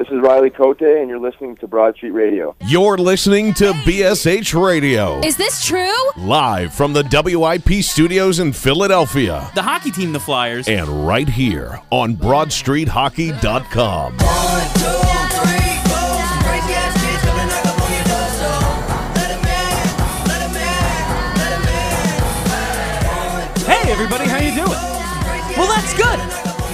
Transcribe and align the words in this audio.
This 0.00 0.08
is 0.08 0.18
Riley 0.22 0.48
Cote, 0.48 0.80
and 0.80 1.10
you're 1.10 1.20
listening 1.20 1.56
to 1.56 1.68
Broad 1.68 1.94
Street 1.94 2.12
Radio. 2.12 2.56
You're 2.66 2.96
listening 2.96 3.52
to 3.52 3.74
BSH 3.84 4.58
Radio. 4.58 5.20
Is 5.20 5.36
this 5.36 5.62
true? 5.62 5.92
Live 6.16 6.72
from 6.72 6.94
the 6.94 7.04
WIP 7.04 7.84
studios 7.84 8.38
in 8.38 8.54
Philadelphia. 8.54 9.50
The 9.54 9.60
hockey 9.60 9.90
team, 9.90 10.14
the 10.14 10.20
Flyers. 10.20 10.68
And 10.68 11.06
right 11.06 11.28
here 11.28 11.82
on 11.90 12.16
BroadStreetHockey.com. 12.16 14.18
Hey, 14.20 14.99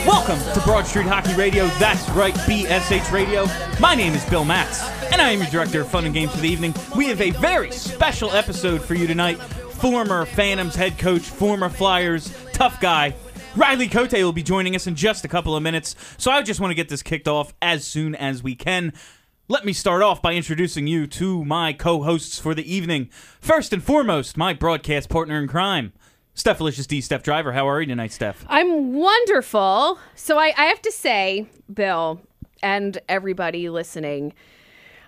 Welcome 0.06 0.38
to 0.54 0.60
Broad 0.60 0.86
Street 0.86 1.06
Hockey 1.06 1.34
Radio. 1.34 1.66
That's 1.80 2.08
right, 2.10 2.32
BSH 2.32 3.10
Radio. 3.10 3.46
My 3.80 3.96
name 3.96 4.14
is 4.14 4.24
Bill 4.26 4.44
Matz, 4.44 4.88
and 5.10 5.20
I 5.20 5.32
am 5.32 5.40
your 5.40 5.50
director 5.50 5.80
of 5.80 5.90
fun 5.90 6.04
and 6.04 6.14
games 6.14 6.30
for 6.32 6.40
the 6.40 6.48
evening. 6.48 6.72
We 6.94 7.08
have 7.08 7.20
a 7.20 7.30
very 7.32 7.72
special 7.72 8.30
episode 8.30 8.82
for 8.82 8.94
you 8.94 9.08
tonight. 9.08 9.36
Former 9.40 10.24
Phantoms 10.24 10.76
head 10.76 10.96
coach, 10.96 11.22
former 11.22 11.68
Flyers, 11.68 12.32
tough 12.52 12.80
guy, 12.80 13.16
Riley 13.56 13.88
Cote 13.88 14.12
will 14.12 14.32
be 14.32 14.44
joining 14.44 14.76
us 14.76 14.86
in 14.86 14.94
just 14.94 15.24
a 15.24 15.28
couple 15.28 15.56
of 15.56 15.62
minutes, 15.62 15.96
so 16.18 16.30
I 16.30 16.42
just 16.42 16.60
want 16.60 16.70
to 16.70 16.76
get 16.76 16.88
this 16.88 17.02
kicked 17.02 17.26
off 17.26 17.52
as 17.60 17.84
soon 17.84 18.14
as 18.14 18.42
we 18.44 18.54
can. 18.54 18.92
Let 19.48 19.64
me 19.64 19.72
start 19.72 20.02
off 20.02 20.22
by 20.22 20.34
introducing 20.34 20.86
you 20.86 21.06
to 21.06 21.44
my 21.44 21.72
co 21.72 22.02
hosts 22.02 22.38
for 22.38 22.54
the 22.54 22.70
evening. 22.72 23.08
First 23.40 23.72
and 23.72 23.82
foremost, 23.82 24.36
my 24.36 24.52
broadcast 24.52 25.08
partner 25.08 25.38
in 25.40 25.48
crime, 25.48 25.94
Steph 26.36 26.58
Delicious 26.58 26.86
D. 26.86 27.00
Steph 27.00 27.22
Driver. 27.22 27.52
How 27.52 27.66
are 27.66 27.80
you 27.80 27.86
tonight, 27.86 28.12
Steph? 28.12 28.44
I'm 28.48 28.92
wonderful. 28.92 29.98
So 30.14 30.38
I, 30.38 30.52
I 30.56 30.66
have 30.66 30.82
to 30.82 30.92
say, 30.92 31.46
Bill, 31.72 32.20
and 32.62 32.98
everybody 33.08 33.70
listening, 33.70 34.34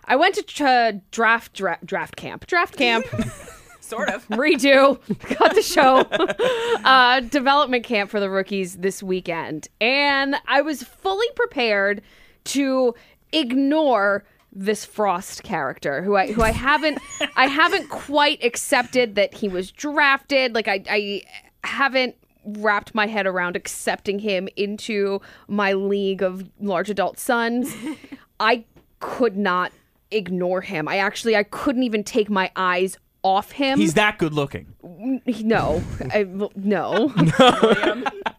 I 0.06 0.16
went 0.16 0.36
to 0.36 0.42
tra- 0.42 1.02
draft 1.10 1.52
dra- 1.52 1.78
draft 1.84 2.16
camp. 2.16 2.46
Draft 2.46 2.76
camp. 2.78 3.04
Sort 3.80 4.10
of. 4.10 4.26
redo 4.28 4.98
got 5.38 5.54
the 5.54 5.62
show 5.62 6.00
uh, 6.84 7.20
development 7.20 7.84
camp 7.84 8.10
for 8.10 8.20
the 8.20 8.28
rookies 8.28 8.76
this 8.76 9.02
weekend 9.02 9.68
and 9.80 10.36
i 10.46 10.60
was 10.60 10.82
fully 10.82 11.26
prepared 11.34 12.02
to 12.44 12.94
ignore 13.32 14.24
this 14.52 14.84
frost 14.84 15.42
character 15.42 16.02
who 16.02 16.16
i 16.16 16.32
who 16.32 16.42
i 16.42 16.50
haven't 16.50 16.98
i 17.36 17.46
haven't 17.60 17.88
quite 17.90 18.42
accepted 18.42 19.14
that 19.14 19.34
he 19.34 19.48
was 19.48 19.70
drafted 19.70 20.54
like 20.54 20.66
i 20.68 20.82
i 20.88 21.22
haven't 21.64 22.16
wrapped 22.44 22.94
my 22.94 23.06
head 23.06 23.26
around 23.26 23.56
accepting 23.56 24.18
him 24.18 24.48
into 24.56 25.20
my 25.48 25.74
league 25.74 26.22
of 26.22 26.48
large 26.60 26.88
adult 26.88 27.18
sons 27.18 27.74
i 28.40 28.64
could 29.00 29.36
not 29.36 29.70
ignore 30.10 30.62
him 30.62 30.88
i 30.88 30.96
actually 30.96 31.36
i 31.36 31.42
couldn't 31.42 31.82
even 31.82 32.02
take 32.02 32.30
my 32.30 32.50
eyes 32.56 32.96
off 33.24 33.50
him 33.50 33.78
He's 33.78 33.94
that 33.94 34.16
good 34.18 34.32
looking. 34.32 34.72
no, 34.80 35.82
I, 36.12 36.24
no. 36.54 37.12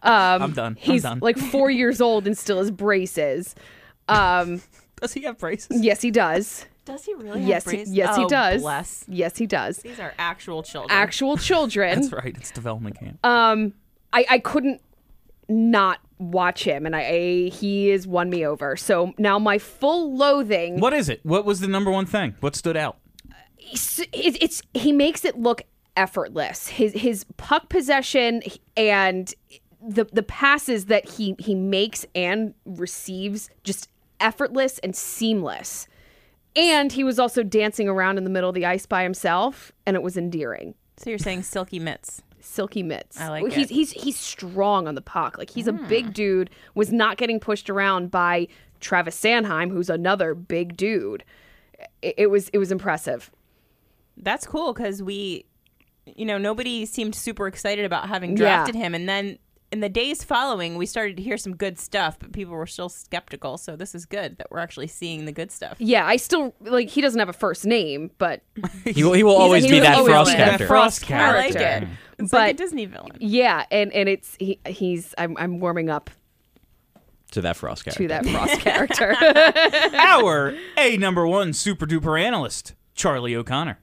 I'm 0.02 0.52
done. 0.52 0.76
He's 0.80 1.04
I'm 1.04 1.18
done. 1.18 1.18
like 1.20 1.36
four 1.36 1.70
years 1.70 2.00
old 2.00 2.26
and 2.26 2.36
still 2.36 2.58
has 2.58 2.70
braces. 2.70 3.54
Um, 4.08 4.62
Does 5.02 5.12
he 5.14 5.22
have 5.22 5.38
braces? 5.38 5.82
yes, 5.82 6.00
he 6.02 6.10
does. 6.10 6.66
Does 6.84 7.04
he 7.04 7.14
really 7.14 7.42
Yes, 7.42 7.64
have 7.64 7.70
he, 7.72 7.76
braces? 7.78 7.94
yes, 7.94 8.16
he 8.16 8.24
Oh, 8.24 8.28
Yes, 8.28 8.60
Bless. 8.62 9.04
Yes, 9.08 9.36
he 9.38 9.46
does. 9.46 9.78
These 9.78 10.00
are 10.00 10.12
actual 10.18 10.62
children. 10.62 10.90
Actual 10.98 11.36
children. 11.48 12.00
That's 12.00 12.12
right. 12.12 12.34
It's 12.36 12.50
development 12.50 12.98
camp. 12.98 13.24
Um, 13.24 13.74
I 14.12 14.24
I 14.28 14.38
couldn't 14.38 14.80
not 15.48 15.98
watch 16.18 16.64
him, 16.64 16.86
and 16.86 16.94
I, 16.96 17.00
I 17.00 17.48
he 17.50 17.88
has 17.88 18.06
won 18.06 18.28
me 18.30 18.44
over. 18.46 18.76
So 18.76 19.12
now 19.18 19.38
my 19.38 19.58
full 19.58 20.16
loathing. 20.16 20.80
what 20.80 20.92
is 20.92 21.08
it? 21.08 21.20
What 21.24 21.44
was 21.44 21.60
the 21.60 21.68
number 21.68 21.90
one 21.90 22.06
thing? 22.06 22.34
What 22.40 22.54
stood 22.56 22.76
out? 22.76 22.98
it's, 23.58 24.00
it's 24.12 24.62
he 24.74 24.90
makes 24.92 25.24
it 25.24 25.38
look 25.38 25.62
effortless. 25.96 26.68
His 26.68 26.92
his 26.94 27.24
puck 27.36 27.68
possession 27.68 28.42
and 28.76 29.32
the 29.86 30.04
the 30.12 30.22
passes 30.22 30.86
that 30.86 31.08
he 31.08 31.36
he 31.38 31.54
makes 31.54 32.04
and 32.14 32.54
receives 32.64 33.50
just 33.64 33.88
effortless 34.20 34.78
and 34.80 34.94
seamless. 34.94 35.86
And 36.56 36.92
he 36.92 37.04
was 37.04 37.18
also 37.18 37.42
dancing 37.42 37.88
around 37.88 38.18
in 38.18 38.24
the 38.24 38.30
middle 38.30 38.48
of 38.48 38.54
the 38.54 38.66
ice 38.66 38.84
by 38.86 39.02
himself, 39.04 39.72
and 39.86 39.96
it 39.96 40.02
was 40.02 40.16
endearing. 40.16 40.74
So 40.96 41.08
you're 41.10 41.18
saying 41.18 41.44
silky 41.44 41.78
mitts? 41.78 42.22
Silky 42.40 42.82
mitts. 42.82 43.20
I 43.20 43.28
like 43.28 43.44
he's, 43.52 43.66
it. 43.66 43.68
Hmm. 43.68 43.74
He's 43.74 43.92
he's 43.92 44.18
strong 44.18 44.88
on 44.88 44.94
the 44.94 45.02
puck. 45.02 45.38
Like 45.38 45.50
he's 45.50 45.68
a 45.68 45.72
big 45.72 46.12
dude. 46.12 46.50
Was 46.74 46.90
not 46.92 47.16
getting 47.18 47.38
pushed 47.38 47.70
around 47.70 48.10
by 48.10 48.48
Travis 48.80 49.18
Sanheim, 49.20 49.70
who's 49.70 49.90
another 49.90 50.34
big 50.34 50.76
dude. 50.76 51.22
It, 52.02 52.14
it 52.18 52.26
was 52.28 52.48
it 52.48 52.58
was 52.58 52.72
impressive. 52.72 53.30
That's 54.16 54.46
cool 54.46 54.72
because 54.72 55.02
we, 55.02 55.44
you 56.04 56.24
know, 56.26 56.38
nobody 56.38 56.84
seemed 56.86 57.14
super 57.14 57.46
excited 57.46 57.84
about 57.84 58.08
having 58.08 58.30
Yeah. 58.32 58.36
drafted 58.36 58.74
him, 58.74 58.94
and 58.94 59.08
then 59.08 59.38
in 59.72 59.80
the 59.80 59.88
days 59.88 60.24
following, 60.24 60.76
we 60.76 60.84
started 60.86 61.16
to 61.16 61.22
hear 61.22 61.36
some 61.36 61.54
good 61.56 61.78
stuff, 61.78 62.18
but 62.18 62.32
people 62.32 62.54
were 62.54 62.66
still 62.66 62.88
skeptical. 62.88 63.56
So 63.56 63.76
this 63.76 63.94
is 63.94 64.04
good 64.04 64.36
that 64.38 64.48
we're 64.50 64.58
actually 64.58 64.88
seeing 64.88 65.24
the 65.26 65.32
good 65.32 65.50
stuff. 65.52 65.76
Yeah, 65.78 66.04
I 66.06 66.16
still 66.16 66.54
like 66.60 66.88
he 66.88 67.00
doesn't 67.00 67.18
have 67.20 67.28
a 67.28 67.32
first 67.32 67.64
name, 67.64 68.10
but 68.18 68.42
He 68.84 69.04
will, 69.04 69.12
he 69.12 69.22
will 69.22 69.36
always 69.36 69.64
he 69.64 69.70
be 69.70 69.80
that 69.80 69.96
always 69.98 70.12
Frost 70.12 70.30
be 70.32 70.36
that 70.38 70.44
character. 70.46 70.66
Frost 70.66 71.10
I 71.10 71.32
like 71.36 71.52
character. 71.56 71.86
it. 71.86 72.22
It's 72.22 72.30
But- 72.32 72.38
like 72.38 72.54
a 72.54 72.58
Disney 72.58 72.86
villain. 72.86 73.12
yeah, 73.20 73.64
and 73.70 73.92
and 73.92 74.08
it's 74.08 74.36
he 74.40 74.58
he's 74.66 75.14
I'm 75.16 75.36
I'm 75.36 75.60
warming 75.60 75.88
up 75.88 76.10
to 77.32 77.40
that 77.42 77.56
Frost 77.56 77.84
character. 77.84 78.02
to 78.02 78.08
that 78.08 78.26
Frost 78.26 78.60
character. 78.60 79.14
Our 79.96 80.54
A 80.76 80.96
number 80.96 81.26
one 81.26 81.52
super 81.52 81.86
duper 81.86 82.20
analyst, 82.20 82.74
Charlie 82.94 83.36
O'Connor. 83.36 83.78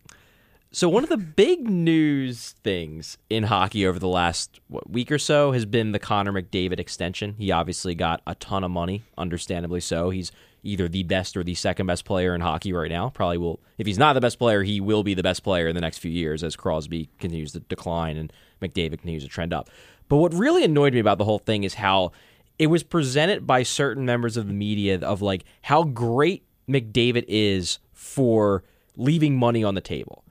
So 0.72 0.90
one 0.90 1.04
of 1.04 1.10
the 1.10 1.18
big 1.18 1.70
news 1.70 2.52
things 2.62 3.18
in 3.30 3.44
hockey 3.44 3.88
over 3.88 4.00
the 4.00 4.08
last 4.08 4.60
what, 4.68 4.90
week 4.90 5.12
or 5.12 5.18
so 5.18 5.54
has 5.54 5.66
been 5.66 5.94
the 5.94 6.00
Connor 6.00 6.34
McDavid 6.34 6.78
extension. 6.78 7.36
He 7.38 7.52
obviously 7.52 7.96
got 7.96 8.22
a 8.28 8.36
ton 8.36 8.66
of 8.66 8.72
money, 8.72 9.04
understandably 9.18 9.80
so. 9.80 10.10
He's 10.10 10.32
either 10.64 10.90
the 10.90 11.04
best 11.04 11.38
or 11.38 11.44
the 11.44 11.56
second 11.56 11.88
best 11.88 12.04
player 12.04 12.36
in 12.36 12.42
hockey 12.42 12.74
right 12.74 12.92
now. 12.92 13.10
Probably 13.10 13.38
will 13.38 13.62
if 13.78 13.88
he's 13.88 13.98
not 13.98 14.14
the 14.14 14.22
best 14.22 14.40
player, 14.40 14.62
he 14.62 14.82
will 14.82 15.04
be 15.04 15.14
the 15.14 15.24
best 15.24 15.42
player 15.42 15.70
in 15.70 15.76
the 15.76 15.82
next 15.82 16.00
few 16.00 16.12
years 16.12 16.44
as 16.44 16.58
Crosby 16.58 17.10
continues 17.18 17.54
to 17.54 17.62
decline 17.62 18.18
and 18.18 18.34
McDavid 18.62 19.00
continues 19.00 19.24
to 19.24 19.30
trend 19.30 19.54
up. 19.54 19.70
But 20.10 20.18
what 20.18 20.34
really 20.34 20.66
annoyed 20.66 20.94
me 20.94 21.00
about 21.00 21.18
the 21.18 21.26
whole 21.26 21.40
thing 21.40 21.64
is 21.64 21.76
how 21.76 22.12
it 22.60 22.68
was 22.68 22.84
presented 22.84 23.48
by 23.48 23.64
certain 23.64 24.06
members 24.06 24.36
of 24.36 24.48
the 24.48 24.54
media 24.54 25.00
of 25.00 25.22
like 25.22 25.46
how 25.62 25.84
great 25.84 26.44
McDavid 26.68 27.24
is 27.30 27.80
for 27.94 28.64
leaving 28.98 29.38
money 29.38 29.64
on 29.64 29.74
the 29.74 29.82
table. 29.82 30.26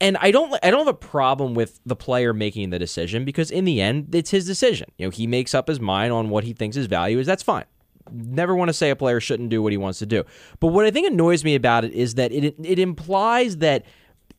And 0.00 0.16
I 0.18 0.30
don't 0.30 0.56
I 0.62 0.70
don't 0.70 0.80
have 0.80 0.94
a 0.94 0.94
problem 0.94 1.54
with 1.54 1.80
the 1.84 1.96
player 1.96 2.32
making 2.32 2.70
the 2.70 2.78
decision 2.78 3.24
because 3.24 3.50
in 3.50 3.64
the 3.64 3.80
end 3.80 4.14
it's 4.14 4.30
his 4.30 4.46
decision. 4.46 4.90
You 4.96 5.06
know, 5.06 5.10
he 5.10 5.26
makes 5.26 5.54
up 5.54 5.68
his 5.68 5.80
mind 5.80 6.12
on 6.12 6.30
what 6.30 6.44
he 6.44 6.52
thinks 6.52 6.76
his 6.76 6.86
value 6.86 7.18
is. 7.18 7.26
That's 7.26 7.42
fine. 7.42 7.64
Never 8.10 8.56
want 8.56 8.70
to 8.70 8.72
say 8.72 8.90
a 8.90 8.96
player 8.96 9.20
shouldn't 9.20 9.50
do 9.50 9.62
what 9.62 9.72
he 9.72 9.78
wants 9.78 9.98
to 10.00 10.06
do. 10.06 10.24
But 10.58 10.68
what 10.68 10.86
I 10.86 10.90
think 10.90 11.06
annoys 11.06 11.44
me 11.44 11.54
about 11.54 11.84
it 11.84 11.92
is 11.92 12.14
that 12.14 12.32
it 12.32 12.54
it 12.62 12.78
implies 12.78 13.58
that 13.58 13.84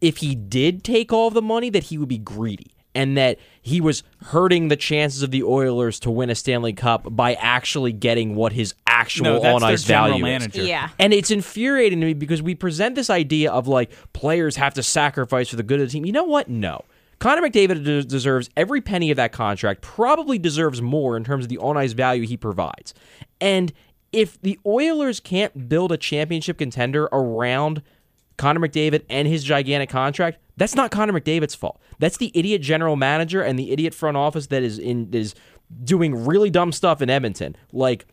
if 0.02 0.18
he 0.18 0.34
did 0.36 0.84
take 0.84 1.14
all 1.14 1.30
the 1.30 1.42
money 1.42 1.70
that 1.70 1.84
he 1.84 1.98
would 1.98 2.10
be 2.10 2.18
greedy 2.18 2.72
and 2.94 3.18
that 3.18 3.40
he 3.62 3.80
was 3.80 4.04
hurting 4.26 4.68
the 4.68 4.76
chances 4.76 5.22
of 5.22 5.32
the 5.32 5.44
Oilers 5.44 6.00
to 6.02 6.12
win 6.12 6.30
a 6.30 6.36
Stanley 6.36 6.74
Cup 6.74 7.16
by 7.16 7.36
actually 7.36 7.94
getting 7.94 8.36
what 8.36 8.54
his 8.54 8.74
actual 9.02 9.24
No, 9.26 9.56
on 9.56 9.64
ice 9.64 9.84
general 9.84 10.10
value 10.10 10.26
is. 10.26 10.30
manager. 10.32 10.64
Yeah. 10.64 10.90
And 11.00 11.14
it's 11.14 11.32
infuriating 11.32 12.00
to 12.02 12.06
me 12.08 12.14
because 12.14 12.42
we 12.42 12.56
present 12.56 12.96
this 12.96 13.10
idea 13.10 13.52
of 13.52 13.68
like 13.68 13.92
players 14.14 14.56
have 14.56 14.74
to 14.76 14.84
sacrifice 14.84 15.50
for 15.50 15.56
the 15.56 15.64
good 15.64 15.80
of 15.82 15.88
the 15.88 15.92
team. 15.92 16.06
You 16.06 16.12
know 16.12 16.24
what? 16.24 16.50
No. 16.50 16.84
Connor 17.20 17.42
McDavid 17.48 17.84
de- 17.84 18.04
deserves 18.04 18.50
every 18.58 18.82
penny 18.82 19.12
of 19.12 19.18
that 19.18 19.32
contract, 19.32 19.82
probably 19.82 20.40
deserves 20.40 20.82
more 20.82 21.16
in 21.16 21.24
terms 21.24 21.46
of 21.46 21.50
the 21.50 21.58
on 21.60 21.78
ice 21.78 21.92
value 21.94 22.26
he 22.26 22.36
provides. 22.38 22.94
And 23.40 23.72
if 24.12 24.42
the 24.42 24.60
Oilers 24.66 25.20
can't 25.20 25.70
build 25.70 25.92
a 25.92 25.98
championship 25.98 26.58
contender 26.58 27.06
around 27.12 27.82
Connor 28.38 28.60
McDavid 28.60 29.04
and 29.10 29.28
his 29.28 29.44
gigantic 29.44 29.90
contract, 29.90 30.40
that's 30.58 30.76
not 30.76 30.90
Connor 30.92 31.14
McDavid's 31.14 31.54
fault. 31.56 31.80
That's 32.00 32.18
the 32.18 32.32
idiot 32.34 32.62
general 32.62 32.96
manager 32.96 33.42
and 33.42 33.58
the 33.58 33.72
idiot 33.72 33.94
front 33.94 34.18
office 34.18 34.48
that 34.48 34.64
is 34.64 34.80
in 34.80 35.14
is 35.14 35.36
doing 35.84 36.26
really 36.26 36.50
dumb 36.50 36.72
stuff 36.72 37.02
in 37.02 37.10
Edmonton. 37.10 37.56
Like 37.72 38.06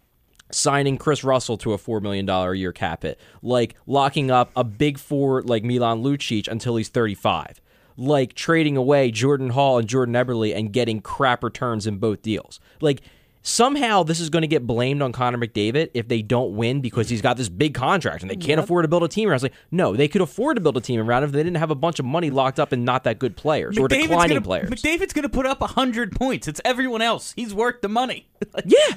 signing 0.50 0.98
Kris 0.98 1.24
Russell 1.24 1.58
to 1.58 1.72
a 1.72 1.78
$4 1.78 2.00
million 2.02 2.28
a 2.28 2.52
year 2.54 2.72
cap 2.72 3.02
hit, 3.02 3.20
like 3.42 3.74
locking 3.86 4.30
up 4.30 4.50
a 4.56 4.64
big 4.64 4.98
four 4.98 5.42
like 5.42 5.64
Milan 5.64 6.02
Lucic 6.02 6.48
until 6.48 6.76
he's 6.76 6.88
35, 6.88 7.60
like 7.96 8.34
trading 8.34 8.76
away 8.76 9.10
Jordan 9.10 9.50
Hall 9.50 9.78
and 9.78 9.88
Jordan 9.88 10.14
Eberle 10.14 10.56
and 10.56 10.72
getting 10.72 11.00
crap 11.00 11.42
returns 11.44 11.86
in 11.86 11.98
both 11.98 12.22
deals. 12.22 12.60
Like, 12.80 13.02
somehow 13.42 14.02
this 14.02 14.20
is 14.20 14.30
going 14.30 14.42
to 14.42 14.48
get 14.48 14.66
blamed 14.66 15.00
on 15.02 15.12
Connor 15.12 15.38
McDavid 15.38 15.90
if 15.94 16.08
they 16.08 16.22
don't 16.22 16.54
win 16.54 16.80
because 16.80 17.08
he's 17.08 17.22
got 17.22 17.36
this 17.36 17.48
big 17.48 17.74
contract 17.74 18.22
and 18.22 18.30
they 18.30 18.36
can't 18.36 18.60
afford 18.60 18.84
to 18.84 18.88
build 18.88 19.02
a 19.02 19.08
team 19.08 19.28
around. 19.28 19.36
It's 19.36 19.42
like, 19.44 19.54
no, 19.70 19.96
they 19.96 20.08
could 20.08 20.20
afford 20.20 20.56
to 20.56 20.60
build 20.60 20.76
a 20.76 20.80
team 20.80 21.00
around 21.00 21.24
if 21.24 21.32
they 21.32 21.42
didn't 21.42 21.56
have 21.56 21.70
a 21.70 21.74
bunch 21.74 21.98
of 21.98 22.04
money 22.04 22.30
locked 22.30 22.60
up 22.60 22.72
in 22.72 22.84
not 22.84 23.04
that 23.04 23.18
good 23.18 23.36
players 23.36 23.78
or 23.78 23.88
declining 23.88 24.36
gonna, 24.36 24.40
players. 24.42 24.70
McDavid's 24.70 25.12
going 25.12 25.22
to 25.22 25.28
put 25.28 25.46
up 25.46 25.60
100 25.60 26.14
points. 26.14 26.46
It's 26.46 26.60
everyone 26.64 27.02
else. 27.02 27.32
He's 27.36 27.54
worth 27.54 27.80
the 27.80 27.88
money. 27.88 28.28
Yeah. 28.64 28.94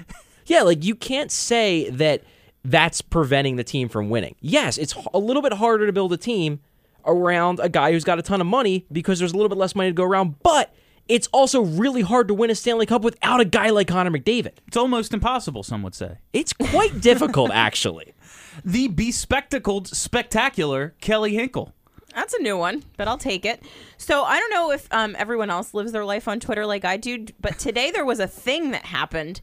Yeah, 0.52 0.64
like 0.64 0.84
you 0.84 0.96
can't 0.96 1.32
say 1.32 1.90
that 1.92 2.24
that's 2.66 3.02
preventing 3.02 3.56
the 3.56 3.64
team 3.64 3.88
from 3.88 4.10
winning. 4.10 4.36
Yes, 4.42 4.78
it's 4.78 4.94
a 5.14 5.18
little 5.18 5.42
bit 5.42 5.54
harder 5.54 5.86
to 5.86 5.94
build 5.94 6.12
a 6.12 6.18
team 6.18 6.60
around 7.06 7.62
a 7.62 7.70
guy 7.70 7.94
who's 7.94 8.04
got 8.04 8.20
a 8.20 8.22
ton 8.22 8.42
of 8.42 8.48
money 8.48 8.86
because 8.92 9.18
there's 9.18 9.32
a 9.32 9.36
little 9.38 9.48
bit 9.48 9.58
less 9.58 9.76
money 9.76 9.92
to 9.92 9.94
go 9.94 10.04
around, 10.04 10.44
but 10.44 10.74
it's 11.08 11.28
also 11.28 11.62
really 11.62 12.02
hard 12.02 12.28
to 12.28 12.34
win 12.34 12.50
a 12.50 12.56
Stanley 12.56 12.86
Cup 12.86 13.02
without 13.02 13.40
a 13.40 13.46
guy 13.46 13.70
like 13.70 13.88
Connor 13.88 14.12
McDavid. 14.12 14.52
It's 14.68 14.76
almost 14.76 15.14
impossible, 15.14 15.64
some 15.64 15.84
would 15.84 15.96
say. 15.96 16.18
It's 16.34 16.52
quite 16.52 17.00
difficult, 17.02 17.52
actually. 17.52 18.14
The 18.66 18.90
bespectacled, 18.90 19.88
spectacular 19.88 20.96
Kelly 21.00 21.34
Hinkle. 21.34 21.74
That's 22.14 22.34
a 22.34 22.42
new 22.42 22.58
one, 22.58 22.84
but 22.98 23.08
I'll 23.08 23.18
take 23.18 23.46
it. 23.46 23.64
So 23.96 24.24
I 24.24 24.38
don't 24.38 24.52
know 24.52 24.72
if 24.72 24.90
um, 24.92 25.16
everyone 25.18 25.50
else 25.50 25.74
lives 25.74 25.94
their 25.94 26.04
life 26.04 26.28
on 26.28 26.42
Twitter 26.42 26.66
like 26.66 26.84
I 26.84 26.98
do, 26.98 27.26
but 27.40 27.58
today 27.58 27.90
there 27.90 28.04
was 28.04 28.20
a 28.20 28.28
thing 28.28 28.72
that 28.72 28.84
happened 28.84 29.40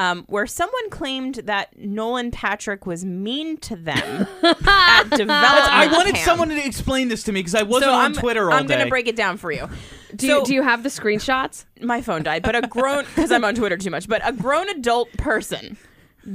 um, 0.00 0.24
where 0.28 0.46
someone 0.46 0.88
claimed 0.88 1.34
that 1.44 1.78
Nolan 1.78 2.30
Patrick 2.30 2.86
was 2.86 3.04
mean 3.04 3.58
to 3.58 3.76
them 3.76 4.26
at 4.42 5.04
development. 5.10 5.28
I 5.30 5.88
wanted 5.92 6.14
camp. 6.14 6.24
someone 6.24 6.48
to 6.48 6.66
explain 6.66 7.08
this 7.08 7.22
to 7.24 7.32
me 7.32 7.40
because 7.40 7.54
I 7.54 7.64
wasn't 7.64 7.90
So 7.90 7.94
on 7.94 8.04
I'm, 8.06 8.12
Twitter 8.14 8.50
all 8.50 8.56
I'm 8.56 8.66
day. 8.66 8.78
gonna 8.78 8.88
break 8.88 9.08
it 9.08 9.16
down 9.16 9.36
for 9.36 9.52
you. 9.52 9.68
Do 10.16 10.26
so 10.26 10.38
you, 10.38 10.44
do 10.46 10.54
you 10.54 10.62
have 10.62 10.82
the 10.84 10.88
screenshots? 10.88 11.66
my 11.82 12.00
phone 12.00 12.22
died, 12.22 12.42
but 12.42 12.56
a 12.56 12.62
grown 12.62 13.04
because 13.14 13.30
I'm 13.30 13.44
on 13.44 13.54
Twitter 13.54 13.76
too 13.76 13.90
much. 13.90 14.08
But 14.08 14.22
a 14.26 14.32
grown 14.32 14.70
adult 14.70 15.12
person 15.18 15.76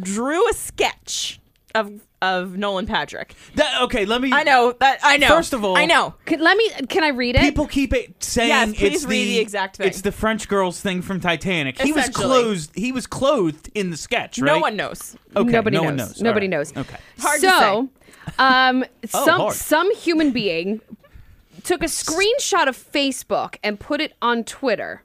drew 0.01 0.47
a 0.47 0.53
sketch 0.53 1.39
of 1.73 2.01
of 2.25 2.57
Nolan 2.57 2.85
Patrick. 2.87 3.33
That- 3.55 3.81
okay, 3.83 4.05
let 4.05 4.21
me. 4.21 4.31
I 4.33 4.43
know 4.43 4.73
that 4.79 4.99
I 5.03 5.17
know. 5.17 5.27
First 5.27 5.53
of 5.53 5.63
all- 5.63 5.77
I 5.77 5.85
know. 5.85 6.13
Can, 6.25 6.39
let 6.41 6.57
me. 6.57 6.69
Can 6.89 7.03
I 7.03 7.09
read 7.09 7.35
it? 7.35 7.41
People 7.41 7.67
keep 7.67 7.93
it 7.93 8.23
saying 8.23 8.49
Yes, 8.49 8.69
please 8.77 8.95
it's 8.95 9.05
read 9.05 9.23
the, 9.25 9.35
the 9.35 9.39
exact 9.39 9.77
thing. 9.77 9.87
It's 9.87 10.01
the 10.01 10.11
French 10.11 10.47
girls 10.47 10.81
thing 10.81 11.01
from 11.01 11.19
Titanic. 11.19 11.79
He 11.79 11.91
was 11.93 12.03
Essentially. 12.09 12.25
clothed. 12.25 12.71
He 12.75 12.91
was 12.91 13.07
clothed 13.07 13.69
in 13.75 13.89
the 13.91 13.97
sketch, 13.97 14.39
right? 14.39 14.47
No 14.47 14.59
one 14.59 14.75
knows. 14.75 15.15
Okay, 15.35 15.51
Nobody 15.51 15.75
no 15.77 15.83
knows. 15.83 15.87
one 15.89 15.97
knows. 15.97 16.21
Nobody 16.21 16.45
All 16.47 16.59
right. 16.59 16.75
knows. 16.75 16.77
Okay. 16.77 16.97
Hard 17.19 17.41
to 17.41 17.47
so, 17.47 17.89
um, 18.39 18.85
Oh, 19.13 19.23
some 19.25 19.39
hard. 19.39 19.53
some 19.53 19.95
human 19.95 20.31
being 20.31 20.81
took 21.63 21.81
a 21.81 21.87
screenshot 21.87 22.67
of 22.67 22.77
Facebook 22.77 23.55
and 23.63 23.79
put 23.79 24.01
it 24.01 24.13
on 24.21 24.43
Twitter. 24.43 25.03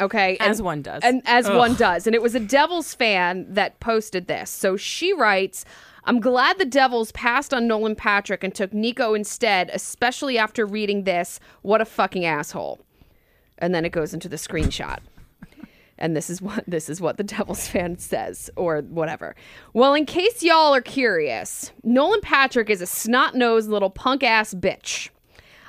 Okay, 0.00 0.36
As 0.40 0.58
and- 0.58 0.64
one 0.64 0.82
does. 0.82 1.02
and 1.02 1.20
as 1.26 1.46
Ugh. 1.46 1.56
one 1.56 1.74
does, 1.74 2.06
and 2.06 2.14
it 2.14 2.22
was 2.22 2.34
a 2.34 2.40
Devils 2.40 2.94
fan 2.94 3.46
that 3.52 3.78
posted 3.80 4.26
this. 4.26 4.50
So 4.50 4.76
she 4.76 5.12
writes. 5.12 5.64
I'm 6.04 6.18
glad 6.18 6.58
the 6.58 6.64
Devils 6.64 7.12
passed 7.12 7.54
on 7.54 7.68
Nolan 7.68 7.94
Patrick 7.94 8.42
and 8.42 8.54
took 8.54 8.72
Nico 8.72 9.14
instead, 9.14 9.70
especially 9.72 10.36
after 10.36 10.66
reading 10.66 11.04
this. 11.04 11.38
What 11.62 11.80
a 11.80 11.84
fucking 11.84 12.24
asshole. 12.24 12.80
And 13.58 13.72
then 13.74 13.84
it 13.84 13.92
goes 13.92 14.12
into 14.12 14.28
the 14.28 14.36
screenshot. 14.36 14.98
And 15.98 16.16
this 16.16 16.28
is 16.28 16.42
what 16.42 16.64
this 16.66 16.88
is 16.88 17.00
what 17.00 17.16
the 17.16 17.22
Devils 17.22 17.68
fan 17.68 17.98
says, 17.98 18.50
or 18.56 18.80
whatever. 18.80 19.36
Well, 19.72 19.94
in 19.94 20.04
case 20.04 20.42
y'all 20.42 20.74
are 20.74 20.80
curious, 20.80 21.70
Nolan 21.84 22.20
Patrick 22.22 22.68
is 22.68 22.82
a 22.82 22.86
snot 22.86 23.36
nosed 23.36 23.70
little 23.70 23.90
punk 23.90 24.24
ass 24.24 24.52
bitch. 24.52 25.10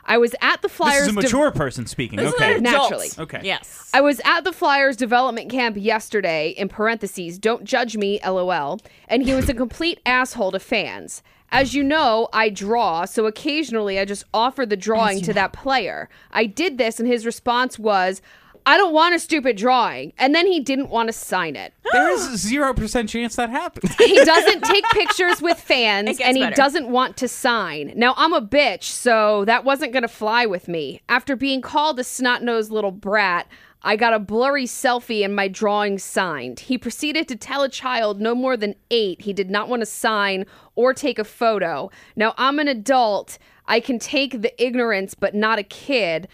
I 0.05 0.17
was 0.17 0.35
at 0.41 0.61
the 0.61 0.69
Flyers. 0.69 1.07
This 1.07 1.11
is 1.11 1.17
a 1.17 1.21
de- 1.21 1.21
mature 1.21 1.51
person 1.51 1.85
speaking. 1.85 2.17
This 2.17 2.29
is 2.29 2.35
okay. 2.35 2.57
an 2.57 2.65
adult. 2.65 2.91
Naturally. 2.91 3.09
Okay. 3.17 3.41
Yes. 3.43 3.89
I 3.93 4.01
was 4.01 4.19
at 4.25 4.41
the 4.41 4.51
Flyers 4.51 4.97
development 4.97 5.49
camp 5.49 5.77
yesterday, 5.77 6.49
in 6.49 6.69
parentheses, 6.69 7.37
don't 7.37 7.63
judge 7.63 7.95
me, 7.95 8.19
lol, 8.25 8.79
and 9.07 9.23
he 9.23 9.33
was 9.33 9.49
a 9.49 9.53
complete 9.53 9.99
asshole 10.05 10.51
to 10.51 10.59
fans. 10.59 11.23
As 11.51 11.75
you 11.75 11.83
know, 11.83 12.29
I 12.33 12.49
draw, 12.49 13.05
so 13.05 13.27
occasionally 13.27 13.99
I 13.99 14.05
just 14.05 14.23
offer 14.33 14.65
the 14.65 14.75
drawing 14.75 15.21
to 15.21 15.33
that 15.33 15.53
player. 15.53 16.09
I 16.31 16.47
did 16.47 16.79
this, 16.79 16.99
and 16.99 17.07
his 17.07 17.27
response 17.27 17.77
was, 17.77 18.23
I 18.65 18.77
don't 18.77 18.93
want 18.93 19.15
a 19.15 19.19
stupid 19.19 19.57
drawing. 19.57 20.13
And 20.17 20.33
then 20.33 20.47
he 20.47 20.59
didn't 20.59 20.89
want 20.89 21.09
to 21.09 21.13
sign 21.13 21.55
it. 21.55 21.73
There 21.93 22.09
is 22.09 22.25
a 22.25 22.37
zero 22.37 22.73
percent 22.73 23.07
chance 23.09 23.35
that 23.35 23.51
happens. 23.51 23.93
He 23.99 24.15
doesn't 24.15 24.63
take 24.63 24.83
pictures 24.91 25.41
with 25.41 25.59
fans 25.73 26.19
and 26.19 26.35
he 26.35 26.41
better. 26.43 26.55
doesn't 26.55 26.89
want 26.89 27.17
to 27.17 27.27
sign. 27.27 27.93
Now, 27.95 28.15
I'm 28.17 28.33
a 28.33 28.41
bitch, 28.41 28.83
so 28.83 29.45
that 29.45 29.63
wasn't 29.63 29.93
going 29.93 30.01
to 30.01 30.07
fly 30.07 30.47
with 30.47 30.67
me. 30.67 31.01
After 31.07 31.35
being 31.35 31.61
called 31.61 31.99
a 31.99 32.03
snot 32.03 32.41
nosed 32.41 32.71
little 32.71 32.91
brat, 32.91 33.47
I 33.83 33.95
got 33.95 34.13
a 34.13 34.19
blurry 34.19 34.65
selfie 34.65 35.23
and 35.23 35.35
my 35.35 35.47
drawing 35.47 35.99
signed. 35.99 36.61
He 36.61 36.77
proceeded 36.79 37.27
to 37.27 37.35
tell 37.35 37.61
a 37.63 37.69
child 37.69 38.19
no 38.21 38.33
more 38.33 38.55
than 38.57 38.75
eight 38.89 39.21
he 39.21 39.33
did 39.33 39.51
not 39.51 39.67
want 39.67 39.81
to 39.81 39.85
sign 39.85 40.45
or 40.75 40.93
take 40.93 41.19
a 41.19 41.23
photo. 41.25 41.91
Now, 42.15 42.33
I'm 42.37 42.57
an 42.59 42.67
adult. 42.69 43.37
I 43.67 43.79
can 43.79 43.99
take 43.99 44.41
the 44.41 44.63
ignorance, 44.63 45.13
but 45.13 45.35
not 45.35 45.59
a 45.59 45.63
kid. 45.63 46.27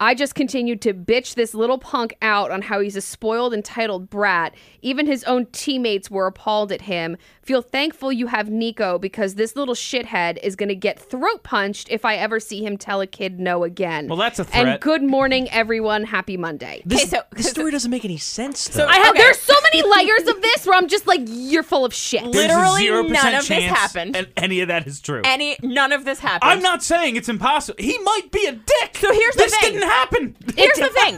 I 0.00 0.14
just 0.14 0.34
continued 0.34 0.82
to 0.82 0.92
bitch 0.92 1.34
this 1.36 1.54
little 1.54 1.78
punk 1.78 2.16
out 2.20 2.50
on 2.50 2.62
how 2.62 2.80
he's 2.80 2.96
a 2.96 3.00
spoiled, 3.00 3.54
entitled 3.54 4.10
brat. 4.10 4.52
Even 4.82 5.06
his 5.06 5.22
own 5.24 5.46
teammates 5.46 6.10
were 6.10 6.26
appalled 6.26 6.72
at 6.72 6.82
him. 6.82 7.16
Feel 7.42 7.62
thankful 7.62 8.10
you 8.10 8.26
have 8.26 8.50
Nico 8.50 8.98
because 8.98 9.36
this 9.36 9.54
little 9.54 9.74
shithead 9.74 10.38
is 10.42 10.56
going 10.56 10.68
to 10.68 10.74
get 10.74 10.98
throat 10.98 11.44
punched 11.44 11.88
if 11.90 12.04
I 12.04 12.16
ever 12.16 12.40
see 12.40 12.64
him 12.64 12.76
tell 12.76 13.00
a 13.02 13.06
kid 13.06 13.38
no 13.38 13.62
again. 13.62 14.08
Well, 14.08 14.18
that's 14.18 14.38
a 14.40 14.44
threat. 14.44 14.66
And 14.66 14.80
good 14.80 15.02
morning, 15.02 15.48
everyone. 15.50 16.04
Happy 16.04 16.36
Monday. 16.36 16.82
This, 16.84 17.10
so- 17.10 17.22
this 17.32 17.50
story 17.50 17.70
doesn't 17.70 17.90
make 17.90 18.04
any 18.04 18.16
sense, 18.18 18.66
though. 18.68 18.78
So- 18.80 18.86
I 18.86 18.96
have. 18.96 19.10
Okay. 19.10 19.22
There's 19.22 19.40
so 19.40 19.54
many 19.62 19.88
layers 19.88 20.26
of 20.28 20.42
this 20.42 20.66
where 20.66 20.76
I'm 20.76 20.88
just 20.88 21.06
like, 21.06 21.20
you're 21.26 21.62
full 21.62 21.84
of 21.84 21.94
shit. 21.94 22.22
There's 22.32 22.34
Literally 22.34 23.10
none 23.10 23.34
of 23.36 23.46
this 23.46 23.64
happened. 23.64 24.16
And 24.16 24.26
any 24.36 24.60
of 24.60 24.68
that 24.68 24.86
is 24.88 25.00
true. 25.00 25.22
Any 25.24 25.56
none 25.62 25.92
of 25.92 26.04
this 26.04 26.18
happened. 26.18 26.50
I'm 26.50 26.62
not 26.62 26.82
saying 26.82 27.14
it's 27.16 27.28
impossible. 27.28 27.76
He 27.82 27.96
might 27.98 28.32
be 28.32 28.44
a 28.46 28.52
dick. 28.52 28.96
So 28.96 29.12
here's 29.12 29.34
the 29.36 29.42
this 29.44 29.56
thing. 29.58 29.83
Didn't 29.84 29.92
happen. 29.92 30.36
Here's 30.56 30.78
the 30.78 30.88
thing. 30.88 31.16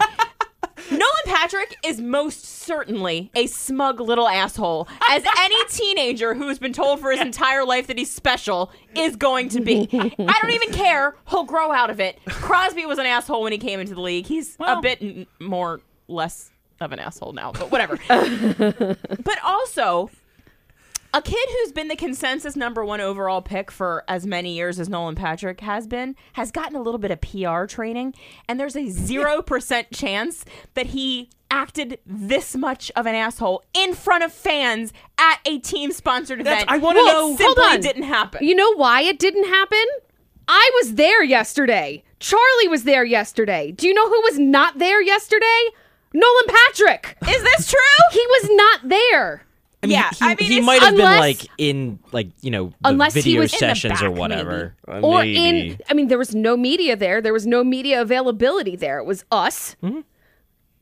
Nolan 0.91 1.11
Patrick 1.25 1.77
is 1.85 2.01
most 2.01 2.45
certainly 2.45 3.31
a 3.35 3.47
smug 3.47 3.99
little 4.01 4.29
asshole, 4.29 4.87
as 5.11 5.25
any 5.39 5.57
teenager 5.69 6.35
who's 6.35 6.59
been 6.61 6.73
told 6.73 7.01
for 7.01 7.11
his 7.11 7.21
entire 7.21 7.65
life 7.65 7.89
that 7.89 7.99
he's 7.99 8.11
special 8.13 8.71
is 8.95 9.17
going 9.17 9.49
to 9.49 9.61
be. 9.61 9.89
I 9.93 10.39
don't 10.43 10.53
even 10.53 10.73
care. 10.73 11.17
He'll 11.29 11.45
grow 11.45 11.73
out 11.73 11.91
of 11.91 11.99
it. 11.99 12.19
Crosby 12.27 12.87
was 12.87 12.99
an 12.99 13.07
asshole 13.07 13.43
when 13.43 13.53
he 13.53 13.59
came 13.59 13.81
into 13.81 13.95
the 13.95 14.01
league. 14.01 14.27
He's 14.27 14.57
Well- 14.61 14.79
a 14.79 14.83
bit 14.83 14.99
n- 15.03 15.27
more 15.41 15.81
less 16.09 16.51
of 16.81 16.93
an 16.93 16.99
asshole 17.01 17.33
now, 17.33 17.51
but 17.53 17.71
whatever. 17.73 17.99
but 19.25 19.39
also, 19.43 20.11
a 21.17 21.23
kid 21.23 21.49
who's 21.51 21.73
been 21.73 21.89
the 21.89 21.97
consensus 21.97 22.57
number 22.57 22.85
one 22.85 23.01
overall 23.01 23.41
pick 23.41 23.71
for 23.71 24.05
as 24.07 24.27
many 24.27 24.55
years 24.55 24.79
as 24.79 24.89
Nolan 24.89 25.15
Patrick 25.15 25.61
has 25.61 25.87
been 25.87 26.15
has 26.35 26.51
gotten 26.51 26.77
a 26.77 26.83
little 26.83 26.99
bit 26.99 27.11
of 27.11 27.21
PR 27.23 27.65
training, 27.65 28.15
and 28.49 28.61
there's 28.61 28.77
a 28.77 28.89
zero 28.91 29.41
percent 29.41 29.91
chance 29.93 30.45
that 30.75 30.87
he 30.89 31.31
acted 31.51 31.99
this 32.05 32.55
much 32.55 32.91
of 32.97 33.07
an 33.07 33.15
asshole 33.15 33.63
in 33.73 33.95
front 33.95 34.25
of 34.25 34.33
fans 34.33 34.93
at 35.17 35.39
a 35.47 35.59
team 35.61 35.91
sponsored 35.93 36.41
event. 36.41 36.67
I 36.69 36.77
wanna 36.77 37.01
It 37.01 37.05
know- 37.07 37.29
Simply 37.37 37.45
Hold 37.47 37.59
on. 37.77 37.81
didn't 37.81 38.03
happen. 38.03 38.45
You 38.45 38.55
know 38.55 38.75
why 38.75 39.01
it 39.03 39.19
didn't 39.19 39.49
happen? 39.49 39.85
I 40.49 40.71
was 40.83 40.95
there 40.97 41.23
yesterday. 41.23 42.03
Charlie 42.21 42.69
was 42.69 42.85
there 42.85 43.05
yesterday. 43.05 43.73
Do 43.73 43.87
you 43.89 43.95
know 43.95 44.09
who 44.09 44.21
was 44.23 44.39
not 44.39 44.79
there 44.79 45.01
yesterday? 45.01 45.71
Nolan 46.13 46.45
Patrick. 46.47 47.17
Is 47.29 47.43
this 47.43 47.69
true? 47.71 47.79
He 48.13 48.25
was 48.27 48.49
not 48.53 48.81
there. 48.89 49.46
I 49.87 49.89
mean, 49.89 49.99
yeah, 49.99 50.11
he, 50.11 50.25
I 50.25 50.29
mean, 50.35 50.51
he 50.51 50.61
might 50.61 50.83
have 50.83 50.97
been 50.97 51.05
like 51.05 51.47
in 51.59 51.99
like 52.13 52.29
you 52.41 52.51
know 52.51 52.69
the 52.83 52.89
Unless 52.91 53.15
he 53.15 53.21
video 53.23 53.41
was 53.43 53.53
in 53.53 53.57
the 53.57 53.59
sessions 53.75 54.03
or 54.03 54.11
whatever, 54.11 54.75
Uh, 54.87 55.01
or 55.01 55.21
maybe. 55.21 55.71
in 55.71 55.79
I 55.89 55.95
mean 55.95 56.09
there 56.09 56.19
was 56.19 56.35
no 56.35 56.57
media 56.57 56.97
there. 56.97 57.21
There 57.21 57.33
was 57.33 57.47
no 57.47 57.65
media 57.65 58.03
availability 58.03 58.77
there. 58.77 58.99
It 58.99 59.05
was 59.07 59.25
us. 59.31 59.77
Mm-hmm. 59.83 60.01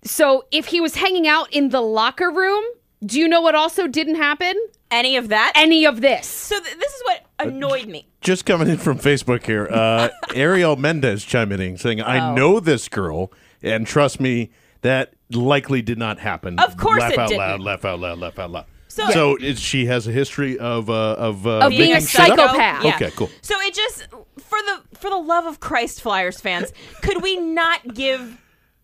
So 0.04 0.44
if 0.50 0.66
he 0.66 0.80
was 0.80 0.96
hanging 0.96 1.26
out 1.26 1.52
in 1.52 1.70
the 1.70 1.80
locker 1.80 2.30
room, 2.30 2.62
do 3.04 3.18
you 3.18 3.26
know 3.28 3.40
what 3.40 3.54
also 3.54 3.86
didn't 3.86 4.16
happen? 4.16 4.54
Any 4.90 5.16
of 5.16 5.28
that? 5.28 5.52
Any 5.56 5.86
of 5.86 6.00
this. 6.00 6.26
so 6.26 6.60
th- 6.60 6.76
this 6.76 6.92
is 6.92 7.02
what 7.04 7.24
annoyed 7.38 7.86
me. 7.86 8.06
Just 8.20 8.44
coming 8.46 8.68
in 8.68 8.76
from 8.78 8.98
Facebook 8.98 9.44
here, 9.44 9.66
uh, 9.70 10.08
Ariel 10.34 10.76
Mendez 10.76 11.24
chiming 11.24 11.60
in 11.60 11.76
saying, 11.78 12.00
Oh. 12.00 12.04
"I 12.04 12.34
know 12.34 12.60
this 12.60 12.88
girl, 12.88 13.32
and 13.62 13.86
trust 13.86 14.20
me, 14.20 14.50
that 14.82 15.14
likely 15.30 15.82
did 15.82 15.98
not 15.98 16.18
happen." 16.20 16.58
Of 16.58 16.76
course 16.76 17.00
laugh 17.00 17.12
it 17.12 17.18
out 17.18 17.28
didn't. 17.28 17.38
loud, 17.40 17.60
laugh 17.60 17.84
out 17.84 17.98
loud, 18.00 18.18
laugh 18.18 18.38
out 18.38 18.50
loud. 18.50 18.66
So- 18.94 19.10
So, 19.10 19.36
is, 19.36 19.58
she 19.60 19.86
has 19.86 20.06
a 20.06 20.12
history 20.12 20.58
of 20.58 20.88
uh, 20.88 20.92
of 21.14 21.46
uh, 21.46 21.60
Of 21.66 21.70
being 21.70 21.90
a 21.90 21.94
making 21.94 22.06
shit 22.06 22.10
psychopath. 22.10 22.84
Yeah. 22.84 22.94
Okay, 22.94 23.10
cool. 23.16 23.30
So 23.42 23.54
it 23.60 23.74
just 23.74 24.06
for 24.10 24.58
the 24.66 24.82
for 24.98 25.10
the 25.10 25.16
love 25.16 25.46
of 25.46 25.58
Christ, 25.60 26.00
Flyers 26.00 26.40
fans, 26.40 26.72
could 27.02 27.22
we 27.22 27.36
not 27.36 27.94
give 27.94 28.38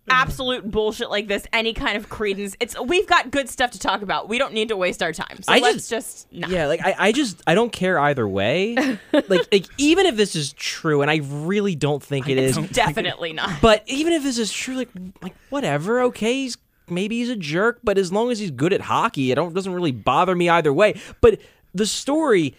absolute 0.09 0.69
bullshit 0.69 1.09
like 1.11 1.29
this 1.29 1.47
any 1.53 1.73
kind 1.73 1.97
of 1.97 2.09
credence. 2.09 2.57
It's 2.59 2.75
we've 2.81 3.07
got 3.07 3.31
good 3.31 3.49
stuff 3.49 3.71
to 3.73 3.79
talk 3.79 4.03
about. 4.03 4.29
We 4.29 4.39
don't 4.39 4.53
need 4.53 4.69
to 4.71 4.77
waste 4.77 5.03
our 5.05 5.13
time. 5.13 5.43
So 5.43 5.53
I 5.53 5.59
let's 5.59 5.89
just- 5.89 6.29
just, 6.29 6.33
nah. 6.33 6.49
Yeah, 6.49 6.67
like 6.67 6.85
I, 6.85 6.97
I 6.99 7.13
just 7.13 7.41
I 7.47 7.55
don't 7.55 7.71
care 7.73 7.99
either 8.01 8.27
way. 8.27 8.75
like 9.13 9.47
like 9.53 9.67
even 9.79 10.07
if 10.07 10.17
this 10.17 10.35
is 10.35 10.53
true, 10.55 11.03
and 11.03 11.11
I 11.11 11.21
really 11.23 11.77
don't 11.77 12.03
think 12.03 12.29
it 12.29 12.39
is. 12.39 12.57
definitely 12.57 13.33
not. 13.33 13.61
But 13.61 13.85
even 13.87 14.13
if 14.13 14.23
this 14.25 14.39
is 14.39 14.51
true, 14.53 14.75
like 14.75 14.89
like 15.23 15.35
whatever, 15.51 16.03
okay, 16.05 16.33
he's 16.43 16.57
maybe 16.91 17.19
he's 17.19 17.29
a 17.31 17.37
jerk, 17.37 17.81
but 17.85 17.99
as 17.99 18.13
long 18.13 18.31
as 18.31 18.39
he's 18.39 18.51
good 18.51 18.73
at 18.73 18.81
hockey, 18.83 19.31
it 19.33 19.35
don't 19.37 19.55
doesn't 19.55 19.73
really 19.73 19.93
bother 19.93 20.35
me 20.35 20.49
either 20.49 20.73
way. 20.73 21.01
But 21.21 21.41
the 21.75 21.87
story, 21.87 22.55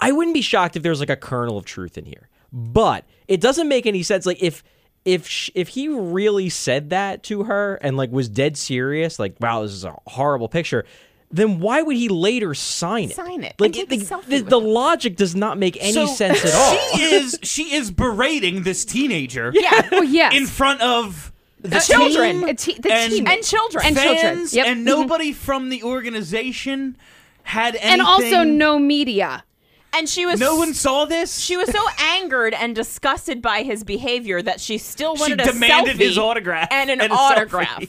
I 0.00 0.12
wouldn't 0.12 0.34
be 0.34 0.42
shocked 0.42 0.76
if 0.76 0.82
there's 0.82 1.00
like 1.00 1.10
a 1.10 1.16
kernel 1.16 1.56
of 1.56 1.64
truth 1.64 1.96
in 1.98 2.04
here. 2.04 2.28
But 2.52 3.04
it 3.28 3.40
doesn't 3.40 3.68
make 3.68 3.86
any 3.86 4.02
sense. 4.02 4.26
Like 4.26 4.42
if 4.42 4.64
if 5.04 5.26
sh- 5.26 5.50
if 5.54 5.68
he 5.68 5.88
really 5.88 6.48
said 6.48 6.90
that 6.90 7.22
to 7.24 7.44
her 7.44 7.76
and 7.76 7.96
like 7.96 8.10
was 8.10 8.28
dead 8.28 8.56
serious, 8.56 9.18
like 9.18 9.36
wow, 9.40 9.62
this 9.62 9.72
is 9.72 9.84
a 9.84 9.96
horrible 10.06 10.48
picture. 10.48 10.84
Then 11.32 11.60
why 11.60 11.80
would 11.80 11.96
he 11.96 12.08
later 12.08 12.54
sign 12.54 13.10
it? 13.10 13.14
Sign 13.14 13.44
it 13.44 13.54
Like 13.60 13.76
and 13.76 13.88
the, 13.88 14.22
the, 14.26 14.40
the 14.40 14.58
logic 14.60 15.14
does 15.14 15.36
not 15.36 15.58
make 15.58 15.76
any 15.80 15.92
So, 15.92 16.06
sense 16.06 16.44
at 16.44 16.52
all. 16.52 16.76
She 16.96 17.02
is 17.02 17.38
she 17.44 17.72
is 17.74 17.92
berating 17.92 18.64
this 18.64 18.84
teenager 18.84 19.52
yeah. 19.54 19.88
Oh 19.92 20.02
yes. 20.02 20.34
in 20.34 20.46
front 20.46 20.80
of 20.80 21.29
the 21.62 21.78
children. 21.80 22.40
team 22.40 22.48
A 22.48 22.54
te- 22.54 22.78
the 22.80 22.92
and, 22.92 23.12
team. 23.12 23.26
and 23.26 23.42
children. 23.44 23.86
And 23.86 23.96
fans, 23.96 24.12
children. 24.20 24.48
Yep. 24.52 24.66
and 24.66 24.80
Mhm. 24.80 24.84
nobody 24.84 25.32
from 25.32 25.68
the 25.68 25.82
organization 25.82 26.96
had 27.44 27.74
anything. 27.76 27.90
and 27.92 28.02
also 28.02 28.42
no 28.44 28.78
media. 28.78 29.44
And 29.92 30.08
she 30.08 30.24
was 30.24 30.38
no 30.38 30.54
one 30.56 30.72
saw 30.72 31.04
this. 31.04 31.38
She 31.40 31.56
was 31.56 31.68
so 31.70 31.84
angered 31.98 32.54
and 32.54 32.74
disgusted 32.76 33.42
by 33.42 33.62
his 33.64 33.82
behavior 33.82 34.40
that 34.40 34.60
she 34.60 34.78
still 34.78 35.16
She 35.16 35.22
wanted 35.22 35.40
a 35.40 35.44
demanded 35.52 35.96
selfie 35.96 36.00
his 36.00 36.18
autograph 36.18 36.68
and 36.70 36.90
an 36.90 37.00
and 37.00 37.12
autograph. 37.12 37.80
selfie. 37.80 37.88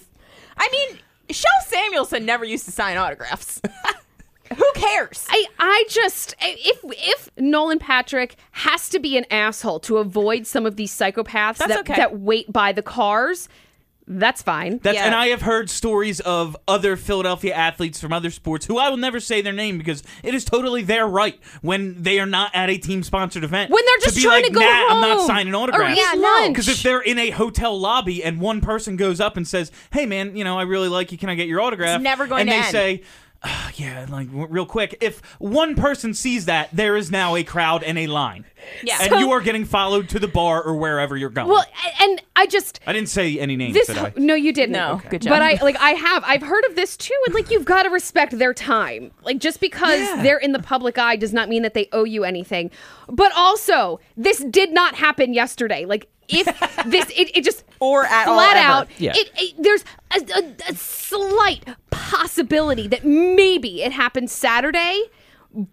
I 0.58 0.68
mean, 0.72 1.00
Kjell 1.30 1.46
Samuelsson 1.70 2.24
never 2.24 2.44
used 2.44 2.66
to 2.66 2.72
sign 2.72 2.98
autographs. 2.98 3.62
Who 4.58 4.72
cares? 4.75 5.25
I, 5.29 5.46
I 5.60 5.84
just 5.89 6.36
if 6.41 6.79
if 6.84 7.29
Nolan 7.38 7.79
Patrick 7.79 8.36
has 8.51 8.89
to 8.89 9.00
be 9.00 9.17
an 9.17 9.25
asshole 9.31 9.79
to 9.81 9.98
avoid 9.98 10.46
some 10.48 10.65
of 10.65 10.75
these 10.75 10.91
psychopaths 10.96 11.58
That's 11.58 11.67
that, 11.67 11.79
okay. 11.79 11.96
that 11.96 12.20
wait 12.20 12.51
by 12.51 12.72
the 12.72 12.81
cars, 12.81 13.48
that's 14.08 14.41
fine. 14.41 14.79
That's, 14.79 14.96
Yeah. 14.96 15.05
And 15.05 15.15
I 15.15 15.27
have 15.27 15.41
heard 15.43 15.70
stories 15.70 16.20
of 16.22 16.58
other 16.67 16.98
Philadelphia 16.98 17.53
athletes 17.53 18.01
from 18.01 18.12
other 18.12 18.29
sports 18.29 18.65
who 18.65 18.77
I 18.77 18.89
will 18.89 18.98
never 18.98 19.20
say 19.20 19.41
their 19.41 19.53
name 19.53 19.77
because 19.77 20.03
it 20.24 20.34
is 20.34 20.43
totally 20.43 20.81
their 20.84 21.08
right 21.08 21.39
when 21.62 22.01
they 22.01 22.20
are 22.20 22.25
not 22.25 22.51
at 22.53 22.70
a 22.70 22.77
team 22.77 23.03
sponsored 23.03 23.43
event. 23.43 23.72
When 23.72 23.86
they're 23.86 23.98
just 24.00 24.15
to 24.15 24.22
be 24.22 24.24
trying 24.24 24.43
like, 24.43 24.51
to 24.51 24.53
go 24.53 24.60
nah, 24.60 24.88
I'm 24.89 25.01
not 25.01 25.27
signing 25.27 25.53
or 25.53 25.58
autographs. 25.63 25.98
eat 26.00 26.20
lunch. 26.20 26.50
Because 26.50 26.67
if 26.67 26.84
they're 26.84 27.01
in 27.01 27.20
a 27.20 27.29
hotel 27.29 27.79
lobby 27.79 28.24
and 28.24 28.41
one 28.41 28.60
person 28.60 28.98
goes 28.98 29.22
up 29.22 29.38
and 29.38 29.48
says, 29.48 29.72
"Hey, 29.91 30.05
man, 30.05 30.36
you 30.36 30.43
know, 30.43 30.60
I 30.60 30.63
really 30.63 30.89
like 30.89 31.12
you. 31.12 31.17
Can 31.17 31.29
I 31.29 31.36
get 31.36 31.48
your 31.48 31.62
autograph?" 31.62 31.96
It's 31.98 32.03
never 32.03 32.27
going 32.27 32.41
and 32.41 32.50
to 32.50 32.53
they 32.53 32.58
end. 32.63 32.72
say, 32.72 33.01
"Ah, 33.43 33.71
"Yeah, 33.75 34.05
like 34.10 34.27
w- 34.27 34.48
real 34.48 34.65
quick." 34.65 34.98
If 35.01 35.21
one 35.39 35.75
person 35.75 36.13
sees 36.13 36.45
that, 36.45 36.69
there 36.71 36.95
is 36.98 37.10
now 37.12 37.36
a 37.36 37.43
crowd 37.43 37.83
and 37.83 37.98
a 37.98 38.07
line. 38.07 38.45
Yeah. 38.83 38.98
and 39.01 39.10
So- 39.10 39.17
you 39.17 39.31
are 39.31 39.41
getting 39.41 39.65
followed 39.65 40.07
to 40.10 40.19
the 40.19 40.27
bar 40.27 40.62
or 40.62 40.75
wherever 40.75 41.17
you're 41.17 41.29
going. 41.31 41.48
well, 41.50 41.63
a- 41.63 42.03
and 42.03 42.21
I 42.36 42.45
just 42.45 42.79
I 42.86 42.93
didn't 42.93 43.10
say 43.10 43.39
any 43.39 43.55
names. 43.55 43.74
this 43.74 43.88
did 43.88 43.98
I? 43.98 44.13
no 44.17 44.36
you 44.36 44.53
didn't 44.53 44.74
No, 44.74 44.93
Okay. 44.93 45.10
good 45.10 45.21
job. 45.24 45.31
but 45.31 45.41
i 45.41 45.60
like 45.63 45.75
i 45.79 45.91
have 45.91 46.24
i've 46.25 46.41
heard 46.43 46.63
of 46.65 46.75
this 46.75 46.95
too 46.98 47.13
and 47.25 47.33
like 47.36 47.50
you've 47.51 47.65
got 47.65 47.83
to 47.83 47.89
respect 47.89 48.38
their 48.38 48.53
time 48.53 49.12
like 49.24 49.38
just 49.39 49.60
because 49.60 50.00
they're 50.24 50.38
in 50.39 50.51
the 50.51 50.60
public 50.60 50.98
eye 50.98 51.15
does 51.15 51.33
not 51.33 51.50
mean 51.50 51.62
that 51.63 51.74
they 51.75 51.88
owe 51.91 52.03
you 52.03 52.24
anything 52.24 52.69
but 53.10 53.31
also 53.36 54.00
this 54.17 54.43
did 54.45 54.71
not 54.71 54.95
happen 54.95 55.33
yesterday 55.33 55.86
like 55.86 56.07
if 56.28 56.46
this 56.86 57.06
it, 57.10 57.36
it 57.38 57.44
just 57.44 57.63
Or 57.80 58.06
at 58.06 58.28
all 58.28 58.36
flat 58.36 58.58
ever. 58.58 58.68
out 58.68 58.88
Yeah. 59.00 59.13
it, 59.16 59.32
it- 59.36 59.56
there's 59.58 59.84
a, 60.12 60.40
a, 60.40 60.72
a 60.72 60.75
slight 60.75 61.63
possibility 61.90 62.88
that 62.88 63.04
maybe 63.06 63.82
it 63.84 63.92
happened 63.92 64.30
saturday 64.30 65.04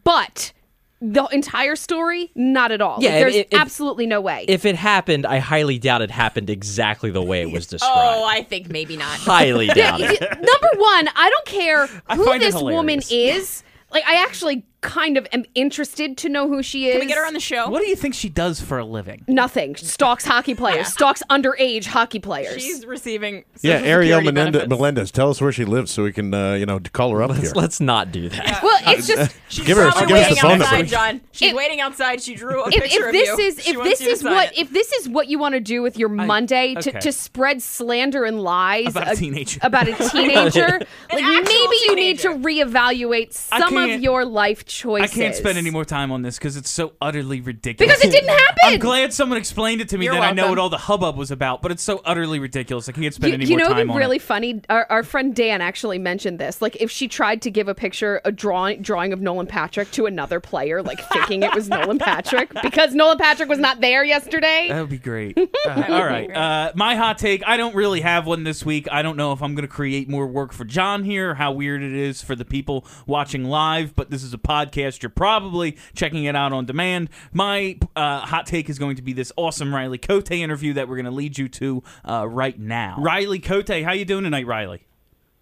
but 0.04 0.52
the 1.00 1.24
entire 1.26 1.76
story 1.76 2.30
not 2.34 2.72
at 2.72 2.80
all 2.80 2.98
Yeah, 3.00 3.10
if- 3.10 3.20
there's 3.20 3.34
if- 3.36 3.46
absolutely 3.52 4.06
no 4.06 4.20
way 4.20 4.44
if 4.48 4.64
it 4.64 4.74
happened, 4.74 5.26
I 5.26 5.38
highly 5.38 5.78
doubt 5.78 6.02
it 6.02 6.10
happened 6.10 6.50
exactly 6.50 7.10
the 7.10 7.22
way 7.22 7.42
it 7.42 7.52
was 7.52 7.66
oh, 7.68 7.70
described. 7.70 7.94
oh, 7.96 8.24
I 8.26 8.42
think 8.42 8.68
maybe 8.68 8.96
not. 8.96 9.16
highly 9.18 9.66
doubt 9.68 10.00
it. 10.00 10.20
number 10.20 10.70
one, 10.76 11.08
I 11.14 11.30
don't 11.30 11.46
care 11.46 11.86
who 11.86 12.38
this 12.40 12.60
woman 12.60 13.00
is. 13.10 13.62
Like, 13.92 14.04
I 14.08 14.22
actually 14.24 14.66
kind 14.80 15.16
of 15.16 15.26
am 15.32 15.44
interested 15.56 16.16
to 16.18 16.28
know 16.28 16.46
who 16.48 16.62
she 16.62 16.86
is. 16.88 16.92
Can 16.92 17.00
we 17.00 17.06
get 17.06 17.18
her 17.18 17.26
on 17.26 17.34
the 17.34 17.40
show? 17.40 17.68
What 17.68 17.80
do 17.82 17.88
you 17.88 17.96
think 17.96 18.14
she 18.14 18.28
does 18.28 18.60
for 18.60 18.78
a 18.78 18.84
living? 18.84 19.24
Nothing. 19.26 19.74
Stalks 19.76 20.24
hockey 20.24 20.54
players. 20.54 20.88
Stalks 20.88 21.22
underage 21.30 21.86
hockey 21.86 22.20
players. 22.20 22.62
She's 22.62 22.86
receiving. 22.86 23.44
Yeah, 23.60 23.78
Social 23.78 23.88
Ariel 23.90 24.18
Security 24.18 24.24
Menendez, 24.26 24.52
benefits. 24.60 24.70
Melendez, 24.78 25.10
tell 25.10 25.30
us 25.30 25.40
where 25.40 25.50
she 25.52 25.64
lives 25.64 25.90
so 25.90 26.04
we 26.04 26.12
can, 26.12 26.32
uh, 26.32 26.52
you 26.54 26.64
know, 26.66 26.78
call 26.92 27.10
her 27.10 27.22
up 27.24 27.32
here. 27.32 27.40
Let's, 27.42 27.56
let's 27.56 27.80
not 27.80 28.12
do 28.12 28.28
that. 28.28 28.60
well, 28.62 28.78
it's 28.86 29.06
just 29.08 29.34
She's 29.48 29.66
Give 29.66 29.76
her- 29.78 29.90
probably 29.90 30.08
give 30.08 30.16
us 30.18 30.28
the 30.28 30.34
waiting 30.34 30.42
phone 30.42 30.60
outside, 30.62 30.76
number. 30.76 30.90
John. 30.90 31.20
She's 31.32 31.50
If- 31.50 31.56
waiting 31.56 31.80
outside. 31.80 32.22
She 32.22 32.34
drew 32.34 32.62
a 32.64 32.68
if, 32.68 32.74
picture 32.74 33.00
if 33.00 33.06
of 33.06 33.12
this 33.12 33.28
you. 33.38 33.44
is 33.46 33.62
She 33.64 33.70
if 33.72 33.76
wants 33.78 33.90
this 33.92 34.00
you 34.00 34.06
to 34.06 34.12
is 34.12 34.20
sign 34.20 34.32
what 34.32 34.52
it. 34.52 34.58
if 34.58 34.70
this 34.70 34.92
is 34.92 35.08
what 35.08 35.26
you 35.28 35.38
want 35.38 35.54
to 35.54 35.60
do 35.60 35.82
with 35.82 35.98
your 35.98 36.08
Monday 36.08 36.74
to, 36.74 36.90
okay. 36.90 37.00
to 37.00 37.10
spread 37.12 37.62
slander 37.62 38.24
and 38.24 38.40
lies 38.42 38.88
About 38.88 39.08
a 39.08 39.10
ag- 39.10 39.16
teenager. 39.18 39.58
about 39.62 39.88
a 39.88 39.94
teenager, 40.10 40.66
like 40.68 41.22
actual 41.22 41.42
maybe 41.42 41.76
you 41.86 41.94
need 41.96 42.18
to 42.20 42.28
teenager. 42.34 42.66
reevaluate 42.68 43.32
some 43.32 43.62
of 43.76 43.88
can't- 43.88 44.02
your 44.02 44.24
life 44.24 44.64
I 45.02 45.06
can't 45.06 45.34
spend 45.34 45.58
any 45.58 45.70
more 45.70 45.84
time 45.84 46.10
on 46.12 46.22
this 46.22 46.38
because 46.38 46.56
it's 46.56 46.70
so 46.70 46.92
utterly 47.00 47.40
ridiculous. 47.40 47.94
because 47.96 48.04
it 48.08 48.12
didn't 48.12 48.30
happen. 48.30 48.56
I'm 48.64 48.78
glad 48.78 49.12
someone 49.12 49.38
explained 49.38 49.80
it 49.80 49.88
to 49.90 49.98
me 49.98 50.06
You're 50.06 50.14
that 50.14 50.22
I 50.22 50.32
know 50.32 50.48
what 50.50 50.58
all 50.58 50.68
the 50.70 50.78
hubbub 50.78 51.16
was 51.16 51.30
about, 51.30 51.62
but 51.62 51.70
it's 51.72 51.82
so 51.82 52.00
utterly 52.04 52.38
ridiculous. 52.38 52.88
I 52.88 52.92
can't 52.92 53.14
spend 53.14 53.30
You, 53.30 53.34
any 53.34 53.44
you 53.46 53.56
more 53.56 53.68
know, 53.68 53.74
time 53.74 53.86
the 53.86 53.92
on 53.92 53.98
really 53.98 54.16
it. 54.16 54.22
funny. 54.22 54.60
Our, 54.68 54.86
our 54.90 55.02
friend 55.02 55.34
Dan 55.34 55.60
actually 55.60 55.98
mentioned 55.98 56.38
this. 56.38 56.60
Like, 56.62 56.76
if 56.80 56.90
she 56.90 57.08
tried 57.08 57.42
to 57.42 57.50
give 57.50 57.68
a 57.68 57.74
picture, 57.74 58.20
a 58.24 58.32
drawing, 58.32 58.82
drawing 58.82 59.12
of 59.12 59.20
Nolan 59.20 59.46
Patrick 59.46 59.90
to 59.92 60.06
another 60.06 60.40
player, 60.40 60.82
like 60.82 61.00
thinking 61.10 61.42
it 61.42 61.54
was 61.54 61.68
Nolan 61.70 61.98
Patrick, 61.98 62.52
because 62.62 62.94
Nolan 62.94 63.18
Patrick 63.18 63.48
was 63.48 63.58
not 63.58 63.80
there 63.80 64.04
yesterday. 64.04 64.66
That 64.68 64.80
would 64.80 64.90
be 64.90 64.98
great. 64.98 65.38
Uh, 65.38 65.84
all 65.88 66.04
right. 66.04 66.28
Uh, 66.38 66.70
my 66.74 66.94
hot 66.94 67.18
take 67.18 67.42
I 67.46 67.56
don't 67.56 67.74
really 67.74 68.00
have 68.00 68.26
one 68.26 68.44
this 68.44 68.64
week. 68.64 68.86
I 68.92 69.02
don't 69.02 69.16
know 69.16 69.32
if 69.32 69.42
I'm 69.42 69.54
going 69.54 69.66
to 69.66 69.72
create 69.72 70.08
more 70.08 70.26
work 70.26 70.52
for 70.52 70.64
John 70.64 71.02
here, 71.04 71.30
or 71.30 71.34
how 71.34 71.52
weird 71.52 71.82
it 71.82 71.92
is 71.92 72.22
for 72.22 72.36
the 72.36 72.44
people 72.44 72.86
watching 73.06 73.44
live, 73.44 73.94
but 73.96 74.10
this 74.10 74.22
is 74.22 74.32
a 74.34 74.38
podcast. 74.38 74.57
You're 75.02 75.10
probably 75.10 75.76
checking 75.94 76.24
it 76.24 76.36
out 76.36 76.52
on 76.52 76.66
demand. 76.66 77.10
My 77.32 77.78
uh, 77.96 78.20
hot 78.20 78.46
take 78.46 78.68
is 78.68 78.78
going 78.78 78.96
to 78.96 79.02
be 79.02 79.12
this 79.12 79.32
awesome 79.36 79.74
Riley 79.74 79.98
Cote 79.98 80.30
interview 80.30 80.72
that 80.74 80.88
we're 80.88 80.96
going 80.96 81.06
to 81.06 81.10
lead 81.10 81.38
you 81.38 81.48
to 81.48 81.82
uh, 82.04 82.28
right 82.28 82.58
now. 82.58 82.96
Riley 82.98 83.38
Cote, 83.38 83.68
how 83.68 83.92
you 83.92 84.04
doing 84.04 84.24
tonight, 84.24 84.46
Riley? 84.46 84.86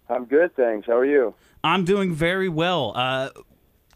I'm 0.09 0.25
good, 0.25 0.55
thanks. 0.55 0.87
How 0.87 0.97
are 0.97 1.05
you? 1.05 1.33
I'm 1.63 1.83
doing 1.83 2.13
very 2.13 2.49
well. 2.49 2.93
Uh, 2.95 3.29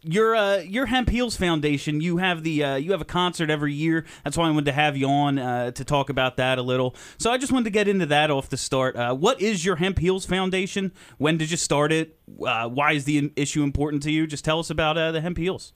your 0.02 0.34
uh, 0.34 0.56
your 0.58 0.86
Hemp 0.86 1.08
Heals 1.08 1.36
Foundation, 1.36 2.00
you 2.00 2.16
have 2.18 2.42
the 2.42 2.64
uh, 2.64 2.76
you 2.76 2.92
have 2.92 3.00
a 3.00 3.06
concert 3.06 3.50
every 3.50 3.72
year. 3.72 4.04
That's 4.24 4.36
why 4.36 4.48
I 4.48 4.50
wanted 4.50 4.66
to 4.66 4.72
have 4.72 4.96
you 4.96 5.06
on 5.06 5.38
uh, 5.38 5.70
to 5.72 5.84
talk 5.84 6.10
about 6.10 6.36
that 6.36 6.58
a 6.58 6.62
little. 6.62 6.94
So 7.18 7.30
I 7.30 7.38
just 7.38 7.52
wanted 7.52 7.64
to 7.64 7.70
get 7.70 7.88
into 7.88 8.06
that 8.06 8.30
off 8.30 8.48
the 8.48 8.56
start. 8.56 8.96
Uh, 8.96 9.14
what 9.14 9.40
is 9.40 9.64
your 9.64 9.76
Hemp 9.76 9.98
Heals 9.98 10.26
Foundation? 10.26 10.92
When 11.18 11.38
did 11.38 11.50
you 11.50 11.56
start 11.56 11.92
it? 11.92 12.18
Uh, 12.44 12.68
why 12.68 12.92
is 12.92 13.04
the 13.04 13.32
issue 13.36 13.62
important 13.62 14.02
to 14.04 14.10
you? 14.10 14.26
Just 14.26 14.44
tell 14.44 14.58
us 14.58 14.70
about 14.70 14.98
uh, 14.98 15.12
the 15.12 15.20
Hemp 15.20 15.38
Heals. 15.38 15.72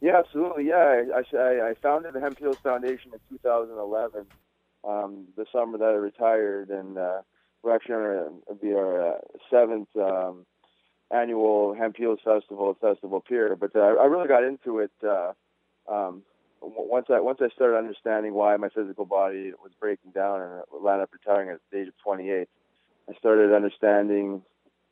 Yeah, 0.00 0.18
absolutely. 0.18 0.66
Yeah, 0.66 1.02
I, 1.14 1.36
I, 1.36 1.70
I 1.70 1.74
founded 1.80 2.14
the 2.14 2.20
Hemp 2.20 2.38
Heals 2.38 2.58
Foundation 2.62 3.12
in 3.12 3.36
2011, 3.36 4.26
um, 4.84 5.26
the 5.36 5.46
summer 5.52 5.78
that 5.78 5.84
I 5.84 5.92
retired, 5.92 6.70
and 6.70 6.96
we're 7.62 7.74
actually 7.74 7.94
our, 7.94 8.26
it'll 8.26 8.54
be 8.60 8.72
our 8.72 9.20
seventh 9.48 9.88
um, 9.96 10.44
annual 11.12 11.74
Hemp 11.74 11.96
Heals 11.96 12.20
Festival 12.24 12.70
at 12.70 12.80
Festival 12.80 13.20
Pier. 13.20 13.56
But 13.56 13.74
uh, 13.76 13.80
I 13.80 14.06
really 14.06 14.28
got 14.28 14.44
into 14.44 14.78
it 14.78 14.92
uh, 15.06 15.32
um, 15.88 16.22
once 16.60 17.06
I 17.10 17.20
once 17.20 17.38
I 17.42 17.48
started 17.54 17.76
understanding 17.76 18.34
why 18.34 18.56
my 18.56 18.68
physical 18.68 19.04
body 19.04 19.52
was 19.62 19.72
breaking 19.80 20.12
down 20.12 20.40
and 20.40 20.52
I 20.52 20.62
wound 20.72 21.02
up 21.02 21.10
retiring 21.12 21.50
at 21.50 21.60
the 21.70 21.80
age 21.80 21.88
of 21.88 21.94
28. 22.02 22.48
I 23.08 23.14
started 23.18 23.52
understanding 23.52 24.42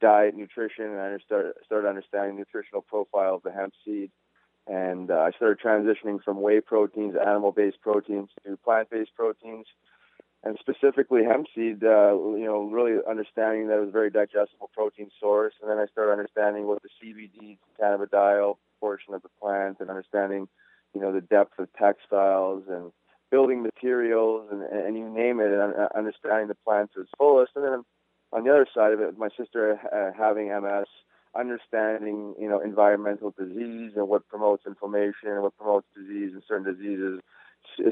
diet, 0.00 0.34
nutrition, 0.34 0.86
and 0.86 1.00
I 1.00 1.18
started 1.24 1.54
started 1.64 1.88
understanding 1.88 2.36
nutritional 2.36 2.82
profile 2.82 3.36
of 3.36 3.42
the 3.42 3.52
hemp 3.52 3.74
seed 3.84 4.10
and 4.66 5.10
uh, 5.10 5.14
I 5.14 5.30
started 5.32 5.58
transitioning 5.60 6.22
from 6.22 6.40
whey 6.40 6.60
proteins, 6.60 7.16
animal-based 7.16 7.80
proteins, 7.80 8.30
to 8.46 8.56
plant-based 8.58 9.14
proteins, 9.16 9.66
and 10.42 10.56
specifically 10.58 11.22
hemp 11.24 11.46
seed. 11.54 11.84
Uh, 11.84 12.14
you 12.14 12.44
know, 12.44 12.64
really 12.64 12.98
understanding 13.08 13.68
that 13.68 13.76
it 13.76 13.80
was 13.80 13.88
a 13.88 13.92
very 13.92 14.10
digestible 14.10 14.70
protein 14.72 15.10
source, 15.20 15.54
and 15.60 15.70
then 15.70 15.78
I 15.78 15.86
started 15.86 16.12
understanding 16.12 16.66
what 16.66 16.82
the 16.82 16.88
CBD 17.02 17.58
cannabidiol 17.80 18.56
portion 18.80 19.14
of 19.14 19.22
the 19.22 19.28
plant, 19.40 19.78
and 19.80 19.90
understanding, 19.90 20.48
you 20.94 21.00
know, 21.00 21.12
the 21.12 21.20
depth 21.20 21.58
of 21.58 21.68
textiles 21.74 22.64
and 22.68 22.92
building 23.30 23.62
materials, 23.62 24.48
and, 24.50 24.62
and 24.62 24.96
you 24.96 25.08
name 25.08 25.40
it, 25.40 25.52
and 25.52 25.74
uh, 25.74 25.88
understanding 25.96 26.48
the 26.48 26.56
plant 26.66 26.90
to 26.94 27.02
its 27.02 27.10
fullest. 27.18 27.52
And 27.54 27.64
then 27.64 27.84
on 28.32 28.44
the 28.44 28.50
other 28.50 28.66
side 28.74 28.92
of 28.92 29.00
it, 29.00 29.18
my 29.18 29.28
sister 29.36 29.78
uh, 29.92 30.16
having 30.18 30.48
MS 30.48 30.86
understanding, 31.34 32.34
you 32.40 32.48
know, 32.48 32.60
environmental 32.60 33.32
disease 33.38 33.92
and 33.96 34.08
what 34.08 34.26
promotes 34.28 34.66
inflammation 34.66 35.28
and 35.28 35.42
what 35.42 35.56
promotes 35.56 35.86
disease 35.94 36.32
and 36.32 36.42
certain 36.48 36.64
diseases, 36.64 37.20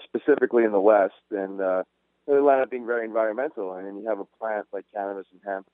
specifically 0.03 0.65
in 0.65 0.73
the 0.73 0.81
West. 0.81 1.15
And 1.31 1.61
uh, 1.61 1.85
it 2.29 2.39
ended 2.39 2.63
up 2.63 2.71
being 2.71 2.87
very 2.87 3.05
environmental. 3.05 3.75
And 3.75 3.87
then 3.87 3.97
you 3.97 4.09
have 4.09 4.21
a 4.21 4.25
plant 4.25 4.67
like 4.73 4.85
cannabis 4.95 5.27
and 5.33 5.41
hemp, 5.45 5.67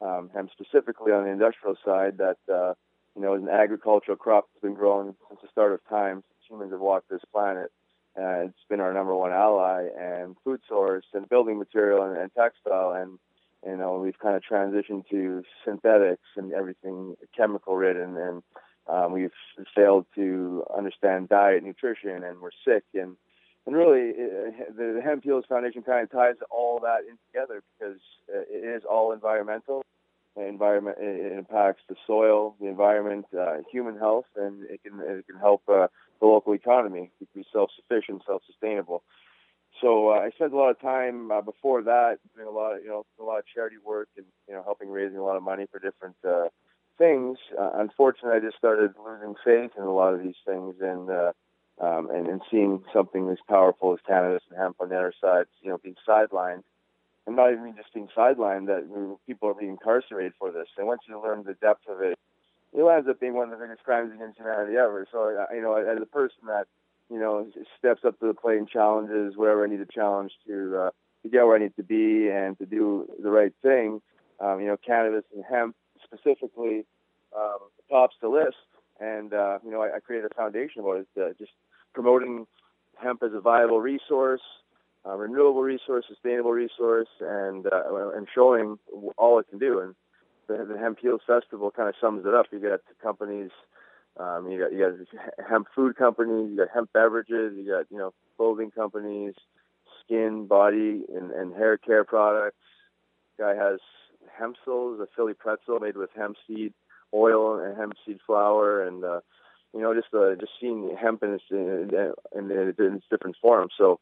um, 0.00 0.30
hemp 0.34 0.50
specifically 0.52 1.12
on 1.12 1.24
the 1.24 1.30
industrial 1.30 1.76
side 1.84 2.18
that 2.18 2.36
uh, 2.52 2.74
you 3.16 3.22
know 3.22 3.34
is 3.34 3.42
an 3.42 3.48
agricultural 3.48 4.16
crop 4.16 4.48
that's 4.52 4.62
been 4.62 4.74
growing 4.74 5.14
since 5.28 5.40
the 5.42 5.48
start 5.48 5.72
of 5.72 5.80
time. 5.88 6.16
Since 6.16 6.50
humans 6.50 6.72
have 6.72 6.80
walked 6.80 7.08
this 7.08 7.22
planet. 7.32 7.72
Uh, 8.16 8.44
it's 8.44 8.64
been 8.68 8.80
our 8.80 8.92
number 8.92 9.16
one 9.16 9.32
ally 9.32 9.86
and 9.98 10.36
food 10.44 10.60
source 10.68 11.06
and 11.14 11.26
building 11.30 11.58
material 11.58 12.02
and, 12.02 12.14
and 12.18 12.30
textile 12.34 12.92
and 12.92 13.18
you 13.66 13.74
know 13.74 13.98
we've 13.98 14.18
kind 14.18 14.36
of 14.36 14.42
transitioned 14.42 15.08
to 15.08 15.42
synthetics 15.64 16.28
and 16.36 16.52
everything 16.52 17.16
chemical 17.34 17.74
ridden 17.74 18.18
and 18.18 18.42
um, 18.86 19.12
we've 19.12 19.32
failed 19.74 20.04
to 20.14 20.62
understand 20.76 21.30
diet 21.30 21.64
nutrition 21.64 22.22
and 22.22 22.40
we're 22.42 22.50
sick 22.66 22.84
and 22.92 23.16
and 23.66 23.76
really 23.76 24.12
it, 24.16 24.76
the, 24.76 25.00
hemp 25.02 25.24
heals 25.24 25.44
foundation 25.48 25.82
kind 25.82 26.02
of 26.02 26.10
ties 26.10 26.34
all 26.50 26.80
that 26.80 27.00
in 27.08 27.16
together 27.32 27.62
because 27.78 28.00
uh, 28.34 28.40
it 28.50 28.76
is 28.76 28.82
all 28.88 29.12
environmental 29.12 29.82
environment 30.36 30.96
it 30.98 31.32
impacts 31.36 31.82
the 31.88 31.96
soil 32.06 32.56
the 32.60 32.66
environment 32.66 33.26
uh, 33.38 33.56
human 33.70 33.98
health 33.98 34.24
and 34.36 34.64
it 34.64 34.80
can 34.82 34.98
it 35.00 35.26
can 35.26 35.38
help 35.38 35.62
uh, 35.68 35.86
the 36.20 36.26
local 36.26 36.54
economy 36.54 37.10
be 37.34 37.44
self-sufficient 37.52 38.22
self-sustainable 38.26 39.02
so 39.80 40.10
uh, 40.10 40.20
I 40.20 40.30
spent 40.30 40.52
a 40.52 40.56
lot 40.56 40.70
of 40.70 40.80
time 40.80 41.30
uh, 41.30 41.40
before 41.40 41.82
that 41.82 42.18
doing 42.34 42.46
a 42.46 42.50
lot 42.50 42.76
of 42.76 42.82
you 42.82 42.88
know 42.88 43.04
a 43.20 43.24
lot 43.24 43.38
of 43.38 43.44
charity 43.52 43.76
work 43.84 44.08
and 44.16 44.26
you 44.48 44.54
know 44.54 44.62
helping 44.62 44.90
raising 44.90 45.18
a 45.18 45.24
lot 45.24 45.36
of 45.36 45.42
money 45.42 45.66
for 45.70 45.78
different 45.78 46.16
uh, 46.26 46.48
things. 46.98 47.38
Uh, 47.58 47.70
unfortunately, 47.74 48.38
I 48.38 48.40
just 48.40 48.56
started 48.56 48.92
losing 49.04 49.34
faith 49.44 49.72
in 49.76 49.82
a 49.82 49.92
lot 49.92 50.14
of 50.14 50.22
these 50.22 50.36
things 50.46 50.76
and 50.80 51.10
uh, 51.10 51.32
um, 51.80 52.10
and, 52.10 52.26
and 52.26 52.42
seeing 52.50 52.82
something 52.92 53.28
as 53.30 53.38
powerful 53.48 53.92
as 53.92 53.98
cannabis 54.06 54.42
and 54.50 54.58
hemp 54.58 54.76
on 54.80 54.90
the 54.90 54.96
other 54.96 55.14
side, 55.20 55.46
you 55.62 55.70
know, 55.70 55.78
being 55.78 55.96
sidelined. 56.06 56.62
And 57.26 57.36
not 57.36 57.52
even 57.52 57.74
just 57.76 57.94
being 57.94 58.08
sidelined, 58.16 58.66
that 58.66 58.82
people 59.26 59.48
are 59.48 59.54
being 59.54 59.70
incarcerated 59.70 60.32
for 60.38 60.50
this. 60.50 60.66
And 60.76 60.88
once 60.88 61.02
you 61.08 61.22
learn 61.22 61.44
the 61.44 61.54
depth 61.54 61.88
of 61.88 62.00
it, 62.00 62.18
it 62.72 62.82
ends 62.82 63.08
up 63.08 63.20
being 63.20 63.34
one 63.34 63.52
of 63.52 63.58
the 63.58 63.64
biggest 63.64 63.84
crimes 63.84 64.12
against 64.12 64.38
humanity 64.38 64.76
ever. 64.76 65.06
So, 65.12 65.46
you 65.54 65.62
know, 65.62 65.76
as 65.76 66.02
a 66.02 66.06
person 66.06 66.46
that 66.48 66.66
you 67.12 67.18
know, 67.18 67.46
steps 67.78 68.00
up 68.06 68.18
to 68.20 68.26
the 68.26 68.34
plate 68.34 68.56
and 68.56 68.68
challenges 68.68 69.36
wherever 69.36 69.64
I 69.64 69.68
need 69.68 69.78
to 69.78 69.86
challenge 69.86 70.32
to 70.46 70.76
uh, 70.76 70.90
to 71.22 71.28
get 71.28 71.44
where 71.44 71.56
I 71.56 71.58
need 71.58 71.76
to 71.76 71.82
be 71.82 72.28
and 72.28 72.58
to 72.58 72.64
do 72.64 73.06
the 73.22 73.30
right 73.30 73.52
thing. 73.62 74.00
Um, 74.40 74.60
you 74.60 74.66
know, 74.66 74.78
cannabis 74.78 75.24
and 75.34 75.44
hemp 75.44 75.76
specifically 76.02 76.86
um, 77.36 77.58
tops 77.90 78.16
the 78.22 78.28
list, 78.28 78.56
and 79.02 79.34
uh, 79.34 79.58
you 79.64 79.70
know, 79.70 79.82
I, 79.82 79.96
I 79.96 80.00
created 80.00 80.30
a 80.30 80.34
foundation 80.34 80.80
about 80.80 80.98
it, 80.98 81.08
uh, 81.20 81.32
just 81.38 81.52
promoting 81.94 82.46
hemp 82.96 83.22
as 83.22 83.32
a 83.34 83.40
viable 83.40 83.80
resource, 83.80 84.42
uh, 85.06 85.16
renewable 85.16 85.62
resource, 85.62 86.04
sustainable 86.08 86.52
resource, 86.52 87.08
and 87.20 87.66
uh, 87.66 88.10
and 88.14 88.26
showing 88.34 88.78
all 89.18 89.38
it 89.38 89.48
can 89.50 89.58
do. 89.58 89.80
And 89.80 89.94
the, 90.46 90.64
the 90.64 90.78
Hemp 90.78 90.98
Heals 91.00 91.22
Festival 91.26 91.70
kind 91.70 91.88
of 91.88 91.94
sums 92.00 92.24
it 92.26 92.34
up. 92.34 92.46
You 92.52 92.60
got 92.60 92.80
companies 93.02 93.50
um, 94.18 94.50
you 94.50 94.58
got 94.58 94.72
you 94.72 94.78
got 94.78 95.48
hemp 95.48 95.68
food 95.74 95.96
companies, 95.96 96.50
you 96.50 96.56
got 96.56 96.68
hemp 96.72 96.92
beverages, 96.92 97.54
you 97.56 97.66
got 97.66 97.86
you 97.90 97.98
know 97.98 98.12
clothing 98.36 98.70
companies, 98.70 99.34
skin, 100.04 100.46
body, 100.46 101.04
and, 101.14 101.30
and 101.30 101.54
hair 101.54 101.78
care 101.78 102.04
products. 102.04 102.56
Guy 103.38 103.54
has 103.54 103.80
Hempsels, 104.38 105.00
a 105.00 105.06
Philly 105.16 105.34
pretzel 105.34 105.80
made 105.80 105.96
with 105.96 106.10
hemp 106.14 106.36
seed 106.46 106.74
oil 107.14 107.58
and 107.58 107.76
hemp 107.76 107.94
seed 108.04 108.18
flour, 108.26 108.82
and 108.82 109.04
uh, 109.04 109.20
you 109.74 109.80
know 109.80 109.94
just 109.94 110.12
uh, 110.14 110.34
just 110.34 110.52
seeing 110.60 110.94
hemp 111.00 111.22
in 111.22 111.34
its 111.34 111.44
in, 111.50 111.90
in, 112.36 112.50
in, 112.50 112.94
its 112.94 113.04
different 113.10 113.36
forms. 113.40 113.72
So 113.76 114.00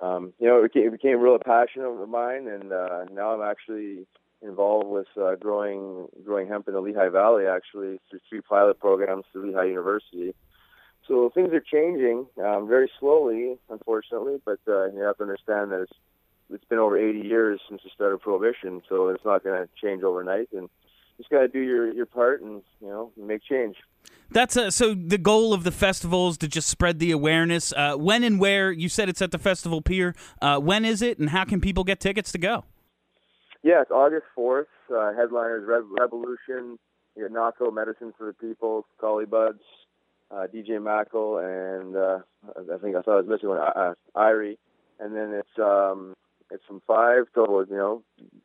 um, 0.00 0.32
you 0.38 0.46
know 0.48 0.62
it 0.62 0.72
became, 0.72 0.88
it 0.88 0.92
became 0.92 1.24
a 1.24 1.38
passion 1.38 1.82
of 1.82 2.08
mine, 2.08 2.48
and 2.48 2.72
uh, 2.72 3.04
now 3.12 3.32
I'm 3.32 3.48
actually 3.48 4.06
involved 4.42 4.88
with 4.88 5.06
uh, 5.20 5.34
growing 5.36 6.08
growing 6.24 6.48
hemp 6.48 6.68
in 6.68 6.74
the 6.74 6.80
Lehigh 6.80 7.08
Valley, 7.08 7.46
actually 7.46 8.00
through 8.10 8.20
three 8.28 8.40
pilot 8.40 8.78
programs 8.78 9.24
through 9.32 9.50
Lehigh 9.50 9.64
University. 9.66 10.34
So 11.08 11.30
things 11.32 11.52
are 11.52 11.60
changing 11.60 12.26
um, 12.44 12.66
very 12.66 12.90
slowly, 12.98 13.58
unfortunately, 13.70 14.40
but 14.44 14.58
uh, 14.66 14.86
you 14.86 15.00
have 15.02 15.16
to 15.18 15.22
understand 15.22 15.70
that 15.72 15.82
it's 15.82 15.92
it's 16.48 16.64
been 16.64 16.78
over 16.78 16.96
80 16.96 17.26
years 17.26 17.60
since 17.68 17.82
the 17.82 17.90
start 17.92 18.12
of 18.12 18.20
prohibition, 18.20 18.80
so 18.88 19.08
it's 19.08 19.24
not 19.24 19.42
going 19.42 19.60
to 19.60 19.68
change 19.80 20.02
overnight, 20.04 20.48
and 20.52 20.68
just 21.16 21.30
got 21.30 21.40
to 21.40 21.48
do 21.48 21.60
your 21.60 21.92
your 21.92 22.06
part 22.06 22.42
and 22.42 22.62
you 22.80 22.88
know 22.88 23.12
make 23.16 23.42
change. 23.42 23.76
That's 24.30 24.56
a, 24.56 24.72
so 24.72 24.94
the 24.94 25.18
goal 25.18 25.54
of 25.54 25.62
the 25.62 25.70
festival 25.70 26.28
is 26.28 26.38
to 26.38 26.48
just 26.48 26.68
spread 26.68 26.98
the 26.98 27.12
awareness. 27.12 27.72
Uh, 27.72 27.94
when 27.96 28.24
and 28.24 28.40
where 28.40 28.72
you 28.72 28.88
said 28.88 29.08
it's 29.08 29.22
at 29.22 29.30
the 29.30 29.38
festival 29.38 29.80
pier. 29.80 30.14
Uh, 30.42 30.58
when 30.58 30.84
is 30.84 31.00
it, 31.00 31.18
and 31.18 31.30
how 31.30 31.44
can 31.44 31.60
people 31.60 31.84
get 31.84 32.00
tickets 32.00 32.32
to 32.32 32.38
go? 32.38 32.64
Yeah, 33.62 33.82
it's 33.82 33.90
August 33.90 34.26
4th. 34.36 34.66
Uh, 34.94 35.12
headliners 35.16 35.64
Re- 35.66 35.98
Rebelution, 35.98 36.76
you 37.16 37.28
got 37.28 37.58
Nahko 37.58 37.74
Medicine 37.74 38.12
for 38.16 38.26
the 38.28 38.32
People, 38.32 38.86
Collie 39.00 39.26
Buddz, 39.26 39.60
uh, 40.30 40.46
DJ 40.52 40.80
Mackle, 40.80 41.38
and 41.38 41.96
uh, 41.96 42.18
I 42.72 42.78
think 42.78 42.94
I 42.94 43.02
thought 43.02 43.14
I 43.14 43.20
was 43.22 43.26
missing 43.28 43.48
one, 43.48 43.58
uh, 43.58 43.94
Irie. 44.16 44.58
And 45.00 45.14
then 45.14 45.32
it's 45.32 45.58
um, 45.58 46.14
it's 46.50 46.64
from 46.66 46.80
5 46.86 47.24
till, 47.34 47.64
you 47.68 47.76
know, 47.76 48.02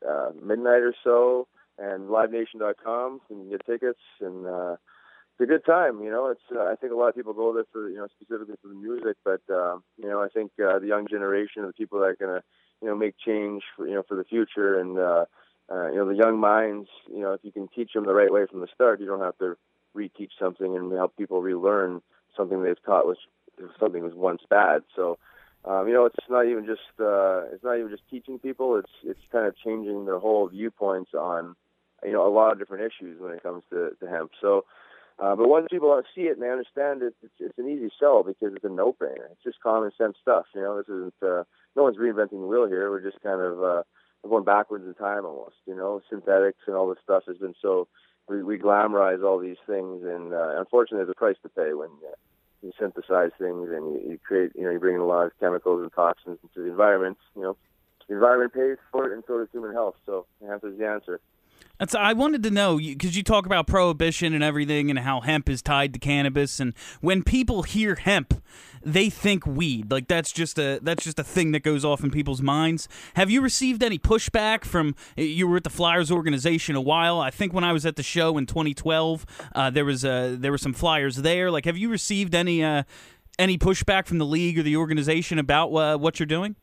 uh, 0.08 0.32
midnight 0.44 0.82
or 0.82 0.96
so, 1.04 1.48
and 1.82 2.10
livenation.com. 2.10 3.22
You 3.30 3.50
get 3.50 3.66
tickets, 3.66 4.00
and 4.20 4.46
uh, 4.46 4.74
it's 4.74 5.42
a 5.42 5.46
good 5.46 5.66
time. 5.66 6.04
You 6.04 6.12
know, 6.12 6.28
it's 6.28 6.42
uh, 6.56 6.66
I 6.66 6.76
think 6.76 6.94
a 6.94 6.96
lot 6.96 7.10
of 7.10 7.16
people 7.16 7.34
go 7.34 7.54
there 7.54 7.66
for, 7.72 7.90
you 7.90 7.98
know, 7.98 8.08
specifically 8.20 8.56
for 8.62 8.68
the 8.68 8.76
music, 8.76 9.18
but, 9.26 9.42
uh, 9.50 9.78
you 9.98 10.08
know, 10.08 10.22
I 10.22 10.28
think 10.28 10.52
uh, 10.64 10.80
the 10.80 10.88
young 10.88 11.08
generation, 11.08 11.66
the 11.66 11.74
people 11.74 12.00
that 12.00 12.06
are 12.06 12.16
to, 12.16 12.44
you 12.82 12.88
know 12.88 12.96
make 12.96 13.16
change 13.24 13.64
for 13.76 13.88
you 13.88 13.94
know 13.94 14.04
for 14.08 14.18
the 14.18 14.24
future 14.24 14.80
and 14.80 14.98
uh, 14.98 15.26
uh, 15.72 15.90
you 15.90 15.98
know 15.98 16.08
the 16.08 16.16
young 16.16 16.40
minds 16.40 16.90
you 17.08 17.22
know 17.22 17.34
if 17.34 17.42
you 17.44 17.52
can 17.52 17.68
teach 17.68 17.94
them 17.94 18.06
the 18.06 18.14
right 18.14 18.32
way 18.32 18.46
from 18.50 18.60
the 18.60 18.68
start 18.74 19.00
you 19.00 19.06
don't 19.06 19.22
have 19.22 19.38
to 19.38 19.56
reteach 19.96 20.32
something 20.40 20.76
and 20.76 20.92
help 20.92 21.16
people 21.16 21.42
relearn 21.42 22.02
something 22.36 22.64
they've 22.64 22.84
taught 22.86 23.06
was 23.06 23.18
something 23.80 24.04
was 24.04 24.16
once 24.16 24.42
bad 24.50 24.82
so 24.96 25.18
um, 25.66 25.88
you 25.88 25.94
know 25.94 26.06
it's 26.06 26.16
not 26.30 26.48
even 26.48 26.66
just 26.66 26.82
uh, 27.00 27.44
it's 27.54 27.64
not 27.64 27.78
even 27.78 27.90
just 27.90 28.08
teaching 28.10 28.40
people 28.40 28.78
it's 28.78 28.92
it's 29.04 29.22
kind 29.32 29.46
of 29.46 29.56
changing 29.58 30.06
their 30.06 30.20
whole 30.20 30.48
viewpoints 30.48 31.12
on 31.14 31.56
you 32.04 32.12
know 32.12 32.28
a 32.28 32.34
lot 32.34 32.52
of 32.52 32.60
different 32.60 32.84
issues 32.84 33.20
when 33.20 33.34
it 33.34 33.44
comes 33.44 33.64
to, 33.70 33.92
to 34.00 34.08
hemp 34.08 34.32
so 34.40 34.66
uh, 35.20 35.36
but 35.36 35.48
once 35.48 35.68
people 35.70 36.02
see 36.16 36.22
it 36.22 36.34
and 36.34 36.42
they 36.42 36.50
understand 36.50 37.04
it, 37.04 37.14
it's, 37.22 37.34
it's 37.40 37.58
an 37.60 37.70
easy 37.70 37.92
sell 38.00 38.24
because 38.24 38.56
it's 38.56 38.66
a 38.66 38.70
no-brainer. 38.70 39.30
It's 39.32 39.44
just 39.44 39.62
common 39.62 39.92
sense 39.96 40.16
stuff. 40.20 40.46
You 40.56 40.62
know, 40.62 40.78
this 40.78 40.88
isn't 40.88 41.14
uh, 41.22 41.44
no 41.76 41.84
one's 41.84 41.98
reinventing 41.98 42.42
the 42.42 42.48
wheel 42.48 42.66
here. 42.66 42.90
We're 42.90 43.04
just 43.04 43.22
kind 43.22 43.40
of 43.40 43.62
uh, 43.62 43.84
going 44.28 44.46
backwards 44.46 44.86
in 44.88 44.96
time 44.96 45.26
almost. 45.26 45.58
You 45.68 45.76
know, 45.76 46.02
synthetics 46.10 46.62
and 46.66 46.76
all 46.76 46.90
this 46.90 46.98
stuff 47.04 47.24
has 47.28 47.38
been 47.38 47.54
so 47.62 47.88
we, 48.28 48.44
we 48.44 48.58
glamorize 48.58 49.24
all 49.24 49.40
these 49.40 49.58
things, 49.68 50.04
and 50.04 50.34
uh, 50.34 50.56
unfortunately, 50.58 51.00
there's 51.00 51.10
a 51.10 51.16
price 51.16 51.36
to 51.44 51.50
pay 51.50 51.74
when 51.74 51.90
uh, 52.08 52.16
you 52.62 52.72
synthesize 52.80 53.32
things 53.38 53.70
and 53.70 53.94
you, 53.94 54.12
you 54.12 54.20
create. 54.24 54.52
You 54.56 54.64
know, 54.64 54.72
you 54.72 54.80
bring 54.80 54.96
in 54.96 55.02
a 55.02 55.06
lot 55.06 55.26
of 55.26 55.32
chemicals 55.40 55.82
and 55.82 55.92
toxins 55.94 56.40
into 56.42 56.64
the 56.64 56.72
environment. 56.72 57.18
You 57.36 57.44
know, 57.44 57.58
the 58.08 58.16
environment 58.16 58.54
pays 58.54 58.78
for 58.92 59.08
it, 59.08 59.14
and 59.14 59.24
so 59.28 59.40
does 59.40 59.50
human 59.52 59.74
health. 59.74 59.96
So, 60.06 60.26
hemp 60.48 60.64
is 60.64 60.78
the 60.78 60.88
answer. 60.88 61.20
That's, 61.82 61.96
I 61.96 62.14
wanted 62.14 62.44
to 62.44 62.52
know 62.52 62.78
because 62.78 63.18
you 63.18 63.24
talk 63.24 63.48
about 63.48 63.66
prohibition 63.66 64.36
and 64.36 64.44
everything, 64.44 64.92
and 64.92 65.00
how 65.00 65.22
hemp 65.22 65.50
is 65.50 65.64
tied 65.64 65.94
to 65.94 66.00
cannabis. 66.00 66.60
And 66.60 66.76
when 67.02 67.24
people 67.24 67.64
hear 67.64 67.96
hemp, 67.96 68.40
they 68.84 69.10
think 69.10 69.48
weed. 69.48 69.92
Like 69.92 70.08
that's 70.08 70.32
just 70.32 70.60
a 70.60 70.80
that's 70.84 71.04
just 71.04 71.18
a 71.18 71.24
thing 71.24 71.54
that 71.54 71.64
goes 71.64 71.84
off 71.84 72.04
in 72.04 72.12
people's 72.12 72.40
minds. 72.40 72.88
Have 73.16 73.32
you 73.32 73.42
received 73.42 73.82
any 73.82 73.98
pushback 73.98 74.64
from? 74.64 74.94
You 75.18 75.48
were 75.48 75.58
at 75.58 75.64
the 75.64 75.72
Flyers 75.72 76.12
organization 76.12 76.76
a 76.76 76.82
while. 76.82 77.20
I 77.20 77.32
think 77.32 77.52
when 77.52 77.64
I 77.64 77.74
was 77.74 77.84
at 77.84 77.96
the 77.96 78.04
show 78.04 78.38
in 78.38 78.46
2012, 78.46 79.26
uh, 79.56 79.72
there 79.72 79.84
was 79.84 80.06
uh, 80.06 80.36
there 80.38 80.52
were 80.52 80.60
some 80.60 80.74
flyers 80.74 81.16
there. 81.16 81.50
Like, 81.50 81.66
have 81.66 81.78
you 81.78 81.90
received 81.90 82.36
any 82.36 82.64
uh, 82.64 82.84
any 83.40 83.58
pushback 83.58 84.06
from 84.06 84.20
the 84.20 84.26
league 84.28 84.60
or 84.60 84.62
the 84.62 84.78
organization 84.78 85.40
about 85.40 85.70
uh, 85.70 85.98
what 85.98 86.20
you're 86.20 86.28
doing? 86.28 86.56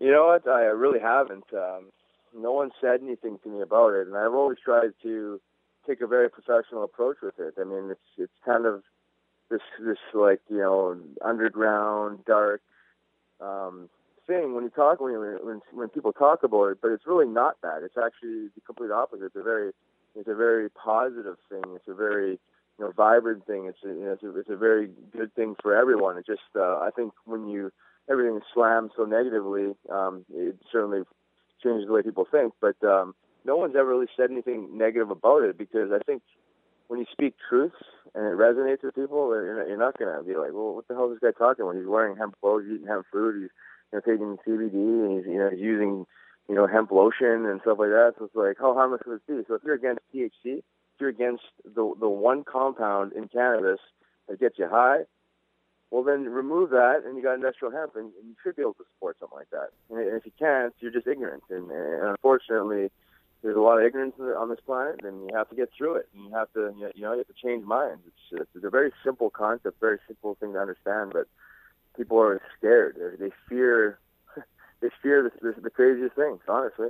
You 0.00 0.10
know 0.10 0.26
what? 0.26 0.48
I 0.48 0.62
really 0.62 0.98
haven't. 0.98 1.44
Um, 1.52 1.92
no 2.38 2.52
one 2.52 2.70
said 2.80 3.00
anything 3.02 3.38
to 3.42 3.48
me 3.48 3.60
about 3.62 3.94
it, 3.94 4.06
and 4.06 4.16
I've 4.16 4.34
always 4.34 4.58
tried 4.64 4.92
to 5.02 5.40
take 5.86 6.00
a 6.00 6.06
very 6.06 6.28
professional 6.28 6.84
approach 6.84 7.16
with 7.22 7.38
it. 7.38 7.54
I 7.60 7.64
mean, 7.64 7.90
it's 7.90 8.00
it's 8.16 8.32
kind 8.44 8.66
of 8.66 8.82
this 9.50 9.60
this 9.80 9.98
like 10.14 10.40
you 10.48 10.58
know 10.58 10.98
underground 11.24 12.24
dark 12.26 12.60
um, 13.40 13.88
thing 14.26 14.54
when 14.54 14.64
you 14.64 14.70
talk 14.70 15.00
when, 15.00 15.12
you, 15.12 15.38
when 15.42 15.60
when 15.72 15.88
people 15.88 16.12
talk 16.12 16.42
about 16.42 16.66
it, 16.66 16.78
but 16.80 16.90
it's 16.92 17.06
really 17.06 17.26
not 17.26 17.56
that. 17.62 17.82
It's 17.82 17.96
actually 17.96 18.48
the 18.54 18.60
complete 18.64 18.90
opposite. 18.90 19.26
It's 19.26 19.36
a 19.36 19.42
very 19.42 19.72
it's 20.14 20.28
a 20.28 20.34
very 20.34 20.70
positive 20.70 21.36
thing. 21.48 21.64
It's 21.74 21.88
a 21.88 21.94
very 21.94 22.32
you 22.78 22.84
know 22.84 22.92
vibrant 22.92 23.46
thing. 23.46 23.66
It's 23.66 23.78
a, 23.84 23.88
you 23.88 24.04
know, 24.04 24.12
it's 24.12 24.22
a, 24.22 24.38
it's 24.38 24.50
a 24.50 24.56
very 24.56 24.90
good 25.16 25.34
thing 25.34 25.56
for 25.62 25.74
everyone. 25.74 26.18
It 26.18 26.26
just 26.26 26.42
uh, 26.56 26.78
I 26.78 26.90
think 26.94 27.12
when 27.24 27.48
you 27.48 27.72
everything 28.10 28.36
is 28.36 28.42
slammed 28.54 28.90
so 28.96 29.04
negatively, 29.04 29.74
um, 29.90 30.24
it 30.32 30.56
certainly 30.70 31.02
changes 31.62 31.86
the 31.86 31.92
way 31.92 32.02
people 32.02 32.26
think. 32.30 32.52
But 32.60 32.76
um, 32.86 33.14
no 33.44 33.56
one's 33.56 33.76
ever 33.76 33.88
really 33.88 34.08
said 34.16 34.30
anything 34.30 34.76
negative 34.76 35.10
about 35.10 35.42
it 35.42 35.58
because 35.58 35.90
I 35.92 35.98
think 36.04 36.22
when 36.88 37.00
you 37.00 37.06
speak 37.12 37.34
truth 37.48 37.72
and 38.14 38.24
it 38.24 38.36
resonates 38.36 38.82
with 38.82 38.94
people, 38.94 39.30
you're 39.34 39.58
not, 39.58 39.68
you're 39.68 39.78
not 39.78 39.98
going 39.98 40.16
to 40.16 40.22
be 40.22 40.36
like, 40.36 40.52
well, 40.52 40.74
what 40.74 40.88
the 40.88 40.94
hell 40.94 41.12
is 41.12 41.18
this 41.20 41.32
guy 41.32 41.38
talking 41.38 41.64
about? 41.64 41.76
He's 41.76 41.86
wearing 41.86 42.16
hemp 42.16 42.34
clothes, 42.40 42.64
he's 42.66 42.76
eating 42.76 42.88
hemp 42.88 43.06
food, 43.12 43.42
he's 43.42 43.50
you 43.92 43.98
know, 43.98 44.00
taking 44.00 44.36
CBD 44.46 44.74
and 44.74 45.18
he's 45.18 45.26
you 45.26 45.38
know 45.38 45.50
he's 45.50 45.60
using 45.60 46.06
you 46.48 46.54
know 46.54 46.66
hemp 46.66 46.90
lotion 46.90 47.46
and 47.46 47.60
stuff 47.62 47.78
like 47.78 47.90
that. 47.90 48.14
So 48.18 48.24
it's 48.26 48.34
like 48.34 48.56
how 48.58 48.74
harmless 48.74 49.02
would 49.06 49.20
it 49.20 49.26
be? 49.26 49.44
So 49.46 49.54
if 49.54 49.62
you're 49.64 49.74
against 49.74 50.00
THC, 50.14 50.58
if 50.58 50.64
you're 51.00 51.10
against 51.10 51.44
the 51.64 51.94
the 52.00 52.08
one 52.08 52.44
compound 52.44 53.12
in 53.12 53.28
cannabis 53.28 53.80
that 54.28 54.40
gets 54.40 54.58
you 54.58 54.68
high, 54.68 55.00
well 55.90 56.02
then 56.02 56.24
remove 56.24 56.70
that 56.70 57.02
and 57.04 57.16
you 57.16 57.22
got 57.22 57.34
industrial 57.34 57.72
hemp 57.72 57.96
and, 57.96 58.12
and 58.20 58.28
you 58.28 58.34
should 58.42 58.56
be 58.56 58.62
able 58.62 58.74
to 58.74 58.84
support 58.94 59.16
something 59.18 59.38
like 59.38 59.50
that. 59.50 59.70
And 59.90 60.00
if 60.16 60.26
you 60.26 60.32
can't, 60.38 60.74
you're 60.80 60.92
just 60.92 61.06
ignorant. 61.06 61.44
And, 61.50 61.70
and 61.70 62.08
unfortunately, 62.08 62.90
there's 63.42 63.56
a 63.56 63.60
lot 63.60 63.78
of 63.78 63.84
ignorance 63.84 64.14
on 64.18 64.48
this 64.48 64.58
planet, 64.66 65.00
and 65.04 65.28
you 65.28 65.36
have 65.36 65.48
to 65.50 65.56
get 65.56 65.70
through 65.76 65.94
it. 65.94 66.08
And 66.14 66.24
you 66.24 66.34
have 66.34 66.52
to, 66.54 66.74
you 66.76 67.02
know, 67.02 67.12
you 67.12 67.18
have 67.18 67.26
to 67.26 67.32
change 67.42 67.64
minds. 67.64 68.02
It's, 68.32 68.46
it's 68.54 68.64
a 68.64 68.70
very 68.70 68.92
simple 69.04 69.30
concept, 69.30 69.80
very 69.80 69.98
simple 70.06 70.36
thing 70.40 70.54
to 70.54 70.58
understand, 70.58 71.12
but 71.12 71.28
people 71.96 72.18
are 72.18 72.40
scared. 72.58 72.96
They 73.18 73.30
fear, 73.48 73.98
they 74.80 74.88
fear 75.02 75.22
the, 75.22 75.52
the, 75.52 75.60
the 75.60 75.70
craziest 75.70 76.16
things. 76.16 76.40
Honestly. 76.48 76.88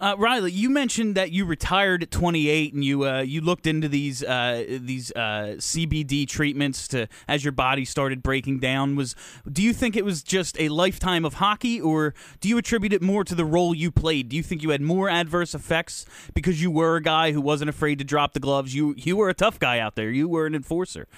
Uh, 0.00 0.14
Riley, 0.16 0.50
you 0.50 0.70
mentioned 0.70 1.14
that 1.16 1.30
you 1.30 1.44
retired 1.44 2.02
at 2.02 2.10
28 2.10 2.72
and 2.72 2.82
you 2.82 3.06
uh, 3.06 3.20
you 3.20 3.42
looked 3.42 3.66
into 3.66 3.86
these 3.86 4.24
uh, 4.24 4.64
these 4.80 5.12
uh, 5.12 5.56
CBD 5.58 6.26
treatments 6.26 6.88
to 6.88 7.06
as 7.28 7.44
your 7.44 7.52
body 7.52 7.84
started 7.84 8.22
breaking 8.22 8.60
down. 8.60 8.96
Was 8.96 9.14
do 9.50 9.62
you 9.62 9.74
think 9.74 9.96
it 9.96 10.04
was 10.04 10.22
just 10.22 10.58
a 10.58 10.70
lifetime 10.70 11.26
of 11.26 11.34
hockey, 11.34 11.78
or 11.78 12.14
do 12.40 12.48
you 12.48 12.56
attribute 12.56 12.94
it 12.94 13.02
more 13.02 13.24
to 13.24 13.34
the 13.34 13.44
role 13.44 13.74
you 13.74 13.90
played? 13.90 14.30
Do 14.30 14.36
you 14.36 14.42
think 14.42 14.62
you 14.62 14.70
had 14.70 14.80
more 14.80 15.10
adverse 15.10 15.54
effects 15.54 16.06
because 16.32 16.62
you 16.62 16.70
were 16.70 16.96
a 16.96 17.02
guy 17.02 17.32
who 17.32 17.42
wasn't 17.42 17.68
afraid 17.68 17.98
to 17.98 18.04
drop 18.04 18.32
the 18.32 18.40
gloves? 18.40 18.74
You 18.74 18.94
you 18.96 19.18
were 19.18 19.28
a 19.28 19.34
tough 19.34 19.58
guy 19.58 19.80
out 19.80 19.96
there. 19.96 20.10
You 20.10 20.30
were 20.30 20.46
an 20.46 20.54
enforcer. 20.54 21.08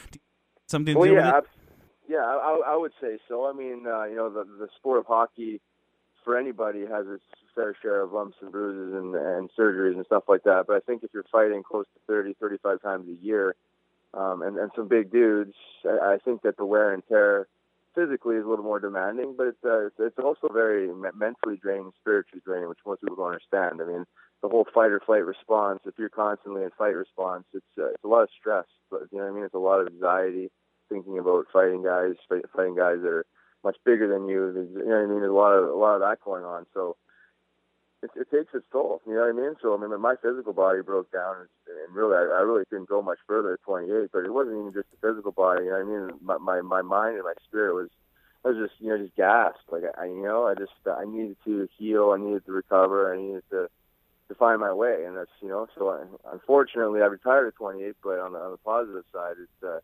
Something 0.66 0.98
well, 0.98 1.08
to 1.08 1.14
yeah, 1.14 1.40
yeah, 2.08 2.24
I, 2.24 2.62
I 2.66 2.76
would 2.76 2.92
say 3.00 3.18
so. 3.28 3.46
I 3.46 3.52
mean, 3.52 3.84
uh, 3.86 4.04
you 4.04 4.16
know, 4.16 4.28
the 4.28 4.42
the 4.42 4.68
sport 4.76 4.98
of 4.98 5.06
hockey 5.06 5.60
for 6.24 6.36
anybody 6.38 6.80
has 6.80 7.06
its 7.08 7.24
fair 7.54 7.74
share 7.82 8.02
of 8.02 8.12
lumps 8.12 8.36
and 8.40 8.50
bruises 8.50 8.94
and, 8.94 9.14
and 9.14 9.50
surgeries 9.58 9.94
and 9.94 10.06
stuff 10.06 10.24
like 10.28 10.44
that. 10.44 10.64
But 10.66 10.76
I 10.76 10.80
think 10.80 11.02
if 11.02 11.10
you're 11.12 11.24
fighting 11.30 11.62
close 11.62 11.86
to 11.94 12.00
30, 12.06 12.34
35 12.40 12.82
times 12.82 13.08
a 13.08 13.24
year, 13.24 13.54
um, 14.14 14.42
and, 14.42 14.58
and 14.58 14.70
some 14.76 14.88
big 14.88 15.10
dudes, 15.10 15.54
I, 15.84 16.14
I 16.14 16.18
think 16.24 16.42
that 16.42 16.56
the 16.56 16.64
wear 16.64 16.92
and 16.92 17.02
tear 17.08 17.46
physically 17.94 18.36
is 18.36 18.44
a 18.44 18.48
little 18.48 18.64
more 18.64 18.80
demanding, 18.80 19.34
but 19.36 19.48
it's, 19.48 19.64
uh, 19.64 19.88
it's 19.98 20.18
also 20.18 20.48
very 20.52 20.88
mentally 21.14 21.56
draining, 21.56 21.92
spiritually 22.00 22.42
draining, 22.44 22.68
which 22.68 22.78
most 22.86 23.00
people 23.00 23.16
don't 23.16 23.26
understand. 23.26 23.80
I 23.82 23.84
mean, 23.84 24.06
the 24.42 24.48
whole 24.48 24.66
fight 24.74 24.90
or 24.90 25.00
flight 25.00 25.24
response, 25.24 25.80
if 25.86 25.94
you're 25.98 26.08
constantly 26.08 26.62
in 26.62 26.70
fight 26.76 26.96
response, 26.96 27.44
it's, 27.52 27.64
uh, 27.78 27.90
it's 27.90 28.04
a 28.04 28.08
lot 28.08 28.22
of 28.22 28.28
stress, 28.38 28.66
but 28.90 29.02
you 29.12 29.18
know 29.18 29.24
what 29.24 29.32
I 29.32 29.34
mean? 29.34 29.44
It's 29.44 29.54
a 29.54 29.58
lot 29.58 29.80
of 29.80 29.88
anxiety 29.88 30.50
thinking 30.88 31.18
about 31.18 31.46
fighting 31.52 31.82
guys, 31.82 32.14
fighting 32.28 32.76
guys 32.76 32.98
that 33.02 33.08
are 33.08 33.26
much 33.64 33.76
bigger 33.84 34.08
than 34.08 34.28
you. 34.28 34.52
There's, 34.52 34.70
you 34.70 34.90
know 34.90 34.96
what 34.96 35.04
I 35.04 35.06
mean? 35.06 35.20
There's 35.20 35.30
a 35.30 35.34
lot 35.34 35.52
of, 35.52 35.68
a 35.68 35.76
lot 35.76 35.94
of 35.94 36.00
that 36.00 36.20
going 36.24 36.44
on. 36.44 36.66
So, 36.74 36.96
it, 38.02 38.10
it 38.16 38.30
takes 38.30 38.52
its 38.54 38.66
toll. 38.72 39.00
You 39.06 39.14
know 39.14 39.20
what 39.20 39.30
I 39.30 39.32
mean? 39.32 39.54
So 39.62 39.74
I 39.74 39.78
mean, 39.78 39.98
my 40.00 40.16
physical 40.20 40.52
body 40.52 40.82
broke 40.82 41.10
down, 41.12 41.36
and, 41.36 41.48
and 41.86 41.94
really, 41.94 42.16
I, 42.16 42.38
I 42.38 42.42
really 42.42 42.64
couldn't 42.68 42.88
go 42.88 43.00
much 43.00 43.18
further 43.26 43.54
at 43.54 43.62
28. 43.62 44.10
But 44.12 44.24
it 44.24 44.34
wasn't 44.34 44.58
even 44.58 44.72
just 44.72 44.90
the 44.90 45.08
physical 45.08 45.32
body. 45.32 45.64
You 45.64 45.70
know 45.70 45.84
what 45.84 45.86
I 45.86 46.08
mean? 46.10 46.18
My 46.20 46.38
my, 46.38 46.60
my 46.60 46.82
mind 46.82 47.16
and 47.16 47.24
my 47.24 47.34
spirit 47.48 47.74
was. 47.74 47.88
I 48.44 48.48
was 48.48 48.56
just, 48.56 48.80
you 48.80 48.88
know, 48.88 48.98
just 48.98 49.14
gasped. 49.14 49.70
Like 49.70 49.84
I, 49.96 50.06
you 50.06 50.24
know, 50.24 50.48
I 50.48 50.54
just, 50.54 50.72
I 50.84 51.04
needed 51.04 51.36
to 51.44 51.68
heal. 51.78 52.10
I 52.10 52.20
needed 52.20 52.44
to 52.46 52.50
recover. 52.50 53.14
I 53.14 53.16
needed 53.16 53.44
to, 53.50 53.68
to 54.26 54.34
find 54.34 54.58
my 54.60 54.72
way. 54.72 55.04
And 55.06 55.16
that's, 55.16 55.30
you 55.40 55.46
know, 55.46 55.68
so 55.78 55.90
I, 55.90 56.32
unfortunately, 56.32 57.02
I 57.02 57.06
retired 57.06 57.46
at 57.46 57.54
28. 57.54 57.94
But 58.02 58.18
on 58.18 58.32
the, 58.32 58.40
on 58.40 58.50
the 58.50 58.56
positive 58.56 59.04
side, 59.12 59.34
it's, 59.40 59.62
uh, 59.62 59.78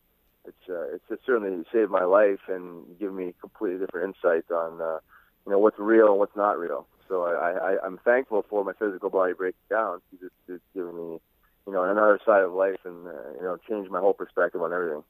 it's, 0.48 0.68
uh, 0.68 0.94
it's, 0.94 1.24
certainly 1.24 1.64
saved 1.72 1.90
my 1.90 2.04
life 2.04 2.40
and 2.48 2.98
given 2.98 3.16
me 3.16 3.34
completely 3.40 3.78
different 3.78 4.16
insight 4.16 4.50
on, 4.50 4.80
uh, 4.80 4.98
you 5.46 5.52
know, 5.52 5.58
what's 5.58 5.78
real 5.78 6.08
and 6.08 6.18
what's 6.18 6.36
not 6.36 6.58
real. 6.58 6.86
So 7.08 7.24
I, 7.24 7.74
I, 7.74 7.86
I'm 7.86 7.98
thankful 7.98 8.44
for 8.48 8.64
my 8.64 8.72
physical 8.78 9.10
body 9.10 9.32
breaking 9.32 9.58
down 9.70 10.00
because 10.10 10.26
it's, 10.26 10.56
it's 10.56 10.64
given 10.74 10.96
me, 10.96 11.20
you 11.66 11.72
know, 11.72 11.82
another 11.84 12.18
side 12.24 12.42
of 12.42 12.52
life 12.52 12.80
and, 12.84 13.06
uh, 13.06 13.10
you 13.36 13.42
know, 13.42 13.58
changed 13.68 13.90
my 13.90 14.00
whole 14.00 14.12
perspective 14.14 14.60
on 14.60 14.72
everything. 14.72 15.04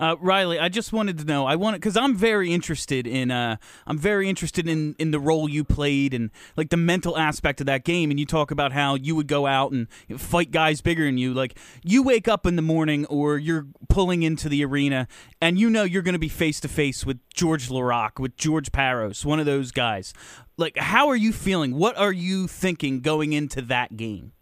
Uh, 0.00 0.16
Riley, 0.18 0.58
I 0.58 0.70
just 0.70 0.94
wanted 0.94 1.18
to 1.18 1.26
know. 1.26 1.44
I 1.44 1.56
want 1.56 1.76
because 1.76 1.94
I'm 1.94 2.16
very 2.16 2.54
interested 2.54 3.06
in. 3.06 3.30
Uh, 3.30 3.56
I'm 3.86 3.98
very 3.98 4.30
interested 4.30 4.66
in 4.66 4.96
in 4.98 5.10
the 5.10 5.20
role 5.20 5.46
you 5.46 5.62
played 5.62 6.14
and 6.14 6.30
like 6.56 6.70
the 6.70 6.78
mental 6.78 7.18
aspect 7.18 7.60
of 7.60 7.66
that 7.66 7.84
game. 7.84 8.10
And 8.10 8.18
you 8.18 8.24
talk 8.24 8.50
about 8.50 8.72
how 8.72 8.94
you 8.94 9.14
would 9.14 9.26
go 9.26 9.46
out 9.46 9.72
and 9.72 9.88
fight 10.18 10.52
guys 10.52 10.80
bigger 10.80 11.04
than 11.04 11.18
you. 11.18 11.34
Like 11.34 11.58
you 11.84 12.02
wake 12.02 12.28
up 12.28 12.46
in 12.46 12.56
the 12.56 12.62
morning 12.62 13.04
or 13.06 13.36
you're 13.36 13.66
pulling 13.90 14.22
into 14.22 14.48
the 14.48 14.64
arena 14.64 15.06
and 15.38 15.58
you 15.58 15.68
know 15.68 15.82
you're 15.82 16.00
going 16.00 16.14
to 16.14 16.18
be 16.18 16.30
face 16.30 16.60
to 16.60 16.68
face 16.68 17.04
with 17.04 17.18
George 17.34 17.68
Laraque, 17.68 18.18
with 18.18 18.38
George 18.38 18.72
Parros, 18.72 19.26
one 19.26 19.38
of 19.38 19.44
those 19.44 19.70
guys. 19.70 20.14
Like, 20.56 20.78
how 20.78 21.08
are 21.08 21.16
you 21.16 21.30
feeling? 21.30 21.76
What 21.76 21.98
are 21.98 22.12
you 22.12 22.46
thinking 22.46 23.00
going 23.00 23.34
into 23.34 23.60
that 23.62 23.98
game? 23.98 24.32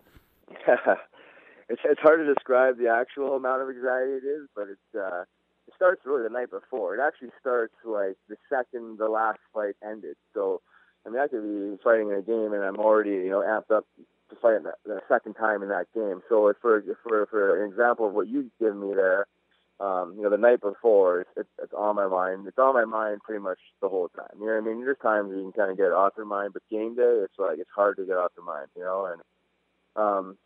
it's 1.68 1.80
it's 1.84 2.00
hard 2.00 2.20
to 2.20 2.32
describe 2.32 2.78
the 2.78 2.90
actual 2.90 3.34
amount 3.34 3.62
of 3.62 3.70
anxiety 3.70 4.12
it 4.12 4.24
is, 4.24 4.46
but 4.54 4.68
it's. 4.68 4.94
Uh, 4.96 5.24
starts 5.78 6.02
really 6.04 6.24
the 6.24 6.34
night 6.34 6.50
before. 6.50 6.94
It 6.94 7.00
actually 7.00 7.30
starts 7.40 7.72
like 7.84 8.16
the 8.28 8.36
second 8.50 8.98
the 8.98 9.08
last 9.08 9.38
fight 9.54 9.76
ended. 9.82 10.16
So, 10.34 10.60
I 11.06 11.10
mean, 11.10 11.20
I 11.20 11.28
could 11.28 11.42
be 11.42 11.78
fighting 11.82 12.10
in 12.10 12.16
a 12.16 12.22
game 12.22 12.52
and 12.52 12.64
I'm 12.64 12.76
already, 12.76 13.22
you 13.22 13.30
know, 13.30 13.40
amped 13.40 13.74
up 13.74 13.86
to 14.30 14.36
fight 14.42 14.58
the, 14.84 15.00
second 15.08 15.34
time 15.34 15.62
in 15.62 15.68
that 15.70 15.86
game. 15.94 16.20
So, 16.28 16.52
for 16.60 16.82
for 17.02 17.26
for 17.26 17.64
an 17.64 17.70
example 17.70 18.08
of 18.08 18.12
what 18.12 18.28
you 18.28 18.50
give 18.60 18.76
me 18.76 18.92
there, 18.94 19.26
um, 19.80 20.14
you 20.16 20.24
know, 20.24 20.30
the 20.30 20.36
night 20.36 20.60
before, 20.60 21.20
it's, 21.20 21.30
it's, 21.36 21.48
it's 21.62 21.72
on 21.72 21.94
my 21.94 22.08
mind. 22.08 22.46
It's 22.48 22.58
on 22.58 22.74
my 22.74 22.84
mind 22.84 23.20
pretty 23.22 23.40
much 23.42 23.58
the 23.80 23.88
whole 23.88 24.08
time. 24.08 24.26
You 24.40 24.46
know 24.46 24.54
what 24.54 24.64
I 24.64 24.66
mean? 24.66 24.84
There's 24.84 24.98
times 25.00 25.30
you 25.30 25.42
can 25.42 25.52
kind 25.52 25.70
of 25.70 25.78
get 25.78 25.92
off 25.92 26.14
your 26.16 26.26
mind, 26.26 26.52
but 26.52 26.62
game 26.68 26.96
day, 26.96 27.22
it's 27.22 27.38
like 27.38 27.58
it's 27.58 27.70
hard 27.74 27.96
to 27.96 28.04
get 28.04 28.16
off 28.16 28.32
your 28.36 28.44
mind. 28.44 28.66
You 28.76 28.82
know, 28.82 29.06
and 29.06 29.22
um, 29.94 30.36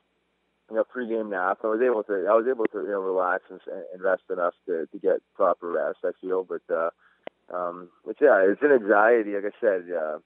you 0.70 0.77
know, 0.77 0.85
pre-game 0.85 1.31
nap. 1.31 1.59
I 1.64 1.68
was 1.68 1.81
able 1.83 2.03
to, 2.05 2.12
I 2.29 2.35
was 2.35 2.46
able 2.48 2.66
to, 2.66 2.79
you 2.79 2.92
know, 2.92 3.01
relax 3.01 3.44
and, 3.51 3.61
and 3.92 4.03
rest 4.03 4.22
enough 4.31 4.55
to, 4.66 4.87
to 4.87 4.98
get 4.98 5.20
proper 5.35 5.70
rest. 5.70 5.98
I 6.05 6.12
feel, 6.20 6.44
but, 6.44 6.62
uh, 6.72 6.90
um, 7.55 7.88
but 8.07 8.16
yeah, 8.20 8.42
it's 8.46 8.62
an 8.62 8.72
anxiety. 8.72 9.35
Like 9.35 9.53
I 9.53 9.61
said, 9.61 9.83
uh, 9.92 10.18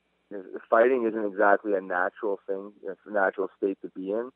fighting 0.70 1.06
isn't 1.06 1.26
exactly 1.26 1.74
a 1.74 1.80
natural 1.80 2.38
thing, 2.46 2.72
a 2.86 3.10
natural 3.10 3.48
state 3.56 3.78
to 3.82 3.88
be 3.88 4.10
in. 4.10 4.30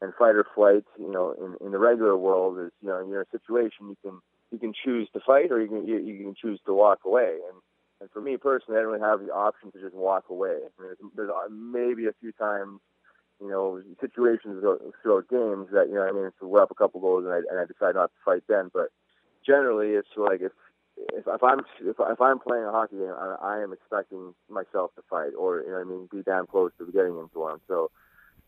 And 0.00 0.12
fight 0.18 0.34
or 0.34 0.44
flight, 0.52 0.82
you 0.98 1.12
know, 1.12 1.30
in, 1.30 1.64
in 1.64 1.70
the 1.70 1.78
regular 1.78 2.16
world 2.16 2.58
is, 2.58 2.72
you 2.82 2.88
know, 2.88 3.06
you're 3.06 3.20
in 3.20 3.26
a 3.32 3.38
situation 3.38 3.88
you 3.88 3.96
can 4.02 4.18
you 4.50 4.58
can 4.58 4.72
choose 4.84 5.08
to 5.12 5.20
fight 5.24 5.52
or 5.52 5.60
you 5.62 5.68
can 5.68 5.86
you, 5.86 5.98
you 5.98 6.24
can 6.24 6.34
choose 6.34 6.58
to 6.66 6.74
walk 6.74 7.00
away. 7.06 7.38
And 7.48 7.62
and 8.00 8.10
for 8.10 8.20
me 8.20 8.36
personally, 8.36 8.80
I 8.80 8.82
don't 8.82 8.90
really 8.90 9.08
have 9.08 9.20
the 9.20 9.32
option 9.32 9.70
to 9.70 9.80
just 9.80 9.94
walk 9.94 10.24
away. 10.28 10.56
I 10.56 10.82
mean, 10.82 10.90
there's, 10.98 10.98
there's 11.14 11.30
maybe 11.52 12.08
a 12.08 12.18
few 12.20 12.32
times 12.32 12.80
you 13.42 13.50
know, 13.50 13.82
situations 14.00 14.62
throughout 15.02 15.28
games 15.28 15.66
that, 15.72 15.88
you 15.88 15.94
know, 15.94 16.06
I 16.06 16.12
mean, 16.12 16.26
if 16.26 16.34
we're 16.40 16.62
up 16.62 16.70
a 16.70 16.74
couple 16.74 17.00
goals 17.00 17.24
and 17.24 17.34
I, 17.34 17.38
and 17.50 17.58
I 17.58 17.64
decide 17.66 17.96
not 17.96 18.12
to 18.14 18.24
fight 18.24 18.44
then. 18.48 18.70
But 18.72 18.90
generally, 19.44 19.90
it's 19.90 20.08
like 20.16 20.40
if 20.40 20.52
if, 20.96 21.26
if 21.26 21.42
I'm 21.42 21.60
if, 21.80 21.96
if 21.98 22.20
I'm 22.20 22.38
playing 22.38 22.64
a 22.64 22.70
hockey 22.70 22.98
game, 22.98 23.14
I, 23.18 23.36
I 23.42 23.62
am 23.62 23.72
expecting 23.72 24.34
myself 24.48 24.94
to 24.94 25.02
fight, 25.10 25.32
or 25.36 25.60
you 25.60 25.72
know, 25.72 25.80
I 25.80 25.84
mean, 25.84 26.08
be 26.10 26.22
damn 26.22 26.46
close 26.46 26.70
to 26.78 26.86
getting 26.92 27.18
into 27.18 27.38
one. 27.38 27.58
So 27.66 27.90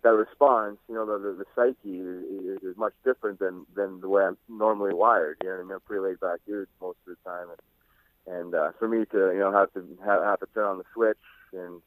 that 0.04 0.14
response, 0.14 0.78
you 0.88 0.94
know, 0.94 1.06
the 1.06 1.18
the, 1.18 1.44
the 1.44 1.46
psyche 1.56 1.98
is, 1.98 2.62
is 2.62 2.76
much 2.76 2.94
different 3.04 3.40
than 3.40 3.66
than 3.74 4.00
the 4.00 4.08
way 4.08 4.22
I'm 4.22 4.38
normally 4.48 4.94
wired. 4.94 5.38
You 5.42 5.48
know, 5.48 5.56
I 5.56 5.62
mean, 5.62 5.72
I'm 5.72 5.80
pretty 5.80 6.02
laid 6.02 6.20
back 6.20 6.38
dude 6.46 6.68
most 6.80 6.98
of 7.06 7.16
the 7.16 7.28
time, 7.28 7.48
and 7.50 8.38
and 8.38 8.54
uh, 8.54 8.70
for 8.78 8.86
me 8.86 9.04
to 9.10 9.32
you 9.32 9.40
know 9.40 9.50
have 9.50 9.72
to 9.72 9.80
have, 10.04 10.22
have 10.22 10.40
to 10.40 10.46
turn 10.54 10.66
on 10.66 10.78
the 10.78 10.84
switch 10.94 11.18
and 11.52 11.82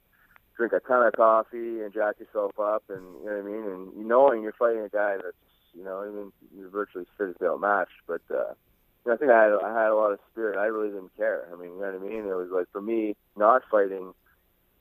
drink 0.58 0.74
a 0.74 0.80
ton 0.80 1.06
of 1.06 1.14
coffee 1.14 1.82
and 1.82 1.94
jack 1.94 2.20
yourself 2.20 2.60
up, 2.60 2.84
and 2.90 3.04
you 3.22 3.30
know 3.30 3.38
what 3.38 3.46
I 3.46 3.50
mean. 3.50 3.64
And 3.72 4.08
knowing 4.08 4.42
you're 4.42 4.54
fighting 4.54 4.82
a 4.82 4.90
guy 4.90 5.16
that's 5.16 5.38
you 5.74 5.84
know, 5.84 6.02
I 6.02 6.10
mean, 6.10 6.32
you're 6.58 6.70
virtually 6.70 7.06
physically 7.18 7.48
outmatched, 7.48 8.02
but 8.08 8.22
uh, 8.32 8.54
you 9.06 9.08
know, 9.08 9.14
I 9.14 9.18
think 9.18 9.32
I 9.32 9.44
had 9.44 9.54
I 9.64 9.84
had 9.84 9.92
a 9.92 9.96
lot 9.96 10.12
of 10.12 10.20
spirit. 10.32 10.58
I 10.58 10.66
really 10.66 10.90
didn't 10.90 11.16
care. 11.16 11.48
I 11.54 11.56
mean, 11.56 11.74
you 11.74 11.80
know 11.80 11.92
what 11.92 11.96
I 11.96 12.00
mean. 12.00 12.26
It 12.26 12.36
was 12.36 12.50
like 12.52 12.68
for 12.72 12.82
me, 12.82 13.16
not 13.38 13.62
fighting 13.70 14.14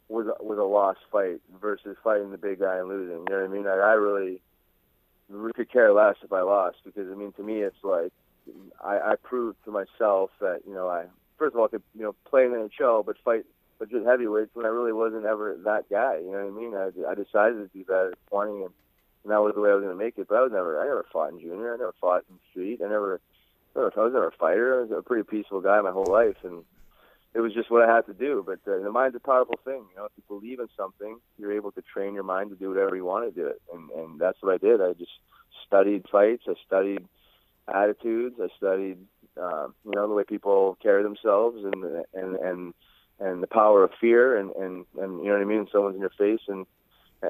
was 0.09 0.27
was 0.41 0.59
a 0.59 0.63
lost 0.63 1.01
fight 1.13 1.41
versus 1.61 1.97
fighting 2.03 2.31
the 2.31 2.39
big 2.39 2.61
guy 2.61 2.79
and 2.79 2.89
losing. 2.89 3.19
You 3.19 3.25
know 3.29 3.41
what 3.43 3.51
I 3.51 3.53
mean? 3.53 3.65
Like, 3.65 3.81
I 3.81 3.93
really 3.93 4.41
we 5.29 5.53
could 5.53 5.71
care 5.71 5.93
less 5.93 6.17
if 6.23 6.33
I 6.33 6.41
lost 6.41 6.79
because 6.85 7.11
I 7.11 7.15
mean, 7.15 7.33
to 7.33 7.43
me, 7.43 7.61
it's 7.61 7.83
like 7.83 8.13
I, 8.83 8.99
I 8.99 9.15
proved 9.23 9.59
to 9.65 9.71
myself 9.71 10.31
that 10.41 10.61
you 10.67 10.75
know 10.75 10.89
I 10.89 11.05
first 11.39 11.55
of 11.55 11.61
all 11.61 11.69
could 11.69 11.83
you 11.95 12.03
know 12.03 12.15
play 12.29 12.45
in 12.45 12.53
the 12.53 12.71
NHL 12.81 13.05
but 13.05 13.17
fight 13.25 13.45
but 13.79 13.91
just 13.91 14.07
heavyweights 14.07 14.51
when 14.55 14.67
I 14.67 14.71
really 14.71 14.93
wasn't 14.93 15.27
ever 15.27 15.57
that 15.65 15.89
guy. 15.91 16.19
You 16.19 16.33
know 16.33 16.45
what 16.45 16.53
I 16.53 16.61
mean? 16.61 16.75
I, 16.75 17.11
I 17.11 17.15
decided 17.15 17.59
to 17.59 17.71
do 17.73 17.85
that 17.89 18.11
at 18.13 18.31
20, 18.31 18.53
and, 18.53 18.63
and 19.25 19.31
that 19.33 19.43
was 19.43 19.55
the 19.55 19.61
way 19.61 19.71
I 19.71 19.75
was 19.75 19.85
going 19.85 19.97
to 19.97 20.05
make 20.05 20.19
it. 20.19 20.29
But 20.29 20.37
I 20.37 20.43
was 20.43 20.53
never, 20.53 20.81
I 20.81 20.85
never 20.85 21.07
fought 21.13 21.33
in 21.33 21.41
junior. 21.41 21.75
I 21.75 21.77
never 21.77 21.95
fought 22.01 22.25
in 22.31 22.39
street. 22.51 22.81
I 22.85 22.89
never, 22.89 23.21
I 23.77 23.81
was 23.81 23.93
never 23.97 24.29
a 24.29 24.33
fighter. 24.33 24.79
I 24.79 24.83
was 24.83 24.91
a 24.97 25.03
pretty 25.03 25.25
peaceful 25.25 25.61
guy 25.61 25.81
my 25.81 25.91
whole 25.93 26.11
life, 26.11 26.37
and 26.45 26.65
it 27.35 27.41
was 27.41 27.53
just 27.53 27.71
what 27.71 27.89
I 27.89 27.95
had 27.95 28.07
to 28.07 28.15
do. 28.15 28.43
But 28.47 28.61
uh, 28.71 28.79
the 28.83 28.91
mind's 28.91 29.17
a 29.17 29.21
powerful 29.21 29.61
thing. 29.65 29.85
You 29.91 29.97
know, 29.97 30.05
if 30.07 30.13
you 30.17 30.23
believe 30.29 30.61
in 30.61 30.69
something, 30.77 31.19
you're 31.39 31.53
able 31.53 31.73
to 31.73 31.83
train 31.83 32.15
your 32.15 32.25
mind 32.25 32.51
to 32.51 32.57
do 32.57 32.71
whatever 32.71 32.97
you 32.97 33.05
want 33.05 33.29
to 33.29 33.41
do 33.41 33.47
it, 33.47 33.61
and 33.73 33.91
and 33.91 34.19
that's 34.19 34.39
what 34.41 34.55
I 34.55 34.59
did. 34.59 34.81
I 34.81 34.95
just 34.95 35.13
studied 35.67 36.07
fights. 36.11 36.45
I 36.49 36.55
studied 36.67 37.05
attitudes. 37.69 38.37
I 38.41 38.49
studied 38.57 38.99
Uh, 39.37 39.69
you 39.85 39.93
know, 39.95 40.09
the 40.09 40.15
way 40.15 40.25
people 40.25 40.79
carry 40.83 41.03
themselves 41.03 41.63
and 41.63 41.85
and 42.15 42.37
and 42.37 42.75
and 43.19 43.43
the 43.43 43.47
power 43.47 43.83
of 43.83 43.91
fear 44.01 44.37
and 44.37 44.51
and 44.57 44.85
and 44.99 45.21
you 45.21 45.29
know 45.29 45.35
what 45.35 45.43
I 45.43 45.45
mean. 45.45 45.69
Someone's 45.73 45.95
in 45.95 46.01
your 46.01 46.11
face 46.11 46.43
and 46.49 46.67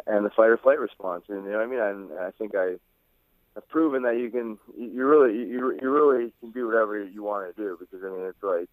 and 0.07 0.27
the 0.27 0.31
fight 0.31 0.51
or 0.51 0.57
flight 0.57 0.81
response. 0.81 1.25
And 1.29 1.45
you 1.45 1.51
know 1.51 1.59
what 1.59 1.67
I 1.67 1.71
mean. 1.71 1.81
And 1.81 2.19
I 2.19 2.31
think 2.33 2.55
I 2.55 2.77
have 3.55 3.69
proven 3.69 4.03
that 4.03 4.19
you 4.19 4.31
can. 4.31 4.59
You 4.77 5.07
really 5.07 5.37
you 5.37 5.79
you 5.81 5.91
really 5.91 6.33
can 6.41 6.51
do 6.51 6.67
whatever 6.67 7.03
you 7.03 7.23
want 7.23 7.55
to 7.55 7.63
do 7.63 7.77
because 7.79 8.05
I 8.05 8.09
mean 8.09 8.27
it's 8.27 8.43
like 8.43 8.69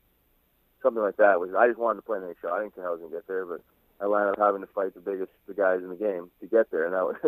something 0.81 1.01
like 1.01 1.17
that 1.17 1.39
was 1.39 1.51
I 1.57 1.67
just 1.67 1.79
wanted 1.79 1.97
to 1.97 2.05
play 2.05 2.17
an 2.17 2.23
NHL. 2.23 2.51
I 2.51 2.59
didn't 2.59 2.75
think 2.75 2.87
I 2.87 2.91
was 2.91 2.99
gonna 2.99 3.11
get 3.11 3.27
there, 3.27 3.45
but 3.45 3.61
I 4.01 4.07
wound 4.07 4.29
up 4.29 4.39
having 4.39 4.61
to 4.61 4.67
fight 4.67 4.93
the 4.93 4.99
biggest 4.99 5.31
the 5.47 5.53
guys 5.53 5.81
in 5.81 5.89
the 5.89 5.95
game 5.95 6.29
to 6.41 6.47
get 6.47 6.71
there, 6.71 6.85
and 6.85 6.93
that 6.93 7.05
was 7.05 7.15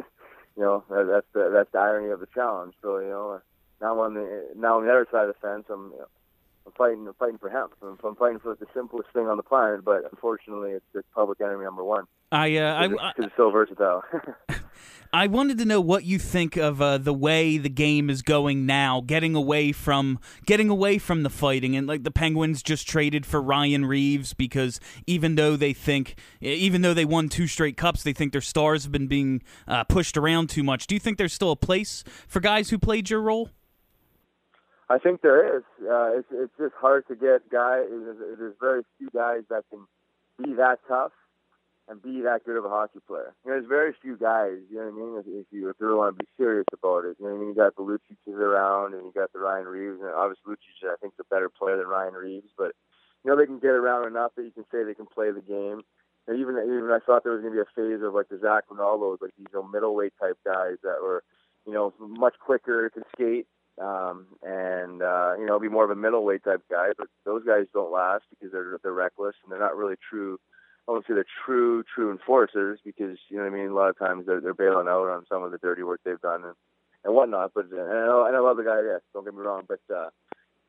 you 0.58 0.64
know 0.64 0.84
that's 0.90 1.28
the 1.34 1.50
that's 1.54 1.72
the 1.72 1.80
irony 1.80 2.10
of 2.10 2.20
the 2.20 2.28
challenge. 2.34 2.74
So 2.82 3.00
you 3.00 3.10
know 3.10 3.42
now 3.82 4.00
on 4.00 4.16
the 4.16 4.50
now 4.56 4.78
on 4.78 4.86
the 4.86 4.92
other 4.92 5.08
side 5.12 5.30
of 5.30 5.36
the 5.36 5.48
fence, 5.48 5.66
I'm 5.70 5.94
I'm 6.66 6.72
fighting 6.74 7.08
I'm 7.08 7.14
fighting 7.16 7.38
for 7.38 7.50
him. 7.50 7.68
I'm, 7.82 7.98
I'm 8.04 8.16
fighting 8.16 8.40
for 8.40 8.56
the 8.56 8.66
simplest 8.74 9.10
thing 9.14 9.28
on 9.28 9.38
the 9.38 9.44
planet, 9.44 9.84
but 9.86 10.04
unfortunately, 10.12 10.72
it's, 10.72 10.86
it's 10.94 11.08
public 11.14 11.42
enemy 11.42 11.64
number 11.66 11.84
one. 11.84 12.06
I, 12.32 12.58
uh, 12.58 12.74
I, 12.76 12.88
Because 12.88 13.14
it's 13.20 13.38
so 13.38 13.52
versatile. 13.52 14.04
I 15.14 15.28
wanted 15.28 15.58
to 15.60 15.66
know 15.66 15.80
what 15.80 16.04
you 16.04 16.20
think 16.20 16.58
of 16.58 16.82
uh, 16.82 16.98
the 16.98 17.14
way 17.14 17.58
the 17.58 17.70
game 17.70 18.10
is 18.10 18.22
going 18.22 18.66
now, 18.66 19.02
getting 19.06 19.34
away 19.34 19.72
from 19.72 20.20
getting 20.46 20.70
away 20.70 20.98
from 20.98 21.24
the 21.24 21.30
fighting, 21.30 21.76
and 21.76 21.88
like 21.88 22.04
the 22.04 22.12
Penguins 22.12 22.62
just 22.62 22.86
traded 22.88 23.26
for 23.26 23.42
Ryan 23.42 23.86
Reaves 23.86 24.34
because 24.34 24.80
even 25.08 25.36
though 25.36 25.56
they 25.56 25.72
think, 25.72 26.16
even 26.42 26.82
though 26.82 26.94
they 26.94 27.06
won 27.06 27.30
two 27.30 27.48
straight 27.48 27.78
cups, 27.78 28.04
they 28.04 28.12
think 28.12 28.34
their 28.34 28.42
stars 28.42 28.84
have 28.84 28.92
been 28.92 29.08
being 29.08 29.42
uh, 29.68 29.86
pushed 29.86 30.18
around 30.18 30.50
too 30.50 30.64
much. 30.64 30.86
Do 30.88 30.96
you 30.96 31.00
think 31.00 31.18
there's 31.18 31.34
still 31.34 31.52
a 31.52 31.56
place 31.56 32.04
for 32.28 32.42
guys 32.42 32.70
who 32.72 32.78
played 32.78 33.10
your 33.10 33.22
role? 33.22 33.52
I 34.90 35.00
think 35.00 35.22
there 35.22 35.58
is. 35.58 35.64
Uh, 35.82 36.20
it's 36.20 36.28
it's 36.32 36.54
just 36.60 36.76
hard 36.80 37.08
to 37.08 37.16
get 37.16 37.50
guys. 37.50 37.86
There's, 37.90 38.54
very 38.60 38.84
few 38.98 39.10
guys 39.10 39.42
that 39.50 39.64
can 39.70 39.88
be 40.38 40.54
that 40.56 40.80
tough 40.88 41.12
and 41.88 42.02
be 42.02 42.22
that 42.22 42.46
good 42.46 42.58
of 42.58 42.66
a 42.66 42.70
hockey 42.70 43.00
player. 43.08 43.34
You 43.44 43.52
know, 43.52 43.58
there's 43.58 43.70
very 43.70 43.94
few 44.00 44.16
guys. 44.18 44.58
You 44.70 44.78
know 44.78 44.90
what 44.90 44.94
I 44.94 45.06
mean? 45.06 45.20
If, 45.20 45.26
you 45.26 45.40
if 45.40 45.48
you 45.52 45.74
really 45.80 45.98
want 45.98 46.18
to 46.18 46.24
be 46.24 46.30
serious 46.38 46.66
about 46.74 47.06
it, 47.06 47.18
you 47.20 47.26
know 47.26 47.34
what 47.34 47.38
I 47.38 47.40
mean. 47.40 47.50
You 47.50 47.56
got 47.56 47.76
the 47.76 47.82
Lucic 47.82 48.22
around, 48.30 48.94
and 48.94 49.06
you 49.06 49.12
got 49.14 49.34
the 49.34 49.40
Ryan 49.40 49.66
Reaves, 49.66 50.02
and 50.02 50.10
obviously 50.10 50.54
Lucic 50.54 50.86
I 50.86 50.98
think 51.02 51.14
is 51.14 51.26
a 51.26 51.34
better 51.34 51.50
player 51.50 51.78
than 51.78 51.88
Ryan 51.88 52.14
Reaves, 52.14 52.50
but 52.58 52.74
you 53.24 53.32
know 53.32 53.38
they 53.38 53.48
can 53.48 53.60
get 53.60 53.74
around 53.74 54.06
enough 54.06 54.34
that 54.38 54.46
you 54.46 54.52
can 54.52 54.66
say 54.72 54.84
they 54.84 54.94
can 54.94 55.10
play 55.10 55.32
the 55.32 55.42
game. 55.42 55.82
And 56.28 56.38
even 56.38 56.62
even 56.62 56.94
I 56.94 57.02
thought 57.02 57.24
there 57.24 57.34
was 57.34 57.42
going 57.42 57.54
to 57.54 57.58
be 57.58 57.66
a 57.66 57.74
phase 57.74 58.06
of 58.06 58.14
like 58.14 58.30
the 58.30 58.38
Zac 58.38 58.70
Rinaldo's, 58.70 59.22
like 59.22 59.34
these 59.38 59.50
you 59.50 59.62
know, 59.62 59.68
middleweight 59.68 60.14
type 60.22 60.38
guys 60.46 60.78
that 60.86 61.02
were 61.02 61.24
you 61.66 61.74
know 61.74 61.94
much 61.98 62.38
quicker, 62.38 62.90
could 62.90 63.06
skate, 63.14 63.48
um, 63.82 64.28
and 64.42 65.02
uh, 65.02 65.34
you 65.38 65.46
know, 65.46 65.60
be 65.60 65.70
more 65.70 65.84
of 65.84 65.92
a 65.92 65.96
middleweight 65.96 66.44
type 66.44 66.64
guy. 66.70 66.90
But 66.98 67.08
those 67.26 67.44
guys 67.46 67.66
don't 67.74 67.92
last 67.92 68.24
because 68.30 68.52
they're 68.52 68.80
they're 68.82 68.94
reckless 68.94 69.36
and 69.44 69.52
they're 69.52 69.60
not 69.60 69.76
really 69.76 69.96
true. 70.10 70.40
I 70.88 70.92
won't 70.92 71.06
say 71.08 71.14
they're 71.14 71.26
true 71.46 71.84
true 71.84 72.12
enforcers 72.12 72.80
because 72.86 73.18
you 73.30 73.38
know 73.38 73.44
what 73.44 73.54
I 73.54 73.56
mean. 73.56 73.70
A 73.70 73.74
lot 73.74 73.90
of 73.90 73.98
times 73.98 74.26
they're 74.26 74.42
they're 74.42 74.54
bailing 74.54 74.88
out 74.88 75.10
on 75.10 75.26
some 75.30 75.44
of 75.44 75.52
the 75.52 75.58
dirty 75.58 75.84
work 75.84 76.02
they've 76.06 76.22
done 76.22 76.46
and, 76.46 76.54
and 77.04 77.14
whatnot. 77.14 77.52
But 77.54 77.66
and 77.72 77.82
I, 77.82 78.40
love 78.40 78.58
the 78.58 78.64
guy. 78.64 78.82
Yes, 78.86 79.02
don't 79.14 79.26
get 79.26 79.34
me 79.34 79.42
wrong. 79.42 79.64
But 79.68 79.82
uh, 79.94 80.10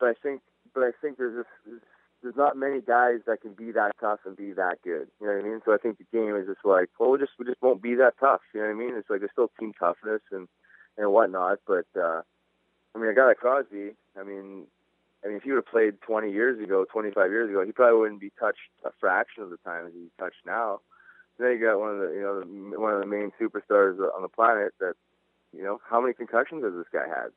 but 0.01 0.09
I 0.09 0.14
think 0.23 0.40
but 0.75 0.83
I 0.83 0.90
think 1.01 1.19
there's 1.19 1.45
just 1.45 1.81
there's 2.23 2.37
not 2.37 2.57
many 2.57 2.81
guys 2.81 3.21
that 3.27 3.40
can 3.40 3.53
be 3.53 3.71
that 3.73 3.92
tough 4.01 4.21
and 4.25 4.37
be 4.37 4.53
that 4.53 4.79
good. 4.83 5.07
You 5.21 5.27
know 5.27 5.35
what 5.35 5.45
I 5.45 5.49
mean? 5.49 5.61
So 5.64 5.73
I 5.73 5.77
think 5.77 5.99
the 5.99 6.07
game 6.12 6.35
is 6.35 6.47
just 6.47 6.64
like, 6.64 6.88
well, 6.99 7.11
we 7.11 7.19
just 7.19 7.33
we 7.38 7.45
just 7.45 7.62
won't 7.62 7.83
be 7.83 7.95
that 7.97 8.14
tough. 8.19 8.40
You 8.55 8.61
know 8.61 8.66
what 8.66 8.75
I 8.75 8.79
mean? 8.79 8.95
It's 8.97 9.11
like 9.11 9.21
there's 9.21 9.33
still 9.33 9.51
team 9.61 9.73
toughness 9.79 10.23
and 10.33 10.49
and 10.97 11.12
whatnot, 11.12 11.59
but 11.66 11.87
uh, 11.95 12.23
I 12.96 12.98
mean, 12.98 13.11
a 13.11 13.14
guy 13.14 13.26
like 13.26 13.37
Crosby, 13.37 13.92
I 14.18 14.22
mean, 14.22 14.66
I 15.22 15.28
mean, 15.28 15.37
if 15.37 15.42
he 15.42 15.50
would 15.50 15.59
have 15.59 15.66
played 15.66 16.00
20 16.00 16.32
years 16.32 16.62
ago, 16.62 16.87
25 16.90 17.30
years 17.30 17.50
ago, 17.50 17.64
he 17.64 17.72
probably 17.72 18.00
wouldn't 18.00 18.20
be 18.20 18.32
touched 18.40 18.72
a 18.85 18.90
fraction 18.98 19.42
of 19.42 19.50
the 19.50 19.59
time 19.59 19.87
as 19.87 19.92
he's 19.92 20.11
touched 20.18 20.46
now. 20.46 20.80
And 21.37 21.46
then 21.46 21.52
you 21.52 21.66
got 21.66 21.78
one 21.78 21.90
of 21.90 21.98
the, 21.98 22.09
you 22.14 22.22
know, 22.22 22.80
one 22.80 22.94
of 22.94 23.00
the 23.00 23.06
main 23.06 23.32
superstars 23.40 23.98
on 24.14 24.22
the 24.22 24.28
planet. 24.28 24.72
That, 24.80 24.94
you 25.52 25.62
know, 25.62 25.80
how 25.88 26.00
many 26.00 26.14
concussions 26.14 26.64
has 26.64 26.72
this 26.72 26.88
guy 26.92 27.06
had? 27.06 27.37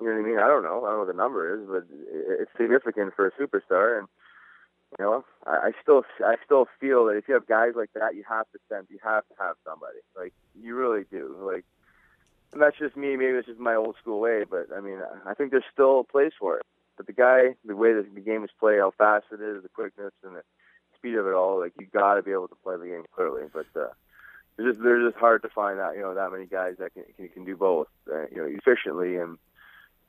You 0.00 0.08
know 0.08 0.12
what 0.12 0.26
I 0.26 0.28
mean? 0.28 0.38
I 0.38 0.48
don't 0.48 0.62
know. 0.62 0.84
I 0.84 0.90
don't 0.90 0.92
know 0.92 0.98
what 0.98 1.08
the 1.08 1.14
number 1.16 1.54
is, 1.54 1.66
but 1.66 1.84
it's 2.42 2.50
significant 2.58 3.14
for 3.16 3.26
a 3.26 3.32
superstar. 3.32 3.98
And 3.98 4.08
you 4.98 5.04
know, 5.04 5.24
I, 5.46 5.68
I 5.68 5.70
still, 5.80 6.02
I 6.20 6.36
still 6.44 6.66
feel 6.80 7.06
that 7.06 7.16
if 7.16 7.28
you 7.28 7.34
have 7.34 7.46
guys 7.46 7.72
like 7.74 7.90
that, 7.94 8.14
you 8.14 8.24
have 8.28 8.46
to 8.52 8.58
send, 8.68 8.88
you 8.90 8.98
have 9.02 9.26
to 9.28 9.34
have 9.40 9.56
somebody. 9.64 9.98
Like 10.14 10.34
you 10.60 10.76
really 10.76 11.04
do. 11.10 11.34
Like 11.40 11.64
and 12.52 12.62
that's 12.62 12.78
just 12.78 12.96
me. 12.96 13.16
Maybe 13.16 13.32
this 13.32 13.48
is 13.48 13.58
my 13.58 13.74
old 13.74 13.96
school 14.00 14.20
way, 14.20 14.44
but 14.48 14.68
I 14.76 14.80
mean, 14.80 14.98
I 15.26 15.34
think 15.34 15.50
there's 15.50 15.64
still 15.72 16.00
a 16.00 16.04
place 16.04 16.32
for 16.38 16.58
it. 16.58 16.66
But 16.96 17.06
the 17.06 17.12
guy, 17.12 17.56
the 17.64 17.76
way 17.76 17.92
that 17.92 18.14
the 18.14 18.20
game 18.20 18.44
is 18.44 18.50
played, 18.58 18.78
how 18.78 18.92
fast 18.96 19.26
it 19.30 19.40
is, 19.40 19.62
the 19.62 19.68
quickness 19.68 20.12
and 20.24 20.36
the 20.36 20.42
speed 20.96 21.14
of 21.16 21.26
it 21.26 21.34
all, 21.34 21.60
like 21.60 21.74
you 21.78 21.86
got 21.92 22.14
to 22.14 22.22
be 22.22 22.32
able 22.32 22.48
to 22.48 22.54
play 22.56 22.76
the 22.76 22.86
game 22.86 23.04
clearly. 23.14 23.42
But 23.52 23.66
uh, 23.78 23.88
they're 24.56 24.70
just 24.70 24.82
they're 24.82 25.04
just 25.04 25.18
hard 25.18 25.42
to 25.42 25.48
find 25.48 25.78
out, 25.78 25.94
you 25.96 26.02
know, 26.02 26.14
that 26.14 26.32
many 26.32 26.46
guys 26.46 26.76
that 26.78 26.94
can 26.94 27.04
can, 27.16 27.28
can 27.28 27.44
do 27.44 27.56
both, 27.56 27.88
uh, 28.10 28.26
you 28.30 28.38
know, 28.38 28.46
efficiently 28.46 29.16
and 29.16 29.38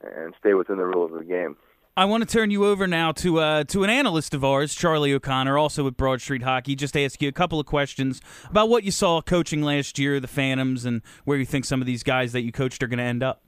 and 0.02 0.34
stay 0.38 0.54
within 0.54 0.78
the 0.78 0.86
rules 0.86 1.12
of 1.12 1.18
the 1.18 1.24
game. 1.24 1.56
I 1.98 2.04
want 2.04 2.22
to 2.22 2.32
turn 2.32 2.52
you 2.52 2.64
over 2.64 2.86
now 2.86 3.10
to 3.10 3.40
uh, 3.40 3.64
to 3.64 3.82
an 3.82 3.90
analyst 3.90 4.32
of 4.32 4.44
ours, 4.44 4.72
Charlie 4.72 5.12
O'Connor, 5.12 5.58
also 5.58 5.82
with 5.82 5.96
Broad 5.96 6.20
Street 6.20 6.44
Hockey. 6.44 6.76
Just 6.76 6.96
ask 6.96 7.20
you 7.20 7.28
a 7.28 7.32
couple 7.32 7.58
of 7.58 7.66
questions 7.66 8.20
about 8.48 8.68
what 8.68 8.84
you 8.84 8.92
saw 8.92 9.20
coaching 9.20 9.62
last 9.62 9.98
year, 9.98 10.20
the 10.20 10.28
Phantoms, 10.28 10.84
and 10.84 11.02
where 11.24 11.36
you 11.36 11.44
think 11.44 11.64
some 11.64 11.80
of 11.80 11.88
these 11.88 12.04
guys 12.04 12.30
that 12.34 12.42
you 12.42 12.52
coached 12.52 12.84
are 12.84 12.86
going 12.86 12.98
to 12.98 13.04
end 13.04 13.24
up. 13.24 13.42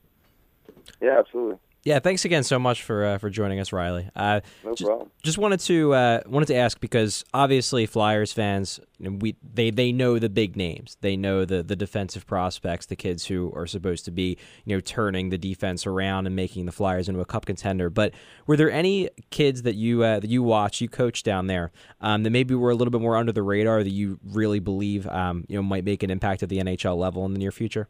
Yeah, 1.00 1.20
absolutely. 1.20 1.58
Yeah, 1.82 1.98
thanks 1.98 2.26
again 2.26 2.42
so 2.42 2.58
much 2.58 2.82
for 2.82 3.04
uh, 3.06 3.18
for 3.18 3.30
joining 3.30 3.58
us, 3.58 3.72
Riley. 3.72 4.10
Uh, 4.14 4.40
No 4.62 4.74
just, 4.74 4.86
problem. 4.86 5.10
Just 5.22 5.38
wanted 5.38 5.60
to 5.60 5.94
uh, 5.94 6.20
wanted 6.26 6.46
to 6.46 6.54
ask 6.54 6.78
because 6.78 7.24
obviously 7.32 7.86
Flyers 7.86 8.34
fans, 8.34 8.80
you 8.98 9.08
know, 9.10 9.16
we 9.18 9.36
they 9.42 9.70
they 9.70 9.90
know 9.90 10.18
the 10.18 10.28
big 10.28 10.56
names, 10.56 10.98
they 11.00 11.16
know 11.16 11.46
the 11.46 11.62
the 11.62 11.76
defensive 11.76 12.26
prospects, 12.26 12.84
the 12.86 12.96
kids 12.96 13.26
who 13.26 13.50
are 13.56 13.66
supposed 13.66 14.04
to 14.04 14.10
be 14.10 14.36
you 14.66 14.76
know 14.76 14.80
turning 14.80 15.30
the 15.30 15.38
defense 15.38 15.86
around 15.86 16.26
and 16.26 16.36
making 16.36 16.66
the 16.66 16.72
Flyers 16.72 17.08
into 17.08 17.20
a 17.20 17.24
cup 17.24 17.46
contender. 17.46 17.88
But 17.88 18.12
were 18.46 18.58
there 18.58 18.70
any 18.70 19.08
kids 19.30 19.62
that 19.62 19.74
you 19.74 20.02
uh, 20.02 20.20
that 20.20 20.28
you 20.28 20.42
watch, 20.42 20.82
you 20.82 20.88
coach 20.88 21.22
down 21.22 21.46
there, 21.46 21.72
um, 22.02 22.24
that 22.24 22.30
maybe 22.30 22.54
were 22.54 22.70
a 22.70 22.74
little 22.74 22.92
bit 22.92 23.00
more 23.00 23.16
under 23.16 23.32
the 23.32 23.42
radar 23.42 23.82
that 23.82 23.90
you 23.90 24.20
really 24.22 24.60
believe 24.60 25.06
um, 25.06 25.46
you 25.48 25.56
know 25.56 25.62
might 25.62 25.84
make 25.84 26.02
an 26.02 26.10
impact 26.10 26.42
at 26.42 26.50
the 26.50 26.58
NHL 26.58 26.98
level 26.98 27.24
in 27.24 27.32
the 27.32 27.38
near 27.38 27.52
future? 27.52 27.88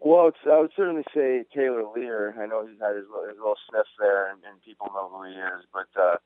Well, 0.00 0.30
I 0.46 0.58
would 0.60 0.70
certainly 0.76 1.04
say 1.14 1.42
Taylor 1.54 1.82
Leier. 1.82 2.38
I 2.38 2.46
know 2.46 2.62
he's 2.66 2.78
had 2.80 2.94
his, 2.94 3.10
his 3.28 3.38
little 3.38 3.58
sniff 3.68 3.86
there, 3.98 4.30
and, 4.30 4.38
and 4.46 4.62
people 4.62 4.86
know 4.94 5.10
who 5.10 5.26
he 5.26 5.34
is. 5.34 5.66
But 5.74 5.90
uh, 5.98 6.16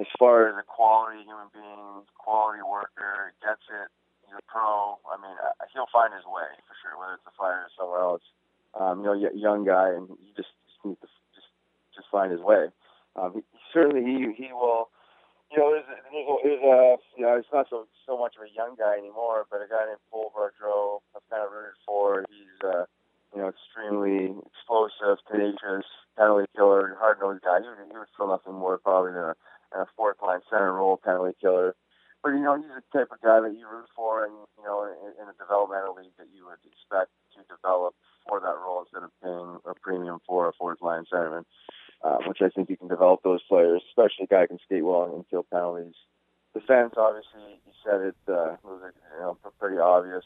as 0.00 0.08
far 0.18 0.48
as 0.48 0.56
a 0.56 0.64
quality 0.64 1.20
human 1.28 1.52
being, 1.52 2.08
quality 2.16 2.64
worker, 2.64 3.36
gets 3.44 3.60
it, 3.68 3.88
he's 4.24 4.34
a 4.40 4.44
pro. 4.48 4.96
I 5.04 5.20
mean, 5.20 5.36
uh, 5.36 5.52
he'll 5.72 5.90
find 5.92 6.16
his 6.16 6.24
way 6.24 6.48
for 6.64 6.74
sure, 6.80 6.96
whether 6.96 7.20
it's 7.20 7.26
the 7.28 7.36
Flyers 7.36 7.68
or 7.68 7.84
somewhere 7.84 8.00
else. 8.02 8.24
Um, 8.72 9.04
you 9.04 9.06
know, 9.12 9.16
young 9.36 9.66
guy, 9.68 9.92
and 9.92 10.08
he 10.24 10.32
just, 10.32 10.54
just 10.64 10.80
needs 10.86 11.00
to 11.04 11.08
just 11.36 11.50
just 11.92 12.08
find 12.08 12.30
his 12.32 12.40
way. 12.40 12.70
Um, 13.18 13.36
he, 13.36 13.42
certainly, 13.74 14.00
he 14.00 14.32
he 14.32 14.48
will. 14.54 14.88
You 15.50 15.58
know, 15.58 15.74
a- 15.74 15.82
there's, 15.82 15.90
a, 15.90 15.96
there's 16.46 16.62
a 16.62 16.96
you 17.18 17.26
know, 17.26 17.34
it's 17.36 17.50
not 17.52 17.66
so 17.68 17.90
so 18.06 18.16
much 18.16 18.38
of 18.38 18.46
a 18.46 18.54
young 18.54 18.78
guy 18.78 18.94
anymore, 18.96 19.44
but 19.50 19.58
a 19.60 19.66
guy 19.68 19.84
named 19.90 19.98
Cole 20.08 20.30
Bardreau, 20.30 21.02
I've 21.12 21.26
kind 21.28 21.42
of 21.42 21.50
rooted 21.50 21.74
for. 21.84 22.24
He's 22.30 22.54
uh, 22.62 22.86
you 23.34 23.40
know, 23.40 23.48
extremely 23.48 24.34
explosive, 24.46 25.18
tenacious, 25.30 25.86
penalty 26.16 26.46
killer, 26.56 26.96
hard 26.98 27.18
nosed 27.20 27.42
guy. 27.42 27.60
He 27.62 27.68
would, 27.68 27.78
he 27.90 27.96
would 27.96 28.10
feel 28.16 28.28
nothing 28.28 28.54
more 28.54 28.78
probably 28.78 29.12
than 29.12 29.34
a, 29.34 29.36
than 29.72 29.82
a 29.82 29.88
fourth 29.96 30.16
line 30.22 30.40
center 30.50 30.74
role 30.74 31.00
penalty 31.02 31.36
killer. 31.40 31.74
But 32.22 32.30
you 32.36 32.42
know, 32.42 32.56
he's 32.56 32.68
the 32.68 32.84
type 32.92 33.08
of 33.12 33.20
guy 33.22 33.40
that 33.40 33.56
you 33.56 33.64
root 33.70 33.88
for, 33.96 34.24
and 34.24 34.34
you 34.58 34.64
know, 34.64 34.84
in, 34.84 35.22
in 35.22 35.26
a 35.28 35.36
developmental 35.38 35.94
league 35.96 36.16
that 36.18 36.28
you 36.34 36.44
would 36.44 36.60
expect 36.66 37.10
to 37.36 37.40
develop 37.48 37.94
for 38.28 38.40
that 38.40 38.58
role 38.60 38.84
instead 38.84 39.02
of 39.02 39.10
paying 39.22 39.58
a 39.64 39.74
premium 39.80 40.20
for 40.26 40.48
a 40.48 40.52
fourth 40.52 40.82
line 40.82 41.04
centerman. 41.12 41.44
Uh, 42.02 42.16
which 42.26 42.38
I 42.40 42.48
think 42.48 42.70
you 42.70 42.78
can 42.78 42.88
develop 42.88 43.20
those 43.22 43.42
players, 43.42 43.82
especially 43.90 44.24
a 44.24 44.26
guy 44.26 44.40
who 44.40 44.46
can 44.48 44.58
skate 44.64 44.82
well 44.82 45.12
and 45.14 45.28
kill 45.28 45.42
penalties. 45.42 45.92
Defense, 46.54 46.94
obviously, 46.96 47.60
you 47.66 47.72
said 47.84 48.00
it 48.00 48.16
uh, 48.26 48.56
was 48.64 48.80
you 48.80 49.20
know 49.20 49.36
pretty 49.58 49.76
obvious. 49.76 50.24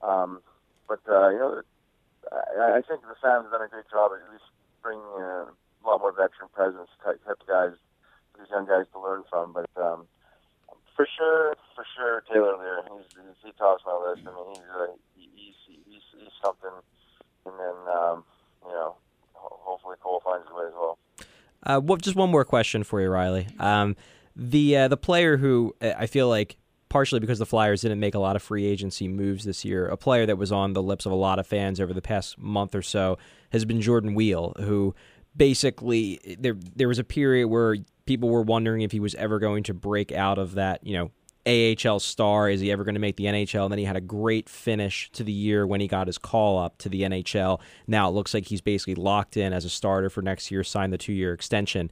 Um, 0.00 0.40
but 0.86 1.00
uh, 1.08 1.30
you 1.30 1.38
know, 1.38 1.62
I, 2.58 2.78
I 2.78 2.82
think 2.82 3.02
the 3.02 3.14
have 3.22 3.50
done 3.50 3.62
a 3.62 3.68
great 3.68 3.88
job 3.90 4.12
at 4.12 4.32
least 4.32 4.44
bringing 4.82 5.04
a 5.04 5.46
lot 5.84 6.00
more 6.00 6.12
veteran 6.12 6.50
presence 6.52 6.90
type, 7.04 7.24
type 7.24 7.42
guys, 7.46 7.72
these 8.38 8.48
young 8.50 8.66
guys 8.66 8.86
to 8.92 9.00
learn 9.00 9.22
from. 9.30 9.52
But 9.52 9.70
um, 9.76 10.06
for 10.96 11.06
sure, 11.16 11.56
for 11.74 11.84
sure, 11.96 12.22
Taylor 12.32 12.54
Leier, 12.54 12.82
he's, 12.90 13.06
he's 13.14 13.36
he 13.44 13.52
tops 13.58 13.82
my 13.86 13.96
list. 13.96 14.26
I 14.26 14.34
mean, 14.34 14.54
he's 14.54 14.70
uh, 14.74 14.86
he's, 15.14 15.54
he's 15.66 16.02
he's 16.18 16.34
something. 16.44 16.76
And 17.46 17.54
then 17.58 17.76
um, 17.94 18.24
you 18.64 18.72
know, 18.72 18.96
hopefully 19.34 19.96
Cole 20.02 20.22
finds 20.24 20.46
his 20.46 20.54
way 20.54 20.66
as 20.66 20.74
well. 20.74 20.98
Uh, 21.64 21.80
what, 21.80 22.02
just 22.02 22.16
one 22.16 22.30
more 22.30 22.44
question 22.44 22.82
for 22.82 23.00
you, 23.00 23.08
Riley. 23.08 23.46
Um, 23.58 23.96
the 24.34 24.76
uh, 24.76 24.88
the 24.88 24.96
player 24.96 25.36
who 25.36 25.74
uh, 25.80 25.92
I 25.96 26.06
feel 26.06 26.28
like 26.28 26.56
partially 26.92 27.20
because 27.20 27.38
the 27.38 27.46
Flyers 27.46 27.80
didn't 27.80 28.00
make 28.00 28.14
a 28.14 28.18
lot 28.18 28.36
of 28.36 28.42
free 28.42 28.66
agency 28.66 29.08
moves 29.08 29.46
this 29.46 29.64
year, 29.64 29.86
a 29.86 29.96
player 29.96 30.26
that 30.26 30.36
was 30.36 30.52
on 30.52 30.74
the 30.74 30.82
lips 30.82 31.06
of 31.06 31.12
a 31.12 31.14
lot 31.14 31.38
of 31.38 31.46
fans 31.46 31.80
over 31.80 31.94
the 31.94 32.02
past 32.02 32.38
month 32.38 32.74
or 32.74 32.82
so 32.82 33.16
has 33.50 33.64
been 33.64 33.80
Jordan 33.80 34.12
Weal, 34.12 34.52
who 34.58 34.94
basically 35.34 36.20
there 36.38 36.54
there 36.76 36.88
was 36.88 36.98
a 36.98 37.04
period 37.04 37.48
where 37.48 37.78
people 38.04 38.28
were 38.28 38.42
wondering 38.42 38.82
if 38.82 38.92
he 38.92 39.00
was 39.00 39.14
ever 39.14 39.38
going 39.38 39.62
to 39.62 39.72
break 39.72 40.12
out 40.12 40.36
of 40.36 40.52
that, 40.56 40.86
you 40.86 40.92
know, 40.92 41.10
AHL 41.46 41.98
star. 41.98 42.50
Is 42.50 42.60
he 42.60 42.70
ever 42.70 42.84
going 42.84 42.94
to 42.94 43.00
make 43.00 43.16
the 43.16 43.24
NHL? 43.24 43.64
And 43.64 43.72
then 43.72 43.78
he 43.78 43.86
had 43.86 43.96
a 43.96 44.02
great 44.02 44.50
finish 44.50 45.10
to 45.12 45.24
the 45.24 45.32
year 45.32 45.66
when 45.66 45.80
he 45.80 45.88
got 45.88 46.08
his 46.08 46.18
call 46.18 46.58
up 46.58 46.76
to 46.76 46.90
the 46.90 47.04
NHL. 47.04 47.58
Now 47.86 48.10
it 48.10 48.12
looks 48.12 48.34
like 48.34 48.48
he's 48.48 48.60
basically 48.60 48.96
locked 48.96 49.38
in 49.38 49.54
as 49.54 49.64
a 49.64 49.70
starter 49.70 50.10
for 50.10 50.20
next 50.20 50.50
year, 50.50 50.62
signed 50.62 50.92
the 50.92 50.98
two 50.98 51.14
year 51.14 51.32
extension. 51.32 51.90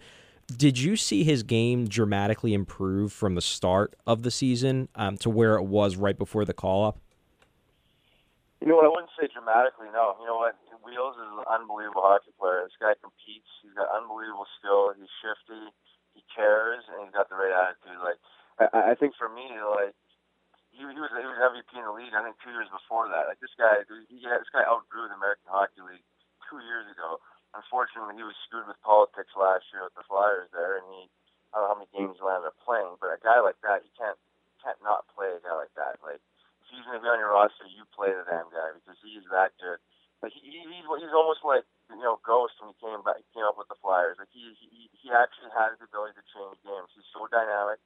Did 0.56 0.78
you 0.78 0.96
see 0.96 1.22
his 1.22 1.42
game 1.42 1.86
dramatically 1.86 2.54
improve 2.54 3.12
from 3.12 3.34
the 3.34 3.40
start 3.40 3.94
of 4.06 4.22
the 4.22 4.30
season 4.30 4.88
um, 4.94 5.16
to 5.18 5.30
where 5.30 5.56
it 5.56 5.64
was 5.64 5.96
right 5.96 6.18
before 6.18 6.44
the 6.44 6.54
call 6.54 6.84
up? 6.84 6.98
You 8.60 8.68
know 8.68 8.76
what? 8.76 8.84
I 8.84 8.92
wouldn't 8.92 9.14
say 9.16 9.28
dramatically. 9.32 9.88
No. 9.94 10.18
You 10.20 10.26
know 10.26 10.36
what? 10.36 10.58
Wheels 10.84 11.16
is 11.16 11.28
an 11.28 11.44
unbelievable 11.46 12.02
hockey 12.02 12.32
player. 12.40 12.64
This 12.64 12.76
guy 12.80 12.96
competes. 12.98 13.48
He's 13.60 13.76
got 13.76 13.92
unbelievable 13.92 14.48
skill. 14.58 14.96
He's 14.96 15.12
shifty. 15.20 15.70
He 16.16 16.24
cares, 16.32 16.82
and 16.90 17.04
he's 17.04 17.14
got 17.14 17.28
the 17.28 17.36
right 17.36 17.52
attitude. 17.52 18.00
Like 18.00 18.18
I, 18.58 18.92
I 18.92 18.94
think 18.96 19.14
for 19.14 19.28
me, 19.28 19.46
like 19.60 19.94
he, 20.72 20.82
he 20.82 20.98
was 20.98 21.12
he 21.12 21.28
was 21.28 21.40
MVP 21.40 21.70
in 21.76 21.84
the 21.84 21.94
league. 21.94 22.16
I 22.16 22.24
think 22.24 22.40
two 22.40 22.50
years 22.50 22.68
before 22.72 23.06
that. 23.12 23.28
Like 23.28 23.38
this 23.44 23.54
guy, 23.60 23.84
he 24.08 24.24
this 24.24 24.50
guy 24.50 24.64
outgrew 24.64 25.06
the 25.06 25.20
American 25.20 25.52
Hockey 25.52 25.84
League 25.84 26.04
two 26.48 26.58
years 26.64 26.88
ago. 26.90 27.20
Unfortunately, 27.50 28.14
he 28.14 28.26
was 28.26 28.38
screwed 28.46 28.70
with 28.70 28.78
politics 28.86 29.34
last 29.34 29.66
year 29.74 29.82
with 29.82 29.96
the 29.98 30.06
Flyers 30.06 30.46
there, 30.54 30.78
and 30.78 30.86
he 30.90 31.10
I 31.50 31.58
don't 31.58 31.66
know 31.66 31.72
how 31.74 31.80
many 31.82 31.90
games 31.90 32.14
he 32.14 32.22
ended 32.22 32.46
up 32.46 32.58
playing. 32.62 32.94
But 33.02 33.18
a 33.18 33.18
guy 33.18 33.42
like 33.42 33.58
that, 33.66 33.82
he 33.82 33.90
can't 33.98 34.18
can't 34.62 34.78
not 34.86 35.08
play 35.10 35.34
a 35.34 35.42
guy 35.42 35.56
like 35.58 35.74
that. 35.74 35.98
Like 35.98 36.22
if 36.62 36.66
he's 36.70 36.86
going 36.86 37.00
to 37.00 37.04
be 37.04 37.10
on 37.10 37.18
your 37.18 37.34
roster, 37.34 37.66
you 37.66 37.82
play 37.90 38.14
the 38.14 38.22
damn 38.28 38.46
guy 38.54 38.70
because 38.78 38.98
he's 39.02 39.26
that 39.34 39.56
good. 39.58 39.82
Like 40.22 40.36
he, 40.36 40.62
he's 40.62 40.86
he's 40.86 41.16
almost 41.16 41.42
like 41.42 41.66
you 41.90 41.98
know 41.98 42.22
Ghost 42.22 42.54
when 42.62 42.70
he 42.70 42.76
came 42.78 43.02
back 43.02 43.18
came 43.34 43.46
up 43.48 43.58
with 43.58 43.66
the 43.66 43.80
Flyers. 43.82 44.20
Like 44.20 44.30
he 44.30 44.54
he 44.62 44.86
he 44.94 45.08
actually 45.10 45.50
has 45.56 45.74
the 45.82 45.90
ability 45.90 46.14
to 46.20 46.26
change 46.30 46.60
games. 46.62 46.92
He's 46.94 47.08
so 47.10 47.26
dynamic, 47.26 47.82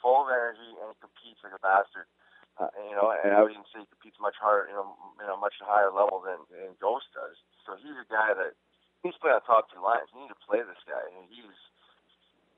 full 0.00 0.24
of 0.24 0.32
energy, 0.32 0.80
and 0.80 0.94
he 0.94 0.96
competes 1.02 1.44
like 1.44 1.52
a 1.52 1.60
bastard. 1.60 2.08
Uh, 2.58 2.74
you 2.90 2.94
know, 2.98 3.14
and 3.14 3.30
I 3.30 3.38
would 3.38 3.54
even 3.54 3.62
say 3.70 3.86
he 3.86 3.86
competes 3.86 4.18
much 4.18 4.34
harder, 4.34 4.66
you 4.66 4.74
know, 4.74 4.98
you 5.22 5.26
know, 5.30 5.38
much 5.38 5.54
higher 5.62 5.94
level 5.94 6.18
than, 6.18 6.42
than 6.50 6.74
Ghost 6.82 7.06
does. 7.14 7.38
So 7.62 7.78
he's 7.78 7.94
a 7.94 8.08
guy 8.10 8.34
that 8.34 8.58
he's 9.02 9.18
playing 9.22 9.38
on 9.38 9.44
top 9.46 9.70
two 9.70 9.82
lines. 9.82 10.10
You 10.10 10.26
need 10.26 10.34
to 10.34 10.44
play 10.46 10.62
this 10.62 10.80
guy. 10.86 11.02
And 11.14 11.28
he's, 11.30 11.58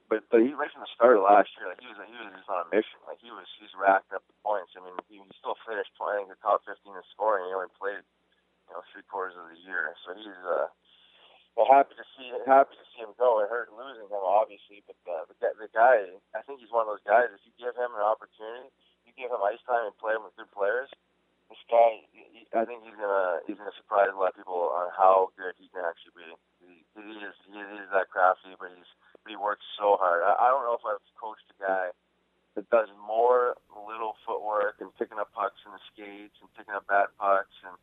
but 0.09 0.27
but 0.33 0.43
he 0.43 0.51
right 0.57 0.71
from 0.73 0.83
the 0.83 0.95
start 0.97 1.19
of 1.19 1.27
last 1.27 1.53
year, 1.59 1.71
like 1.71 1.83
he 1.83 1.89
was 1.91 1.99
he 2.03 2.17
was 2.19 2.35
just 2.35 2.51
on 2.51 2.67
a 2.67 2.69
mission. 2.73 2.99
Like 3.07 3.21
he 3.23 3.31
was 3.31 3.47
he's 3.61 3.75
racked 3.77 4.11
up 4.11 4.25
the 4.27 4.37
points. 4.43 4.75
I 4.75 4.83
mean, 4.83 4.97
he, 5.07 5.23
he 5.23 5.33
still 5.39 5.59
finished 5.63 5.93
playing 5.95 6.27
the 6.27 6.41
top 6.43 6.67
15 6.67 6.83
in 6.83 7.05
scoring. 7.15 7.47
He 7.47 7.55
only 7.55 7.71
played 7.79 8.03
you 8.03 8.73
know 8.75 8.83
three 8.91 9.07
quarters 9.07 9.39
of 9.39 9.47
the 9.53 9.61
year. 9.63 9.95
So 10.03 10.17
he's 10.19 10.41
uh, 10.43 10.67
well 11.55 11.71
happy 11.71 11.95
to 11.95 12.07
see 12.19 12.27
happy 12.43 12.75
to 12.75 12.87
see 12.91 13.07
him 13.07 13.15
go. 13.21 13.39
It 13.39 13.53
hurt 13.53 13.71
losing 13.71 14.11
him 14.11 14.25
obviously, 14.25 14.83
but 14.89 14.99
uh, 15.07 15.31
the, 15.31 15.37
the 15.63 15.71
guy, 15.71 16.11
I 16.35 16.43
think 16.43 16.59
he's 16.59 16.75
one 16.75 16.89
of 16.89 16.91
those 16.91 17.07
guys. 17.07 17.31
If 17.31 17.47
you 17.47 17.55
give 17.55 17.79
him 17.79 17.95
an 17.95 18.03
opportunity, 18.03 18.75
you 19.07 19.15
give 19.15 19.31
him 19.31 19.39
ice 19.47 19.63
time 19.63 19.87
and 19.87 19.95
play 20.03 20.19
him 20.19 20.27
with 20.27 20.35
good 20.35 20.51
players 20.51 20.91
this 21.51 21.63
guy, 21.67 22.07
I 22.55 22.63
think 22.63 22.87
he's 22.87 22.95
gonna 22.95 23.43
he's 23.45 23.59
gonna 23.59 23.75
surprise 23.75 24.15
a 24.15 24.17
lot 24.17 24.33
of 24.33 24.39
people 24.39 24.71
on 24.71 24.95
how 24.95 25.35
good 25.35 25.59
he 25.59 25.67
can 25.75 25.83
actually 25.83 26.15
be. 26.15 26.31
He, 26.63 26.73
he 26.95 27.19
is 27.27 27.35
he 27.51 27.59
is 27.59 27.91
that 27.91 28.09
crafty, 28.09 28.55
but 28.55 28.71
he's 28.71 28.91
but 29.27 29.35
he 29.35 29.39
works 29.39 29.67
so 29.75 29.99
hard. 29.99 30.23
I, 30.23 30.39
I 30.39 30.47
don't 30.49 30.63
know 30.63 30.79
if 30.79 30.87
I've 30.87 31.03
coached 31.19 31.51
a 31.51 31.59
guy 31.59 31.87
that 32.55 32.71
does 32.71 32.91
more 32.99 33.59
little 33.71 34.15
footwork 34.27 34.79
and 34.79 34.95
picking 34.95 35.19
up 35.19 35.31
pucks 35.35 35.59
in 35.67 35.75
the 35.75 35.83
skates 35.91 36.39
and 36.39 36.51
picking 36.55 36.75
up 36.75 36.87
bad 36.87 37.11
pucks 37.19 37.55
and 37.67 37.75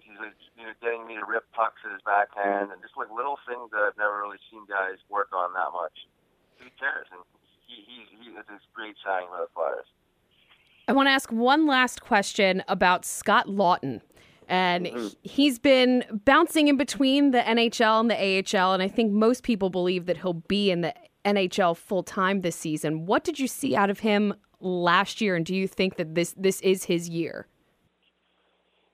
he's 0.00 0.20
like 0.20 0.36
you 0.56 0.64
know 0.64 0.76
getting 0.80 1.04
me 1.08 1.16
to 1.16 1.24
rip 1.24 1.44
pucks 1.52 1.80
at 1.84 1.92
his 1.92 2.04
backhand 2.04 2.72
and 2.72 2.80
just 2.84 2.96
like 2.96 3.08
little 3.12 3.40
things 3.48 3.72
that 3.72 3.84
I've 3.84 4.00
never 4.00 4.20
really 4.20 4.40
seen 4.48 4.64
guys 4.68 5.00
work 5.08 5.32
on 5.32 5.52
that 5.56 5.72
much. 5.72 6.08
He 6.60 6.72
cares 6.76 7.08
and 7.12 7.20
he 7.68 7.84
he, 7.84 7.96
he 8.16 8.24
it's 8.36 8.48
a 8.48 8.60
great 8.76 8.96
signing 9.00 9.28
by 9.32 9.44
the 9.44 9.52
Flyers. 9.52 9.88
I 10.86 10.92
want 10.92 11.06
to 11.06 11.10
ask 11.10 11.30
one 11.32 11.66
last 11.66 12.00
question 12.02 12.62
about 12.68 13.04
Scott 13.04 13.46
Laughton. 13.46 14.00
And 14.48 14.86
Mm-hmm. 14.86 15.06
he's 15.22 15.58
been 15.58 16.04
bouncing 16.26 16.68
in 16.68 16.76
between 16.76 17.30
the 17.30 17.38
NHL 17.40 18.00
and 18.00 18.10
the 18.10 18.58
AHL. 18.58 18.74
And 18.74 18.82
I 18.82 18.88
think 18.88 19.10
most 19.10 19.42
people 19.42 19.70
believe 19.70 20.04
that 20.06 20.18
he'll 20.18 20.34
be 20.34 20.70
in 20.70 20.82
the 20.82 20.92
NHL 21.24 21.74
full 21.76 22.02
time 22.02 22.42
this 22.42 22.54
season. 22.56 23.06
What 23.06 23.24
did 23.24 23.38
you 23.38 23.48
see 23.48 23.74
out 23.74 23.88
of 23.88 24.00
him 24.00 24.34
last 24.60 25.22
year? 25.22 25.34
And 25.34 25.46
do 25.46 25.54
you 25.56 25.66
think 25.66 25.96
that 25.96 26.14
this, 26.14 26.34
this 26.36 26.60
is 26.60 26.84
his 26.84 27.08
year? 27.08 27.46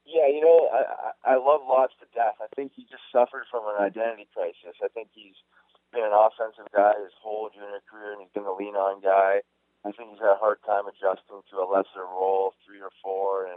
Yeah, 0.07 0.26
you 0.26 0.40
know, 0.40 0.68
I 0.72 1.33
I 1.33 1.35
I 1.35 1.37
love 1.37 1.61
Lots 1.68 1.94
to 2.00 2.07
death. 2.14 2.35
I 2.42 2.46
think 2.57 2.72
he 2.74 2.83
just 2.83 3.03
suffered 3.12 3.44
from 3.50 3.62
an 3.66 3.83
identity 3.85 4.26
crisis. 4.35 4.74
I 4.83 4.88
think 4.88 5.09
he's 5.14 5.35
been 5.92 6.03
an 6.03 6.11
offensive 6.14 6.66
guy 6.74 6.94
his 7.03 7.12
whole 7.22 7.50
junior 7.55 7.79
career, 7.90 8.12
and 8.14 8.22
he's 8.22 8.31
been 8.35 8.42
a 8.46 8.53
lean 8.55 8.74
on 8.74 9.00
guy. 9.00 9.42
I 9.84 9.92
think 9.92 10.12
he's 10.12 10.20
had 10.20 10.36
a 10.36 10.42
hard 10.42 10.60
time 10.66 10.84
adjusting 10.84 11.40
to 11.50 11.56
a 11.56 11.66
lesser 11.68 12.04
role, 12.04 12.52
three 12.66 12.80
or 12.80 12.92
four, 13.00 13.48
and 13.48 13.56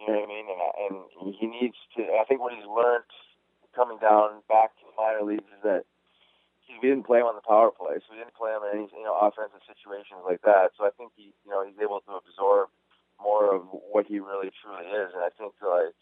you 0.00 0.08
know 0.08 0.24
what 0.24 0.28
I 0.28 0.32
mean. 0.32 0.46
And 0.48 0.62
and 0.80 1.34
he 1.36 1.46
needs 1.46 1.76
to. 1.96 2.08
I 2.16 2.24
think 2.24 2.40
what 2.40 2.56
he's 2.56 2.64
learned 2.64 3.04
coming 3.76 4.00
down 4.00 4.40
back 4.48 4.72
to 4.80 4.88
minor 4.96 5.22
leagues 5.22 5.46
is 5.52 5.62
that 5.62 5.84
he 6.64 6.78
didn't 6.80 7.04
play 7.04 7.20
him 7.20 7.28
on 7.28 7.36
the 7.36 7.44
power 7.44 7.70
play, 7.74 7.98
so 8.00 8.14
he 8.14 8.18
didn't 8.22 8.38
play 8.38 8.54
him 8.54 8.62
in 8.64 8.70
any 8.72 8.86
you 8.94 9.04
know 9.04 9.18
offensive 9.18 9.62
situations 9.66 10.24
like 10.24 10.40
that. 10.48 10.72
So 10.78 10.88
I 10.88 10.94
think 10.96 11.12
he 11.18 11.36
you 11.44 11.50
know 11.52 11.66
he's 11.66 11.78
able 11.82 12.00
to 12.08 12.16
absorb 12.16 12.72
more 13.20 13.52
of 13.52 13.68
what 13.92 14.08
he 14.08 14.16
really 14.16 14.48
truly 14.64 14.88
is, 14.88 15.12
and 15.12 15.20
I 15.20 15.28
think 15.36 15.52
like 15.60 15.92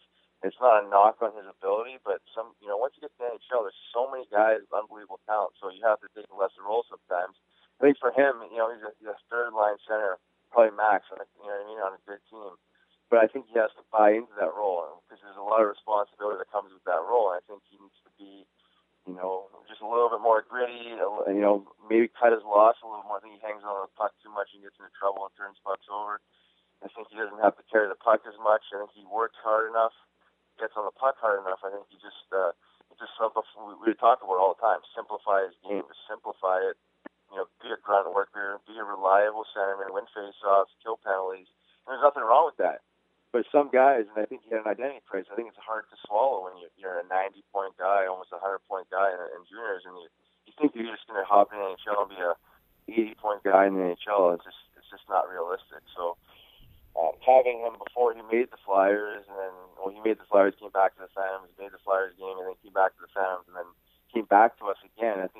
it's 0.46 0.60
not 0.62 0.86
a 0.86 0.88
knock 0.88 1.18
on 1.18 1.34
his 1.34 1.50
ability, 1.50 1.98
but 2.06 2.22
some 2.30 2.54
you 2.62 2.70
know 2.70 2.78
once 2.78 2.94
you 2.94 3.02
get 3.02 3.10
to 3.16 3.18
the 3.18 3.30
NHL, 3.34 3.66
there's 3.66 3.82
so 3.90 4.06
many 4.06 4.28
guys 4.30 4.62
with 4.62 4.76
unbelievable 4.76 5.18
talent, 5.26 5.58
so 5.58 5.66
you 5.72 5.82
have 5.82 5.98
to 6.04 6.08
take 6.14 6.30
a 6.30 6.36
lesser 6.38 6.62
role 6.62 6.86
sometimes. 6.86 7.34
I 7.78 7.86
think 7.86 7.96
for 8.02 8.10
him, 8.10 8.42
you 8.50 8.58
know, 8.58 8.74
he's 8.74 8.82
a, 8.82 8.90
he's 8.98 9.10
a 9.14 9.18
third 9.30 9.54
line 9.54 9.78
center, 9.86 10.18
probably 10.50 10.74
max, 10.74 11.06
on 11.14 11.22
a, 11.22 11.26
you 11.38 11.46
know 11.46 11.54
what 11.54 11.62
I 11.62 11.68
mean, 11.70 11.80
on 11.80 11.94
a 11.94 12.02
good 12.02 12.22
team. 12.26 12.58
But 13.06 13.22
I 13.22 13.30
think 13.30 13.48
he 13.48 13.56
has 13.56 13.72
to 13.78 13.86
buy 13.88 14.18
into 14.18 14.34
that 14.36 14.52
role 14.52 15.00
because 15.06 15.22
there's 15.24 15.38
a 15.38 15.46
lot 15.46 15.64
of 15.64 15.72
responsibility 15.72 16.42
that 16.42 16.52
comes 16.52 16.74
with 16.74 16.84
that 16.84 17.00
role. 17.00 17.32
And 17.32 17.40
I 17.40 17.42
think 17.46 17.64
he 17.70 17.80
needs 17.80 17.96
to 18.04 18.12
be, 18.20 18.44
you 19.08 19.16
know, 19.16 19.48
just 19.64 19.80
a 19.80 19.88
little 19.88 20.12
bit 20.12 20.20
more 20.20 20.44
gritty. 20.44 20.92
You 20.92 20.98
know, 20.98 21.64
maybe 21.88 22.12
cut 22.12 22.36
his 22.36 22.44
loss 22.44 22.76
a 22.82 22.88
little 22.88 23.06
more. 23.08 23.16
I 23.16 23.24
think 23.24 23.40
he 23.40 23.40
hangs 23.40 23.64
on 23.64 23.80
the 23.80 23.88
puck 23.96 24.12
too 24.20 24.28
much 24.28 24.52
and 24.52 24.60
gets 24.60 24.76
into 24.76 24.92
trouble 24.92 25.24
and 25.24 25.32
turns 25.38 25.56
pucks 25.64 25.88
over. 25.88 26.20
I 26.84 26.92
think 26.92 27.08
he 27.08 27.16
doesn't 27.16 27.40
have 27.40 27.56
to 27.56 27.64
carry 27.72 27.88
the 27.88 27.96
puck 27.96 28.26
as 28.28 28.36
much. 28.44 28.60
I 28.74 28.84
think 28.84 28.92
he 28.92 29.08
works 29.08 29.40
hard 29.40 29.72
enough, 29.72 29.96
gets 30.60 30.76
on 30.76 30.84
the 30.84 30.94
puck 30.94 31.16
hard 31.16 31.40
enough. 31.40 31.64
I 31.64 31.72
think 31.72 31.88
he 31.88 31.96
just, 31.98 32.28
uh, 32.28 32.52
just 33.00 33.16
simplify. 33.16 33.72
We, 33.80 33.94
talk 33.96 34.20
about 34.20 34.36
it 34.36 34.42
all 34.44 34.54
the 34.54 34.62
time. 34.62 34.84
Simplify 34.92 35.48
his 35.48 35.56
game. 35.64 35.88
Simplify 36.06 36.60
it 36.68 36.76
you 37.30 37.36
know, 37.36 37.46
be 37.60 37.68
a 37.68 37.78
grunt 37.80 38.08
worker, 38.14 38.60
be 38.66 38.76
a 38.78 38.84
reliable 38.84 39.44
centerman, 39.52 39.92
win 39.92 40.08
faceoffs, 40.12 40.72
kill 40.82 40.98
penalties. 41.00 41.48
And 41.84 41.96
there's 41.96 42.04
nothing 42.04 42.24
wrong 42.24 42.48
with 42.48 42.60
that. 42.60 42.84
But 43.28 43.44
some 43.52 43.68
guys, 43.68 44.08
and 44.08 44.16
I 44.16 44.24
think 44.24 44.40
he 44.44 44.56
had 44.56 44.64
an 44.64 44.72
identity 44.72 45.04
crisis. 45.04 45.28
I 45.28 45.36
think 45.36 45.52
it's 45.52 45.60
hard 45.60 45.84
to 45.92 45.96
swallow 46.08 46.48
when 46.48 46.56
you're, 46.80 46.96
a 46.96 47.04
90 47.04 47.44
point 47.52 47.76
guy, 47.76 48.08
almost 48.08 48.32
a 48.32 48.40
100 48.40 48.64
point 48.64 48.88
guy 48.88 49.12
in, 49.12 49.44
juniors, 49.44 49.84
and 49.84 49.92
you, 50.00 50.08
you 50.48 50.52
think 50.56 50.72
you're 50.72 50.88
just 50.88 51.04
going 51.04 51.20
to 51.20 51.28
hop 51.28 51.52
in 51.52 51.60
the 51.60 51.76
NHL 51.76 52.08
and 52.08 52.12
be 52.12 52.20
a 52.24 52.32
80 52.88 53.20
point 53.20 53.40
guy 53.44 53.68
in 53.68 53.76
the 53.76 53.84
NHL. 53.92 54.32
It's 54.32 54.48
just 54.48 54.64
it's 54.80 54.88
just 54.88 55.04
not 55.12 55.28
realistic. 55.28 55.84
So 55.92 56.16
um, 56.96 57.14
having 57.20 57.60
him 57.60 57.76
before 57.76 58.16
he 58.16 58.24
made 58.26 58.48
the 58.48 58.58
Flyers, 58.64 59.22
and 59.28 59.36
then 59.36 59.54
when 59.78 59.94
he 59.94 60.00
made 60.00 60.16
the 60.16 60.26
Flyers, 60.26 60.56
came 60.56 60.72
back 60.72 60.96
to 60.96 61.04
the 61.04 61.12
Phantoms, 61.12 61.52
made 61.60 61.70
the 61.70 61.84
Flyers 61.84 62.16
game, 62.16 62.34
and 62.40 62.48
then 62.48 62.58
came 62.64 62.74
back 62.74 62.96
to 62.96 63.02
the 63.04 63.12
Phantoms, 63.12 63.46
and 63.46 63.60
then 63.60 63.68
came 64.10 64.26
back 64.26 64.58
to 64.58 64.72
us 64.72 64.80
again. 64.82 65.20
I 65.20 65.28
think 65.28 65.37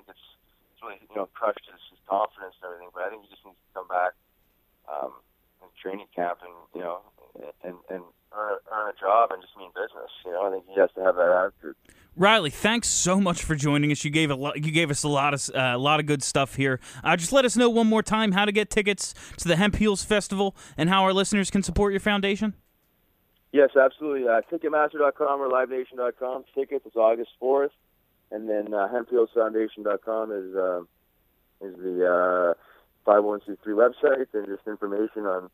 you 1.10 1.16
know 1.16 1.26
crushed 1.34 1.64
his, 1.70 1.80
his 1.90 2.00
confidence 2.08 2.54
and 2.62 2.72
everything. 2.72 2.90
But 2.94 3.04
I 3.04 3.10
think 3.10 3.22
he 3.22 3.28
just 3.28 3.44
needs 3.44 3.56
to 3.56 3.70
come 3.74 3.88
back 3.88 4.12
um, 4.88 5.12
in 5.62 5.68
training 5.80 6.08
camp 6.14 6.38
and 6.42 6.54
you 6.74 6.82
know 6.82 7.00
and 7.64 7.76
and 7.90 8.02
earn, 8.32 8.58
earn 8.72 8.90
a 8.90 8.96
job 9.00 9.30
and 9.32 9.42
just 9.42 9.56
mean 9.56 9.70
business. 9.74 10.10
You 10.24 10.32
know, 10.32 10.48
I 10.48 10.50
think 10.50 10.64
he 10.68 10.80
has 10.80 10.90
to 10.96 11.04
have 11.04 11.16
that 11.16 11.30
attitude. 11.30 11.76
Riley, 12.16 12.50
thanks 12.50 12.88
so 12.88 13.20
much 13.20 13.44
for 13.44 13.54
joining 13.54 13.92
us. 13.92 14.04
You 14.04 14.10
gave 14.10 14.30
a 14.30 14.34
lot, 14.34 14.56
you 14.56 14.72
gave 14.72 14.90
us 14.90 15.04
a 15.04 15.08
lot 15.08 15.34
of 15.34 15.48
uh, 15.54 15.72
a 15.74 15.78
lot 15.78 16.00
of 16.00 16.06
good 16.06 16.22
stuff 16.22 16.56
here. 16.56 16.80
Uh, 17.04 17.16
just 17.16 17.32
let 17.32 17.44
us 17.44 17.56
know 17.56 17.70
one 17.70 17.86
more 17.86 18.02
time 18.02 18.32
how 18.32 18.44
to 18.44 18.52
get 18.52 18.70
tickets 18.70 19.14
to 19.36 19.46
the 19.46 19.56
Hemp 19.56 19.76
Heals 19.76 20.02
Festival 20.02 20.56
and 20.76 20.88
how 20.88 21.04
our 21.04 21.12
listeners 21.12 21.50
can 21.50 21.62
support 21.62 21.92
your 21.92 22.00
foundation. 22.00 22.54
Yes, 23.52 23.70
absolutely. 23.80 24.28
Uh, 24.28 24.42
Ticketmaster.com 24.52 25.40
or 25.40 25.48
LiveNation.com. 25.48 26.44
Tickets 26.54 26.84
is 26.84 26.96
August 26.96 27.30
4th. 27.40 27.70
And 28.30 28.48
then 28.48 28.74
uh, 28.74 28.88
HempHealsFoundation.com 28.92 30.32
is, 30.32 30.54
uh, 30.54 30.80
is 31.60 31.74
the 31.76 32.54
uh, 33.06 33.10
501c3 33.10 33.56
website 33.66 34.26
and 34.32 34.46
just 34.46 34.66
information 34.66 35.24
on 35.24 35.50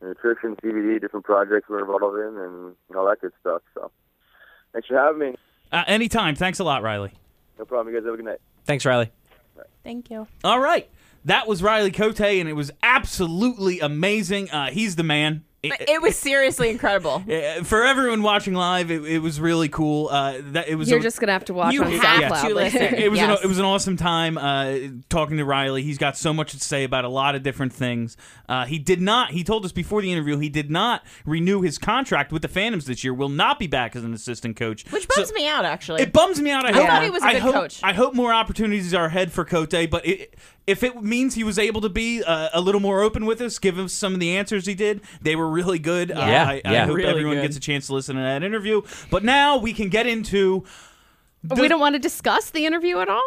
nutrition, 0.00 0.56
CBD, 0.56 1.00
different 1.00 1.24
projects 1.24 1.68
we're 1.68 1.80
involved 1.80 2.18
in, 2.18 2.40
and, 2.40 2.74
and 2.88 2.96
all 2.96 3.06
that 3.08 3.20
good 3.20 3.32
stuff. 3.40 3.62
So 3.74 3.90
thanks 4.72 4.88
for 4.88 4.96
having 4.96 5.18
me. 5.18 5.34
Uh, 5.70 5.84
anytime. 5.86 6.34
Thanks 6.34 6.58
a 6.58 6.64
lot, 6.64 6.82
Riley. 6.82 7.12
No 7.58 7.64
problem. 7.64 7.94
You 7.94 8.00
guys 8.00 8.06
have 8.06 8.14
a 8.14 8.16
good 8.16 8.26
night. 8.26 8.40
Thanks, 8.64 8.84
Riley. 8.84 9.10
Thank 9.84 10.10
you. 10.10 10.26
All 10.44 10.60
right. 10.60 10.88
That 11.24 11.46
was 11.46 11.62
Riley 11.62 11.92
Cote, 11.92 12.20
and 12.20 12.48
it 12.48 12.54
was 12.54 12.70
absolutely 12.82 13.80
amazing. 13.80 14.50
Uh, 14.50 14.70
he's 14.70 14.96
the 14.96 15.04
man. 15.04 15.44
It 15.64 16.02
was 16.02 16.16
seriously 16.18 16.70
incredible. 16.70 17.20
For 17.62 17.84
everyone 17.84 18.22
watching 18.22 18.52
live, 18.54 18.90
it, 18.90 19.04
it 19.04 19.18
was 19.20 19.40
really 19.40 19.68
cool. 19.68 20.08
Uh, 20.08 20.38
that 20.52 20.66
it 20.68 20.74
was. 20.74 20.90
You're 20.90 20.98
a- 20.98 21.02
just 21.02 21.20
gonna 21.20 21.30
have 21.32 21.44
to 21.44 21.54
watch 21.54 21.72
You 21.72 21.84
on 21.84 21.92
have 21.92 22.02
SoundCloud. 22.02 22.48
to 22.48 22.54
listen. 22.54 22.82
it 22.82 23.08
was 23.10 23.20
Yes. 23.20 23.38
an, 23.38 23.44
it 23.44 23.46
was 23.46 23.58
an 23.60 23.64
awesome 23.64 23.96
time 23.96 24.36
uh, 24.38 24.76
talking 25.08 25.36
to 25.36 25.44
Riley. 25.44 25.84
He's 25.84 25.98
got 25.98 26.16
so 26.16 26.32
much 26.34 26.50
to 26.50 26.58
say 26.58 26.82
about 26.82 27.04
a 27.04 27.08
lot 27.08 27.36
of 27.36 27.44
different 27.44 27.72
things. 27.72 28.16
Uh, 28.48 28.64
he 28.66 28.80
did 28.80 29.00
not. 29.00 29.30
He 29.30 29.44
told 29.44 29.64
us 29.64 29.70
before 29.70 30.02
the 30.02 30.10
interview 30.12 30.36
he 30.38 30.48
did 30.48 30.68
not 30.68 31.04
renew 31.24 31.60
his 31.60 31.78
contract 31.78 32.32
with 32.32 32.42
the 32.42 32.48
Phantoms 32.48 32.86
this 32.86 33.04
year. 33.04 33.14
Will 33.14 33.28
not 33.28 33.60
be 33.60 33.68
back 33.68 33.94
as 33.94 34.02
an 34.02 34.12
assistant 34.12 34.56
coach, 34.56 34.84
Which 34.90 35.06
So- 35.08 35.14
bums 35.22 35.32
me 35.32 35.46
out, 35.46 35.64
actually. 35.64 36.02
It 36.02 36.12
bums 36.12 36.40
me 36.40 36.50
out. 36.50 36.66
I, 36.66 36.72
hope, 36.72 36.88
thought 36.88 37.04
he 37.04 37.10
was 37.10 37.22
a 37.22 37.26
I 37.26 37.32
good 37.34 37.42
hope, 37.42 37.54
coach. 37.54 37.80
I 37.84 37.92
hope 37.92 38.14
more 38.14 38.34
opportunities 38.34 38.92
are 38.94 39.04
ahead 39.04 39.30
for 39.30 39.44
Cote, 39.44 39.70
but 39.90 40.04
it, 40.04 40.34
if 40.66 40.82
it 40.82 41.02
means 41.02 41.34
he 41.34 41.42
was 41.44 41.58
able 41.58 41.80
to 41.80 41.88
be 41.88 42.22
uh, 42.22 42.48
a 42.52 42.60
little 42.60 42.80
more 42.80 43.02
open 43.02 43.26
with 43.26 43.40
us, 43.40 43.58
give 43.58 43.78
us 43.78 43.92
some 43.92 44.14
of 44.14 44.20
the 44.20 44.36
answers 44.36 44.66
he 44.66 44.74
did, 44.74 45.00
they 45.20 45.34
were 45.34 45.48
really 45.48 45.78
good. 45.78 46.10
Uh, 46.12 46.14
Yeah, 46.26 46.44
I, 46.48 46.62
I 46.64 46.72
yeah. 46.72 46.86
hope 46.86 46.96
Really 46.96 47.08
everyone 47.08 47.36
good. 47.36 47.42
gets 47.42 47.56
a 47.56 47.60
chance 47.60 47.88
to 47.88 47.94
listen 47.94 48.16
to 48.16 48.22
that 48.22 48.42
interview. 48.42 48.82
But 49.10 49.24
now 49.24 49.56
we 49.58 49.72
can 49.72 49.88
get 49.88 50.06
into. 50.06 50.64
we 51.56 51.66
don't 51.68 51.80
want 51.80 51.94
to 51.94 51.98
discuss 51.98 52.50
the 52.50 52.64
interview 52.66 52.98
at 52.98 53.08
all. 53.08 53.22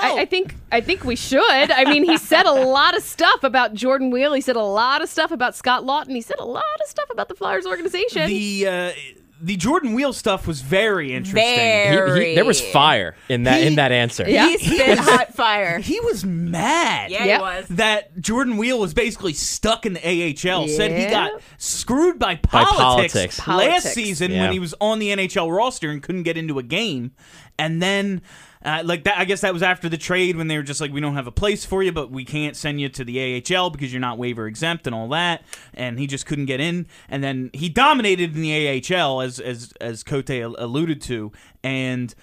Oh. 0.00 0.16
I, 0.16 0.20
I 0.20 0.24
think 0.26 0.54
I 0.70 0.80
think 0.80 1.02
we 1.04 1.16
should. 1.16 1.42
I 1.72 1.84
mean, 1.84 2.04
he 2.04 2.16
said 2.18 2.46
a 2.46 2.52
lot 2.52 2.96
of 2.96 3.02
stuff 3.02 3.42
about 3.42 3.74
Jordan 3.74 4.10
Weal. 4.10 4.32
He 4.32 4.40
said 4.40 4.54
a 4.56 4.62
lot 4.62 5.02
of 5.02 5.08
stuff 5.08 5.32
about 5.32 5.56
Scott 5.56 5.82
Laughton. 5.82 6.12
He 6.14 6.20
said 6.20 6.36
a 6.38 6.44
lot 6.44 6.62
of 6.82 6.88
stuff 6.88 7.10
about 7.10 7.28
the 7.28 7.34
Flyers 7.34 7.66
organization. 7.66 8.28
the 8.28 8.66
uh, 8.66 8.92
the 9.40 9.56
Jordan 9.56 9.94
Weal 9.94 10.12
stuff 10.12 10.46
was 10.46 10.60
very 10.60 11.12
interesting. 11.14 11.44
Very. 11.44 12.20
He- 12.20 12.28
he- 12.30 12.34
there 12.34 12.44
was 12.44 12.60
fire 12.60 13.14
in 13.28 13.44
that 13.44 13.60
He- 13.60 13.66
in 13.68 13.74
that 13.76 13.92
answer. 13.92 14.24
Yeah. 14.28 14.48
He 14.48 14.58
spit 14.58 14.98
hot 14.98 15.34
fire. 15.34 15.78
He 15.78 16.00
was 16.00 16.24
mad. 16.24 17.10
Yeah, 17.10 17.24
Yep. 17.24 17.38
he 17.38 17.42
was. 17.42 17.64
That 17.70 18.20
Jordan 18.20 18.56
Weal 18.56 18.78
was 18.78 18.94
basically 18.94 19.32
stuck 19.34 19.86
in 19.86 19.92
the 19.94 20.00
AHL. 20.06 20.66
Said 20.68 20.90
he 20.92 21.02
Yeah. 21.02 21.10
got 21.10 21.30
screwed 21.56 22.18
by 22.18 22.36
politics, 22.36 22.76
politics. 22.78 23.38
last 23.38 23.40
Politics. 23.46 23.92
season 23.94 24.32
Yeah. 24.32 24.42
when 24.42 24.52
he 24.52 24.58
was 24.58 24.74
on 24.80 24.98
the 24.98 25.10
NHL 25.10 25.50
roster 25.52 25.90
and 25.90 26.02
couldn't 26.02 26.24
get 26.24 26.36
into 26.36 26.58
a 26.58 26.62
game. 26.62 27.12
And 27.58 27.80
then, 27.82 28.22
uh, 28.64 28.82
like 28.84 29.04
that, 29.04 29.18
I 29.18 29.24
guess 29.24 29.42
that 29.42 29.52
was 29.52 29.62
after 29.62 29.88
the 29.88 29.96
trade 29.96 30.36
when 30.36 30.48
they 30.48 30.56
were 30.56 30.62
just 30.62 30.80
like, 30.80 30.92
"We 30.92 31.00
don't 31.00 31.14
have 31.14 31.26
a 31.26 31.32
place 31.32 31.64
for 31.64 31.82
you, 31.82 31.92
but 31.92 32.10
we 32.10 32.24
can't 32.24 32.56
send 32.56 32.80
you 32.80 32.88
to 32.88 33.04
the 33.04 33.42
AHL 33.56 33.70
because 33.70 33.92
you're 33.92 34.00
not 34.00 34.18
waiver 34.18 34.46
exempt 34.46 34.86
and 34.86 34.94
all 34.94 35.08
that." 35.08 35.42
And 35.74 35.98
he 35.98 36.06
just 36.06 36.26
couldn't 36.26 36.46
get 36.46 36.60
in. 36.60 36.86
And 37.08 37.22
then 37.22 37.50
he 37.52 37.68
dominated 37.68 38.34
in 38.34 38.42
the 38.42 38.94
AHL, 38.94 39.20
as 39.20 39.38
as 39.38 39.72
as 39.80 40.02
Cote 40.02 40.30
alluded 40.30 41.00
to, 41.02 41.32
and. 41.62 42.14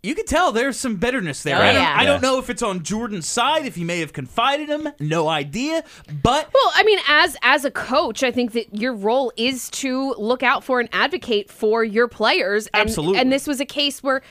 You 0.00 0.14
could 0.14 0.28
tell 0.28 0.52
there's 0.52 0.78
some 0.78 0.96
bitterness 0.96 1.42
there. 1.42 1.56
Oh, 1.56 1.60
I, 1.60 1.72
don't, 1.72 1.82
yeah. 1.82 1.96
I 1.98 2.04
don't 2.04 2.22
know 2.22 2.38
if 2.38 2.48
it's 2.48 2.62
on 2.62 2.84
Jordan's 2.84 3.26
side, 3.26 3.66
if 3.66 3.74
he 3.74 3.82
may 3.82 3.98
have 3.98 4.12
confided 4.12 4.68
him, 4.68 4.88
no 5.00 5.26
idea. 5.26 5.82
But 6.22 6.48
Well, 6.54 6.72
I 6.76 6.84
mean, 6.84 7.00
as 7.08 7.36
as 7.42 7.64
a 7.64 7.70
coach, 7.72 8.22
I 8.22 8.30
think 8.30 8.52
that 8.52 8.72
your 8.72 8.94
role 8.94 9.32
is 9.36 9.68
to 9.70 10.14
look 10.16 10.44
out 10.44 10.62
for 10.62 10.78
and 10.78 10.88
advocate 10.92 11.50
for 11.50 11.82
your 11.82 12.06
players. 12.06 12.68
And, 12.68 12.88
Absolutely. 12.88 13.18
And 13.18 13.32
this 13.32 13.48
was 13.48 13.58
a 13.58 13.66
case 13.66 14.00
where 14.00 14.22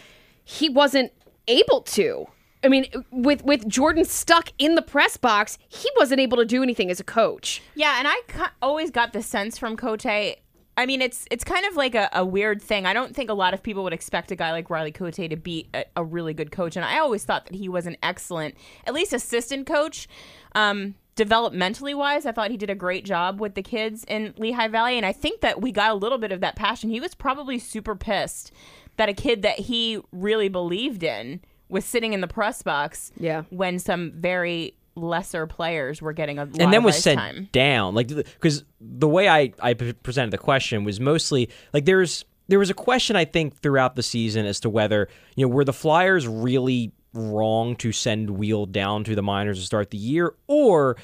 he 0.47 0.69
wasn't 0.69 1.11
able 1.49 1.81
to. 1.81 2.25
I 2.63 2.69
mean, 2.69 2.85
with 3.11 3.43
with 3.43 3.67
Jordan 3.67 4.05
stuck 4.05 4.49
in 4.57 4.75
the 4.75 4.81
press 4.81 5.17
box, 5.17 5.57
he 5.67 5.89
wasn't 5.97 6.21
able 6.21 6.37
to 6.37 6.45
do 6.45 6.63
anything 6.63 6.89
as 6.89 7.01
a 7.01 7.03
coach. 7.03 7.61
Yeah, 7.75 7.95
and 7.99 8.07
I 8.07 8.21
ca- 8.27 8.53
always 8.61 8.89
got 8.89 9.11
the 9.11 9.21
sense 9.21 9.57
from 9.57 9.75
Cote. 9.75 10.05
I 10.05 10.85
mean, 10.85 11.01
it's 11.01 11.27
it's 11.29 11.43
kind 11.43 11.65
of 11.65 11.75
like 11.75 11.95
a, 11.95 12.09
a 12.13 12.23
weird 12.23 12.61
thing. 12.61 12.85
I 12.85 12.93
don't 12.93 13.13
think 13.13 13.29
a 13.29 13.33
lot 13.33 13.53
of 13.53 13.61
people 13.61 13.83
would 13.83 13.93
expect 13.93 14.31
a 14.31 14.37
guy 14.37 14.51
like 14.51 14.69
Riley 14.69 14.93
Cote 14.93 15.15
to 15.15 15.35
be 15.35 15.67
a, 15.73 15.83
a 15.97 16.03
really 16.03 16.33
good 16.33 16.51
coach, 16.51 16.77
and 16.77 16.85
I 16.85 16.99
always 16.99 17.25
thought 17.25 17.45
that 17.47 17.55
he 17.55 17.67
was 17.67 17.85
an 17.85 17.97
excellent, 18.01 18.55
at 18.85 18.93
least 18.93 19.11
assistant 19.11 19.67
coach. 19.67 20.07
Um, 20.55 20.95
developmentally 21.17 21.95
wise, 21.95 22.25
I 22.25 22.31
thought 22.31 22.51
he 22.51 22.57
did 22.57 22.69
a 22.69 22.75
great 22.75 23.03
job 23.03 23.41
with 23.41 23.55
the 23.55 23.63
kids 23.63 24.05
in 24.07 24.33
Lehigh 24.37 24.69
Valley, 24.69 24.95
and 24.95 25.05
I 25.05 25.11
think 25.11 25.41
that 25.41 25.61
we 25.61 25.73
got 25.73 25.91
a 25.91 25.95
little 25.95 26.17
bit 26.17 26.31
of 26.31 26.39
that 26.39 26.55
passion. 26.55 26.89
He 26.89 27.01
was 27.01 27.15
probably 27.15 27.59
super 27.59 27.95
pissed 27.95 28.51
that 28.97 29.09
a 29.09 29.13
kid 29.13 29.41
that 29.43 29.59
he 29.59 29.99
really 30.11 30.49
believed 30.49 31.03
in 31.03 31.41
was 31.69 31.85
sitting 31.85 32.13
in 32.13 32.21
the 32.21 32.27
press 32.27 32.61
box. 32.61 33.11
Yeah. 33.17 33.43
when 33.49 33.79
some 33.79 34.13
very 34.15 34.75
lesser 34.95 35.45
players 35.45 36.01
were 36.01 36.13
getting 36.13 36.39
a 36.39 36.45
lot 36.45 36.59
and 36.59 36.73
then 36.73 36.79
of 36.79 36.85
was 36.85 36.97
sent 36.97 37.19
time. 37.19 37.49
down 37.51 37.93
like 37.93 38.07
because 38.07 38.63
the 38.81 39.07
way 39.07 39.29
I, 39.29 39.53
I 39.61 39.75
presented 39.75 40.31
the 40.31 40.39
question 40.39 40.83
was 40.83 40.99
mostly 40.99 41.49
like 41.71 41.85
there's 41.85 42.25
there 42.47 42.57
was 42.57 42.71
a 42.71 42.73
question 42.73 43.15
i 43.15 43.23
think 43.23 43.55
throughout 43.57 43.95
the 43.95 44.01
season 44.01 44.47
as 44.47 44.59
to 44.61 44.71
whether 44.71 45.07
you 45.35 45.45
know 45.45 45.53
were 45.53 45.63
the 45.63 45.73
flyers 45.73 46.27
really 46.27 46.91
wrong 47.13 47.75
to 47.77 47.91
send 47.91 48.29
Weal 48.31 48.65
down 48.65 49.03
to 49.05 49.15
the 49.15 49.23
minors 49.23 49.59
to 49.59 49.65
start 49.65 49.91
the 49.91 49.97
year 49.97 50.33
or 50.47 50.97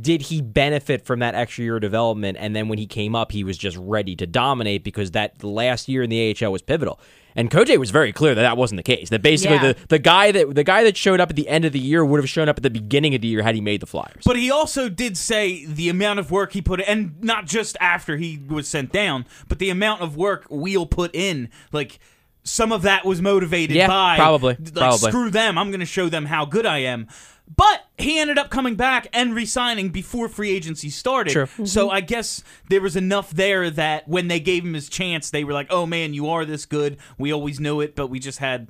did 0.00 0.22
he 0.22 0.42
benefit 0.42 1.04
from 1.06 1.20
that 1.20 1.34
extra 1.34 1.64
year 1.64 1.76
of 1.76 1.80
development 1.82 2.36
and 2.40 2.54
then 2.54 2.68
when 2.68 2.78
he 2.78 2.86
came 2.86 3.14
up 3.14 3.32
he 3.32 3.44
was 3.44 3.56
just 3.56 3.76
ready 3.78 4.14
to 4.16 4.26
dominate 4.26 4.82
because 4.84 5.12
that 5.12 5.42
last 5.44 5.88
year 5.88 6.02
in 6.02 6.10
the 6.10 6.36
AHL 6.42 6.52
was 6.52 6.62
pivotal 6.62 6.98
and 7.38 7.50
Cote 7.50 7.78
was 7.78 7.90
very 7.90 8.12
clear 8.12 8.34
that 8.34 8.42
that 8.42 8.56
wasn't 8.56 8.78
the 8.78 8.82
case 8.82 9.10
that 9.10 9.22
basically 9.22 9.56
Yeah. 9.56 9.72
the, 9.72 9.76
the 9.88 9.98
guy 9.98 10.32
that 10.32 10.54
the 10.54 10.64
guy 10.64 10.82
that 10.84 10.96
showed 10.96 11.20
up 11.20 11.30
at 11.30 11.36
the 11.36 11.48
end 11.48 11.64
of 11.64 11.72
the 11.72 11.78
year 11.78 12.04
would 12.04 12.18
have 12.18 12.28
shown 12.28 12.48
up 12.48 12.56
at 12.56 12.62
the 12.62 12.70
beginning 12.70 13.14
of 13.14 13.20
the 13.20 13.28
year 13.28 13.42
had 13.42 13.54
he 13.54 13.60
made 13.60 13.80
the 13.80 13.86
Flyers 13.86 14.22
But 14.24 14.36
he 14.36 14.50
also 14.50 14.88
did 14.88 15.16
say 15.16 15.64
the 15.66 15.88
amount 15.88 16.18
of 16.18 16.30
work 16.30 16.52
he 16.52 16.62
put 16.62 16.80
in, 16.80 16.86
and 16.88 17.22
not 17.22 17.46
just 17.46 17.76
after 17.80 18.16
he 18.16 18.38
was 18.48 18.66
sent 18.66 18.90
down, 18.90 19.26
but 19.48 19.58
the 19.58 19.68
amount 19.70 20.00
of 20.00 20.16
work 20.16 20.46
Weal 20.48 20.86
put 20.86 21.14
in. 21.14 21.50
Like, 21.72 21.98
some 22.42 22.72
of 22.72 22.82
that 22.82 23.04
was 23.04 23.20
motivated 23.20 23.76
Yeah, 23.76 23.88
by. 23.88 24.16
probably, 24.16 24.56
Like, 24.58 24.72
probably. 24.74 25.10
screw 25.10 25.30
them. 25.30 25.58
I'm 25.58 25.68
going 25.70 25.80
to 25.80 25.86
show 25.86 26.08
them 26.08 26.26
how 26.26 26.44
good 26.46 26.64
I 26.64 26.78
am. 26.78 27.08
But 27.54 27.86
he 27.96 28.18
ended 28.18 28.38
up 28.38 28.50
coming 28.50 28.74
back 28.74 29.06
and 29.12 29.34
re-signing 29.34 29.90
before 29.90 30.28
free 30.28 30.50
agency 30.50 30.90
started. 30.90 31.32
True. 31.32 31.66
So 31.66 31.90
I 31.90 32.00
guess 32.00 32.42
there 32.68 32.80
was 32.80 32.96
enough 32.96 33.30
there 33.30 33.70
that 33.70 34.08
when 34.08 34.28
they 34.28 34.40
gave 34.40 34.64
him 34.64 34.74
his 34.74 34.88
chance, 34.88 35.30
they 35.30 35.44
were 35.44 35.52
like, 35.52 35.68
"Oh 35.70 35.86
man, 35.86 36.12
you 36.12 36.28
are 36.28 36.44
this 36.44 36.66
good. 36.66 36.98
We 37.18 37.32
always 37.32 37.60
knew 37.60 37.80
it, 37.80 37.94
but 37.94 38.08
we 38.08 38.18
just 38.18 38.38
had." 38.38 38.68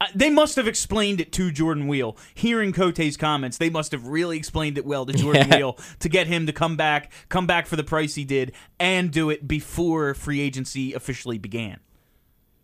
Uh, 0.00 0.06
they 0.14 0.30
must 0.30 0.54
have 0.54 0.68
explained 0.68 1.20
it 1.20 1.32
to 1.32 1.50
Jordan 1.50 1.88
Weal. 1.88 2.16
Hearing 2.32 2.72
Cote's 2.72 3.16
comments, 3.16 3.58
they 3.58 3.70
must 3.70 3.90
have 3.90 4.06
really 4.06 4.36
explained 4.36 4.78
it 4.78 4.86
well 4.86 5.04
to 5.06 5.12
Jordan 5.16 5.48
Yeah. 5.48 5.56
Weal 5.56 5.78
to 5.98 6.08
get 6.08 6.28
him 6.28 6.46
to 6.46 6.52
come 6.52 6.76
back, 6.76 7.10
come 7.28 7.46
back 7.48 7.66
for 7.66 7.74
the 7.74 7.82
price 7.82 8.14
he 8.14 8.24
did, 8.24 8.52
and 8.78 9.10
do 9.10 9.28
it 9.30 9.48
before 9.48 10.14
free 10.14 10.40
agency 10.40 10.92
officially 10.92 11.38
began. 11.38 11.80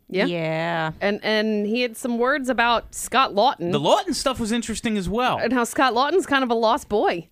Yeah. 0.09 0.27
Yeah. 0.27 0.93
And 1.01 1.21
and 1.25 1.67
he 1.67 1.81
had 1.83 1.97
some 1.97 2.19
words 2.19 2.49
about 2.49 2.95
Scott 2.95 3.33
Laughton 3.35 3.73
The 3.73 3.81
Laughton 3.81 4.15
stuff 4.15 4.39
was 4.39 4.53
interesting 4.53 4.97
as 4.97 5.09
well. 5.09 5.39
and 5.39 5.53
how 5.53 5.65
Scott 5.65 5.95
Laughton's 5.95 6.27
kind 6.27 6.45
of 6.45 6.51
a 6.51 6.55
lost 6.55 6.89
boy. 6.89 7.29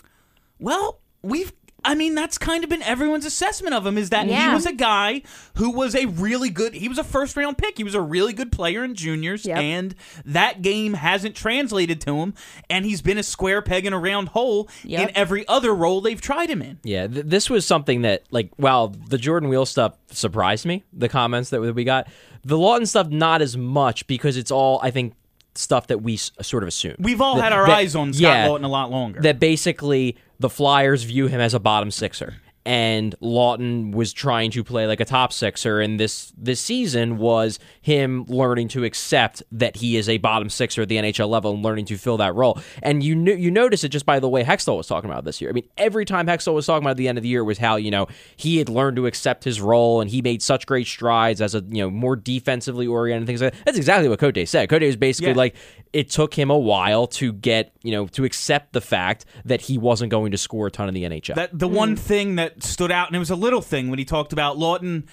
Well, 0.59 1.01
we've. 1.23 1.53
I 1.85 1.95
mean, 1.95 2.15
that's 2.15 2.39
kind 2.39 2.63
of 2.63 2.71
been 2.71 2.83
everyone's 2.83 3.25
assessment 3.27 3.75
of 3.75 3.85
him 3.87 3.99
is 3.99 4.11
that 4.11 4.27
he 4.27 4.55
was 4.55 4.67
a 4.67 4.73
guy 4.73 5.23
who 5.57 5.71
was 5.71 5.95
a 5.95 6.07
really 6.07 6.49
good. 6.51 6.75
He 6.75 6.89
was 6.89 6.99
a 6.99 7.05
first 7.05 7.37
round 7.37 7.59
pick. 7.59 7.77
He 7.77 7.85
was 7.85 7.95
a 7.95 8.01
really 8.01 8.33
good 8.33 8.53
player 8.53 8.85
in 8.85 8.95
juniors, 8.95 9.45
Yep. 9.45 9.59
and 9.59 9.95
that 10.25 10.63
game 10.63 10.95
hasn't 10.95 11.35
translated 11.35 12.01
to 12.03 12.17
him. 12.19 12.35
And 12.71 12.85
he's 12.85 13.03
been 13.03 13.19
a 13.19 13.23
square 13.23 13.63
peg 13.63 13.85
in 13.87 13.93
a 13.93 13.99
round 13.99 14.29
hole 14.29 14.69
Yep. 14.85 15.09
in 15.09 15.17
every 15.17 15.47
other 15.49 15.75
role 15.75 16.01
they've 16.01 16.21
tried 16.21 16.51
him 16.51 16.63
in. 16.63 16.79
Yeah, 16.85 17.07
th- 17.07 17.27
this 17.27 17.51
was 17.51 17.67
something 17.67 18.03
that, 18.03 18.23
like, 18.31 18.51
while 18.57 18.89
the 18.89 19.19
Jordan 19.19 19.49
Weal 19.49 19.67
stuff 19.67 19.95
surprised 20.11 20.65
me, 20.67 20.85
the 20.93 21.09
comments 21.09 21.51
that 21.51 21.61
we 21.61 21.85
got, 21.85 22.07
the 22.45 22.57
Laughton 22.57 22.87
stuff 22.89 23.09
not 23.09 23.43
as 23.43 23.57
much 23.57 24.07
because 24.07 24.37
it's 24.37 24.51
all, 24.51 24.79
I 24.83 24.91
think, 24.91 25.15
stuff 25.55 25.87
that 25.89 26.01
we 26.03 26.15
s- 26.15 26.31
sort 26.41 26.63
of 26.63 26.69
assume. 26.69 26.97
We've 26.99 27.21
all 27.21 27.37
That- 27.37 27.43
had 27.45 27.53
our 27.53 27.67
that- 27.67 27.77
eyes 27.77 27.95
on 27.95 28.13
Scott 28.15 28.23
yeah, 28.23 28.47
Laughton 28.49 28.65
a 28.65 28.69
lot 28.69 28.91
longer. 28.91 29.21
That 29.21 29.39
basically 29.39 30.17
the 30.43 30.51
Flyers 30.51 31.05
view 31.05 31.29
him 31.29 31.41
as 31.41 31.55
a 31.55 31.61
bottom 31.61 31.91
sixer. 31.91 32.35
And 32.65 33.17
Laughton 33.21 33.93
was 33.93 34.13
trying 34.13 34.53
to 34.53 34.63
play 34.63 34.87
like 34.87 35.01
a 35.01 35.05
top 35.05 35.33
sixer, 35.33 35.81
and 35.81 35.99
this 35.99 36.33
this 36.39 36.61
season 36.61 37.19
was 37.19 37.59
him 37.81 38.25
learning 38.29 38.69
to 38.69 38.85
accept 38.85 39.43
that 39.51 39.75
he 39.75 39.97
is 39.97 40.09
a 40.09 40.19
bottom 40.19 40.49
sixer 40.49 40.83
at 40.83 40.89
the 40.89 40.95
NHL 40.95 41.29
level 41.29 41.55
and 41.55 41.65
learning 41.65 41.87
to 41.87 41.97
fill 41.97 42.19
that 42.19 42.37
role. 42.37 42.61
And 42.81 43.03
you 43.03 43.17
knew 43.17 43.35
you 43.35 43.51
notice 43.51 43.83
it 43.83 43.89
just 43.89 44.07
by 44.07 44.21
the 44.21 44.29
way 44.29 44.45
Hextall 44.45 44.77
was 44.77 44.87
talking 44.87 45.11
about 45.11 45.25
this 45.25 45.41
year. 45.41 45.51
I 45.51 45.55
mean, 45.55 45.67
every 45.77 46.05
time 46.05 46.29
Hextall 46.29 46.55
was 46.55 46.65
talking 46.65 46.85
about 46.85 46.93
at 46.93 46.97
the 46.99 47.09
end 47.09 47.19
of 47.19 47.23
the 47.23 47.29
year 47.31 47.43
was 47.43 47.59
how 47.59 47.75
you 47.75 47.91
know 47.91 48.07
he 48.37 48.59
had 48.59 48.69
learned 48.69 48.95
to 48.99 49.07
accept 49.07 49.43
his 49.43 49.61
role 49.61 50.01
and 50.01 50.09
he 50.09 50.23
made 50.23 50.41
such 50.41 50.65
great 50.65 50.87
strides 50.87 51.41
as 51.41 51.57
a 51.57 51.65
you 51.69 51.83
know 51.83 51.91
more 51.91 52.15
defensively 52.15 52.87
oriented 52.87 53.27
things. 53.27 53.43
Like 53.43 53.55
that. 53.55 53.65
That's 53.65 53.77
exactly 53.77 54.09
what 54.09 54.21
Cote 54.21 54.39
said. 54.47 54.69
Cote 54.69 54.83
was 54.83 54.95
basically 54.95 55.33
Yeah. 55.33 55.37
like 55.37 55.57
it 55.93 56.11
took 56.11 56.35
him 56.35 56.51
a 56.51 56.59
while 56.59 57.07
to 57.07 57.33
get 57.33 57.73
you 57.83 57.93
know 57.93 58.07
to 58.09 58.25
accept 58.25 58.73
the 58.73 58.81
fact 58.81 59.25
that 59.45 59.63
he 59.63 59.79
wasn't 59.79 60.11
going 60.11 60.33
to 60.33 60.39
score 60.39 60.67
a 60.67 60.71
ton 60.71 60.89
in 60.89 60.95
the 60.95 61.05
NHL. 61.05 61.35
That 61.35 61.59
the 61.59 61.69
one 61.69 61.97
mm. 61.97 61.99
thing 61.99 62.37
that 62.37 62.63
stood 62.63 62.91
out, 62.91 63.09
and 63.09 63.17
it 63.17 63.19
was 63.19 63.31
a 63.31 63.37
little 63.37 63.63
thing 63.63 63.91
when 63.91 63.99
he 63.99 64.05
talked 64.05 64.33
about 64.33 64.57
Laughton 64.57 65.07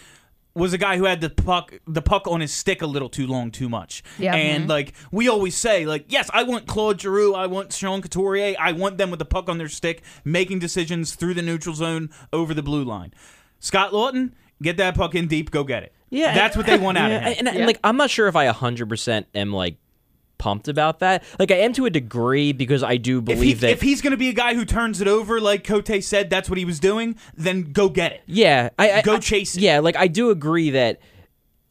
was 0.55 0.73
a 0.73 0.77
guy 0.77 0.97
who 0.97 1.05
had 1.05 1.21
the 1.21 1.29
puck 1.29 1.73
the 1.87 2.01
puck 2.01 2.27
on 2.27 2.41
his 2.41 2.51
stick 2.51 2.81
a 2.81 2.85
little 2.85 3.09
too 3.09 3.27
long, 3.27 3.51
too 3.51 3.69
much. 3.69 4.03
Yeah. 4.17 4.35
And 4.35 4.63
mm-hmm. 4.63 4.69
like 4.69 4.93
we 5.11 5.27
always 5.27 5.55
say, 5.55 5.85
like 5.85 6.05
yes, 6.09 6.29
I 6.33 6.43
want 6.43 6.67
Claude 6.67 6.99
Giroux, 7.01 7.33
I 7.33 7.47
want 7.47 7.73
Sean 7.73 8.01
Couturier, 8.01 8.55
I 8.59 8.71
want 8.71 8.97
them 8.97 9.09
with 9.09 9.19
the 9.19 9.25
puck 9.25 9.49
on 9.49 9.57
their 9.57 9.69
stick, 9.69 10.01
making 10.23 10.59
decisions 10.59 11.15
through 11.15 11.35
the 11.35 11.41
neutral 11.41 11.75
zone 11.75 12.09
over 12.33 12.53
the 12.53 12.63
blue 12.63 12.83
line. 12.83 13.13
Scott 13.59 13.91
Laughton, 13.91 14.31
get 14.61 14.77
that 14.77 14.95
puck 14.95 15.15
in 15.15 15.27
deep, 15.27 15.51
go 15.51 15.63
get 15.63 15.83
it. 15.83 15.93
Yeah, 16.09 16.33
that's 16.33 16.57
what 16.57 16.65
they 16.65 16.77
want 16.77 16.97
out 16.99 17.11
Yeah, 17.11 17.17
of 17.17 17.23
him. 17.23 17.33
And, 17.39 17.47
and, 17.47 17.57
Yeah. 17.59 17.65
like 17.65 17.79
I'm 17.83 17.97
not 17.97 18.09
sure 18.09 18.27
if 18.27 18.35
I 18.35 18.51
100% 18.51 19.25
am 19.35 19.53
like 19.53 19.77
pumped 20.39 20.67
about 20.67 20.97
that. 20.99 21.23
Like 21.37 21.51
I 21.51 21.57
am 21.57 21.73
to 21.73 21.85
a 21.85 21.91
degree 21.91 22.51
because 22.51 22.81
I 22.81 22.97
do 22.97 23.19
If, 23.19 23.27
he, 23.27 23.33
believe 23.35 23.59
that 23.59 23.69
if 23.69 23.81
he's 23.81 24.01
going 24.01 24.11
to 24.11 24.17
be 24.17 24.29
a 24.29 24.33
guy 24.33 24.55
who 24.55 24.65
turns 24.65 24.99
it 25.01 25.07
over, 25.07 25.39
like 25.39 25.63
Cote 25.63 26.01
said, 26.03 26.31
that's 26.31 26.49
what 26.49 26.57
he 26.57 26.65
was 26.65 26.79
doing. 26.79 27.15
Then 27.35 27.71
go 27.71 27.89
get 27.89 28.13
it. 28.13 28.21
Yeah, 28.25 28.69
I, 28.79 28.91
I 28.93 29.01
Go 29.03 29.15
I- 29.15 29.19
chase 29.19 29.55
it. 29.55 29.61
Yeah, 29.61 29.79
like 29.79 29.95
I 29.95 30.07
do 30.07 30.31
agree 30.31 30.71
that 30.71 30.99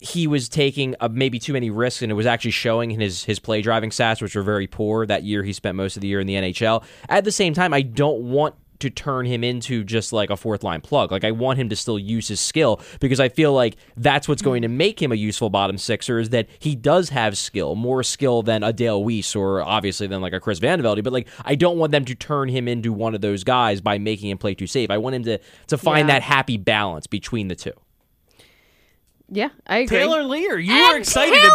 he 0.01 0.27
was 0.27 0.47
taking 0.47 0.95
uh, 1.01 1.09
maybe 1.11 1.39
too 1.39 1.51
many 1.51 1.69
risks, 1.69 2.01
and 2.01 2.09
it 2.09 2.15
was 2.15 2.25
actually 2.25 2.51
showing 2.51 2.91
in 2.91 3.01
his 3.01 3.25
his 3.25 3.37
play 3.37 3.61
driving 3.61 3.89
stats, 3.89 4.21
which 4.21 4.33
were 4.33 4.43
very 4.43 4.65
poor 4.67 5.05
that 5.05 5.23
year. 5.23 5.43
He 5.43 5.51
spent 5.51 5.75
most 5.75 5.97
of 5.97 6.01
the 6.01 6.07
year 6.07 6.21
in 6.21 6.27
the 6.27 6.35
NHL. 6.35 6.83
At 7.09 7.25
the 7.25 7.33
same 7.33 7.53
time, 7.53 7.73
I 7.73 7.81
don't 7.81 8.21
want 8.21 8.55
to 8.79 8.89
turn 8.89 9.25
him 9.25 9.43
into 9.43 9.83
just 9.83 10.13
like 10.13 10.29
a 10.29 10.37
fourth 10.37 10.63
line 10.63 10.81
plug. 10.81 11.11
Like 11.11 11.23
I 11.23 11.31
want 11.31 11.59
him 11.59 11.69
to 11.69 11.75
still 11.75 11.99
use 11.99 12.27
his 12.27 12.39
skill 12.39 12.81
because 12.99 13.19
I 13.19 13.29
feel 13.29 13.53
like 13.53 13.75
that's 13.97 14.27
what's 14.27 14.41
going 14.41 14.61
to 14.61 14.67
make 14.67 15.01
him 15.01 15.11
a 15.11 15.15
useful 15.15 15.49
bottom 15.49 15.77
sixer 15.77 16.19
is 16.19 16.29
that 16.29 16.47
he 16.59 16.75
does 16.75 17.09
have 17.09 17.37
skill, 17.37 17.75
more 17.75 18.03
skill 18.03 18.41
than 18.41 18.63
a 18.63 18.71
Dale 18.73 19.03
Weise 19.03 19.35
or 19.35 19.61
obviously 19.61 20.07
than 20.07 20.21
like 20.21 20.33
a 20.33 20.39
Chris 20.39 20.59
Vandevelde. 20.59 21.03
But 21.03 21.13
like 21.13 21.27
I 21.45 21.55
don't 21.55 21.77
want 21.77 21.91
them 21.91 22.05
to 22.05 22.15
turn 22.15 22.49
him 22.49 22.67
into 22.67 22.93
one 22.93 23.15
of 23.15 23.21
those 23.21 23.43
guys 23.43 23.81
by 23.81 23.97
making 23.97 24.29
him 24.29 24.37
play 24.37 24.55
too 24.55 24.67
safe. 24.67 24.89
I 24.89 24.97
want 24.97 25.15
him 25.15 25.23
to 25.23 25.39
to 25.67 25.77
find 25.77 26.07
Yeah. 26.07 26.15
that 26.15 26.23
happy 26.23 26.57
balance 26.57 27.07
between 27.07 27.47
the 27.49 27.55
two. 27.55 27.73
Yeah, 29.31 29.49
I 29.67 29.79
agree. 29.79 29.97
Taylor 29.99 30.23
Leier, 30.23 30.57
you 30.63 30.73
And 30.73 30.93
were 30.93 30.97
excited. 30.97 31.33
Taylor 31.33 31.49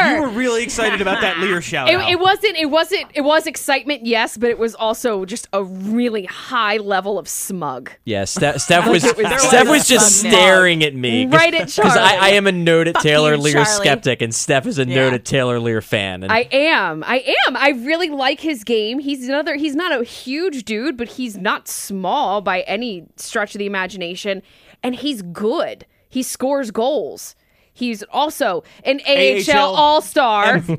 Leier. 0.00 0.14
you 0.16 0.20
were 0.22 0.28
really 0.28 0.62
excited 0.62 1.00
about 1.00 1.20
that 1.20 1.36
Leier 1.36 1.62
shout 1.62 1.88
It, 1.88 1.94
out. 1.96 2.10
it 2.10 2.18
wasn't. 2.20 2.56
It 2.56 2.66
wasn't. 2.66 3.06
It 3.14 3.22
was 3.22 3.46
excitement, 3.46 4.04
yes, 4.06 4.36
but 4.36 4.50
it 4.50 4.58
was 4.58 4.74
also 4.74 5.24
just 5.24 5.48
a 5.52 5.62
really 5.64 6.24
high 6.24 6.76
level 6.78 7.18
of 7.18 7.28
smug. 7.28 7.90
Yeah, 8.04 8.24
Steph, 8.26 8.60
Steph 8.60 8.86
was 8.88 9.02
was 9.02 9.42
Steph 9.42 9.68
was 9.68 9.86
just 9.88 10.20
smug. 10.20 10.32
staring 10.32 10.82
at 10.84 10.94
me, 10.94 11.26
Right 11.26 11.54
at 11.54 11.66
because 11.66 11.78
I, 11.96 12.10
Charlie. 12.12 12.18
I 12.20 12.28
am 12.30 12.46
a 12.46 12.52
noted 12.52 12.96
Taylor 12.96 13.34
you, 13.34 13.40
Leier 13.42 13.52
Charlie. 13.64 13.66
skeptic, 13.84 14.22
and 14.22 14.34
Steph 14.34 14.66
is 14.66 14.78
a 14.78 14.86
Yeah. 14.86 14.94
noted 14.94 15.24
Taylor 15.24 15.58
Leier 15.58 15.82
fan. 15.82 16.22
And 16.22 16.32
I 16.32 16.48
am. 16.52 17.02
I 17.06 17.24
am. 17.46 17.56
I 17.56 17.70
really 17.70 18.08
like 18.10 18.40
his 18.40 18.64
game. 18.64 18.98
He's 18.98 19.28
another. 19.28 19.54
He's 19.56 19.74
not 19.76 19.98
a 19.98 20.04
huge 20.04 20.64
dude, 20.64 20.96
but 20.96 21.08
he's 21.08 21.36
not 21.36 21.68
small 21.68 22.40
by 22.40 22.60
any 22.62 23.06
stretch 23.16 23.54
of 23.54 23.58
the 23.58 23.66
imagination, 23.66 24.42
and 24.82 24.94
he's 24.94 25.22
good. 25.22 25.86
He 26.08 26.22
scores 26.22 26.70
goals. 26.70 27.34
He's 27.78 28.02
also 28.04 28.64
an 28.84 29.00
AHL, 29.06 29.56
AHL 29.56 29.74
All 29.74 30.00
Star. 30.02 30.54
M- 30.54 30.78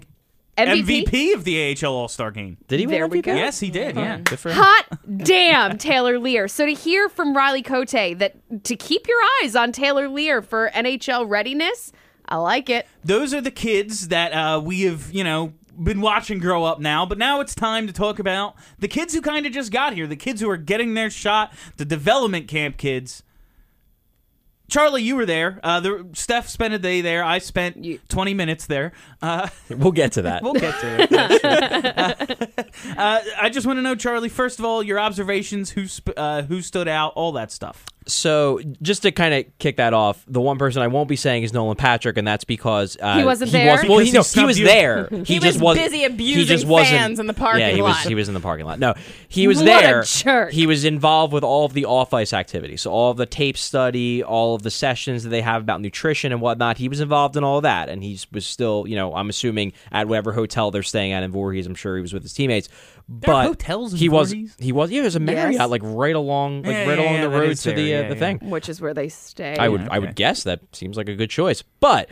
MVP. 0.58 1.06
MVP 1.06 1.34
of 1.36 1.46
the 1.46 1.74
AHL 1.86 1.94
All 1.94 2.10
Star 2.10 2.32
game. 2.32 2.58
did 2.68 2.82
he 2.82 2.86
win 2.86 2.92
There 2.96 3.08
we 3.08 3.20
MVP? 3.22 3.24
go. 3.24 3.36
Yes, 3.36 3.62
he 3.62 3.70
did. 3.70 3.96
Yeah. 3.96 4.18
Good 4.18 4.40
for 4.40 4.50
him. 4.50 4.58
Hot 4.58 4.86
damn, 5.24 5.78
Taylor 5.78 6.20
Leier. 6.20 6.50
So 6.52 6.66
to 6.66 6.74
hear 6.74 7.08
from 7.08 7.34
Riley 7.36 7.62
Cote 7.62 7.92
that 7.92 8.36
to 8.66 8.76
keep 8.76 9.08
your 9.08 9.18
eyes 9.42 9.56
on 9.56 9.72
Taylor 9.72 10.10
Leier 10.10 10.44
for 10.44 10.70
NHL 10.76 11.30
readiness, 11.30 11.94
I 12.28 12.36
like 12.36 12.70
it. 12.70 12.86
Those 13.06 13.34
are 13.34 13.40
the 13.40 13.52
kids 13.52 14.10
that 14.10 14.34
uh, 14.34 14.60
we 14.60 14.82
have, 14.82 15.10
you 15.14 15.24
know, 15.24 15.54
been 15.82 16.02
watching 16.02 16.40
grow 16.40 16.66
up 16.66 16.82
now. 16.82 17.06
But 17.06 17.18
now 17.18 17.40
it's 17.40 17.56
time 17.56 17.88
to 17.88 17.94
talk 17.94 18.20
about 18.20 18.56
the 18.80 18.90
kids 18.90 19.14
who 19.14 19.22
kind 19.22 19.46
of 19.46 19.54
just 19.54 19.72
got 19.72 19.94
here, 19.94 20.08
the 20.08 20.18
kids 20.18 20.42
who 20.42 20.50
are 20.50 20.58
getting 20.58 20.94
their 20.94 21.10
shot, 21.10 21.54
the 21.78 21.86
development 21.86 22.50
camp 22.50 22.76
kids. 22.76 23.24
Charlie, 24.70 25.04
you 25.04 25.16
were 25.16 25.26
there. 25.26 25.60
Uh, 25.64 25.80
the, 25.80 26.08
Steph 26.14 26.48
spent 26.48 26.74
a 26.74 26.80
day 26.80 27.02
there. 27.02 27.24
I 27.24 27.40
spent 27.40 27.86
20 28.10 28.34
minutes 28.34 28.66
there. 28.66 28.94
Uh, 29.22 29.50
We'll 29.70 29.92
get 29.92 30.14
to 30.14 30.24
that. 30.24 30.44
We'll 30.44 30.54
get 30.54 30.80
to 30.80 31.02
it. 31.02 32.54
Uh, 32.56 32.64
uh, 32.98 33.20
I 33.40 33.50
just 33.50 33.66
want 33.68 33.78
to 33.78 33.82
know, 33.82 33.96
Charlie. 33.96 34.30
First 34.30 34.60
of 34.60 34.66
all, 34.66 34.82
your 34.84 35.00
observations, 35.00 35.72
who 35.72 35.88
sp- 35.88 36.16
uh, 36.18 36.42
who 36.44 36.62
stood 36.62 36.88
out, 36.88 37.14
all 37.16 37.32
that 37.34 37.52
stuff. 37.52 37.86
So 38.14 38.60
just 38.82 39.04
to 39.04 39.12
kind 39.12 39.34
of 39.34 39.46
kick 39.60 39.78
that 39.78 39.94
off, 39.94 40.24
the 40.28 40.42
one 40.42 40.58
person 40.58 40.82
I 40.82 40.88
won't 40.88 41.08
be 41.10 41.16
saying 41.16 41.44
is 41.44 41.54
Nolan 41.54 41.76
Patrick, 41.78 42.18
and 42.18 42.28
that's 42.28 42.44
because 42.44 42.98
uh, 43.02 43.18
He 43.18 43.24
wasn't 43.24 43.52
there? 43.52 43.72
Was, 43.78 43.86
well, 43.88 44.00
he, 44.00 44.12
no, 44.12 44.24
he 44.24 44.40
he 44.42 44.46
was 44.46 44.60
you. 44.60 44.66
there. 44.66 45.08
He, 45.30 45.36
He 45.36 45.40
just 45.40 45.58
was 45.58 45.62
wasn't- 45.62 45.86
busy 45.88 45.98
he 46.00 46.06
abusing 46.06 46.46
just 46.48 46.66
wasn't- 46.68 46.98
fans 46.98 47.20
in 47.20 47.28
the 47.28 47.34
parking 47.34 47.62
lot. 47.62 47.68
yeah, 47.70 47.76
he 47.76 47.82
lot. 47.82 47.90
was. 47.98 48.04
He 48.06 48.16
was 48.16 48.28
in 48.28 48.34
the 48.34 48.40
parking 48.40 48.66
lot. 48.66 48.80
No, 48.80 48.94
he 49.28 49.48
was 49.48 49.58
What 49.60 49.64
a 49.68 49.70
there. 49.88 50.04
jerk. 50.04 50.52
He 50.52 50.66
was 50.68 50.86
involved 50.86 51.34
with 51.34 51.44
all 51.44 51.66
of 51.66 51.74
the 51.74 51.86
off 51.86 52.14
ice 52.14 52.34
activities, 52.34 52.82
so 52.82 52.92
all 52.92 53.12
of 53.12 53.18
the 53.18 53.26
tape 53.26 53.58
study, 53.58 54.24
all 54.24 54.56
of 54.56 54.64
the 54.64 54.72
sessions 54.72 55.24
that 55.24 55.30
they 55.30 55.42
have 55.42 55.62
about 55.62 55.82
nutrition 55.82 56.32
and 56.32 56.42
whatnot. 56.42 56.78
He 56.78 56.90
was 56.90 57.00
involved 57.00 57.36
in 57.38 57.44
all 57.44 57.58
of 57.58 57.64
that, 57.64 57.90
and 57.90 58.04
he 58.04 58.20
was 58.32 58.46
still, 58.46 58.86
you 58.88 58.96
know, 58.96 59.14
I'm 59.16 59.30
assuming 59.30 59.74
at 59.92 60.08
whatever 60.08 60.32
hotel 60.34 60.72
they're 60.72 60.84
staying 60.84 61.12
at 61.12 61.24
in 61.24 61.32
Voorhees. 61.32 61.66
I'm 61.68 61.76
sure 61.76 61.96
he 61.96 62.02
was 62.02 62.14
with 62.14 62.24
his 62.24 62.34
teammates. 62.34 62.70
There 63.12 63.34
are 63.34 63.44
but 63.44 63.48
hotels 63.48 63.94
in 63.94 64.00
he 64.00 64.08
was 64.08 64.32
Voorhees? 64.32 64.56
he 64.60 64.72
was 64.72 64.92
yeah, 64.92 65.02
there's 65.02 65.16
a 65.16 65.20
Marriott 65.20 65.54
Yes. 65.54 65.70
like 65.70 65.82
right 65.84 66.16
along 66.16 66.62
like 66.62 66.74
Yeah, 66.74 66.86
right 66.88 66.98
yeah, 67.00 67.04
along 67.04 67.16
yeah, 67.16 67.22
the 67.22 67.30
road 67.30 67.50
is 67.50 67.64
to 67.64 67.72
the 67.72 67.82
uh, 67.96 68.02
yeah, 68.02 68.08
the 68.08 68.14
yeah. 68.14 68.20
thing. 68.20 68.50
Which 68.52 68.70
is 68.70 68.80
where 68.80 68.94
they 68.94 69.10
stay. 69.10 69.58
I 69.58 69.68
would 69.68 69.82
Yeah, 69.82 69.88
I 69.92 69.98
would 70.00 70.16
guess 70.16 70.44
that 70.44 70.60
seems 70.74 70.96
like 70.96 71.10
a 71.10 71.16
good 71.16 71.30
choice, 71.32 71.64
but 71.80 72.08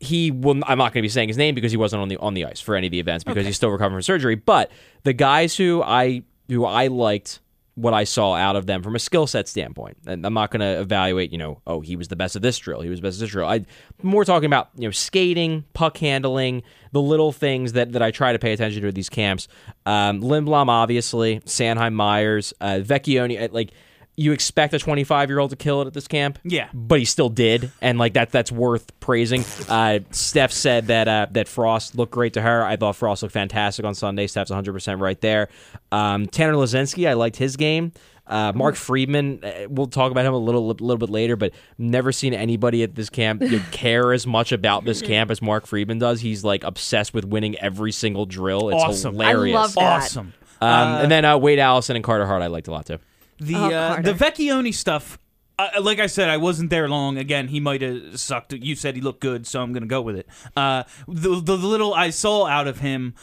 he 0.00 0.30
will. 0.30 0.60
I'm 0.66 0.78
not 0.78 0.92
going 0.92 1.00
to 1.00 1.02
be 1.02 1.08
saying 1.08 1.28
his 1.28 1.38
name 1.38 1.54
because 1.54 1.72
he 1.72 1.76
wasn't 1.78 2.02
on 2.02 2.08
the 2.08 2.18
on 2.18 2.34
the 2.34 2.44
ice 2.44 2.60
for 2.60 2.76
any 2.76 2.86
of 2.88 2.90
the 2.90 3.00
events 3.00 3.24
because 3.24 3.46
he's 3.46 3.56
still 3.56 3.70
recovering 3.70 3.96
from 3.96 4.02
surgery. 4.02 4.34
But 4.34 4.70
the 5.02 5.12
guys 5.14 5.56
who 5.56 5.82
I 5.82 6.22
who 6.48 6.64
I 6.66 6.86
liked 6.88 7.40
what 7.78 7.94
I 7.94 8.04
saw 8.04 8.34
out 8.34 8.56
of 8.56 8.66
them 8.66 8.82
from 8.82 8.96
a 8.96 8.98
skill 8.98 9.26
set 9.26 9.46
standpoint, 9.46 9.98
and 10.06 10.26
I'm 10.26 10.34
not 10.34 10.50
going 10.50 10.60
to 10.60 10.80
evaluate. 10.80 11.30
You 11.30 11.38
know, 11.38 11.60
oh, 11.66 11.80
he 11.80 11.96
was 11.96 12.08
the 12.08 12.16
best 12.16 12.34
of 12.34 12.42
this 12.42 12.58
drill. 12.58 12.80
He 12.80 12.90
was 12.90 12.98
the 12.98 13.06
best 13.06 13.16
of 13.16 13.20
this 13.20 13.30
drill. 13.30 13.48
I'm 13.48 13.66
more 14.02 14.24
talking 14.24 14.46
about 14.46 14.70
you 14.76 14.88
know 14.88 14.90
skating, 14.90 15.64
puck 15.74 15.96
handling, 15.98 16.62
the 16.92 17.00
little 17.00 17.32
things 17.32 17.72
that 17.74 17.92
that 17.92 18.02
I 18.02 18.10
try 18.10 18.32
to 18.32 18.38
pay 18.38 18.52
attention 18.52 18.82
to 18.82 18.88
at 18.88 18.94
these 18.94 19.08
camps. 19.08 19.48
Um, 19.86 20.22
obviously, 20.22 21.40
Sanheim, 21.40 21.94
Myers, 21.94 22.52
uh, 22.60 22.80
Vecchione, 22.82 23.40
uh, 23.42 23.48
like. 23.52 23.72
You 24.18 24.32
expect 24.32 24.74
a 24.74 24.78
25 24.80 25.28
year 25.30 25.38
old 25.38 25.50
to 25.50 25.56
kill 25.56 25.80
it 25.82 25.86
at 25.86 25.94
this 25.94 26.08
camp, 26.08 26.38
Yeah. 26.44 26.68
but 26.74 26.98
he 26.98 27.04
still 27.04 27.28
did, 27.28 27.70
and 27.80 27.98
like 27.98 28.14
that 28.14 28.32
that's 28.32 28.50
worth 28.50 28.98
praising. 28.98 29.44
Uh, 29.68 30.00
Steph 30.10 30.50
said 30.52 30.88
that 30.88 31.06
uh, 31.06 31.26
that 31.30 31.46
Frost 31.46 31.94
looked 31.94 32.12
great 32.12 32.32
to 32.34 32.40
her. 32.42 32.64
I 32.64 32.76
thought 32.76 32.96
Frost 32.96 33.22
looked 33.22 33.32
fantastic 33.32 33.84
on 33.84 33.94
Sunday. 33.94 34.26
Steph's 34.26 34.50
100 34.50 34.72
percent 34.72 35.00
right 35.00 35.20
there. 35.20 35.48
Um, 35.92 36.26
Tanner 36.26 36.54
Laczynski, 36.54 37.08
I 37.08 37.12
liked 37.12 37.36
his 37.36 37.56
game. 37.56 37.92
Uh, 38.26 38.52
Mark 38.54 38.74
Friedman, 38.74 39.42
uh, 39.42 39.68
we'll 39.70 39.86
talk 39.86 40.10
about 40.10 40.26
him 40.26 40.34
a 40.34 40.38
little 40.38 40.66
little 40.66 40.98
bit 40.98 41.08
later, 41.10 41.34
but 41.36 41.52
never 41.78 42.12
seen 42.12 42.34
anybody 42.34 42.82
at 42.82 42.94
this 42.94 43.08
camp 43.08 43.42
care 43.70 44.12
as 44.12 44.26
much 44.26 44.52
about 44.52 44.84
this 44.84 45.00
camp 45.00 45.30
as 45.30 45.40
Mark 45.40 45.64
Friedman 45.66 45.98
does. 45.98 46.20
He's 46.20 46.44
like 46.44 46.64
obsessed 46.64 47.14
with 47.14 47.24
winning 47.24 47.56
every 47.58 47.92
single 47.92 48.26
drill. 48.26 48.68
It's 48.70 48.82
Awesome. 48.82 49.18
I 49.20 49.28
hilarious. 49.30 49.54
love 49.54 49.74
that. 49.76 50.02
Awesome. 50.02 50.34
Um, 50.60 50.68
and 51.02 51.10
then 51.10 51.24
uh, 51.24 51.38
Wade 51.38 51.58
Allison 51.60 51.94
and 51.96 52.04
Carter 52.04 52.26
Hart, 52.26 52.42
I 52.42 52.48
liked 52.48 52.66
a 52.68 52.72
lot 52.72 52.84
too. 52.84 52.98
The 53.38 53.54
Oh, 53.56 53.70
uh, 53.72 54.00
the 54.02 54.12
Vecchione 54.12 54.74
stuff. 54.74 55.18
Uh, 55.58 55.68
like 55.80 55.98
I 55.98 56.06
said, 56.06 56.28
I 56.28 56.36
wasn't 56.36 56.70
there 56.70 56.88
long. 56.88 57.18
Again, 57.18 57.48
he 57.48 57.58
might 57.58 57.82
have 57.82 58.18
sucked. 58.20 58.52
You 58.52 58.76
said 58.76 58.94
he 58.94 59.00
looked 59.00 59.20
good, 59.20 59.46
so 59.46 59.60
I'm 59.60 59.72
going 59.72 59.82
to 59.82 59.88
go 59.88 60.00
with 60.00 60.16
it. 60.16 60.28
Uh, 60.56 60.84
the 61.08 61.40
the 61.40 61.56
little 61.56 61.94
I 61.94 62.10
saw 62.10 62.46
out 62.46 62.68
of 62.68 62.78
him, 62.78 63.14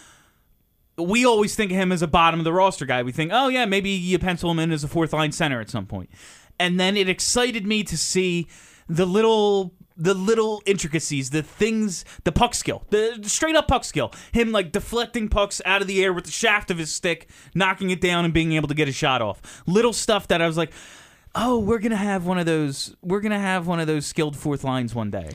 we 0.97 1.26
always 1.26 1.55
think 1.55 1.72
of 1.72 1.78
him 1.78 1.91
as 1.91 2.01
a 2.01 2.07
bottom 2.07 2.39
of 2.39 2.43
the 2.43 2.51
roster 2.53 2.86
guy. 2.86 3.03
We 3.03 3.11
think, 3.13 3.32
oh 3.34 3.47
yeah, 3.47 3.66
maybe 3.66 3.89
you 3.89 4.20
pencil 4.20 4.51
him 4.51 4.59
in 4.59 4.72
as 4.72 4.84
a 4.84 4.88
fourth 4.88 5.13
line 5.13 5.32
center 5.32 5.61
at 5.61 5.70
some 5.70 5.86
point. 5.86 6.09
And 6.59 6.80
then 6.80 6.97
it 6.97 7.07
excited 7.09 7.66
me 7.66 7.84
to 7.84 7.97
see 7.97 8.47
the 8.88 9.05
little 9.05 9.74
the 9.98 10.14
little 10.14 10.62
intricacies, 10.66 11.30
the 11.30 11.41
things, 11.41 12.06
the 12.24 12.32
puck 12.32 12.54
skill, 12.54 12.84
the 12.89 13.20
straight 13.24 13.56
up 13.56 13.68
puck 13.68 13.84
skill. 13.84 14.12
Him 14.32 14.52
like 14.52 14.72
deflecting 14.72 15.30
pucks 15.30 15.62
out 15.66 15.82
of 15.82 15.88
the 15.88 16.04
air 16.04 16.14
with 16.14 16.26
the 16.26 16.32
shaft 16.32 16.72
of 16.72 16.78
his 16.78 16.93
stick, 16.93 17.30
knocking 17.54 17.89
it 17.89 18.02
down 18.02 18.26
and 18.26 18.34
being 18.34 18.54
able 18.54 18.68
to 18.68 18.74
get 18.74 18.88
a 18.88 18.91
shot 18.91 19.22
off. 19.22 19.64
Little 19.66 19.93
stuff 19.93 20.28
that 20.28 20.41
I 20.41 20.48
was 20.48 20.58
like, 20.58 20.72
"Oh, 21.34 21.60
we're 21.60 21.80
to 21.91 21.98
have 21.98 22.26
one 22.26 22.38
of 22.38 22.46
those 22.46 22.96
we're 23.02 23.22
to 23.32 23.39
have 23.39 23.68
one 23.68 23.80
of 23.80 23.88
those 23.88 24.06
skilled 24.06 24.36
fourth 24.36 24.64
lines 24.64 24.93
one 24.93 25.12
day." 25.12 25.30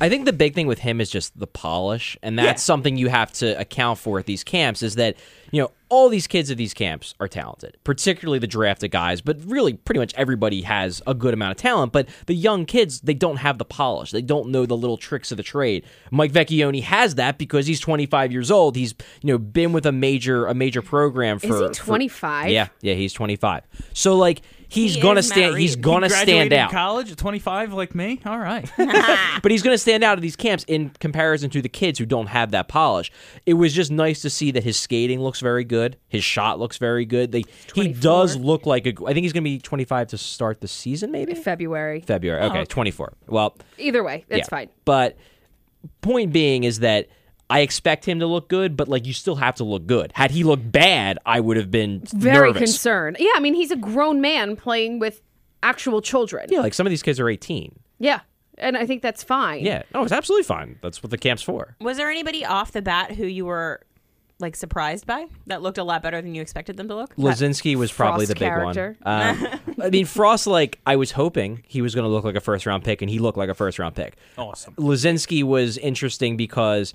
I 0.00 0.08
think 0.08 0.24
the 0.24 0.32
big 0.32 0.54
thing 0.54 0.66
with 0.66 0.78
him 0.80 1.00
is 1.00 1.10
just 1.10 1.38
the 1.38 1.46
polish, 1.46 2.16
and 2.22 2.38
that's 2.38 2.62
Yeah. 2.62 2.66
something 2.66 2.96
you 2.96 3.08
have 3.08 3.32
to 3.34 3.58
account 3.60 3.98
for 3.98 4.18
at 4.18 4.26
these 4.26 4.42
camps. 4.44 4.82
Is 4.82 4.94
that 4.96 5.16
you 5.50 5.60
know 5.62 5.70
all 5.88 6.08
these 6.08 6.26
kids 6.26 6.50
at 6.50 6.56
these 6.56 6.72
camps 6.72 7.14
are 7.20 7.26
talented, 7.28 7.76
particularly 7.84 8.38
the 8.38 8.46
drafted 8.46 8.92
guys, 8.92 9.20
but 9.20 9.36
really 9.44 9.74
pretty 9.74 9.98
much 9.98 10.14
everybody 10.16 10.62
has 10.62 11.02
a 11.06 11.14
good 11.14 11.34
amount 11.34 11.50
of 11.50 11.56
talent. 11.56 11.92
But 11.92 12.08
the 12.26 12.34
young 12.34 12.64
kids, 12.64 13.00
they 13.00 13.14
don't 13.14 13.38
have 13.38 13.58
the 13.58 13.64
polish. 13.64 14.10
They 14.12 14.22
don't 14.22 14.50
know 14.50 14.64
the 14.66 14.76
little 14.76 14.96
tricks 14.96 15.30
of 15.32 15.36
the 15.36 15.42
trade. 15.42 15.84
Mike 16.10 16.32
Vecchione 16.32 16.82
has 16.82 17.16
that 17.16 17.38
because 17.38 17.66
he's 17.66 17.80
25 17.80 18.30
years 18.32 18.50
old. 18.50 18.76
He's 18.76 18.94
you 19.22 19.32
know 19.32 19.38
been 19.38 19.72
with 19.72 19.84
a 19.86 19.92
major 19.92 20.46
a 20.46 20.54
major 20.54 20.80
program 20.82 21.38
for 21.38 21.46
Is 21.48 21.60
he 21.60 21.66
for- 21.66 21.74
25? 21.74 22.50
yeah, 22.50 22.68
yeah, 22.80 22.94
he's 22.94 23.12
25. 23.12 23.64
So 23.92 24.16
like 24.16 24.42
he's 24.70 24.94
He 24.94 25.00
gonna 25.00 25.22
stand. 25.22 25.58
He's 25.58 25.76
gonna 25.76 26.08
Graduated 26.08 26.52
stand 26.52 26.52
out. 26.52 26.70
college 26.70 27.10
at 27.12 27.18
25 27.18 27.72
like 27.72 27.94
me. 27.94 28.20
All 28.24 28.38
right. 28.38 28.70
but 29.42 29.50
he's 29.50 29.62
going 29.62 29.74
to 29.74 29.78
stand 29.78 30.02
out 30.04 30.18
at 30.18 30.22
these 30.22 30.36
camps 30.36 30.64
in 30.66 30.90
comparison 31.00 31.50
to 31.50 31.62
the 31.62 31.68
kids 31.68 31.98
who 31.98 32.06
don't 32.06 32.28
have 32.28 32.52
that 32.52 32.68
polish. 32.68 33.10
It 33.46 33.54
was 33.54 33.72
just 33.72 33.90
nice 33.90 34.22
to 34.22 34.30
see 34.30 34.50
that 34.52 34.64
his 34.64 34.78
skating 34.78 35.20
looks 35.20 35.40
very 35.40 35.64
good. 35.64 35.96
His 36.08 36.24
shot 36.24 36.58
looks 36.58 36.78
very 36.78 37.04
good. 37.04 37.32
They, 37.32 37.44
he 37.74 37.92
does 37.92 38.36
look 38.36 38.66
like 38.66 38.86
a. 38.86 38.90
I 39.06 39.12
think 39.12 39.24
he's 39.24 39.32
going 39.32 39.44
to 39.44 39.50
be 39.50 39.58
25 39.58 40.08
to 40.08 40.18
start 40.18 40.60
the 40.60 40.68
season, 40.68 41.10
maybe 41.10 41.34
February. 41.34 42.00
February. 42.00 42.42
Okay, 42.42 42.64
24. 42.64 43.14
Well, 43.26 43.56
Either 43.78 44.02
way, 44.02 44.24
it's 44.28 44.46
yeah. 44.46 44.48
fine. 44.48 44.68
But 44.84 45.16
point 46.00 46.32
being 46.32 46.64
is 46.64 46.80
that. 46.80 47.08
I 47.50 47.60
expect 47.60 48.06
him 48.06 48.20
to 48.20 48.26
look 48.26 48.48
good, 48.48 48.76
but 48.76 48.88
like 48.88 49.06
you 49.06 49.12
still 49.12 49.36
have 49.36 49.56
to 49.56 49.64
look 49.64 49.86
good. 49.86 50.12
Had 50.14 50.30
he 50.30 50.44
looked 50.44 50.70
bad, 50.70 51.18
I 51.26 51.40
would 51.40 51.56
have 51.56 51.70
been 51.70 52.00
Very 52.14 52.48
nervous. 52.52 52.60
concerned. 52.60 53.16
Yeah, 53.18 53.32
I 53.34 53.40
mean, 53.40 53.54
he's 53.54 53.70
a 53.70 53.76
grown 53.76 54.20
man 54.20 54.56
playing 54.56 54.98
with 55.00 55.20
actual 55.62 56.00
children. 56.00 56.46
Yeah, 56.48 56.60
like 56.60 56.72
some 56.74 56.86
of 56.86 56.90
these 56.90 57.02
kids 57.02 57.18
are 57.20 57.28
18. 57.28 57.78
Yeah. 57.98 58.20
and 58.56 58.76
I 58.76 58.86
think 58.86 59.02
that's 59.02 59.22
fine. 59.22 59.64
Yeah, 59.64 59.82
no, 59.94 60.02
it's 60.04 60.12
absolutely 60.12 60.44
fine. 60.44 60.78
That's 60.82 61.02
what 61.02 61.10
the 61.10 61.18
camp's 61.18 61.42
for. 61.42 61.76
Was 61.80 61.96
there 61.96 62.10
anybody 62.10 62.44
off 62.44 62.72
the 62.72 62.82
bat 62.82 63.12
who 63.12 63.26
you 63.26 63.44
were 63.46 63.80
like 64.38 64.56
surprised 64.56 65.06
by 65.06 65.26
that 65.48 65.60
looked 65.60 65.76
a 65.76 65.84
lot 65.84 66.02
better 66.02 66.22
than 66.22 66.34
you 66.34 66.40
expected 66.40 66.76
them 66.78 66.88
to 66.88 66.94
look? 66.94 67.14
Laczynski 67.16 67.76
was 67.76 67.92
probably 67.92 68.24
Frost 68.24 68.38
the 68.38 68.44
big 68.44 68.48
character. 68.48 68.96
one. 69.02 69.38
Um, 69.38 69.46
I 69.82 69.90
mean, 69.90 70.06
Frost, 70.06 70.46
like, 70.46 70.78
I 70.86 70.96
was 70.96 71.10
hoping 71.12 71.62
he 71.66 71.82
was 71.82 71.94
going 71.94 72.04
to 72.04 72.08
look 72.08 72.24
like 72.24 72.36
a 72.36 72.40
first 72.40 72.64
round 72.64 72.84
pick, 72.84 73.02
and 73.02 73.10
he 73.10 73.18
looked 73.18 73.36
like 73.36 73.50
a 73.50 73.54
first 73.54 73.78
round 73.78 73.94
pick. 73.96 74.16
Awesome. 74.38 74.74
Laczynski 74.76 75.42
was 75.42 75.76
interesting 75.78 76.36
because 76.38 76.94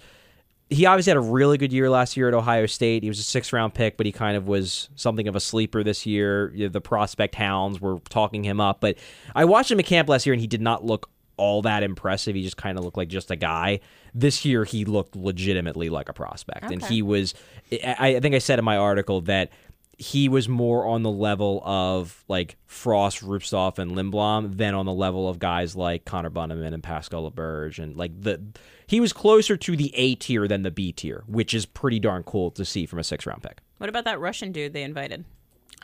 he 0.70 0.86
obviously 0.86 1.12
had 1.12 1.18
a 1.18 1.22
really 1.22 1.58
good 1.58 1.72
year 1.72 1.90
last 1.90 2.18
year 2.18 2.28
at 2.28 2.34
Ohio 2.34 2.66
State. 2.66 3.04
He 3.04 3.10
was 3.10 3.20
a 3.20 3.24
six 3.24 3.54
round 3.54 3.74
pick, 3.74 3.98
but 3.98 4.06
he 4.06 4.12
kind 4.12 4.36
of 4.36 4.48
was 4.48 4.90
something 4.96 5.28
of 5.28 5.36
a 5.36 5.40
sleeper 5.40 5.84
this 5.84 6.06
year. 6.06 6.52
You 6.56 6.66
know, 6.66 6.70
the 6.70 6.82
prospect 6.82 7.36
hounds 7.36 7.80
were 7.80 8.00
talking 8.10 8.44
him 8.44 8.60
up. 8.60 8.82
But 8.82 8.98
I 9.36 9.46
watched 9.46 9.72
him 9.72 9.80
at 9.80 9.86
camp 9.86 10.10
last 10.10 10.26
year, 10.26 10.34
and 10.34 10.42
he 10.42 10.48
did 10.48 10.62
not 10.62 10.84
look 10.84 11.10
all 11.38 11.62
that 11.64 11.84
impressive. 11.84 12.36
He 12.36 12.42
just 12.42 12.58
kind 12.58 12.78
of 12.78 12.84
looked 12.84 12.98
like 12.98 13.10
just 13.10 13.30
a 13.30 13.36
guy. 13.36 13.80
This 14.14 14.44
year, 14.46 14.64
he 14.64 14.86
looked 14.86 15.16
legitimately 15.16 15.90
like 15.90 16.10
a 16.10 16.14
prospect. 16.14 16.72
And 16.72 16.82
he 16.84 17.02
was, 17.02 17.34
I, 17.72 18.16
I 18.16 18.20
think 18.20 18.34
I 18.34 18.40
said 18.40 18.58
in 18.58 18.66
my 18.66 18.78
article 18.78 19.22
that 19.22 19.52
he 19.98 20.28
was 20.28 20.50
more 20.50 20.86
on 20.86 21.04
the 21.04 21.12
level 21.12 21.62
of 21.66 22.24
like 22.28 22.58
Frost, 22.66 23.22
Rubtsov, 23.22 23.80
and 23.80 23.92
Lindblom 23.92 24.58
than 24.58 24.74
on 24.74 24.86
the 24.86 24.94
level 24.94 25.30
of 25.30 25.40
guys 25.40 25.76
like 25.76 26.06
Connor 26.06 26.30
Bunnaman 26.30 26.74
and 26.74 26.84
Pascal 26.84 27.30
Laberge. 27.30 27.80
And 27.80 27.96
like 27.96 28.20
the, 28.22 28.42
he 28.88 29.00
was 29.00 29.14
closer 29.14 29.56
to 29.58 29.76
the 29.76 29.96
A 29.96 30.16
tier 30.16 30.48
than 30.48 30.64
the 30.64 30.72
B 30.72 30.92
tier, 30.92 31.24
which 31.28 31.54
is 31.54 31.66
pretty 31.66 32.00
darn 32.00 32.24
cool 32.24 32.52
to 32.52 32.66
see 32.66 32.86
from 32.86 33.00
a 33.00 33.04
six 33.04 33.26
round 33.26 33.44
pick. 33.44 33.60
What 33.78 33.90
about 33.90 34.06
that 34.06 34.20
Russian 34.20 34.52
dude 34.52 34.74
they 34.74 34.84
invited? 34.84 35.26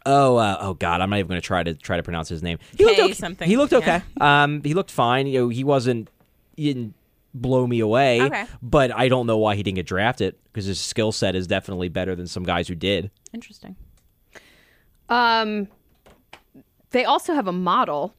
Oh, 0.05 0.37
uh, 0.37 0.57
oh 0.59 0.73
God! 0.73 0.99
I'm 0.99 1.11
not 1.11 1.19
even 1.19 1.29
going 1.29 1.41
to 1.41 1.45
try 1.45 1.61
to 1.61 1.75
try 1.75 1.97
to 1.97 2.03
pronounce 2.03 2.27
his 2.27 2.41
name. 2.41 2.57
He 2.75 2.85
looked 2.85 2.97
K 2.97 3.03
okay. 3.03 3.13
something, 3.13 3.47
He 3.47 3.55
looked 3.55 3.73
okay. 3.73 4.01
yeah. 4.17 4.43
Um, 4.43 4.63
he 4.63 4.73
looked 4.73 4.89
fine. 4.89 5.27
You 5.27 5.41
know, 5.41 5.49
he 5.49 5.63
wasn't. 5.63 6.09
He 6.55 6.73
didn't 6.73 6.95
blow 7.33 7.67
me 7.67 7.79
away. 7.79 8.21
Okay. 8.21 8.45
But 8.63 8.91
I 8.91 9.09
don't 9.09 9.27
know 9.27 9.37
why 9.37 9.55
he 9.55 9.63
didn't 9.63 9.75
get 9.75 9.85
drafted 9.85 10.35
because 10.51 10.65
his 10.65 10.79
skill 10.79 11.11
set 11.11 11.35
is 11.35 11.45
definitely 11.45 11.89
better 11.89 12.15
than 12.15 12.25
some 12.25 12.43
guys 12.43 12.67
who 12.67 12.75
did. 12.75 13.11
Interesting. 13.31 13.75
Um, 15.11 15.67
they 16.91 17.05
also 17.05 17.33
have 17.33 17.47
a 17.47 17.51
model. 17.53 18.15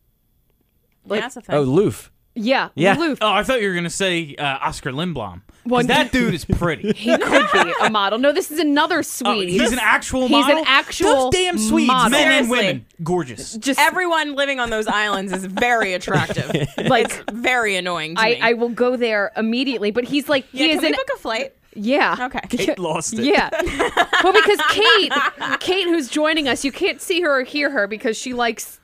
Yeah, 1.07 1.21
that's 1.21 1.37
a 1.37 1.41
thing. 1.41 1.57
Oh, 1.57 1.63
Loof. 1.63 2.11
Yeah, 2.35 2.71
Yeah. 2.75 2.95
Loof. 2.95 3.19
Oh, 3.21 3.31
I 3.31 3.43
thought 3.43 3.61
you 3.61 3.69
were 3.69 3.75
gonna 3.75 3.91
say 3.91 4.35
uh, 4.37 4.59
Oskar 4.63 4.91
Lindblom. 4.93 5.43
'Cause 5.65 5.71
One- 5.71 5.87
that 5.89 6.13
dude 6.13 6.33
is 6.35 6.45
pretty. 6.47 6.93
He 6.97 7.17
could 7.19 7.47
be 7.53 7.73
a 7.83 7.91
model. 7.91 8.19
No, 8.19 8.33
this 8.33 8.51
is 8.51 8.59
another 8.59 8.99
Oh, 9.01 9.03
Swede. 9.03 9.49
he's 9.51 9.71
an 9.73 9.79
actual 9.79 10.23
He's 10.23 10.31
model. 10.31 10.59
an 10.59 10.65
actual 10.67 11.31
Those 11.31 11.33
damn 11.35 11.59
Swedes, 11.59 11.87
model. 11.89 12.11
men 12.11 12.33
and 12.33 12.47
Seriously. 12.47 12.67
women, 12.69 12.87
gorgeous. 13.03 13.55
just 13.57 13.79
Everyone 13.79 14.35
living 14.35 14.61
on 14.61 14.71
those 14.71 14.87
islands 14.87 15.33
is 15.33 15.45
very 15.45 15.93
attractive. 15.93 16.51
like 16.89 17.07
it's 17.13 17.23
very 17.33 17.77
annoying 17.77 18.15
to 18.17 18.21
I, 18.23 18.29
me. 18.31 18.41
I 18.41 18.53
will 18.55 18.71
go 18.71 18.97
there 18.97 19.31
immediately. 19.37 19.91
But 19.91 20.05
he's 20.05 20.29
like 20.29 20.47
yeah, 20.53 20.63
he 20.63 20.69
can 20.71 20.77
is 20.79 20.83
we 20.83 20.89
an 20.89 20.95
book 20.95 21.09
a 21.15 21.19
flight? 21.19 21.55
Yeah. 21.75 22.17
Okay. 22.21 22.41
Kate 22.51 22.79
lost 22.79 23.15
it. 23.15 23.25
Yeah. 23.25 23.49
well, 24.25 24.33
because 24.33 24.61
Kate, 24.71 25.13
Kate, 25.61 25.85
who's 25.87 26.09
joining 26.09 26.49
us, 26.49 26.65
you 26.65 26.73
can't 26.73 27.01
see 27.01 27.21
her 27.23 27.41
or 27.41 27.43
hear 27.45 27.71
her 27.71 27.87
because 27.87 28.17
she 28.17 28.33
likes 28.35 28.79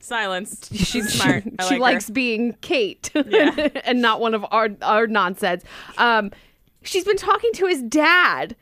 Silence. 0.00 0.68
She's 0.74 1.14
smart. 1.14 1.44
I 1.58 1.64
she 1.68 1.74
like 1.76 1.80
likes 1.94 2.08
her. 2.08 2.12
being 2.12 2.54
Kate 2.60 3.10
Yeah. 3.14 3.68
and 3.84 4.02
not 4.02 4.20
one 4.20 4.34
of 4.34 4.44
our 4.50 4.68
our 4.82 5.06
nonsense. 5.06 5.64
Um, 5.96 6.30
she's 6.82 7.04
been 7.04 7.16
talking 7.16 7.50
to 7.54 7.66
his 7.66 7.80
dad 7.82 8.54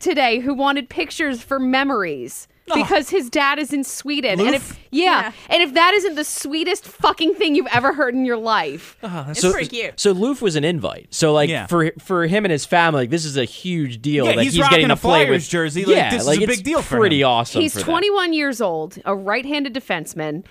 today, 0.00 0.40
who 0.40 0.52
wanted 0.52 0.88
pictures 0.88 1.42
for 1.42 1.60
memories. 1.60 2.48
Because 2.74 3.08
his 3.10 3.30
dad 3.30 3.58
is 3.58 3.72
in 3.72 3.84
Sweden, 3.84 4.40
and 4.40 4.54
if 4.54 4.78
yeah, 4.90 5.04
Yeah. 5.04 5.32
and 5.48 5.62
if 5.62 5.74
that 5.74 5.94
isn't 5.94 6.14
the 6.14 6.24
sweetest 6.24 6.84
fucking 6.86 7.34
thing 7.34 7.54
you've 7.54 7.66
ever 7.72 7.92
heard 7.92 8.14
in 8.14 8.24
your 8.24 8.36
life, 8.36 8.96
It's 9.02 9.40
so, 9.40 9.52
pretty 9.52 9.68
cute. 9.68 9.98
So 10.00 10.12
Loof 10.12 10.42
was 10.42 10.56
an 10.56 10.64
invite. 10.64 11.08
So 11.10 11.32
like 11.32 11.48
Yeah. 11.50 11.66
for 11.66 11.92
for 11.98 12.26
him 12.26 12.44
and 12.44 12.52
his 12.52 12.64
family, 12.64 13.02
like, 13.02 13.10
this 13.10 13.24
is 13.24 13.36
a 13.36 13.44
huge 13.44 14.00
deal 14.02 14.26
Yeah, 14.26 14.36
that 14.36 14.42
he's 14.42 14.52
he's, 14.54 14.62
rocking 14.62 14.76
getting 14.78 14.90
a 14.90 14.96
to 14.96 15.00
play 15.00 15.24
Flyers 15.26 15.30
with 15.44 15.48
jersey. 15.48 15.84
Like, 15.84 15.96
yeah, 15.96 16.10
this 16.10 16.22
is 16.22 16.26
like 16.28 16.40
a 16.40 16.42
it's 16.44 16.56
big 16.56 16.64
deal 16.64 16.82
for 16.82 16.98
pretty 16.98 17.22
him. 17.22 17.28
awesome. 17.28 17.60
He's 17.62 17.72
for 17.72 17.78
them. 17.80 17.86
21 17.88 18.32
years 18.32 18.60
old, 18.60 18.98
a 19.04 19.14
right-handed 19.14 19.72
defenseman, 19.74 20.44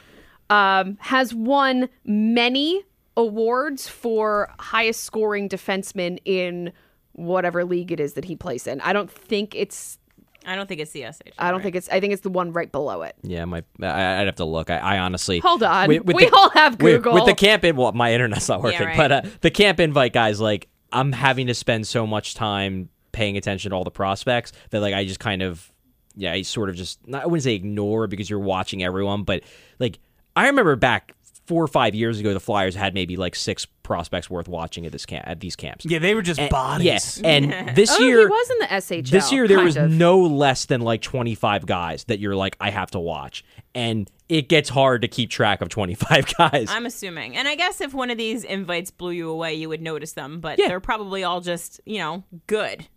um, 0.49 0.97
has 1.01 1.33
won 1.33 1.89
many 2.05 2.83
awards 3.15 3.87
for 3.87 4.51
highest 4.59 5.03
scoring 5.03 5.47
defenseman 5.49 6.17
in 6.25 6.71
whatever 7.13 7.65
league 7.65 7.91
it 7.91 7.99
is 7.99 8.13
that 8.13 8.25
he 8.25 8.35
plays 8.35 8.65
in. 8.65 8.79
I 8.81 8.93
don't 8.93 9.11
think 9.11 9.53
it's. 9.55 9.97
I 10.45 10.55
don't 10.55 10.67
think 10.67 10.81
it's 10.81 10.91
the 10.91 11.05
SH. 11.11 11.31
I 11.37 11.51
don't 11.51 11.61
think 11.61 11.75
it's. 11.75 11.89
I 11.89 11.99
think 11.99 12.13
it's 12.13 12.21
the 12.21 12.29
one 12.29 12.53
right 12.53 12.71
below 12.71 13.01
it. 13.03 13.15
Yeah, 13.23 13.45
my 13.45 13.63
I, 13.81 14.21
I'd 14.21 14.27
have 14.27 14.35
to 14.35 14.45
look. 14.45 14.69
I, 14.69 14.77
I 14.77 14.99
honestly 14.99 15.39
Hold 15.39 15.63
on. 15.63 15.87
With, 15.87 16.05
with 16.05 16.15
We 16.15 16.25
the- 16.25 16.35
all 16.35 16.49
have 16.51 16.77
Google. 16.77 17.13
With, 17.13 17.25
the 17.25 17.35
camp 17.35 17.63
in, 17.63 17.75
well, 17.75 17.91
my 17.91 18.13
internet's 18.13 18.47
not 18.49 18.61
working, 18.61 18.87
right. 18.87 18.97
but 18.97 19.11
uh, 19.11 19.21
the 19.41 19.51
camp 19.51 19.79
invite 19.79 20.13
guys, 20.13 20.39
like 20.39 20.67
I'm 20.91 21.11
having 21.11 21.47
to 21.47 21.53
spend 21.53 21.87
so 21.87 22.07
much 22.07 22.35
time 22.35 22.89
paying 23.11 23.37
attention 23.37 23.71
to 23.71 23.75
all 23.75 23.83
the 23.83 23.91
prospects 23.91 24.53
that 24.69 24.79
like 24.79 24.93
I 24.93 25.05
just 25.05 25.19
kind 25.19 25.41
of 25.41 25.71
yeah, 26.15 26.33
I 26.33 26.41
sort 26.41 26.69
of 26.69 26.75
just 26.75 27.05
not, 27.07 27.23
I 27.23 27.25
wouldn't 27.25 27.43
say 27.43 27.55
ignore 27.55 28.07
because 28.07 28.29
you're 28.29 28.39
watching 28.39 28.83
everyone, 28.83 29.23
but 29.23 29.43
like 29.79 29.99
I 30.35 30.47
remember 30.47 30.75
back 30.75 31.15
four 31.49 31.63
or 31.63 31.67
five 31.67 31.95
years 31.95 32.19
ago, 32.19 32.33
the 32.33 32.39
Flyers 32.39 32.75
had 32.75 32.93
maybe 32.93 33.17
like 33.17 33.35
six 33.35 33.65
prospects 33.83 34.29
worth 34.29 34.47
watching 34.47 34.85
at 34.85 34.91
this 34.91 35.05
camp 35.05 35.27
at 35.27 35.39
these 35.39 35.55
camps. 35.55 35.83
Yeah, 35.83 35.97
they 35.97 36.13
were 36.13 36.21
just 36.21 36.39
And- 36.39 36.49
bodies. 36.51 37.19
Yeah, 37.21 37.27
and 37.29 37.53
oh, 37.69 37.73
this 37.73 37.91
oh, 37.99 38.03
year 38.03 38.19
he 38.19 38.25
was 38.27 38.49
in 38.51 38.59
the 38.59 38.65
SHL. 38.67 39.09
this 39.09 39.31
year 39.31 39.47
there 39.47 39.59
was 39.63 39.75
of. 39.75 39.89
no 39.89 40.19
less 40.21 40.65
than 40.65 40.81
like 40.81 41.01
25 41.01 41.65
guys 41.65 42.03
that 42.05 42.19
you're 42.19 42.35
like 42.35 42.55
I 42.61 42.69
have 42.69 42.91
to 42.91 42.99
watch. 42.99 43.43
And 43.75 44.09
it 44.29 44.47
gets 44.47 44.69
hard 44.69 45.01
to 45.01 45.07
keep 45.07 45.31
track 45.31 45.61
of 45.61 45.69
25 45.69 46.33
guys. 46.37 46.67
I'm 46.69 46.85
assuming. 46.85 47.35
And 47.35 47.47
I 47.47 47.55
guess 47.55 47.81
if 47.81 47.93
one 47.95 48.11
of 48.11 48.17
these 48.19 48.43
invites 48.43 48.91
blew 48.91 49.11
you 49.11 49.29
away, 49.29 49.55
you 49.55 49.69
would 49.69 49.81
notice 49.81 50.13
them, 50.13 50.39
but 50.39 50.59
Yeah. 50.59 50.67
they're 50.67 50.79
probably 50.79 51.23
all 51.23 51.41
just, 51.41 51.81
you 51.85 51.97
know, 51.97 52.23
good. 52.45 52.87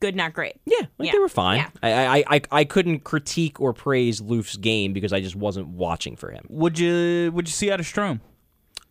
Good, 0.00 0.16
not 0.16 0.32
great. 0.32 0.54
yeah, 0.64 0.86
like 0.98 1.06
Yeah. 1.06 1.12
they 1.12 1.18
were 1.18 1.28
fine. 1.28 1.58
Yeah. 1.58 1.68
I, 1.82 2.18
I 2.20 2.24
I 2.36 2.40
I 2.50 2.64
couldn't 2.64 3.00
critique 3.04 3.60
or 3.60 3.72
praise 3.72 4.20
Loof's 4.20 4.56
game 4.56 4.92
because 4.92 5.12
I 5.12 5.20
just 5.20 5.36
wasn't 5.36 5.68
watching 5.68 6.16
for 6.16 6.30
him. 6.30 6.44
would 6.48 6.78
you 6.78 7.30
would 7.34 7.46
you 7.46 7.52
see 7.52 7.70
out 7.70 7.80
of 7.80 7.86
Strome? 7.86 8.20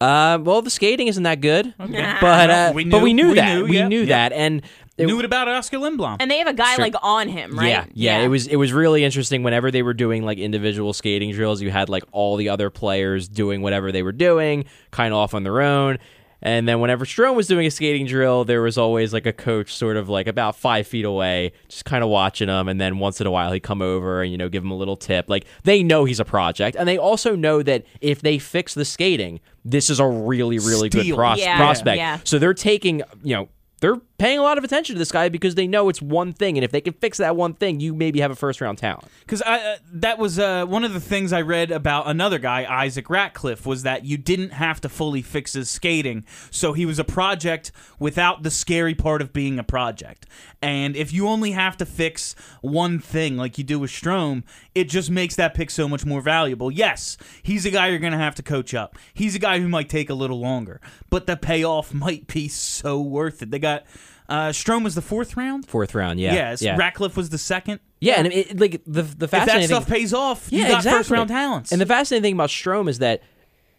Uh, 0.01 0.37
well, 0.41 0.61
the 0.61 0.69
skating 0.69 1.07
isn't 1.07 1.23
that 1.23 1.41
good, 1.41 1.73
Okay. 1.77 2.15
but 2.21 2.49
uh, 2.49 2.71
We 2.73 2.85
but 2.85 3.01
we 3.01 3.11
knew- 3.13 3.23
knew 3.23 3.29
we 3.31 3.35
that 3.35 3.53
knew, 3.55 3.63
we 3.65 3.77
yeah, 3.77 3.87
knew 3.89 3.99
yeah. 4.01 4.29
that, 4.29 4.31
and 4.33 4.61
it- 4.97 5.07
Knew 5.07 5.19
it 5.19 5.25
about 5.25 5.47
Oskar 5.49 5.77
Lindblom. 5.77 6.17
And 6.21 6.29
they 6.31 6.37
have 6.39 6.47
a 6.47 6.53
guy 6.53 6.75
Sure. 6.75 6.85
like 6.85 6.95
on 7.01 7.27
him, 7.27 7.57
right? 7.57 7.67
Yeah, 7.67 7.85
yeah, 7.93 8.19
It 8.21 8.27
was 8.29 8.47
it 8.47 8.55
was 8.57 8.71
really 8.71 9.03
interesting. 9.03 9.43
Whenever 9.43 9.71
they 9.71 9.81
were 9.81 9.93
doing 9.93 10.23
like 10.23 10.37
individual 10.37 10.93
skating 10.93 11.31
drills, 11.33 11.61
you 11.61 11.69
had 11.71 11.89
like 11.89 12.03
all 12.13 12.35
the 12.37 12.47
other 12.49 12.69
players 12.69 13.27
doing 13.27 13.61
whatever 13.61 13.91
they 13.91 14.03
were 14.03 14.11
doing, 14.13 14.65
kind 14.91 15.13
of 15.13 15.17
off 15.19 15.33
on 15.33 15.43
their 15.43 15.61
own. 15.61 15.97
And 16.41 16.67
then 16.67 16.79
whenever 16.79 17.03
Strome 17.03 17.35
was 17.35 17.47
doing 17.47 17.67
a 17.67 17.71
skating 17.71 18.05
drill, 18.05 18.45
there 18.45 18.61
was 18.61 18.77
always 18.77 19.11
like 19.11 19.25
a 19.25 19.33
coach 19.33 19.75
sort 19.75 19.97
of 19.97 20.07
like 20.07 20.25
about 20.27 20.55
five 20.55 20.87
feet 20.87 21.03
away, 21.03 21.51
just 21.67 21.83
kind 21.83 22.01
of 22.03 22.09
watching 22.09 22.47
him. 22.47 22.69
And 22.69 22.79
then 22.79 22.97
once 22.99 23.19
in 23.19 23.27
a 23.27 23.31
while, 23.31 23.51
he'd 23.51 23.59
come 23.59 23.81
over 23.81 24.21
and 24.21 24.31
you 24.31 24.37
know 24.37 24.47
give 24.47 24.63
him 24.63 24.71
a 24.71 24.75
little 24.77 24.95
tip. 24.95 25.29
Like 25.29 25.45
they 25.63 25.83
know 25.83 26.05
he's 26.05 26.19
a 26.19 26.25
project, 26.25 26.77
and 26.79 26.87
they 26.87 26.97
also 26.97 27.35
know 27.35 27.61
that 27.63 27.83
if 27.99 28.21
they 28.21 28.39
fix 28.39 28.73
the 28.73 28.85
skating, 28.85 29.39
this 29.65 29.89
is 29.89 29.99
a 29.99 30.07
really 30.07 30.59
really 30.59 30.87
good 30.89 31.13
pros- 31.13 31.39
Yeah, 31.39 31.57
prospect. 31.57 31.97
yeah. 31.97 32.19
So 32.23 32.39
they're 32.39 32.53
taking 32.53 33.01
you 33.21 33.35
know 33.35 33.49
they're 33.81 33.99
paying 34.19 34.37
a 34.37 34.43
lot 34.43 34.57
of 34.57 34.63
attention 34.63 34.95
to 34.95 34.99
this 34.99 35.11
guy 35.11 35.29
because 35.29 35.55
they 35.55 35.65
know 35.65 35.89
it's 35.89 36.01
one 36.01 36.33
thing, 36.33 36.57
and 36.57 36.63
if 36.63 36.71
they 36.71 36.81
can 36.81 36.93
fix 36.93 37.17
that 37.17 37.35
one 37.35 37.53
thing, 37.53 37.79
you 37.79 37.95
maybe 37.95 38.19
have 38.19 38.29
a 38.29 38.35
first 38.35 38.61
round 38.61 38.77
talent. 38.77 39.05
Because 39.21 39.41
uh, 39.41 39.77
that 39.93 40.19
was 40.19 40.37
uh, 40.37 40.65
one 40.65 40.83
of 40.83 40.93
the 40.93 40.99
things 40.99 41.33
I 41.33 41.41
read 41.41 41.71
about 41.71 42.07
another 42.07 42.37
guy, 42.37 42.65
Isaac 42.69 43.09
Ratcliffe, 43.09 43.65
was 43.65 43.83
that 43.83 44.05
you 44.05 44.17
didn't 44.17 44.51
have 44.51 44.81
to 44.81 44.89
fully 44.89 45.21
fix 45.21 45.53
his 45.53 45.69
skating, 45.69 46.25
so 46.51 46.73
he 46.73 46.85
was 46.85 46.99
a 46.99 47.03
project 47.03 47.71
without 47.97 48.43
the 48.43 48.51
scary 48.51 48.93
part 48.93 49.21
of 49.21 49.33
being 49.33 49.57
a 49.57 49.63
project. 49.63 50.25
And 50.61 50.95
if 50.95 51.13
you 51.13 51.27
only 51.27 51.51
have 51.51 51.77
to 51.77 51.85
fix 51.85 52.35
one 52.61 52.99
thing, 52.99 53.37
like 53.37 53.57
you 53.57 53.63
do 53.63 53.79
with 53.79 53.89
Strome, 53.89 54.43
it 54.75 54.89
just 54.89 55.09
makes 55.09 55.35
that 55.37 55.53
pick 55.53 55.69
so 55.69 55.87
much 55.87 56.05
more 56.05 56.21
valuable. 56.21 56.69
Yes, 56.69 57.17
he's 57.41 57.65
a 57.65 57.71
guy 57.71 57.87
you're 57.87 57.99
going 57.99 58.11
to 58.11 58.19
have 58.19 58.35
to 58.35 58.43
coach 58.43 58.73
up. 58.73 58.97
He's 59.13 59.35
a 59.35 59.39
guy 59.39 59.59
who 59.59 59.69
might 59.69 59.87
take 59.87 60.09
a 60.09 60.13
little 60.13 60.39
longer, 60.39 60.81
but 61.09 61.25
the 61.25 61.37
payoff 61.37 61.93
might 61.93 62.27
be 62.27 62.49
so 62.49 62.99
worth 62.99 63.41
it. 63.41 63.51
They 63.51 63.59
got 63.59 63.85
uh, 64.29 64.49
Strome 64.49 64.83
was 64.83 64.95
the 64.95 65.01
fourth 65.01 65.35
round. 65.35 65.67
Fourth 65.67 65.93
round, 65.95 66.19
yeah, 66.19 66.33
Yes, 66.33 66.61
yeah, 66.61 66.77
Ratcliffe 66.77 67.17
was 67.17 67.29
the 67.29 67.37
second. 67.37 67.79
yeah. 67.99 68.13
And 68.19 68.27
it, 68.31 68.59
like 68.59 68.81
the 68.85 69.01
the 69.03 69.25
If 69.25 69.31
that 69.31 69.31
fascinating 69.31 69.67
stuff 69.67 69.85
thing, 69.85 69.95
pays 69.99 70.13
off, 70.13 70.47
you 70.51 70.59
yeah, 70.59 70.69
got 70.69 70.77
exactly. 70.77 70.99
first 70.99 71.09
round 71.11 71.29
talents. 71.29 71.71
And 71.71 71.81
the 71.81 71.85
fascinating 71.85 72.23
thing 72.23 72.33
about 72.35 72.49
Strome 72.49 72.87
is 72.89 72.99
that. 72.99 73.21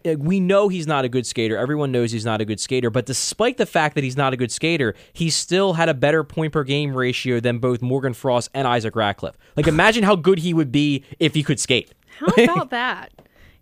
uh, 0.05 0.15
We 0.19 0.41
know 0.41 0.69
he's 0.69 0.87
not 0.87 1.05
a 1.05 1.09
good 1.09 1.27
skater. 1.27 1.57
Everyone 1.57 1.93
knows 1.93 2.11
he's 2.13 2.25
not 2.25 2.41
a 2.41 2.45
good 2.45 2.59
skater. 2.61 2.91
But 2.91 3.07
despite 3.07 3.57
the 3.59 3.67
fact 3.67 3.95
that 3.95 4.03
he's 4.05 4.17
not 4.17 4.33
a 4.33 4.37
good 4.37 4.51
skater, 4.51 4.95
he 5.13 5.31
still 5.31 5.75
had 5.75 5.89
a 5.89 5.95
better 5.95 6.25
point 6.25 6.53
per 6.53 6.65
game 6.65 6.95
ratio 6.95 7.39
than 7.41 7.59
both 7.59 7.81
Morgan 7.83 8.15
Frost 8.15 8.49
and 8.55 8.67
Isaac 8.67 8.97
Ratcliffe. 8.97 9.37
Like, 9.57 9.67
imagine 9.67 10.03
how 10.03 10.17
good 10.17 10.39
he 10.41 10.53
would 10.55 10.73
be 10.73 11.05
if 11.19 11.35
he 11.35 11.43
could 11.43 11.61
skate. 11.61 11.93
How 12.19 12.27
about 12.45 12.71
that? 12.81 13.13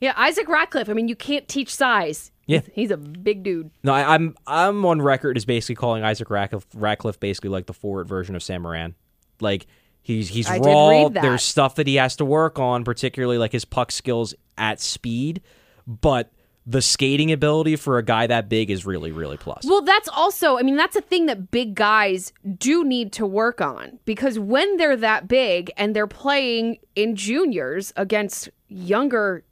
Yeah, 0.00 0.14
Isaac 0.16 0.48
Ratcliffe. 0.48 0.88
I 0.88 0.92
mean, 0.92 1.08
you 1.08 1.16
can't 1.16 1.48
teach 1.48 1.74
size. 1.74 2.30
Yeah. 2.46 2.60
He's, 2.60 2.70
he's 2.74 2.90
a 2.90 2.96
big 2.96 3.42
dude. 3.42 3.70
No, 3.82 3.92
I, 3.92 4.14
I'm 4.14 4.36
I'm 4.46 4.84
on 4.86 5.02
record 5.02 5.36
as 5.36 5.44
basically 5.44 5.74
calling 5.74 6.02
Isaac 6.02 6.30
Ratcliffe, 6.30 6.66
Ratcliffe 6.74 7.20
basically 7.20 7.50
like 7.50 7.66
the 7.66 7.74
forward 7.74 8.08
version 8.08 8.34
of 8.34 8.42
Sam 8.42 8.62
Morin. 8.62 8.94
Like 9.40 9.66
he's 10.00 10.28
he's 10.28 10.48
I 10.48 10.58
raw. 10.58 11.08
There's 11.08 11.42
stuff 11.42 11.74
that 11.76 11.86
he 11.86 11.96
has 11.96 12.16
to 12.16 12.24
work 12.24 12.58
on, 12.58 12.84
particularly 12.84 13.38
like 13.38 13.52
his 13.52 13.64
puck 13.64 13.92
skills 13.92 14.34
at 14.56 14.80
speed. 14.80 15.42
But 15.86 16.32
the 16.66 16.82
skating 16.82 17.32
ability 17.32 17.76
for 17.76 17.96
a 17.96 18.02
guy 18.02 18.26
that 18.26 18.48
big 18.48 18.70
is 18.70 18.86
really 18.86 19.12
really 19.12 19.36
plus. 19.36 19.64
Well, 19.64 19.82
that's 19.82 20.08
also, 20.08 20.58
I 20.58 20.62
mean, 20.62 20.76
that's 20.76 20.96
a 20.96 21.00
thing 21.00 21.26
that 21.26 21.50
big 21.50 21.74
guys 21.74 22.32
do 22.56 22.84
need 22.84 23.12
to 23.14 23.26
work 23.26 23.60
on 23.60 23.98
because 24.04 24.38
when 24.38 24.76
they're 24.76 24.96
that 24.96 25.28
big 25.28 25.70
and 25.76 25.94
they're 25.94 26.06
playing 26.06 26.78
in 26.94 27.16
juniors 27.16 27.92
against 27.96 28.48
younger 28.68 29.44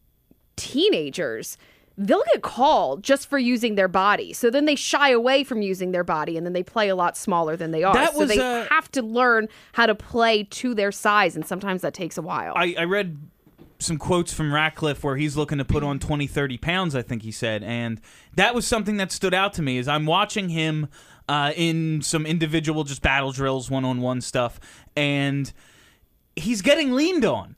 teenagers, 0.57 1.57
they'll 1.98 2.24
get 2.32 2.42
called 2.42 3.02
just 3.02 3.28
for 3.28 3.38
using 3.38 3.74
their 3.74 3.88
body. 3.88 4.32
So 4.32 4.50
then 4.50 4.66
they 4.66 4.74
shy 4.74 5.11
away 5.11 5.44
from 5.44 5.62
using 5.62 5.92
their 5.92 6.04
body 6.04 6.36
and 6.36 6.44
then 6.44 6.52
they 6.52 6.62
play 6.62 6.88
a 6.88 6.96
lot 6.96 7.16
smaller 7.16 7.57
than 7.57 7.70
they 7.70 7.82
are. 7.84 7.94
That 7.94 8.12
so 8.12 8.20
was, 8.20 8.28
they 8.28 8.38
uh, 8.38 8.66
have 8.66 8.90
to 8.92 9.02
learn 9.02 9.48
how 9.72 9.86
to 9.86 9.94
play 9.94 10.44
to 10.44 10.74
their 10.74 10.92
size 10.92 11.36
and 11.36 11.46
sometimes 11.46 11.82
that 11.82 11.94
takes 11.94 12.18
a 12.18 12.22
while. 12.22 12.52
I, 12.57 12.74
I 12.78 12.84
read 12.84 13.16
some 13.78 13.98
quotes 13.98 14.32
from 14.32 14.52
Ratcliffe 14.52 15.04
where 15.04 15.16
he's 15.16 15.36
looking 15.36 15.59
to 15.59 15.64
put 15.64 15.82
on 15.82 15.98
20, 15.98 16.26
30 16.26 16.59
pounds, 16.59 16.94
I 16.94 17.02
think 17.02 17.22
he 17.22 17.30
said. 17.30 17.62
And 17.62 18.00
that 18.34 18.54
was 18.54 18.66
something 18.66 18.96
that 18.98 19.12
stood 19.12 19.34
out 19.34 19.54
to 19.54 19.62
me 19.62 19.78
as 19.78 19.88
I'm 19.88 20.07
watching 20.07 20.50
him 20.50 20.88
uh, 21.28 21.52
in 21.57 22.02
some 22.02 22.26
individual 22.26 22.84
just 22.84 23.02
battle 23.02 23.32
drills, 23.32 23.70
one-on-one 23.70 24.20
stuff, 24.20 24.61
and 24.96 25.52
he's 26.36 26.62
getting 26.62 26.92
leaned 26.92 27.24
on. 27.24 27.57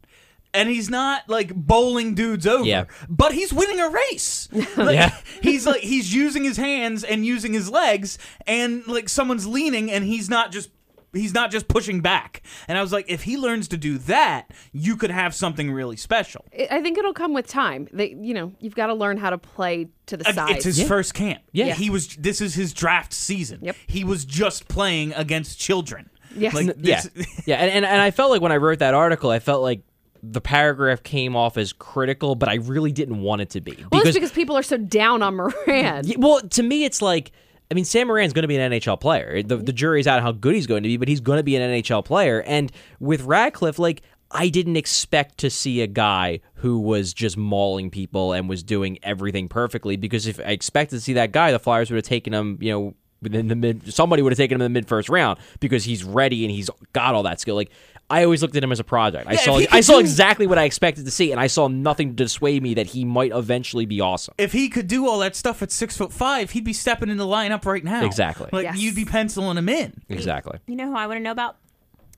And 0.55 0.69
he's 0.69 0.89
not 0.89 1.29
like 1.29 1.55
bowling 1.55 2.15
dudes 2.15 2.47
over, 2.47 2.65
Yeah. 2.65 2.85
but 3.09 3.33
he's 3.33 3.53
winning 3.53 3.81
a 3.81 3.89
race. 3.91 4.49
Like, 4.77 4.95
Yeah. 4.95 5.15
he's 5.43 5.67
like 5.67 5.83
he's 5.83 6.13
using 6.15 6.43
his 6.45 6.57
hands 6.57 7.05
and 7.05 7.25
using 7.27 7.53
his 7.53 7.71
legs, 7.71 8.19
and 8.47 8.87
like 8.87 9.09
someone's 9.09 9.47
leaning, 9.47 9.91
and 9.91 10.05
he's 10.05 10.31
not 10.31 10.51
just 10.53 10.71
he's 11.13 11.33
not 11.35 11.51
just 11.51 11.69
pushing 11.69 12.01
back. 12.01 12.43
And 12.69 12.77
I 12.79 12.83
was 12.83 12.93
like, 12.93 13.07
if 13.09 13.23
he 13.25 13.37
learns 13.37 13.69
to 13.69 13.77
do 13.79 13.99
that, 13.99 14.51
you 14.73 14.97
could 14.97 15.11
have 15.11 15.35
something 15.35 15.71
really 15.71 15.97
special. 15.97 16.45
I- 16.57 16.69
I 16.71 16.83
think 16.83 16.97
it'll 16.99 17.15
come 17.15 17.33
with 17.35 17.47
time. 17.47 17.89
They, 17.93 18.15
you 18.21 18.35
know, 18.35 18.53
you've 18.61 18.75
got 18.75 18.87
to 18.89 18.95
learn 18.95 19.17
how 19.17 19.31
to 19.31 19.39
play 19.39 19.89
to 20.07 20.17
the 20.17 20.25
side. 20.25 20.35
size. 20.35 20.51
It's 20.57 20.65
his 20.65 20.83
first 20.89 21.15
camp. 21.15 21.43
Yeah. 21.53 21.75
he 21.75 21.91
was. 21.91 22.09
This 22.17 22.41
is 22.41 22.55
his 22.55 22.73
draft 22.73 23.13
season. 23.13 23.61
Yep. 23.63 23.77
He 23.87 24.05
was 24.05 24.25
just 24.25 24.69
playing 24.69 25.13
against 25.15 25.59
children. 25.59 26.11
Yes. 26.37 26.53
Like, 26.55 26.75
yeah, 26.79 27.03
yeah, 27.47 27.57
and, 27.57 27.71
and 27.71 27.85
and 27.87 28.03
I 28.03 28.11
felt 28.11 28.31
like 28.31 28.43
when 28.43 28.53
I 28.53 28.59
wrote 28.59 28.81
that 28.81 28.93
article, 28.95 29.31
I 29.31 29.39
felt 29.39 29.63
like 29.63 29.81
the 30.23 30.41
paragraph 30.41 31.03
came 31.03 31.37
off 31.37 31.57
as 31.57 31.73
critical, 31.73 32.35
but 32.35 32.49
I 32.49 32.55
really 32.57 32.93
didn't 32.93 33.21
want 33.21 33.43
it 33.43 33.51
to 33.51 33.61
be 33.61 33.77
well, 33.93 34.03
it's 34.03 34.15
because 34.15 34.33
people 34.33 34.57
are 34.57 34.63
so 34.63 34.77
down 34.77 35.23
on 35.23 35.37
Morin. 35.37 35.53
Yeah, 35.67 36.17
well, 36.19 36.41
to 36.41 36.63
me, 36.63 36.85
it's 36.85 37.03
like 37.03 37.33
I 37.71 37.75
mean, 37.75 37.85
Sam 37.85 38.07
Morin's 38.07 38.33
going 38.33 38.43
to 38.43 38.49
be 38.49 38.57
an 38.57 38.73
NHL 38.73 38.99
player. 38.99 39.43
The, 39.43 39.57
the 39.57 39.73
jury's 39.73 40.07
out 40.07 40.23
how 40.23 40.33
good 40.33 40.55
he's 40.55 40.67
going 40.67 40.83
to 40.85 40.89
be, 40.89 40.97
but 40.97 41.09
he's 41.09 41.21
going 41.21 41.37
to 41.37 41.43
be 41.43 41.57
an 41.57 41.71
NHL 41.71 42.05
player. 42.05 42.43
And 42.43 42.73
with 42.99 43.23
Ratcliffe, 43.23 43.79
like 43.79 44.03
I 44.31 44.49
didn't 44.49 44.77
expect 44.77 45.39
to 45.39 45.51
see 45.51 45.83
a 45.83 45.87
guy 45.87 46.41
who 46.55 46.81
was 46.81 47.13
just 47.13 47.37
mauling 47.37 47.91
people 47.91 48.33
and 48.33 48.49
was 48.49 48.63
doing 48.63 48.99
everything 49.03 49.49
perfectly. 49.49 49.97
Because 49.97 50.27
if 50.27 50.41
I 50.41 50.51
expected 50.51 50.97
to 50.97 51.01
see 51.01 51.13
that 51.15 51.33
guy, 51.33 51.53
the 51.53 51.59
Flyers 51.59 51.91
would 51.91 51.97
have 51.97 52.05
taken 52.05 52.33
him, 52.33 52.59
you 52.61 52.73
know. 52.73 52.95
Within 53.21 53.49
the 53.49 53.57
mid, 53.57 53.93
somebody 53.93 54.23
would 54.23 54.31
have 54.33 54.37
taken 54.37 54.55
him 54.55 54.61
in 54.63 54.73
the 54.73 54.79
mid 54.79 54.87
first 54.87 55.09
round 55.09 55.39
because 55.59 55.85
he's 55.85 56.05
ready 56.05 56.45
and 56.45 56.53
he's 56.53 56.71
got 56.93 57.15
all 57.17 57.25
that 57.25 57.41
skill. 57.41 57.57
Like 57.57 57.71
I 58.11 58.23
always 58.25 58.41
looked 58.43 58.55
at 58.57 58.63
him 58.63 58.71
as 58.73 58.79
a 58.81 58.85
project. 58.85 59.27
I 59.29 59.33
Yeah, 59.33 59.39
saw, 59.39 59.61
I 59.73 59.81
saw 59.81 59.95
do- 59.95 60.01
exactly 60.01 60.47
what 60.47 60.57
I 60.57 60.65
expected 60.65 61.05
to 61.05 61.11
see, 61.11 61.31
and 61.33 61.41
I 61.41 61.47
saw 61.49 61.67
nothing 61.69 62.11
to 62.11 62.15
dissuade 62.15 62.63
me 62.63 62.75
that 62.75 62.87
he 62.87 63.05
might 63.05 63.33
eventually 63.33 63.87
be 63.87 64.01
awesome. 64.01 64.35
if 64.39 64.53
he 64.53 64.69
could 64.69 64.87
do 64.87 65.09
all 65.09 65.19
that 65.19 65.35
stuff 65.37 65.63
at 65.63 65.73
six 65.73 65.97
foot 65.97 66.13
five, 66.13 66.53
he'd 66.53 66.65
be 66.65 66.73
stepping 66.73 67.09
in 67.11 67.17
the 67.17 67.27
lineup 67.27 67.67
right 67.67 67.83
now. 67.85 68.05
Exactly. 68.05 68.49
Like 68.53 68.65
Yes. 68.65 68.79
you'd 68.79 68.95
be 68.95 69.05
penciling 69.05 69.59
him 69.59 69.69
in. 69.69 70.01
Exactly. 70.09 70.59
You 70.69 70.77
know 70.77 70.87
who 70.87 70.97
I 70.97 71.07
want 71.07 71.19
to 71.19 71.23
know 71.23 71.33
about? 71.33 71.57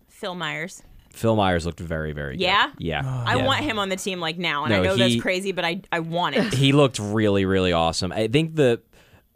Phil 0.08 0.34
Myers. 0.34 0.82
Phil 1.12 1.34
Myers 1.34 1.66
looked 1.66 1.80
very, 1.80 2.12
very 2.12 2.36
good. 2.36 2.42
Yeah? 2.42 2.70
Yeah. 2.78 3.02
Oh, 3.04 3.24
I 3.26 3.36
Yeah. 3.36 3.46
want 3.46 3.64
him 3.64 3.78
on 3.78 3.88
the 3.88 3.96
team 3.96 4.20
like 4.20 4.38
now, 4.38 4.64
and 4.64 4.72
I 4.72 4.76
No, 4.76 4.82
know 4.82 4.94
he- 4.96 5.14
that's 5.14 5.22
crazy, 5.22 5.50
but 5.52 5.64
I 5.64 5.80
I 5.90 6.00
want 6.00 6.36
it. 6.36 6.52
He 6.54 6.72
looked 6.72 6.98
really, 7.00 7.44
really 7.46 7.72
awesome. 7.72 8.12
I 8.12 8.28
think 8.28 8.54
the 8.54 8.80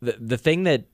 the, 0.03 0.12
the 0.21 0.37
thing 0.37 0.65
that 0.65 0.85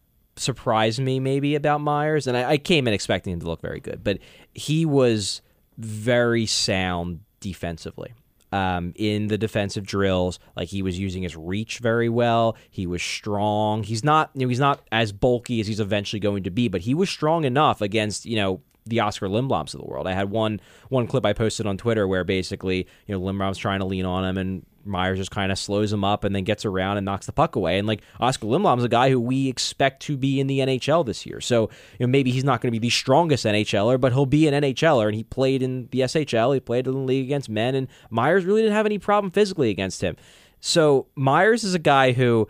surprised 0.41 1.01
me 1.01 1.21
maybe 1.21 1.55
about 1.55 1.81
Myers, 1.81 2.27
and 2.27 2.37
I, 2.37 2.53
I 2.53 2.59
came 2.59 2.89
in 2.89 2.95
expecting 2.95 3.33
him 3.33 3.41
to 3.41 3.47
look 3.47 3.61
very 3.61 3.81
good, 3.81 4.03
but 4.03 4.19
he 4.55 4.87
was 4.87 5.43
very 5.79 6.47
sound 6.47 7.21
defensively. 7.41 8.15
Um, 8.53 8.95
in 8.97 9.29
the 9.29 9.39
defensive 9.39 9.87
drills, 9.87 10.41
like 10.57 10.67
he 10.67 10.83
was 10.83 10.99
using 10.99 11.23
his 11.23 11.37
reach 11.37 11.79
very 11.79 12.09
well. 12.09 12.57
He 12.69 12.85
was 12.85 13.01
strong. 13.01 13.85
He's 13.85 14.03
not, 14.03 14.31
you 14.35 14.41
know, 14.41 14.49
he's 14.49 14.59
not 14.59 14.81
as 14.91 15.13
bulky 15.13 15.61
as 15.61 15.69
he's 15.69 15.79
eventually 15.79 16.19
going 16.19 16.43
to 16.43 16.51
be, 16.51 16.67
but 16.67 16.81
he 16.81 16.93
was 16.93 17.09
strong 17.09 17.45
enough 17.45 17.81
against, 17.81 18.27
you 18.27 18.35
know, 18.35 18.61
the 18.87 19.01
Oskar 19.01 19.29
Lindbloms 19.29 19.73
of 19.73 19.81
the 19.81 19.87
world. 19.87 20.09
I 20.09 20.15
had 20.15 20.31
one 20.31 20.61
one 20.89 21.07
clip 21.07 21.25
I 21.25 21.33
posted 21.33 21.65
on 21.67 21.77
Twitter 21.77 22.09
where 22.09 22.25
basically, 22.25 22.89
you 23.07 23.15
know, 23.15 23.21
Lindblom's 23.21 23.57
trying 23.57 23.79
to 23.81 23.87
lean 23.87 24.05
on 24.05 24.25
him 24.25 24.37
and 24.37 24.67
Myers 24.91 25.19
just 25.19 25.31
kind 25.31 25.51
of 25.51 25.59
slows 25.59 25.93
him 25.93 26.05
up 26.05 26.25
and 26.25 26.35
then 26.35 26.45
gets 26.45 26.65
around 26.65 26.97
and 26.97 27.05
knocks 27.05 27.27
the 27.27 27.33
puck 27.33 27.57
away. 27.57 27.79
And 27.79 27.87
like 27.87 28.03
Oskar 28.21 28.47
Lindblom's 28.47 28.85
a 28.85 28.89
guy 28.89 29.11
who 29.11 29.21
we 29.21 29.49
expect 29.49 30.03
to 30.03 30.17
be 30.17 30.41
in 30.41 30.47
the 30.47 30.61
NHL 30.61 31.07
this 31.07 31.25
year. 31.25 31.41
So, 31.41 31.71
you 31.99 32.07
know, 32.07 32.11
maybe 32.11 32.31
he's 32.31 32.45
not 32.45 32.61
going 32.61 32.73
to 32.73 32.79
be 32.79 32.87
the 32.87 32.91
strongest 32.91 33.47
NHLer, 33.47 34.01
but 34.01 34.13
he'll 34.13 34.27
be 34.27 34.47
an 34.49 34.63
NHLer 34.63 35.07
and 35.07 35.15
he 35.15 35.23
played 35.23 35.63
in 35.63 35.89
the 35.91 36.01
SHL, 36.01 36.55
he 36.55 36.61
played 36.61 36.87
in 36.87 36.93
the 36.93 36.99
league 37.01 37.25
against 37.25 37.49
men 37.49 37.75
and 37.75 37.89
Myers 38.11 38.45
really 38.45 38.63
didn't 38.63 38.75
have 38.75 38.87
any 38.87 38.99
problem 38.99 39.31
physically 39.31 39.71
against 39.71 40.03
him. 40.03 40.17
So, 40.61 41.07
Myers 41.15 41.65
is 41.65 41.75
a 41.75 41.79
guy 41.79 42.13
who 42.13 42.49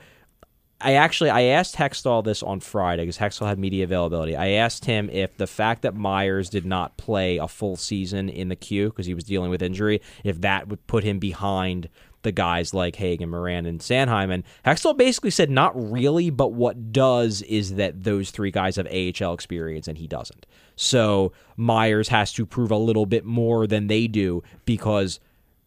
I 0.80 0.94
actually 0.94 1.30
I 1.30 1.42
asked 1.42 1.76
Hextall 1.76 2.24
this 2.24 2.42
on 2.42 2.60
Friday 2.60 3.02
because 3.02 3.18
Hextall 3.18 3.46
had 3.46 3.58
media 3.58 3.84
availability. 3.84 4.34
I 4.34 4.50
asked 4.50 4.86
him 4.86 5.10
if 5.10 5.36
the 5.36 5.46
fact 5.46 5.82
that 5.82 5.94
Myers 5.94 6.48
did 6.48 6.64
not 6.64 6.96
play 6.96 7.36
a 7.36 7.46
full 7.46 7.76
season 7.76 8.28
in 8.28 8.48
the 8.48 8.56
Q 8.56 8.88
because 8.88 9.06
he 9.06 9.14
was 9.14 9.24
dealing 9.24 9.50
with 9.50 9.62
injury, 9.62 10.00
if 10.24 10.40
that 10.40 10.68
would 10.68 10.86
put 10.86 11.04
him 11.04 11.18
behind 11.18 11.88
the 12.22 12.32
guys 12.32 12.74
like 12.74 12.96
Hagen, 12.96 13.30
Morin, 13.30 13.66
and 13.66 13.80
Sanheim. 13.80 14.32
And 14.32 14.44
Hextall 14.64 14.96
basically 14.96 15.30
said 15.30 15.50
not 15.50 15.72
really, 15.74 16.30
but 16.30 16.52
what 16.52 16.92
does 16.92 17.42
is 17.42 17.74
that 17.74 18.04
those 18.04 18.30
three 18.30 18.50
guys 18.50 18.76
have 18.76 18.86
AHL 18.86 19.32
experience 19.32 19.88
and 19.88 19.98
he 19.98 20.06
doesn't. 20.06 20.46
So 20.76 21.32
Myers 21.56 22.08
has 22.08 22.32
to 22.34 22.46
prove 22.46 22.70
a 22.70 22.76
little 22.76 23.06
bit 23.06 23.24
more 23.24 23.66
than 23.66 23.86
they 23.86 24.06
do 24.06 24.42
because 24.64 25.20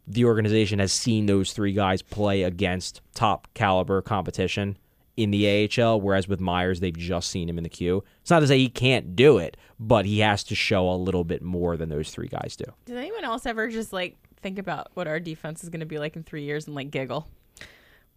the 0.07 0.25
organization 0.25 0.79
has 0.79 0.91
seen 0.91 1.25
those 1.25 1.53
three 1.53 1.73
guys 1.73 2.01
play 2.01 2.43
against 2.43 3.01
top 3.13 3.47
caliber 3.53 4.01
competition 4.01 4.77
in 5.15 5.31
the 5.31 5.69
AHL, 5.79 6.01
whereas 6.01 6.27
with 6.27 6.39
Myers, 6.39 6.79
they've 6.79 6.97
just 6.97 7.29
seen 7.29 7.47
him 7.47 7.57
in 7.57 7.63
the 7.63 7.69
Q. 7.69 8.03
It's 8.21 8.31
not 8.31 8.39
to 8.39 8.47
say 8.47 8.57
he 8.57 8.69
can't 8.69 9.15
do 9.15 9.37
it, 9.37 9.57
but 9.79 10.05
he 10.05 10.19
has 10.19 10.43
to 10.45 10.55
show 10.55 10.89
a 10.89 10.95
little 10.95 11.23
bit 11.23 11.43
more 11.43 11.77
than 11.77 11.89
those 11.89 12.09
three 12.09 12.27
guys 12.27 12.55
do. 12.55 12.65
Does 12.85 12.97
anyone 12.97 13.23
else 13.23 13.45
ever 13.45 13.69
just 13.69 13.93
like 13.93 14.17
think 14.43 14.59
about 14.59 14.89
what 14.93 15.07
our 15.07 15.19
defense 15.19 15.63
is 15.63 15.69
going 15.69 15.79
to 15.79 15.85
be 15.87 15.97
like 15.97 16.15
in 16.15 16.21
three 16.23 16.43
years 16.43 16.67
and 16.67 16.75
like 16.75 16.91
giggle? 16.91 17.27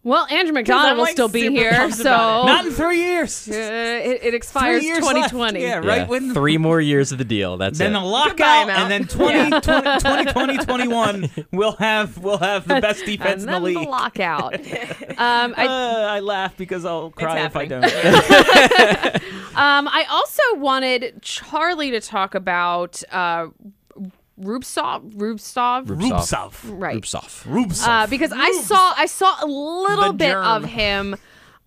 Well, 0.03 0.25
Andrew 0.29 0.53
MacDonald 0.53 0.95
will 0.95 1.03
like, 1.03 1.13
still 1.13 1.27
be 1.27 1.49
here, 1.49 1.91
so 1.91 2.03
Not 2.45 2.65
in 2.67 2.71
three 2.71 2.99
years. 2.99 3.49
uh, 3.49 3.53
it, 3.53 4.19
it 4.23 4.33
expires 4.35 4.79
Three 4.81 4.87
years 4.87 4.99
left. 5.03 5.31
2020. 5.31 5.61
Yeah, 5.61 5.77
right 5.79 5.85
Yeah. 6.01 6.05
when 6.07 6.33
Three 6.33 6.57
more 6.57 6.79
years 6.79 7.11
of 7.11 7.17
the 7.17 7.25
deal. 7.25 7.57
That's 7.57 7.77
it. 7.77 7.83
then 7.83 7.95
it. 7.95 8.01
a 8.01 8.05
lockout, 8.05 8.37
Goodbye, 8.37 8.65
Mount. 8.65 8.69
and 8.69 8.91
then 8.91 9.07
20, 9.07 9.49
20, 9.49 9.61
2020, 9.61 10.57
21, 10.59 11.29
we'll 11.51 11.75
have 11.77 12.17
we'll 12.19 12.37
have 12.37 12.67
the 12.67 12.79
best 12.79 13.05
defense 13.05 13.41
and 13.43 13.51
in 13.51 13.55
the 13.55 13.59
league. 13.59 13.77
the 13.79 13.89
lockout. 13.89 14.53
um, 15.17 15.53
I, 15.57 15.65
Uh, 15.67 16.07
I 16.11 16.19
laugh 16.21 16.55
because 16.55 16.85
I'll 16.85 17.09
cry 17.09 17.39
if 17.45 17.55
I 17.57 17.65
don't. 17.65 17.83
um, 19.55 19.87
I 19.89 20.05
also 20.09 20.41
wanted 20.57 21.21
Charlie 21.21 21.91
to 21.91 21.99
talk 21.99 22.33
about 22.35 23.01
uh, 23.11 23.47
Rubtsov. 24.39 25.13
Rubtsov. 25.13 25.85
Rubtsov. 25.87 26.53
Right. 26.79 27.01
Rubtsov. 27.01 27.43
Rubtsov. 27.45 27.87
Uh, 27.87 28.07
because 28.07 28.31
I 28.31 28.51
saw 28.63 28.93
I 28.95 29.05
saw 29.07 29.35
a 29.43 29.47
little 29.47 30.07
The 30.11 30.13
bit 30.13 30.31
germ. 30.31 30.45
of 30.45 30.65
him 30.65 31.15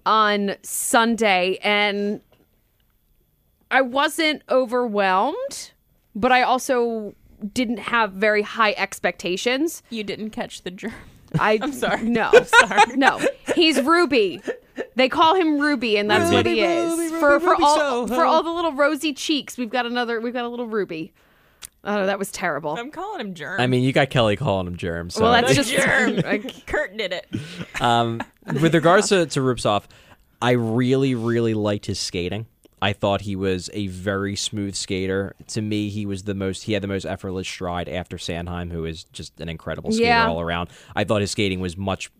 on 0.06 0.56
Sunday, 0.62 1.58
and 1.62 2.20
I 3.70 3.82
wasn't 3.82 4.42
overwhelmed, 4.48 5.72
but 6.14 6.32
I 6.32 6.42
also 6.42 7.14
didn't 7.54 7.78
have 7.78 8.12
very 8.12 8.42
high 8.42 8.72
expectations. 8.76 9.82
You 9.90 10.04
didn't 10.04 10.30
catch 10.30 10.62
the 10.62 10.70
germ. 10.70 10.92
I, 11.38 11.58
I'm 11.62 11.72
sorry. 11.72 12.02
No, 12.02 12.30
sorry. 12.60 12.96
no. 12.96 13.20
He's 13.54 13.80
Ruby. 13.80 14.42
They 14.96 15.08
call 15.08 15.34
him 15.36 15.58
Ruby, 15.60 15.96
and 15.96 16.10
that's 16.10 16.32
what 16.32 16.46
he 16.46 16.60
Ruby, 16.62 16.62
is. 16.74 16.98
Ruby, 16.98 17.20
for 17.20 17.30
Ruby, 17.32 17.44
for 17.44 17.50
Ruby 17.52 17.62
all 17.64 17.76
Soho. 17.76 18.06
for 18.14 18.24
all 18.24 18.42
the 18.42 18.50
little 18.50 18.72
rosy 18.72 19.12
cheeks, 19.12 19.56
we've 19.58 19.70
got 19.70 19.86
another. 19.86 20.20
We've 20.20 20.32
got 20.32 20.44
a 20.44 20.48
little 20.48 20.66
Ruby. 20.66 21.12
Oh, 21.82 22.06
that 22.06 22.18
was 22.18 22.30
terrible. 22.30 22.76
I'm 22.76 22.90
calling 22.90 23.20
him 23.20 23.34
germ. 23.34 23.60
I 23.60 23.66
mean, 23.66 23.82
you 23.82 23.92
got 23.92 24.10
Kelly 24.10 24.36
calling 24.36 24.66
him 24.66 24.76
germs. 24.76 25.14
So 25.14 25.22
well, 25.22 25.32
that's 25.32 25.54
just 25.54 25.72
germ. 25.76 26.16
like, 26.24 26.66
Kurt 26.66 26.96
did 26.96 27.12
it. 27.12 27.26
Um, 27.80 28.20
with 28.60 28.74
regards 28.74 29.08
to, 29.08 29.26
to 29.26 29.40
Rubtsov, 29.40 29.84
I 30.42 30.52
really, 30.52 31.14
really 31.14 31.54
liked 31.54 31.86
his 31.86 31.98
skating. 31.98 32.46
I 32.82 32.94
thought 32.94 33.20
he 33.22 33.36
was 33.36 33.68
a 33.74 33.88
very 33.88 34.34
smooth 34.36 34.74
skater. 34.74 35.34
To 35.48 35.60
me, 35.60 35.90
he 35.90 36.06
was 36.06 36.22
the 36.22 36.34
most. 36.34 36.62
He 36.62 36.72
had 36.72 36.82
the 36.82 36.88
most 36.88 37.04
effortless 37.04 37.46
stride 37.46 37.90
after 37.90 38.16
Sanheim, 38.16 38.72
who 38.72 38.86
is 38.86 39.04
just 39.04 39.38
an 39.38 39.50
incredible 39.50 39.92
skater 39.92 40.06
Yeah. 40.06 40.26
all 40.28 40.40
around. 40.40 40.70
I 40.96 41.04
thought 41.04 41.20
his 41.20 41.30
skating 41.30 41.60
was 41.60 41.76
much. 41.76 42.10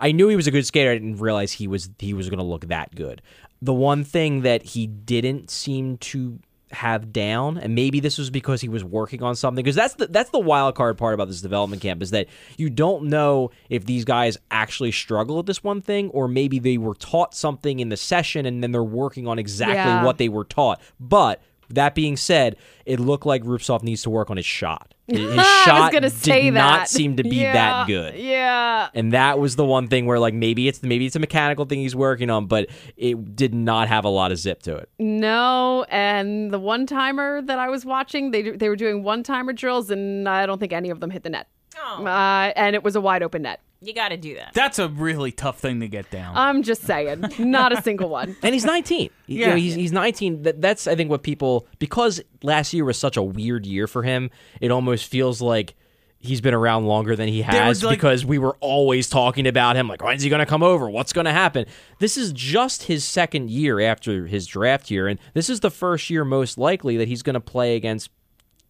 I 0.00 0.12
knew 0.12 0.28
he 0.28 0.36
was 0.36 0.46
a 0.46 0.50
good 0.50 0.64
skater. 0.64 0.90
I 0.92 0.94
didn't 0.94 1.18
realize 1.18 1.52
he 1.52 1.68
was 1.68 1.90
he 1.98 2.14
was 2.14 2.30
going 2.30 2.38
to 2.38 2.44
look 2.44 2.68
that 2.68 2.94
good. 2.94 3.20
The 3.60 3.74
one 3.74 4.02
thing 4.02 4.42
that 4.42 4.62
he 4.62 4.86
didn't 4.86 5.50
seem 5.50 5.98
to 5.98 6.38
have 6.70 7.12
down, 7.12 7.58
and 7.58 7.74
maybe 7.74 8.00
this 8.00 8.18
was 8.18 8.30
because 8.30 8.60
he 8.60 8.68
was 8.68 8.84
working 8.84 9.22
on 9.22 9.34
something. 9.36 9.62
Because 9.62 9.76
that's 9.76 9.94
the 9.94 10.06
that's 10.06 10.30
the 10.30 10.38
wild 10.38 10.74
card 10.74 10.98
part 10.98 11.14
about 11.14 11.28
this 11.28 11.40
development 11.40 11.80
camp 11.82 12.02
is 12.02 12.10
that 12.10 12.26
you 12.56 12.68
don't 12.70 13.04
know 13.04 13.50
if 13.70 13.84
these 13.86 14.04
guys 14.04 14.36
actually 14.50 14.92
struggle 14.92 15.38
at 15.38 15.46
this 15.46 15.64
one 15.64 15.80
thing, 15.80 16.10
or 16.10 16.28
maybe 16.28 16.58
they 16.58 16.78
were 16.78 16.94
taught 16.94 17.34
something 17.34 17.80
in 17.80 17.88
the 17.88 17.96
session 17.96 18.46
and 18.46 18.62
then 18.62 18.72
they're 18.72 18.82
working 18.84 19.26
on 19.26 19.38
exactly 19.38 19.76
Yeah. 19.76 20.04
what 20.04 20.18
they 20.18 20.28
were 20.28 20.44
taught. 20.44 20.80
But 21.00 21.40
that 21.70 21.94
being 21.94 22.16
said, 22.16 22.56
it 22.86 22.98
looked 23.00 23.26
like 23.26 23.42
Rubtsov 23.42 23.82
needs 23.82 24.02
to 24.02 24.10
work 24.10 24.30
on 24.30 24.36
his 24.36 24.46
shot. 24.46 24.94
His 25.06 25.20
his 25.30 25.38
I 25.38 25.62
shot 25.64 25.80
was 25.80 25.92
gonna 25.92 26.10
say 26.10 26.42
did 26.44 26.54
that. 26.54 26.58
not 26.78 26.88
seem 26.88 27.16
to 27.16 27.22
be 27.22 27.36
Yeah, 27.36 27.52
that 27.52 27.86
good. 27.86 28.14
Yeah. 28.14 28.88
And 28.94 29.12
that 29.12 29.38
was 29.38 29.56
the 29.56 29.64
one 29.64 29.88
thing 29.88 30.04
where 30.06 30.18
like 30.18 30.34
maybe 30.34 30.68
it's 30.68 30.82
maybe 30.82 31.06
it's 31.06 31.16
a 31.16 31.18
mechanical 31.18 31.64
thing 31.64 31.80
he's 31.80 31.96
working 31.96 32.28
on, 32.30 32.46
but 32.46 32.68
it 32.96 33.34
did 33.36 33.54
not 33.54 33.88
have 33.88 34.04
a 34.04 34.08
lot 34.10 34.32
of 34.32 34.38
zip 34.38 34.62
to 34.64 34.76
it. 34.76 34.88
No, 34.98 35.84
and 35.88 36.50
the 36.50 36.58
one 36.58 36.86
timer 36.86 37.40
that 37.42 37.58
I 37.58 37.68
was 37.68 37.84
watching, 37.84 38.30
they 38.32 38.50
they 38.50 38.68
were 38.68 38.76
doing 38.76 39.02
one 39.02 39.22
timer 39.22 39.52
drills, 39.52 39.90
and 39.90 40.28
I 40.28 40.44
don't 40.46 40.58
think 40.58 40.72
any 40.72 40.90
of 40.90 41.00
them 41.00 41.10
hit 41.10 41.22
the 41.22 41.30
net. 41.30 41.48
Oh, 41.80 42.04
Uh, 42.04 42.52
and 42.56 42.74
it 42.74 42.82
was 42.82 42.96
a 42.96 43.00
wide 43.00 43.22
open 43.22 43.42
net. 43.42 43.60
You 43.80 43.94
got 43.94 44.08
to 44.08 44.16
do 44.16 44.34
that. 44.34 44.54
That's 44.54 44.78
a 44.80 44.88
really 44.88 45.30
tough 45.30 45.60
thing 45.60 45.78
to 45.80 45.88
get 45.88 46.10
down. 46.10 46.36
I'm 46.36 46.62
just 46.64 46.82
saying, 46.82 47.24
not 47.38 47.72
a 47.72 47.80
single 47.82 48.08
one. 48.08 48.36
And 48.42 48.52
he's 48.52 48.64
19. 48.64 49.10
You 49.26 49.38
Yeah. 49.40 49.50
know, 49.50 49.56
he's 49.56 49.74
he's 49.76 49.92
19. 49.92 50.42
That, 50.42 50.60
that's 50.60 50.86
I 50.88 50.96
think 50.96 51.10
what 51.10 51.22
people 51.22 51.66
because 51.78 52.20
last 52.42 52.72
year 52.74 52.84
was 52.84 52.98
such 52.98 53.16
a 53.16 53.22
weird 53.22 53.66
year 53.66 53.86
for 53.86 54.02
him. 54.02 54.30
It 54.60 54.70
almost 54.72 55.06
feels 55.06 55.40
like 55.40 55.74
he's 56.18 56.40
been 56.40 56.54
around 56.54 56.86
longer 56.86 57.14
than 57.14 57.28
he 57.28 57.42
has 57.42 57.84
like- 57.84 57.96
because 57.96 58.24
we 58.26 58.38
were 58.38 58.56
always 58.58 59.08
talking 59.08 59.46
about 59.46 59.76
him 59.76 59.86
like 59.86 60.02
when's 60.02 60.22
he 60.24 60.28
going 60.28 60.40
to 60.40 60.46
come 60.46 60.64
over? 60.64 60.90
What's 60.90 61.12
going 61.12 61.26
to 61.26 61.32
happen? 61.32 61.64
This 62.00 62.16
is 62.16 62.32
just 62.32 62.82
his 62.84 63.04
second 63.04 63.48
year 63.50 63.78
after 63.78 64.26
his 64.26 64.44
draft 64.48 64.90
year 64.90 65.06
and 65.06 65.20
this 65.34 65.48
is 65.48 65.60
the 65.60 65.70
first 65.70 66.10
year 66.10 66.24
most 66.24 66.58
likely 66.58 66.96
that 66.96 67.06
he's 67.06 67.22
going 67.22 67.34
to 67.34 67.40
play 67.40 67.76
against 67.76 68.10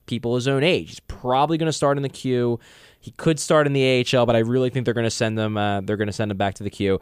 people 0.05 0.35
his 0.35 0.47
own 0.47 0.63
age. 0.63 0.89
He's 0.91 1.01
probably 1.01 1.57
going 1.57 1.67
to 1.67 1.73
start 1.73 1.97
in 1.97 2.03
the 2.03 2.09
Q. 2.11 2.61
He 3.01 3.13
could 3.13 3.39
start 3.39 3.67
in 3.67 3.73
the 3.73 4.05
AHL, 4.13 4.27
but 4.27 4.37
I 4.37 4.41
really 4.41 4.71
think 4.71 4.85
they're 4.85 4.95
going 4.95 5.05
to 5.05 5.11
send 5.11 5.39
him. 5.39 5.57
Uh, 5.57 5.81
they're 5.81 5.97
going 5.97 6.09
to 6.09 6.13
send 6.13 6.31
him 6.31 6.37
back 6.37 6.55
to 6.55 6.65
the 6.65 6.71
Q, 6.71 7.01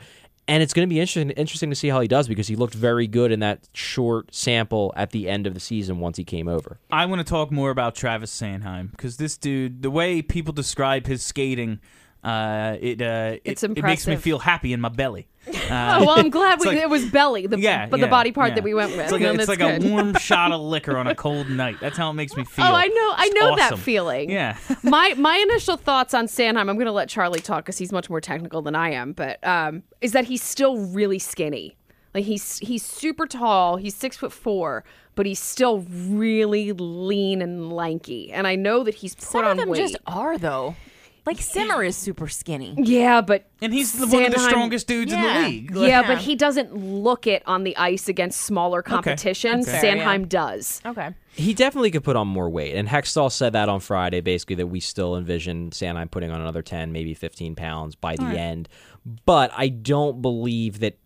and 0.48 0.62
it's 0.62 0.72
going 0.72 0.88
to 0.88 0.92
be 0.92 1.00
interesting. 1.00 1.30
Interesting 1.30 1.70
to 1.70 1.76
see 1.76 1.88
how 1.88 2.00
he 2.00 2.08
does 2.08 2.28
because 2.28 2.48
he 2.48 2.56
looked 2.56 2.74
very 2.74 3.06
good 3.06 3.32
in 3.32 3.40
that 3.40 3.68
short 3.72 4.34
sample 4.34 4.92
at 4.96 5.10
the 5.10 5.28
end 5.28 5.46
of 5.46 5.54
the 5.54 5.60
season 5.60 5.98
once 5.98 6.16
he 6.16 6.24
came 6.24 6.48
over. 6.48 6.78
I 6.90 7.06
want 7.06 7.20
to 7.20 7.24
talk 7.24 7.50
more 7.50 7.70
about 7.70 7.94
Travis 7.94 8.30
Sanheim 8.38 8.90
because 8.90 9.16
this 9.16 9.36
dude, 9.36 9.82
the 9.82 9.90
way 9.90 10.22
people 10.22 10.52
describe 10.52 11.06
his 11.06 11.24
skating, 11.24 11.80
uh, 12.26 12.76
it, 12.80 13.00
uh, 13.00 13.36
It's 13.44 13.62
it, 13.62 13.78
it 13.78 13.82
makes 13.84 14.06
me 14.06 14.16
feel 14.16 14.38
happy 14.38 14.72
in 14.72 14.80
my 14.80 14.88
belly. 14.88 15.28
Uh, 15.46 15.52
Oh, 15.70 16.04
well, 16.06 16.10
I'm 16.18 16.30
glad 16.30 16.58
we, 16.60 16.66
like- 16.66 16.78
it 16.78 16.90
was 16.90 17.04
belly, 17.06 17.46
the, 17.46 17.58
yeah, 17.58 17.86
but 17.86 17.98
the 17.98 18.06
yeah, 18.06 18.10
body 18.10 18.32
part 18.32 18.48
yeah. 18.50 18.54
that 18.56 18.64
we 18.64 18.74
went 18.74 18.90
with. 18.92 19.00
It's 19.00 19.12
like, 19.12 19.22
a, 19.22 19.32
it's 19.34 19.48
like 19.48 19.60
a 19.60 19.78
warm 19.88 20.14
shot 20.18 20.50
of 20.50 20.60
liquor 20.60 20.96
on 20.96 21.06
a 21.06 21.14
cold 21.14 21.48
night. 21.48 21.76
That's 21.80 21.96
how 21.96 22.10
it 22.10 22.14
makes 22.14 22.36
me 22.36 22.44
feel. 22.54 22.64
Oh, 22.64 22.72
I 22.74 22.88
know, 22.88 23.12
I 23.16 23.24
It's 23.30 23.34
know 23.40 23.56
that 23.56 23.78
feeling. 23.78 24.28
Yeah. 24.30 24.58
my 24.82 25.14
my 25.16 25.36
initial 25.36 25.76
thoughts 25.76 26.14
on 26.14 26.26
Sanheim, 26.26 26.68
I'm 26.68 26.74
going 26.76 26.86
to 26.86 26.92
let 26.92 27.08
Charlie 27.08 27.38
talk 27.40 27.64
because 27.64 27.78
he's 27.78 27.92
much 27.92 28.10
more 28.10 28.20
technical 28.20 28.60
than 28.60 28.74
I 28.74 28.90
am, 28.90 29.12
but 29.12 29.46
um, 29.46 29.84
is 30.00 30.10
that 30.12 30.24
he's 30.24 30.42
still 30.42 30.78
really 30.78 31.20
skinny. 31.20 31.76
Like 32.12 32.24
he's 32.24 32.58
he's 32.58 32.82
super 32.82 33.26
tall. 33.26 33.76
He's 33.76 33.94
six 33.94 34.16
foot 34.16 34.32
four, 34.32 34.84
but 35.14 35.26
he's 35.26 35.38
still 35.38 35.80
really 36.08 36.72
lean 36.72 37.40
and 37.42 37.72
lanky. 37.72 38.32
And 38.32 38.46
I 38.46 38.56
know 38.56 38.82
that 38.82 38.94
he's 38.94 39.14
put 39.14 39.24
Some 39.24 39.44
on 39.44 39.50
of 39.52 39.56
them 39.58 39.68
weight. 39.68 39.78
just 39.78 39.96
are 40.06 40.38
though. 40.38 40.74
Like 41.26 41.40
Simmer 41.40 41.82
is 41.82 41.96
super 41.96 42.28
skinny. 42.28 42.74
yeah, 42.78 43.20
but 43.20 43.50
And 43.60 43.72
he's 43.74 43.92
the, 43.98 44.06
one 44.06 44.24
of 44.26 44.30
the 44.32 44.38
Sanheim- 44.38 44.48
strongest 44.48 44.86
dudes 44.86 45.12
in 45.12 45.18
Yeah. 45.18 45.42
the 45.42 45.48
league. 45.48 45.74
Like, 45.74 45.88
yeah, 45.88 46.00
Yeah. 46.02 46.06
but 46.06 46.18
he 46.18 46.36
doesn't 46.36 46.76
look 46.76 47.26
it 47.26 47.42
on 47.46 47.64
the 47.64 47.76
ice 47.76 48.08
against 48.08 48.42
smaller 48.42 48.80
competition. 48.80 49.60
That's 49.62 49.80
fair, 49.80 49.96
Sanheim 49.96 50.20
yeah. 50.20 50.26
does. 50.28 50.80
Okay. 50.86 51.10
He 51.34 51.52
definitely 51.52 51.90
could 51.90 52.04
put 52.04 52.14
on 52.16 52.28
more 52.28 52.48
weight, 52.48 52.76
and 52.76 52.88
Hextall 52.88 53.30
said 53.32 53.52
that 53.54 53.68
on 53.68 53.80
Friday, 53.80 54.20
basically 54.20 54.56
that 54.56 54.68
we 54.68 54.78
still 54.80 55.16
envision 55.16 55.70
Sanheim 55.70 56.10
putting 56.10 56.30
on 56.30 56.40
another 56.40 56.62
ten, 56.62 56.92
maybe 56.92 57.12
fifteen 57.12 57.54
pounds 57.56 57.94
by 57.96 58.14
the 58.16 58.24
end. 58.24 58.68
But 59.26 59.50
I 59.56 59.68
don't 59.68 60.22
believe 60.22 60.78
that 60.80 60.96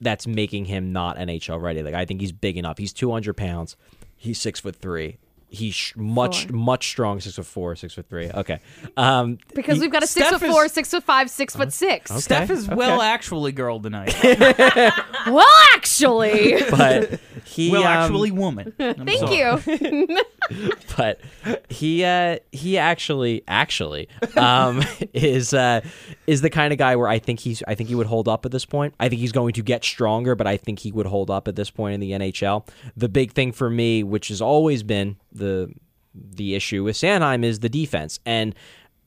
that's 0.00 0.26
making 0.26 0.66
him 0.66 0.92
not 0.92 1.16
NHL 1.16 1.60
ready. 1.62 1.82
Like 1.82 1.94
I 1.94 2.04
think 2.04 2.20
he's 2.20 2.32
big 2.32 2.58
enough. 2.58 2.78
He's 2.78 2.92
two 2.92 3.10
hundred 3.12 3.36
pounds. 3.36 3.76
He's 4.16 4.40
six 4.40 4.60
foot 4.60 4.76
three. 4.76 5.16
He's 5.56 5.74
sh- 5.74 5.94
much 5.96 6.50
much 6.50 6.88
strong. 6.88 7.20
Six 7.20 7.36
foot 7.36 7.46
four, 7.46 7.76
six 7.76 7.94
foot 7.94 8.08
three. 8.08 8.30
Okay, 8.30 8.60
um, 8.96 9.38
Because 9.54 9.76
he- 9.76 9.80
we've 9.82 9.92
got 9.92 10.02
a 10.02 10.06
six 10.06 10.26
Steph 10.28 10.40
foot 10.40 10.46
is- 10.48 10.52
four, 10.54 10.68
six 10.68 10.90
foot 10.90 11.02
five, 11.04 11.30
six 11.30 11.56
foot 11.56 11.72
six. 11.72 12.12
Steph 12.14 12.50
is 12.50 12.66
okay. 12.66 12.74
well 12.76 13.00
actually 13.02 13.52
girl 13.52 13.80
tonight. 13.80 14.14
Well, 15.26 15.48
actually, 15.74 16.54
but 16.70 17.18
he 17.44 17.70
well 17.70 17.82
um, 17.82 17.88
actually 17.88 18.30
woman. 18.30 18.72
I'm 18.78 19.04
thank 19.06 19.18
sorry. 19.18 19.36
you. 19.68 20.20
but 20.96 21.20
he 21.68 22.04
uh 22.04 22.38
he 22.52 22.78
actually 22.78 23.42
actually 23.48 24.08
um 24.36 24.82
is 25.12 25.52
uh 25.52 25.80
is 26.28 26.42
the 26.42 26.50
kind 26.50 26.72
of 26.72 26.78
guy 26.78 26.94
where 26.94 27.08
I 27.08 27.18
think 27.18 27.40
he's 27.40 27.62
I 27.66 27.74
think 27.74 27.88
he 27.88 27.94
would 27.96 28.06
hold 28.06 28.28
up 28.28 28.46
at 28.46 28.52
this 28.52 28.64
point. 28.64 28.94
I 29.00 29.08
think 29.08 29.20
he's 29.20 29.32
going 29.32 29.52
to 29.54 29.62
get 29.62 29.84
stronger, 29.84 30.34
but 30.36 30.46
I 30.46 30.56
think 30.56 30.78
he 30.78 30.92
would 30.92 31.06
hold 31.06 31.28
up 31.30 31.48
at 31.48 31.56
this 31.56 31.70
point 31.70 31.94
in 31.94 32.00
the 32.00 32.12
NHL. 32.12 32.66
The 32.96 33.08
big 33.08 33.32
thing 33.32 33.50
for 33.52 33.68
me, 33.68 34.04
which 34.04 34.28
has 34.28 34.40
always 34.40 34.82
been 34.84 35.16
the 35.46 35.72
the 36.14 36.54
issue 36.54 36.82
with 36.84 36.96
Sanheim 36.96 37.44
is 37.44 37.60
the 37.60 37.68
defense. 37.68 38.18
And 38.24 38.54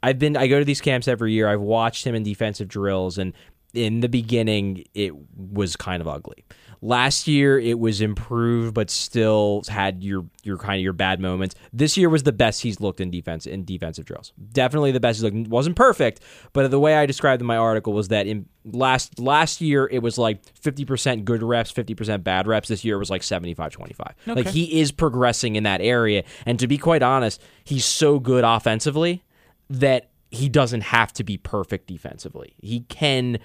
I've 0.02 0.20
been 0.20 0.38
I 0.38 0.48
go 0.48 0.60
to 0.60 0.66
these 0.66 0.82
camps 0.82 1.08
every 1.08 1.34
year. 1.34 1.48
I've 1.48 1.62
watched 1.62 2.06
him 2.06 2.16
in 2.16 2.24
defensive 2.24 2.68
drills 2.68 3.18
and 3.18 3.34
in 3.74 4.00
the 4.00 4.10
beginning 4.10 4.86
it 4.94 5.14
was 5.36 5.76
kind 5.76 6.02
of 6.02 6.08
ugly. 6.08 6.46
Last 6.82 7.28
year 7.28 7.60
it 7.60 7.78
was 7.78 8.00
improved 8.00 8.74
but 8.74 8.90
still 8.90 9.64
had 9.68 10.04
your 10.04 10.26
your 10.44 10.58
kind 10.58 10.80
of 10.80 10.84
your 10.84 10.94
bad 10.94 11.20
moments. 11.20 11.56
This 11.74 11.98
year 11.98 12.10
was 12.10 12.24
the 12.24 12.32
best 12.32 12.62
he's 12.62 12.80
looked 12.80 13.02
in 13.02 13.12
defense 13.12 13.46
in 13.46 13.66
defensive 13.66 14.06
drills. 14.06 14.32
Definitely 14.52 14.92
the 14.92 15.00
best 15.00 15.18
he's 15.18 15.24
looked. 15.24 15.50
Wasn't 15.50 15.76
perfect, 15.76 16.22
but 16.54 16.72
the 16.72 16.80
way 16.80 16.96
I 16.96 17.06
described 17.06 17.42
in 17.42 17.48
my 17.48 17.58
article 17.58 17.94
was 17.94 18.08
that 18.10 18.28
in 18.28 18.48
last 18.66 19.20
last 19.20 19.62
year 19.62 19.88
it 19.92 20.00
was 20.00 20.18
like 20.18 20.42
50% 20.56 21.26
good 21.26 21.44
reps, 21.44 21.72
50% 21.72 22.24
bad 22.24 22.48
reps. 22.48 22.70
This 22.70 22.86
year 22.86 22.96
it 22.96 23.00
was 23.00 23.10
like 23.10 23.22
75-25. 23.22 24.14
Like 24.28 24.48
he 24.48 24.80
is 24.80 24.92
progressing 24.92 25.56
in 25.56 25.64
that 25.64 25.82
area 25.82 26.24
and 26.46 26.60
to 26.60 26.68
be 26.68 26.78
quite 26.78 27.04
honest, 27.04 27.42
he's 27.64 27.86
so 27.86 28.20
good 28.20 28.44
offensively 28.44 29.24
that 29.70 30.10
he 30.32 30.48
doesn't 30.50 30.82
have 30.82 31.12
to 31.14 31.24
be 31.24 31.38
perfect 31.38 31.88
defensively. 31.88 32.54
He 32.62 32.82
can 32.82 33.40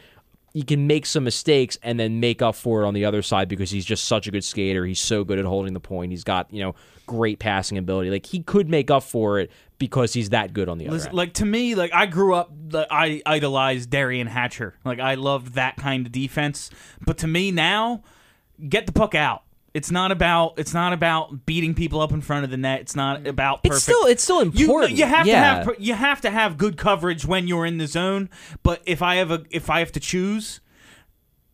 he 0.55 0.63
can 0.63 0.87
make 0.87 1.05
some 1.05 1.25
mistakes 1.25 1.77
and 1.83 1.99
then 1.99 2.21
make 2.21 2.41
up 2.41 2.55
for 2.55 2.83
it 2.83 2.87
on 2.87 2.95
the 2.95 3.05
other 3.05 3.23
side 3.23 3.49
because 3.49 3.73
he's 3.73 3.85
just 3.85 4.05
such 4.05 4.29
a 4.29 4.31
good 4.31 4.45
skater. 4.45 4.87
He's 4.87 5.01
so 5.01 5.25
good 5.25 5.41
at 5.41 5.45
holding 5.45 5.75
the 5.75 5.81
point. 5.81 6.13
He's 6.13 6.23
got, 6.23 6.51
you 6.53 6.63
know, 6.63 6.77
great 7.07 7.41
passing 7.41 7.77
ability. 7.77 8.09
Like 8.09 8.25
he 8.25 8.41
could 8.41 8.71
make 8.71 8.89
up 8.89 9.03
for 9.03 9.41
it 9.41 9.51
because 9.79 10.13
he's 10.13 10.31
that 10.31 10.53
good 10.53 10.69
on 10.69 10.79
the 10.79 10.87
other 10.87 10.95
Listen, 10.95 11.09
end. 11.09 11.17
like 11.17 11.33
to 11.35 11.45
me, 11.45 11.75
like 11.75 11.93
I 11.93 12.07
grew 12.07 12.35
up, 12.35 12.53
like, 12.71 12.87
I 12.89 13.21
idolized 13.27 13.91
Derian 13.91 14.29
Hatcher. 14.29 14.77
Like 14.85 15.01
I 15.01 15.17
loved 15.17 15.55
that 15.55 15.77
kind 15.77 16.07
of 16.07 16.13
defense. 16.13 16.71
But 17.05 17.19
to 17.19 17.27
me 17.27 17.51
now, 17.51 18.05
get 18.69 18.87
the 18.87 18.93
puck 18.93 19.17
out. 19.17 19.43
It's 19.75 19.91
not 19.91 20.13
about. 20.13 20.55
It's 20.57 20.73
not 20.73 20.93
about 20.93 21.45
beating 21.47 21.75
people 21.75 22.01
up 22.01 22.13
in 22.13 22.21
front 22.21 22.45
of 22.45 22.51
the 22.51 22.57
net. 22.57 22.81
It's 22.81 22.95
not 22.95 23.25
mm. 23.25 23.29
about. 23.29 23.65
Perfect. 23.65 23.75
It's 23.75 23.83
still 23.83 24.07
it's 24.07 24.23
still 24.23 24.45
You, 24.45 24.67
important. 24.67 24.93
you 24.97 25.05
have 25.05 25.27
yeah. 25.27 25.35
to 25.35 25.65
have 25.65 25.81
you 25.81 25.95
have 25.95 26.21
to 26.21 26.31
have 26.31 26.57
good 26.57 26.77
coverage 26.77 27.27
when 27.27 27.49
you're 27.49 27.67
in 27.67 27.79
the 27.79 27.89
zone. 27.89 28.31
But 28.63 28.83
if 28.87 29.03
I 29.03 29.17
have 29.17 29.33
a 29.33 29.43
if 29.51 29.69
I 29.69 29.81
have 29.81 29.91
to 29.93 30.01
choose, 30.01 30.61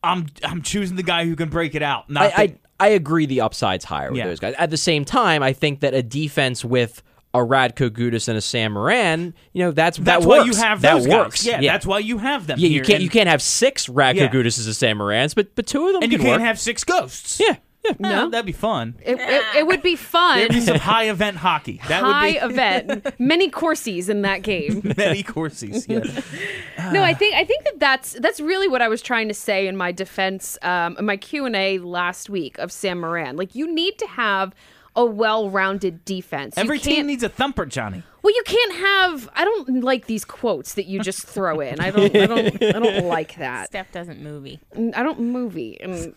I'm 0.05 0.27
I'm 0.45 0.61
choosing 0.61 0.97
the 0.97 1.03
guy 1.03 1.25
who 1.25 1.35
can 1.35 1.49
break 1.49 1.75
it 1.75 1.83
out. 1.83 2.11
Not 2.11 2.23
I, 2.23 2.47
the- 2.47 2.53
I 2.53 2.59
I 2.81 2.89
agree 2.89 3.25
the 3.27 3.41
upside's 3.41 3.85
higher 3.87 4.11
with 4.11 4.19
Yeah. 4.19 4.27
those 4.27 4.41
guys. 4.41 4.55
At 4.59 4.71
the 4.71 4.77
same 4.77 5.05
time, 5.07 5.43
I 5.43 5.53
think 5.55 5.81
that 5.81 5.95
a 5.95 6.03
defense 6.03 6.65
with 6.65 7.03
a 7.33 7.39
Radko 7.39 7.91
Gudas 7.91 8.29
and 8.29 8.37
a 8.37 8.41
Sam 8.41 8.73
Morin, 8.73 9.35
you 9.53 9.63
know, 9.63 9.71
that's, 9.71 9.99
that's 9.99 10.25
that 10.25 10.29
why 10.29 10.45
you 10.45 10.55
have 10.57 10.81
that 10.83 11.03
works. 11.03 11.47
Yeah, 11.47 11.61
that's 11.61 11.87
why 11.87 12.01
you 12.01 12.19
have 12.19 12.47
them. 12.47 12.59
yeah. 12.59 12.69
You 12.69 12.81
can't 12.81 12.97
and, 12.97 13.03
you 13.03 13.11
can't 13.11 13.29
have 13.29 13.41
six 13.41 13.87
Radko 13.87 14.15
Yeah. 14.15 14.29
Gudases 14.29 14.67
and 14.67 14.75
Sam 14.75 14.99
Morins, 14.99 15.35
but 15.35 15.55
but 15.55 15.67
two 15.67 15.87
of 15.87 15.93
them 15.95 16.03
and 16.03 16.13
you 16.13 16.19
can 16.19 16.27
can't 16.27 16.43
have 16.43 16.59
six 16.59 16.85
ghosts. 16.85 17.41
yeah. 17.41 17.57
Yeah. 17.85 17.93
no, 17.99 18.31
that'd 18.31 18.47
be 18.47 18.53
fun. 18.53 18.97
It, 19.03 19.19
it, 19.19 19.57
it 19.57 19.67
would 19.67 19.83
be 19.83 19.97
fun. 19.97 20.39
There'd 20.39 20.53
be 20.53 20.61
some 20.61 20.77
high 20.81 21.09
event 21.09 21.39
hockey. 21.39 21.81
That 21.89 22.03
High 22.03 22.39
would 22.43 22.49
be 22.49 22.55
event, 22.55 23.21
many 23.21 23.49
courses 23.49 24.09
in 24.09 24.23
that 24.23 24.43
game. 24.43 24.95
many 24.97 25.23
courses. 25.23 25.87
Yeah. 25.89 26.01
no, 26.93 27.03
I 27.03 27.15
think 27.15 27.35
I 27.37 27.45
think 27.45 27.65
that 27.65 27.79
that's 27.79 28.13
that's 28.15 28.41
really 28.41 28.69
what 28.69 28.83
I 28.83 28.89
was 28.89 29.01
trying 29.01 29.29
to 29.29 29.35
say 29.35 29.67
in 29.67 29.77
my 29.77 29.93
defense, 29.93 30.59
um, 30.63 30.97
in 30.99 31.07
my 31.07 31.17
Q 31.17 31.47
and 31.47 31.57
A 31.57 31.79
last 31.79 32.29
week 32.29 32.59
of 32.59 32.71
Sam 32.71 33.01
Morin. 33.01 33.37
Like 33.37 33.55
you 33.55 33.73
need 33.73 33.99
to 33.99 34.07
have 34.07 34.55
a 34.97 35.05
well-rounded 35.05 36.05
defense. 36.05 36.59
Every 36.59 36.79
team 36.79 37.07
needs 37.07 37.23
a 37.23 37.29
thumper, 37.29 37.65
Johnny. 37.65 38.03
Well, 38.23 38.35
you 38.35 38.43
can't 38.45 38.75
have. 38.75 39.31
I 39.35 39.45
don't 39.45 39.83
like 39.83 40.07
these 40.07 40.25
quotes 40.25 40.75
that 40.75 40.87
you 40.87 41.01
just 41.01 41.27
throw 41.27 41.61
in. 41.61 41.81
I 41.81 41.91
don't. 41.91 42.15
I 42.15 42.27
don't. 42.27 42.63
I 42.63 42.73
don't 42.73 43.07
like 43.07 43.37
that. 43.37 43.69
Steph 43.69 43.93
doesn't 43.93 44.21
movie. 44.21 44.61
I 44.75 45.03
don't 45.03 45.21
movie, 45.21 45.81
and 45.81 46.15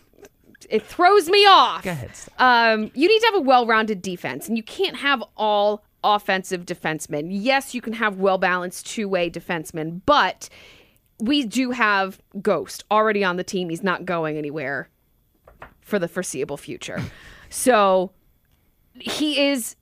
it 0.70 0.84
throws 0.84 1.28
me 1.28 1.46
off. 1.46 1.82
Go 1.82 1.90
ahead. 1.90 2.10
Um, 2.38 2.90
you 2.94 3.08
need 3.08 3.20
to 3.20 3.26
have 3.26 3.34
a 3.36 3.40
well-rounded 3.40 4.02
defense, 4.02 4.48
and 4.48 4.56
you 4.56 4.62
can't 4.62 4.96
have 4.96 5.22
all 5.36 5.84
offensive 6.02 6.66
defensemen. 6.66 7.28
Yes, 7.30 7.74
you 7.74 7.80
can 7.80 7.94
have 7.94 8.18
well-balanced 8.18 8.86
two-way 8.86 9.30
defensemen, 9.30 10.02
but 10.06 10.48
we 11.18 11.44
do 11.44 11.70
have 11.70 12.20
Ghost 12.42 12.84
already 12.90 13.24
on 13.24 13.36
the 13.36 13.44
team. 13.44 13.68
He's 13.70 13.82
not 13.82 14.04
going 14.04 14.36
anywhere 14.36 14.88
for 15.80 15.98
the 15.98 16.08
foreseeable 16.08 16.56
future. 16.56 17.02
So 17.50 18.10
he 18.98 19.46
is 19.48 19.76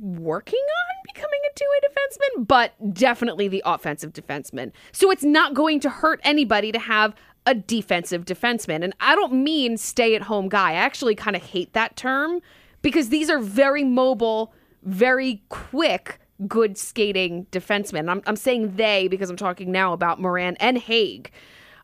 working 0.00 0.60
on 0.60 1.12
becoming 1.12 1.40
a 1.50 1.58
two-way 1.58 1.80
defenseman, 1.88 2.46
but 2.46 2.94
definitely 2.94 3.48
the 3.48 3.62
offensive 3.66 4.12
defenseman. 4.12 4.70
So 4.92 5.10
it's 5.10 5.24
not 5.24 5.54
going 5.54 5.80
to 5.80 5.90
hurt 5.90 6.20
anybody 6.22 6.70
to 6.70 6.78
have 6.78 7.14
a 7.46 7.54
defensive 7.54 8.24
defenseman. 8.24 8.82
And 8.82 8.94
I 9.00 9.14
don't 9.14 9.32
mean 9.32 9.76
stay-at-home 9.76 10.48
guy. 10.48 10.72
I 10.72 10.74
actually 10.74 11.14
kind 11.14 11.36
of 11.36 11.42
hate 11.42 11.72
that 11.72 11.96
term 11.96 12.40
because 12.82 13.08
these 13.08 13.30
are 13.30 13.38
very 13.38 13.84
mobile, 13.84 14.52
very 14.82 15.42
quick, 15.48 16.20
good 16.46 16.76
skating 16.76 17.46
defensemen. 17.52 18.10
I'm, 18.10 18.22
I'm 18.26 18.36
saying 18.36 18.76
they 18.76 19.08
because 19.08 19.30
I'm 19.30 19.36
talking 19.36 19.72
now 19.72 19.92
about 19.92 20.20
Morin 20.20 20.56
and 20.60 20.76
Hagg, 20.76 21.30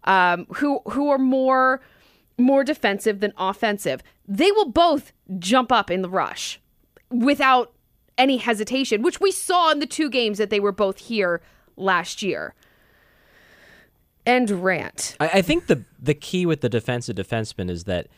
um, 0.05 0.47
who 0.57 0.81
who 0.91 1.09
are 1.11 1.19
more 1.19 1.81
more 2.39 2.65
defensive 2.65 3.21
than 3.21 3.33
offensive. 3.37 4.03
They 4.27 4.51
will 4.53 4.71
both 4.71 5.13
jump 5.39 5.71
up 5.73 5.91
in 5.91 6.03
the 6.03 6.11
rush 6.11 6.61
without 7.11 7.73
any 8.19 8.37
hesitation, 8.37 9.03
which 9.03 9.21
we 9.21 9.31
saw 9.31 9.71
in 9.71 9.79
the 9.79 9.87
two 9.87 10.11
games 10.11 10.39
that 10.39 10.51
they 10.51 10.61
were 10.61 10.73
both 10.73 10.99
here 10.99 11.41
last 11.77 12.23
year. 12.23 12.55
And 14.25 14.51
rant. 14.51 15.17
I, 15.19 15.29
I 15.35 15.43
think 15.43 15.67
the 15.67 15.85
the 16.01 16.15
key 16.15 16.47
with 16.47 16.61
the 16.61 16.69
defensive 16.69 17.17
defenseman 17.17 17.69
is 17.69 17.85
that 17.85 18.09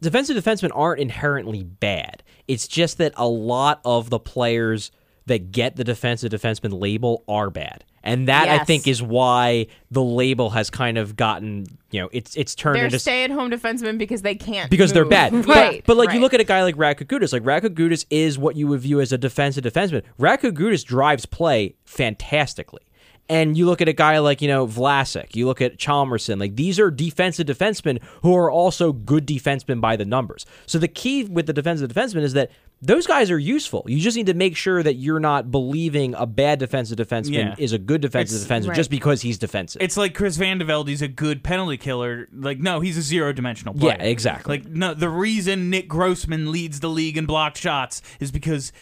defensive 0.00 0.36
defensemen 0.36 0.70
aren't 0.74 1.00
inherently 1.00 1.64
bad. 1.64 2.22
It's 2.46 2.68
just 2.68 2.98
that 2.98 3.12
a 3.16 3.28
lot 3.28 3.80
of 3.84 4.10
the 4.10 4.18
players 4.18 4.90
that 5.26 5.52
get 5.52 5.76
the 5.76 5.84
defensive 5.84 6.30
defenseman 6.32 6.80
label 6.80 7.22
are 7.28 7.50
bad. 7.50 7.84
And 8.02 8.28
that 8.28 8.48
I 8.48 8.64
think 8.64 8.86
is 8.86 9.02
why 9.02 9.66
the 9.90 10.02
label 10.02 10.50
has 10.50 10.70
kind 10.70 10.96
of 10.96 11.14
gotten, 11.16 11.66
you 11.90 12.00
know, 12.00 12.08
it's 12.12 12.36
it's 12.36 12.54
turned 12.54 12.76
They're 12.76 12.84
into 12.86 12.98
stay-at-home 12.98 13.50
defensemen 13.50 13.98
because 13.98 14.22
they 14.22 14.34
can't 14.34 14.70
because 14.70 14.92
they're 14.92 15.04
bad. 15.04 15.32
Right. 15.48 15.84
But, 15.84 15.86
but 15.86 15.96
like 15.98 16.14
you 16.14 16.20
look 16.20 16.32
at 16.32 16.40
a 16.40 16.44
guy 16.44 16.62
like 16.62 16.76
Radko 16.76 17.06
like 17.32 17.42
Radko 17.42 17.74
is 18.08 18.38
what 18.38 18.56
you 18.56 18.66
would 18.68 18.80
view 18.80 19.00
as 19.00 19.12
a 19.12 19.18
defensive 19.18 19.64
defenseman. 19.64 20.02
Radko 20.18 20.54
drives 20.84 21.26
play 21.26 21.74
fantastically. 21.84 22.82
And 23.30 23.58
you 23.58 23.66
look 23.66 23.82
at 23.82 23.88
a 23.88 23.92
guy 23.92 24.18
like, 24.20 24.40
you 24.40 24.48
know, 24.48 24.66
Vlasic, 24.66 25.36
you 25.36 25.46
look 25.46 25.60
at 25.60 25.76
Hjalmarsson, 25.76 26.40
like 26.40 26.56
these 26.56 26.80
are 26.80 26.90
defensive 26.90 27.46
defensemen 27.46 28.00
who 28.22 28.34
are 28.34 28.50
also 28.50 28.92
good 28.92 29.26
defensemen 29.26 29.82
by 29.82 29.96
the 29.96 30.06
numbers. 30.06 30.46
So 30.64 30.78
the 30.78 30.88
key 30.88 31.24
with 31.24 31.46
the 31.46 31.52
defensive 31.52 31.90
defenseman 31.92 32.22
is 32.22 32.32
that 32.32 32.50
those 32.80 33.06
guys 33.08 33.30
are 33.30 33.38
useful. 33.38 33.84
You 33.88 33.98
just 34.00 34.16
need 34.16 34.26
to 34.26 34.34
make 34.34 34.56
sure 34.56 34.82
that 34.84 34.94
you're 34.94 35.18
not 35.20 35.50
believing 35.50 36.14
a 36.14 36.24
bad 36.26 36.58
defensive 36.60 36.96
defenseman 36.96 37.32
Yeah. 37.32 37.54
is 37.58 37.72
a 37.72 37.78
good 37.78 38.00
defensive 38.00 38.40
It's- 38.40 38.48
defenseman 38.64 38.68
Right. 38.68 38.76
just 38.76 38.88
because 38.90 39.20
he's 39.22 39.36
defensive. 39.36 39.82
It's 39.82 39.96
like 39.96 40.14
Chris 40.14 40.38
Vandevelde. 40.38 40.88
He's 40.88 41.02
a 41.02 41.08
good 41.08 41.42
penalty 41.42 41.76
killer. 41.76 42.28
Like, 42.32 42.60
no, 42.60 42.78
he's 42.80 42.96
a 42.96 43.02
zero-dimensional 43.02 43.74
player. 43.74 43.96
Yeah, 43.98 44.04
exactly. 44.06 44.58
Like, 44.58 44.68
no, 44.70 44.94
the 44.94 45.08
reason 45.10 45.68
Nick 45.70 45.88
Grossmann 45.88 46.50
leads 46.52 46.78
the 46.80 46.88
league 46.88 47.16
in 47.18 47.26
blocked 47.26 47.58
shots 47.58 48.00
is 48.20 48.30
because 48.30 48.72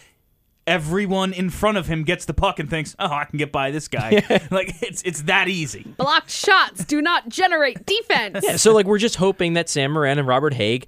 everyone 0.67 1.33
in 1.33 1.49
front 1.49 1.77
of 1.77 1.87
him 1.87 2.03
gets 2.03 2.25
the 2.25 2.33
puck 2.33 2.59
and 2.59 2.69
thinks, 2.69 2.95
"Oh, 2.99 3.07
I 3.11 3.25
can 3.25 3.37
get 3.37 3.51
by 3.51 3.71
this 3.71 3.87
guy." 3.87 4.11
like, 4.51 4.75
it's 4.83 5.01
it's 5.03 5.23
that 5.23 5.47
easy. 5.47 5.83
Blocked 5.97 6.29
shots 6.29 6.85
do 6.85 7.01
not 7.01 7.29
generate 7.29 7.85
defense. 7.85 8.41
Yeah, 8.43 8.57
so 8.57 8.73
like 8.73 8.85
we're 8.85 8.97
just 8.99 9.15
hoping 9.15 9.53
that 9.53 9.69
Sam 9.69 9.93
Morin 9.93 10.19
and 10.19 10.27
Robert 10.27 10.53
Hagg 10.53 10.87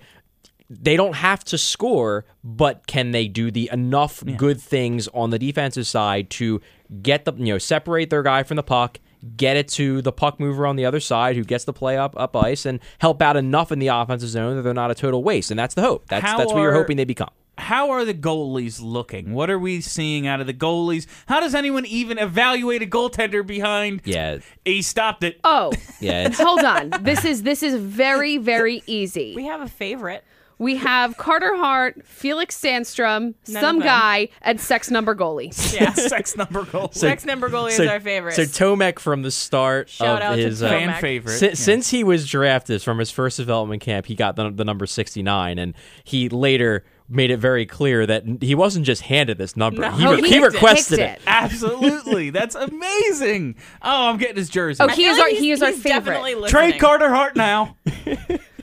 they 0.69 0.95
don't 0.95 1.15
have 1.15 1.43
to 1.45 1.57
score, 1.57 2.25
but 2.43 2.85
can 2.85 3.09
they 3.09 3.27
do 3.27 3.49
the 3.49 3.69
enough 3.73 4.23
good 4.37 4.61
things 4.61 5.07
on 5.15 5.31
the 5.31 5.39
defensive 5.39 5.87
side 5.87 6.29
to 6.29 6.61
get 7.01 7.25
the 7.25 7.33
you 7.33 7.53
know 7.53 7.57
separate 7.57 8.09
their 8.11 8.21
guy 8.21 8.43
from 8.43 8.55
the 8.55 8.63
puck, 8.63 8.99
get 9.35 9.57
it 9.57 9.67
to 9.67 10.01
the 10.03 10.11
puck 10.11 10.39
mover 10.39 10.67
on 10.67 10.75
the 10.75 10.85
other 10.85 10.99
side 10.99 11.35
who 11.35 11.43
gets 11.43 11.63
the 11.63 11.73
play 11.73 11.97
up 11.97 12.13
up 12.19 12.35
ice 12.35 12.65
and 12.67 12.79
help 12.99 13.19
out 13.21 13.35
enough 13.35 13.71
in 13.71 13.79
the 13.79 13.87
offensive 13.87 14.29
zone 14.29 14.57
that 14.57 14.61
they're 14.61 14.73
not 14.75 14.91
a 14.91 14.95
total 14.95 15.23
waste, 15.23 15.49
and 15.49 15.59
that's 15.59 15.73
the 15.73 15.81
hope. 15.81 16.05
That's 16.07 16.23
How 16.23 16.37
that's 16.37 16.53
what 16.53 16.61
you're 16.61 16.71
are- 16.71 16.75
hoping 16.75 16.97
they 16.97 17.05
become. 17.05 17.31
How 17.59 17.91
are 17.91 18.05
the 18.05 18.13
goalies 18.13 18.79
looking? 18.81 19.33
What 19.33 19.49
are 19.49 19.59
we 19.59 19.81
seeing 19.81 20.25
out 20.27 20.39
of 20.41 20.47
the 20.47 20.53
goalies? 20.53 21.05
How 21.27 21.39
does 21.39 21.53
anyone 21.53 21.85
even 21.85 22.17
evaluate 22.17 22.81
a 22.81 22.85
goaltender 22.87 23.45
behind? 23.45 24.01
Yeah, 24.05 24.39
He 24.65 24.81
stopped 24.81 25.23
it. 25.23 25.39
Oh, 25.43 25.71
yeah. 25.99 26.29
Hold 26.33 26.63
on. 26.63 26.91
This 27.01 27.25
is 27.25 27.43
this 27.43 27.61
is 27.63 27.75
very 27.75 28.37
very 28.37 28.81
easy. 28.87 29.33
We 29.35 29.45
have 29.45 29.61
a 29.61 29.67
favorite. 29.67 30.23
We 30.57 30.75
have 30.75 31.15
Carter 31.15 31.55
Hart, 31.55 32.05
Felix 32.05 32.59
Sandstrom, 32.59 33.33
None 33.47 33.61
some 33.61 33.79
guy, 33.79 34.27
and 34.41 34.59
sex 34.59 34.91
number 34.91 35.15
goalie. 35.15 35.53
Yeah. 35.73 35.93
Sex 35.93 36.35
number 36.35 36.65
goal. 36.65 36.89
Sex 36.91 37.23
number 37.23 37.49
goalie 37.49 37.71
so, 37.71 37.83
is 37.83 37.89
our 37.89 38.01
favorite. 38.01 38.33
So 38.33 38.41
Tomek 38.43 38.99
from 38.99 39.21
the 39.21 39.31
start 39.31 39.87
Shout 39.87 40.21
of 40.21 40.31
out 40.33 40.37
his 40.37 40.59
to 40.59 40.67
uh, 40.67 40.69
fan 40.69 41.01
favorite. 41.01 41.37
Si- 41.37 41.45
Yeah. 41.47 41.53
Since 41.53 41.91
he 41.91 42.03
was 42.03 42.27
drafted 42.27 42.81
from 42.81 42.99
his 42.99 43.09
first 43.09 43.37
development 43.37 43.81
camp, 43.81 44.07
he 44.07 44.15
got 44.15 44.35
the, 44.35 44.49
the 44.49 44.65
number 44.65 44.85
69, 44.85 45.57
and 45.59 45.73
he 46.03 46.27
later 46.27 46.83
made 47.09 47.31
it 47.31 47.37
very 47.37 47.65
clear 47.65 48.05
that 48.05 48.23
he 48.41 48.53
wasn't 48.55 48.85
just 48.85 49.01
handed 49.03 49.37
this 49.37 49.57
number. 49.57 49.81
No, 49.81 49.91
he, 49.91 50.05
re- 50.07 50.21
he 50.21 50.29
he 50.35 50.43
requested 50.43 50.99
it. 50.99 51.03
it. 51.17 51.21
Absolutely, 51.27 52.29
that's 52.31 52.55
amazing. 52.55 53.55
Oh, 53.81 54.09
I'm 54.09 54.17
getting 54.17 54.35
his 54.37 54.49
jersey. 54.49 54.83
Oh, 54.83 54.87
he 54.87 55.05
is 55.05 55.17
like 55.17 55.23
our 55.23 55.29
he's- 55.29 55.41
he 55.41 55.51
is 55.51 55.63
our 55.63 55.71
favorite. 55.71 56.13
Definitely. 56.13 56.49
Trade 56.49 56.79
Carter 56.79 57.09
Hart 57.09 57.35
now. 57.35 57.75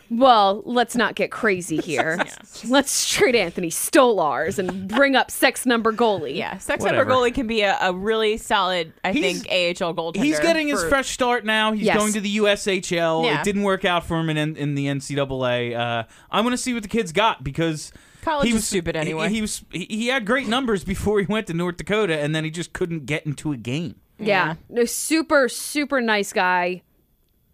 Well, 0.08 0.62
let's 0.64 0.94
not 0.94 1.16
get 1.16 1.32
crazy 1.32 1.76
here. 1.84 2.22
Let's 2.68 3.10
trade 3.12 3.34
Anthony 3.34 3.70
Stolarz 3.70 4.56
and 4.58 4.86
bring 4.86 5.16
up 5.16 5.32
sex 5.32 5.66
number 5.66 5.92
goalie. 5.92 6.36
Yeah, 6.36 6.58
sex 6.58 6.84
Whatever. 6.84 7.10
number 7.10 7.28
goalie 7.28 7.34
can 7.34 7.48
be 7.48 7.62
a, 7.62 7.76
a 7.80 7.92
really 7.92 8.36
solid, 8.36 8.92
I 9.02 9.10
He's- 9.12 9.42
think, 9.42 9.48
AHL 9.82 9.94
goaltender. 9.94 10.22
He's 10.22 10.38
getting 10.38 10.68
his 10.68 10.84
fresh 10.84 11.10
start 11.10 11.44
now. 11.44 11.72
He's 11.72 11.82
Yes. 11.82 11.96
going 11.98 12.12
to 12.12 12.20
the 12.20 12.36
USHL. 12.36 13.24
Yeah. 13.24 13.40
It 13.40 13.44
didn't 13.44 13.64
work 13.64 13.84
out 13.84 14.06
for 14.06 14.16
him 14.20 14.30
in, 14.30 14.56
in 14.56 14.76
the 14.76 14.86
NCAA. 14.86 15.76
Uh, 15.76 16.04
I'm 16.30 16.44
going 16.44 16.52
to 16.52 16.56
see 16.62 16.72
what 16.72 16.84
the 16.84 16.88
kid's 16.88 17.10
got 17.10 17.42
because 17.42 17.90
College 18.26 18.46
he 18.46 18.50
is 18.50 18.54
was 18.56 18.66
stupid 18.66 18.96
he- 18.96 19.00
anyway. 19.00 19.28
He, 19.28 19.40
was 19.40 19.64
he, 19.70 19.86
he 19.88 20.06
had 20.08 20.26
great 20.26 20.48
numbers 20.48 20.82
before 20.82 21.20
he 21.20 21.26
went 21.26 21.46
to 21.46 21.54
North 21.54 21.76
Dakota, 21.76 22.18
and 22.18 22.34
then 22.34 22.42
he 22.42 22.50
just 22.50 22.72
couldn't 22.72 23.06
get 23.06 23.24
into 23.24 23.52
a 23.52 23.56
game. 23.56 23.94
Yeah. 24.18 24.56
No, 24.68 24.84
super, 24.84 25.48
super 25.48 26.00
nice 26.00 26.32
guy. 26.32 26.82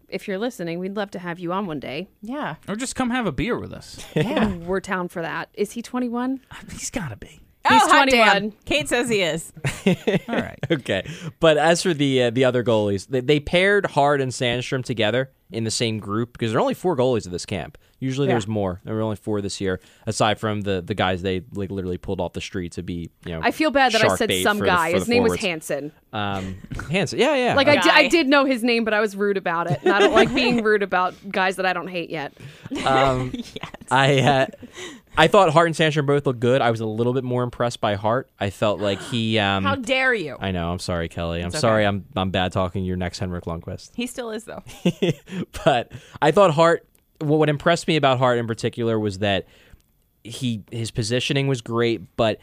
If 0.09 0.27
you're 0.27 0.39
listening, 0.39 0.79
we'd 0.79 0.95
love 0.95 1.11
to 1.11 1.19
have 1.19 1.37
you 1.37 1.53
on 1.53 1.67
one 1.67 1.79
day. 1.79 2.07
Yeah. 2.23 2.55
Or 2.67 2.75
just 2.75 2.95
come 2.95 3.11
have 3.11 3.27
a 3.27 3.31
beer 3.31 3.59
with 3.59 3.71
us. 3.71 4.03
Yeah. 4.15 4.55
We're 4.55 4.79
down 4.79 5.09
for 5.09 5.21
that. 5.21 5.49
Is 5.53 5.73
he 5.73 5.83
21? 5.83 6.39
He's 6.71 6.89
got 6.89 7.09
to 7.09 7.17
be. 7.17 7.39
Oh, 7.65 7.73
He's 7.73 7.81
hot 7.83 8.09
21. 8.09 8.53
Kate 8.65 8.89
says 8.89 9.07
he 9.09 9.21
is. 9.21 9.53
All 10.27 10.35
right. 10.35 10.59
Okay, 10.69 11.09
but 11.39 11.57
as 11.57 11.81
for 11.83 11.93
the 11.93 12.23
uh, 12.23 12.29
the 12.29 12.43
other 12.45 12.63
goalies, 12.63 13.07
they, 13.07 13.21
they 13.21 13.39
paired 13.39 13.85
Hart 13.85 14.19
and 14.19 14.31
Sandstrom 14.33 14.83
together 14.83 15.31
in 15.49 15.63
the 15.63 15.71
same 15.71 15.99
group 15.99 16.33
because 16.33 16.51
there 16.51 16.57
are 16.59 16.61
only 16.61 16.73
four 16.73 16.97
goalies 16.97 17.25
at 17.25 17.31
this 17.31 17.45
camp. 17.45 17.77
Usually 17.99 18.27
there's 18.27 18.47
more. 18.47 18.81
There 18.83 18.93
were 18.95 19.01
only 19.01 19.15
four 19.15 19.39
this 19.39 19.61
year, 19.61 19.79
aside 20.05 20.37
from 20.41 20.59
the 20.61 20.81
the 20.81 20.93
guys 20.93 21.21
they 21.21 21.43
like 21.53 21.71
literally 21.71 21.97
pulled 21.97 22.19
off 22.19 22.33
the 22.33 22.41
street 22.41 22.73
to 22.73 22.83
be 22.83 23.09
you 23.25 23.31
know. 23.31 23.39
I 23.41 23.51
feel 23.51 23.71
bad 23.71 23.93
that 23.93 24.03
I 24.03 24.13
said 24.17 24.29
some 24.43 24.57
for 24.57 24.65
the- 24.65 24.69
guy. 24.69 24.91
His 24.91 25.05
the 25.05 25.11
name 25.11 25.23
was 25.23 25.29
forwards. 25.29 25.43
Hanson. 25.43 25.91
Um, 26.11 26.57
Hanson, 26.91 27.17
yeah, 27.19 27.33
yeah. 27.35 27.55
Like 27.55 27.67
I, 27.67 27.77
Okay. 27.77 27.81
di- 27.81 27.89
I 27.91 28.03
Guy. 28.03 28.09
did 28.09 28.27
know 28.27 28.43
his 28.43 28.61
name, 28.61 28.83
but 28.83 28.93
I 28.93 28.99
was 28.99 29.15
rude 29.15 29.37
about 29.37 29.71
it. 29.71 29.79
And 29.83 29.93
I 29.93 29.99
don't 29.99 30.13
like 30.13 30.33
being 30.35 30.63
rude 30.65 30.83
about 30.83 31.15
guys 31.31 31.55
that 31.55 31.65
I 31.65 31.71
don't 31.71 31.87
hate 31.87 32.09
yet. 32.09 32.33
Um, 32.85 33.31
I 33.91 34.19
uh, 34.19 34.45
I 35.17 35.27
thought 35.27 35.51
Hart 35.51 35.67
and 35.67 35.75
Sandstrom 35.75 36.05
both 36.05 36.25
looked 36.25 36.39
good. 36.39 36.61
I 36.61 36.71
was 36.71 36.79
a 36.79 36.85
little 36.85 37.13
bit 37.13 37.23
more 37.23 37.43
impressed 37.43 37.79
by 37.79 37.95
Hart. 37.95 38.29
I 38.39 38.49
felt 38.49 38.79
like 38.79 39.01
he. 39.01 39.37
Um, 39.39 39.63
How 39.63 39.75
dare 39.75 40.13
you? 40.13 40.37
I 40.39 40.51
know. 40.51 40.71
I'm 40.71 40.79
sorry, 40.79 41.09
Kelly. 41.09 41.41
I'm 41.41 41.49
okay. 41.49 41.59
sorry. 41.59 41.85
I'm 41.85 42.05
I'm 42.15 42.31
bad 42.31 42.51
talking 42.51 42.83
your 42.83 42.97
next 42.97 43.19
Henrik 43.19 43.45
Lundqvist. 43.45 43.91
He 43.95 44.07
still 44.07 44.31
is, 44.31 44.45
though. 44.45 44.63
but 45.65 45.91
I 46.21 46.31
thought 46.31 46.51
Hart. 46.51 46.87
What 47.19 47.39
what 47.39 47.49
impressed 47.49 47.87
me 47.87 47.95
about 47.95 48.17
Hart 48.17 48.37
in 48.37 48.47
particular 48.47 48.99
was 48.99 49.19
that 49.19 49.47
he 50.23 50.63
his 50.71 50.91
positioning 50.91 51.47
was 51.47 51.61
great, 51.61 52.15
but 52.15 52.39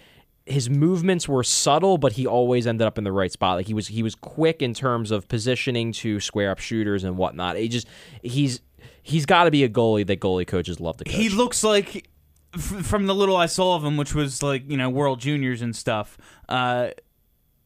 his 0.47 0.71
movements 0.71 1.29
were 1.29 1.45
subtle, 1.45 1.99
but 1.99 2.13
he 2.13 2.27
always 2.27 2.67
ended 2.67 2.87
up 2.87 2.99
in 2.99 3.05
the 3.05 3.13
right 3.13 3.31
spot. 3.31 3.57
Like 3.57 3.67
he 3.67 3.75
was 3.75 3.89
he 3.89 4.03
was 4.03 4.15
quick 4.15 4.63
in 4.63 4.75
terms 4.75 5.11
of 5.11 5.29
positioning 5.29 5.93
to 5.93 6.21
square 6.21 6.51
up 6.51 6.59
shooters 6.59 7.05
and 7.05 7.17
whatnot. 7.17 7.57
He 7.57 7.69
just 7.69 7.87
he's 8.23 8.61
he's 9.03 9.27
got 9.27 9.45
to 9.45 9.51
be 9.51 9.65
a 9.65 9.69
goalie 9.69 10.07
that 10.07 10.21
goalie 10.21 10.47
coaches 10.47 10.81
love 10.81 10.97
to 10.99 11.05
coach. 11.05 11.15
He 11.15 11.29
looks 11.29 11.63
like, 11.65 12.09
f- 12.55 12.85
from 12.87 13.07
the 13.07 13.15
little 13.15 13.37
I 13.37 13.47
saw 13.47 13.77
of 13.77 13.85
him, 13.85 13.97
which 13.97 14.15
was 14.15 14.43
like 14.43 14.69
you 14.71 14.77
know 14.77 14.89
World 14.91 15.21
Juniors 15.21 15.63
and 15.63 15.75
stuff. 15.75 16.17
Uh, 16.49 16.91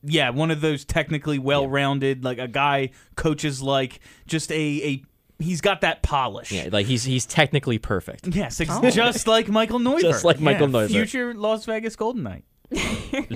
yeah, 0.03 0.31
one 0.31 0.51
of 0.51 0.61
those 0.61 0.85
technically 0.85 1.39
well-rounded, 1.39 2.25
like 2.25 2.39
a 2.39 2.49
guy 2.49 2.91
coaches 3.17 3.63
like 3.63 4.01
just 4.27 4.51
a 4.53 4.55
a. 4.85 5.03
He's 5.43 5.61
got 5.61 5.81
that 5.81 6.03
polish. 6.03 6.53
yeah, 6.53 6.69
like 6.71 6.87
he's 6.87 7.03
he's 7.05 7.27
technically 7.27 7.79
perfect. 7.79 8.29
Yes, 8.29 8.61
ex- 8.61 8.95
just 8.95 9.27
like 9.27 9.49
Michael 9.49 9.81
Neuvirth. 9.81 10.01
Just 10.03 10.25
like 10.25 10.41
Michael 10.41 10.69
Yeah, 10.71 10.87
Neuvirth. 10.87 10.91
Future 10.91 11.35
Las 11.35 11.65
Vegas 11.65 11.97
Golden 11.97 12.23
Knight. 12.23 12.45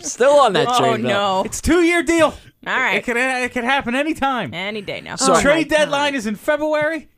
Still 0.01 0.33
on 0.41 0.53
that 0.55 0.69
oh, 0.71 0.79
train. 0.79 1.03
no. 1.03 1.43
It's 1.45 1.61
two 1.61 1.83
year 1.83 2.03
deal. 2.03 2.27
All 2.67 2.77
right. 2.77 2.97
It 2.97 3.05
could 3.05 3.17
it 3.17 3.53
could 3.53 3.65
happen 3.65 3.95
anytime. 3.95 4.53
Any 4.55 4.81
day 4.83 5.01
now. 5.01 5.17
So- 5.17 5.35
Oh, 5.35 5.41
Trade 5.41 5.69
deadline 5.69 6.13
God. 6.13 6.19
is 6.19 6.27
in 6.27 6.35
February. 6.37 7.09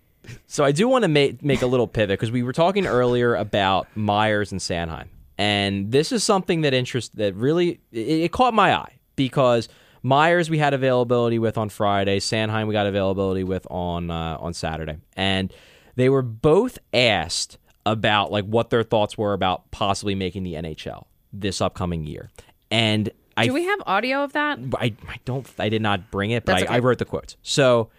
So 0.46 0.64
I 0.64 0.72
do 0.72 0.88
want 0.88 1.02
to 1.02 1.08
make 1.08 1.42
make 1.42 1.62
a 1.62 1.66
little 1.66 1.86
pivot 1.86 2.18
because 2.18 2.30
we 2.30 2.42
were 2.42 2.52
talking 2.52 2.86
earlier 2.86 3.34
about 3.34 3.86
Myers 3.94 4.52
and 4.52 4.60
Sanheim, 4.60 5.08
and 5.38 5.92
this 5.92 6.12
is 6.12 6.24
something 6.24 6.62
that 6.62 6.74
interest 6.74 7.16
that 7.16 7.34
really 7.34 7.80
it, 7.92 7.98
it 7.98 8.32
caught 8.32 8.54
my 8.54 8.74
eye 8.74 8.98
because 9.16 9.68
Myers 10.02 10.48
we 10.48 10.58
had 10.58 10.74
availability 10.74 11.38
with 11.38 11.58
on 11.58 11.68
Friday, 11.68 12.18
Sanheim 12.18 12.66
we 12.66 12.72
got 12.72 12.86
availability 12.86 13.44
with 13.44 13.66
on 13.70 14.10
uh, 14.10 14.36
on 14.40 14.54
Saturday, 14.54 14.96
and 15.16 15.52
they 15.96 16.08
were 16.08 16.22
both 16.22 16.78
asked 16.94 17.58
about 17.86 18.30
like 18.30 18.44
what 18.44 18.70
their 18.70 18.82
thoughts 18.82 19.16
were 19.18 19.32
about 19.32 19.70
possibly 19.70 20.14
making 20.14 20.42
the 20.42 20.54
NHL 20.54 21.04
this 21.32 21.60
upcoming 21.60 22.04
year. 22.04 22.30
And 22.70 23.10
I 23.36 23.46
Do 23.46 23.54
we 23.54 23.64
have 23.64 23.80
audio 23.86 24.22
of 24.24 24.32
that? 24.32 24.58
I, 24.78 24.94
I 25.08 25.16
don't 25.24 25.46
I 25.58 25.68
did 25.68 25.82
not 25.82 26.10
bring 26.10 26.30
it, 26.30 26.44
but 26.44 26.56
I, 26.56 26.62
okay. 26.62 26.74
I 26.74 26.78
wrote 26.78 26.98
the 26.98 27.04
quotes. 27.04 27.36
So 27.42 27.90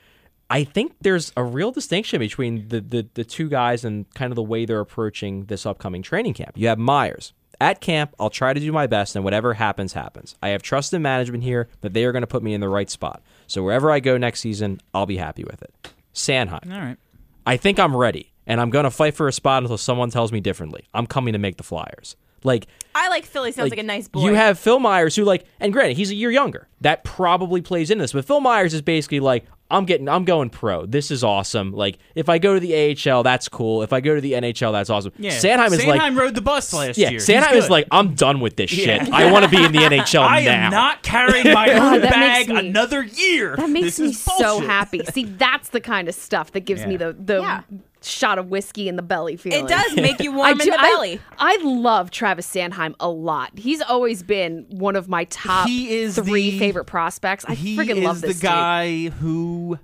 I 0.51 0.65
think 0.65 0.97
there's 0.99 1.31
a 1.37 1.43
real 1.45 1.71
distinction 1.71 2.19
between 2.19 2.67
the, 2.67 2.81
the 2.81 3.07
the 3.13 3.23
two 3.23 3.47
guys 3.47 3.85
and 3.85 4.05
kind 4.13 4.33
of 4.33 4.35
the 4.35 4.43
way 4.43 4.65
they're 4.65 4.81
approaching 4.81 5.45
this 5.45 5.65
upcoming 5.65 6.03
training 6.03 6.33
camp. 6.33 6.57
You 6.57 6.67
have 6.67 6.77
Myers. 6.77 7.31
At 7.61 7.79
camp, 7.79 8.13
I'll 8.19 8.29
try 8.29 8.53
to 8.53 8.59
do 8.59 8.71
my 8.73 8.85
best, 8.85 9.15
and 9.15 9.23
whatever 9.23 9.53
happens, 9.53 9.93
happens. 9.93 10.35
I 10.41 10.49
have 10.49 10.61
trust 10.61 10.93
in 10.93 11.01
management 11.01 11.43
here 11.43 11.69
that 11.81 11.93
they 11.93 12.03
are 12.03 12.11
going 12.11 12.23
to 12.23 12.27
put 12.27 12.43
me 12.43 12.53
in 12.53 12.59
the 12.59 12.67
right 12.67 12.89
spot. 12.89 13.21
So 13.47 13.63
wherever 13.63 13.91
I 13.91 14.01
go 14.01 14.17
next 14.17 14.41
season, 14.41 14.81
I'll 14.93 15.05
be 15.05 15.17
happy 15.17 15.45
with 15.45 15.61
it. 15.61 15.73
Sanheim. 16.13 16.73
All 16.73 16.81
right. 16.81 16.97
I 17.45 17.55
think 17.55 17.79
I'm 17.79 17.95
ready, 17.95 18.33
and 18.45 18.59
I'm 18.59 18.71
going 18.71 18.83
to 18.83 18.91
fight 18.91 19.13
for 19.13 19.29
a 19.29 19.31
spot 19.31 19.63
until 19.63 19.77
someone 19.77 20.09
tells 20.09 20.33
me 20.33 20.41
differently. 20.41 20.85
I'm 20.93 21.07
coming 21.07 21.31
to 21.33 21.39
make 21.39 21.57
the 21.57 21.63
Flyers. 21.63 22.17
Like 22.43 22.67
I 22.93 23.07
like 23.09 23.25
Philly. 23.25 23.51
Sounds 23.51 23.69
like, 23.69 23.79
a 23.79 23.83
nice 23.83 24.07
boy. 24.07 24.25
you 24.25 24.33
have 24.33 24.59
Phil 24.59 24.79
Myers, 24.79 25.15
who 25.15 25.23
like, 25.23 25.45
and 25.59 25.71
granted, 25.71 25.95
he's 25.97 26.11
a 26.11 26.15
year 26.15 26.31
younger. 26.31 26.67
That 26.81 27.03
probably 27.03 27.61
plays 27.61 27.89
into 27.89 28.03
this. 28.03 28.11
But 28.13 28.25
Phil 28.25 28.41
Myers 28.41 28.73
is 28.73 28.81
basically 28.81 29.19
like, 29.21 29.45
I'm 29.69 29.85
getting, 29.85 30.09
I'm 30.09 30.25
going 30.25 30.49
pro. 30.49 30.85
This 30.85 31.11
is 31.11 31.23
awesome. 31.23 31.71
Like, 31.71 31.97
if 32.13 32.27
I 32.27 32.39
go 32.39 32.53
to 32.55 32.59
the 32.59 32.73
AHL, 33.09 33.23
that's 33.23 33.47
cool. 33.47 33.83
If 33.83 33.93
I 33.93 34.01
go 34.01 34.13
to 34.15 34.19
the 34.19 34.33
NHL, 34.33 34.73
that's 34.73 34.89
awesome. 34.89 35.13
Yeah. 35.17 35.31
Sanheim 35.31 35.71
is 35.71 35.79
Sanheim 35.79 35.85
like, 35.97 36.15
rode 36.17 36.35
the 36.35 36.41
bus 36.41 36.73
last 36.73 36.97
yeah, 36.97 37.11
year. 37.11 37.19
He's 37.19 37.27
Sanheim 37.29 37.53
is 37.53 37.69
like, 37.69 37.87
I'm 37.89 38.13
done 38.13 38.41
with 38.41 38.57
this 38.57 38.73
Yeah. 38.73 39.05
shit. 39.05 39.13
I 39.13 39.31
want 39.31 39.45
to 39.45 39.49
be 39.49 39.63
in 39.63 39.71
the 39.71 39.77
NHL 39.89 40.23
I 40.27 40.43
now. 40.43 40.51
am 40.65 40.71
not 40.71 41.03
carrying 41.03 41.53
my 41.53 41.71
own 41.79 42.01
that 42.01 42.11
bag 42.11 42.49
me- 42.49 42.57
another 42.57 43.01
year. 43.03 43.55
That 43.55 43.69
makes 43.69 43.95
This 43.95 43.99
me 43.99 44.11
so 44.13 44.59
happy. 44.59 45.05
See, 45.05 45.23
that's 45.23 45.69
the 45.69 45.79
kind 45.79 46.09
of 46.09 46.15
stuff 46.15 46.51
that 46.51 46.61
gives 46.65 46.85
me 46.85 46.97
the 46.97 47.15
the 47.17 47.39
Yeah. 47.39 47.61
Shot 48.03 48.39
of 48.39 48.49
whiskey 48.49 48.87
in 48.87 48.95
the 48.95 49.03
belly 49.03 49.35
feeling. 49.37 49.65
it 49.65 49.69
does 49.69 49.95
make 49.95 50.19
you 50.21 50.31
warm 50.35 50.47
I 50.47 50.51
in 50.51 50.57
do- 50.57 50.65
the 50.71 50.77
belly. 50.77 51.19
I, 51.37 51.57
love 51.63 52.09
Travis 52.09 52.51
Sanheim 52.51 52.95
a 52.99 53.07
lot. 53.09 53.51
He's 53.57 53.79
always 53.81 54.23
been 54.23 54.65
one 54.69 54.95
of 54.95 55.07
my 55.07 55.25
top 55.25 55.67
He 55.67 55.99
is 55.99 56.15
three 56.15 56.51
the- 56.51 56.59
favorite 56.59 56.85
prospects. 56.85 57.45
I 57.47 57.55
freaking 57.55 58.03
love 58.03 58.21
this 58.21 58.29
the 58.37 58.41
dude. 58.41 58.41
guy 58.41 59.09
who. 59.09 59.77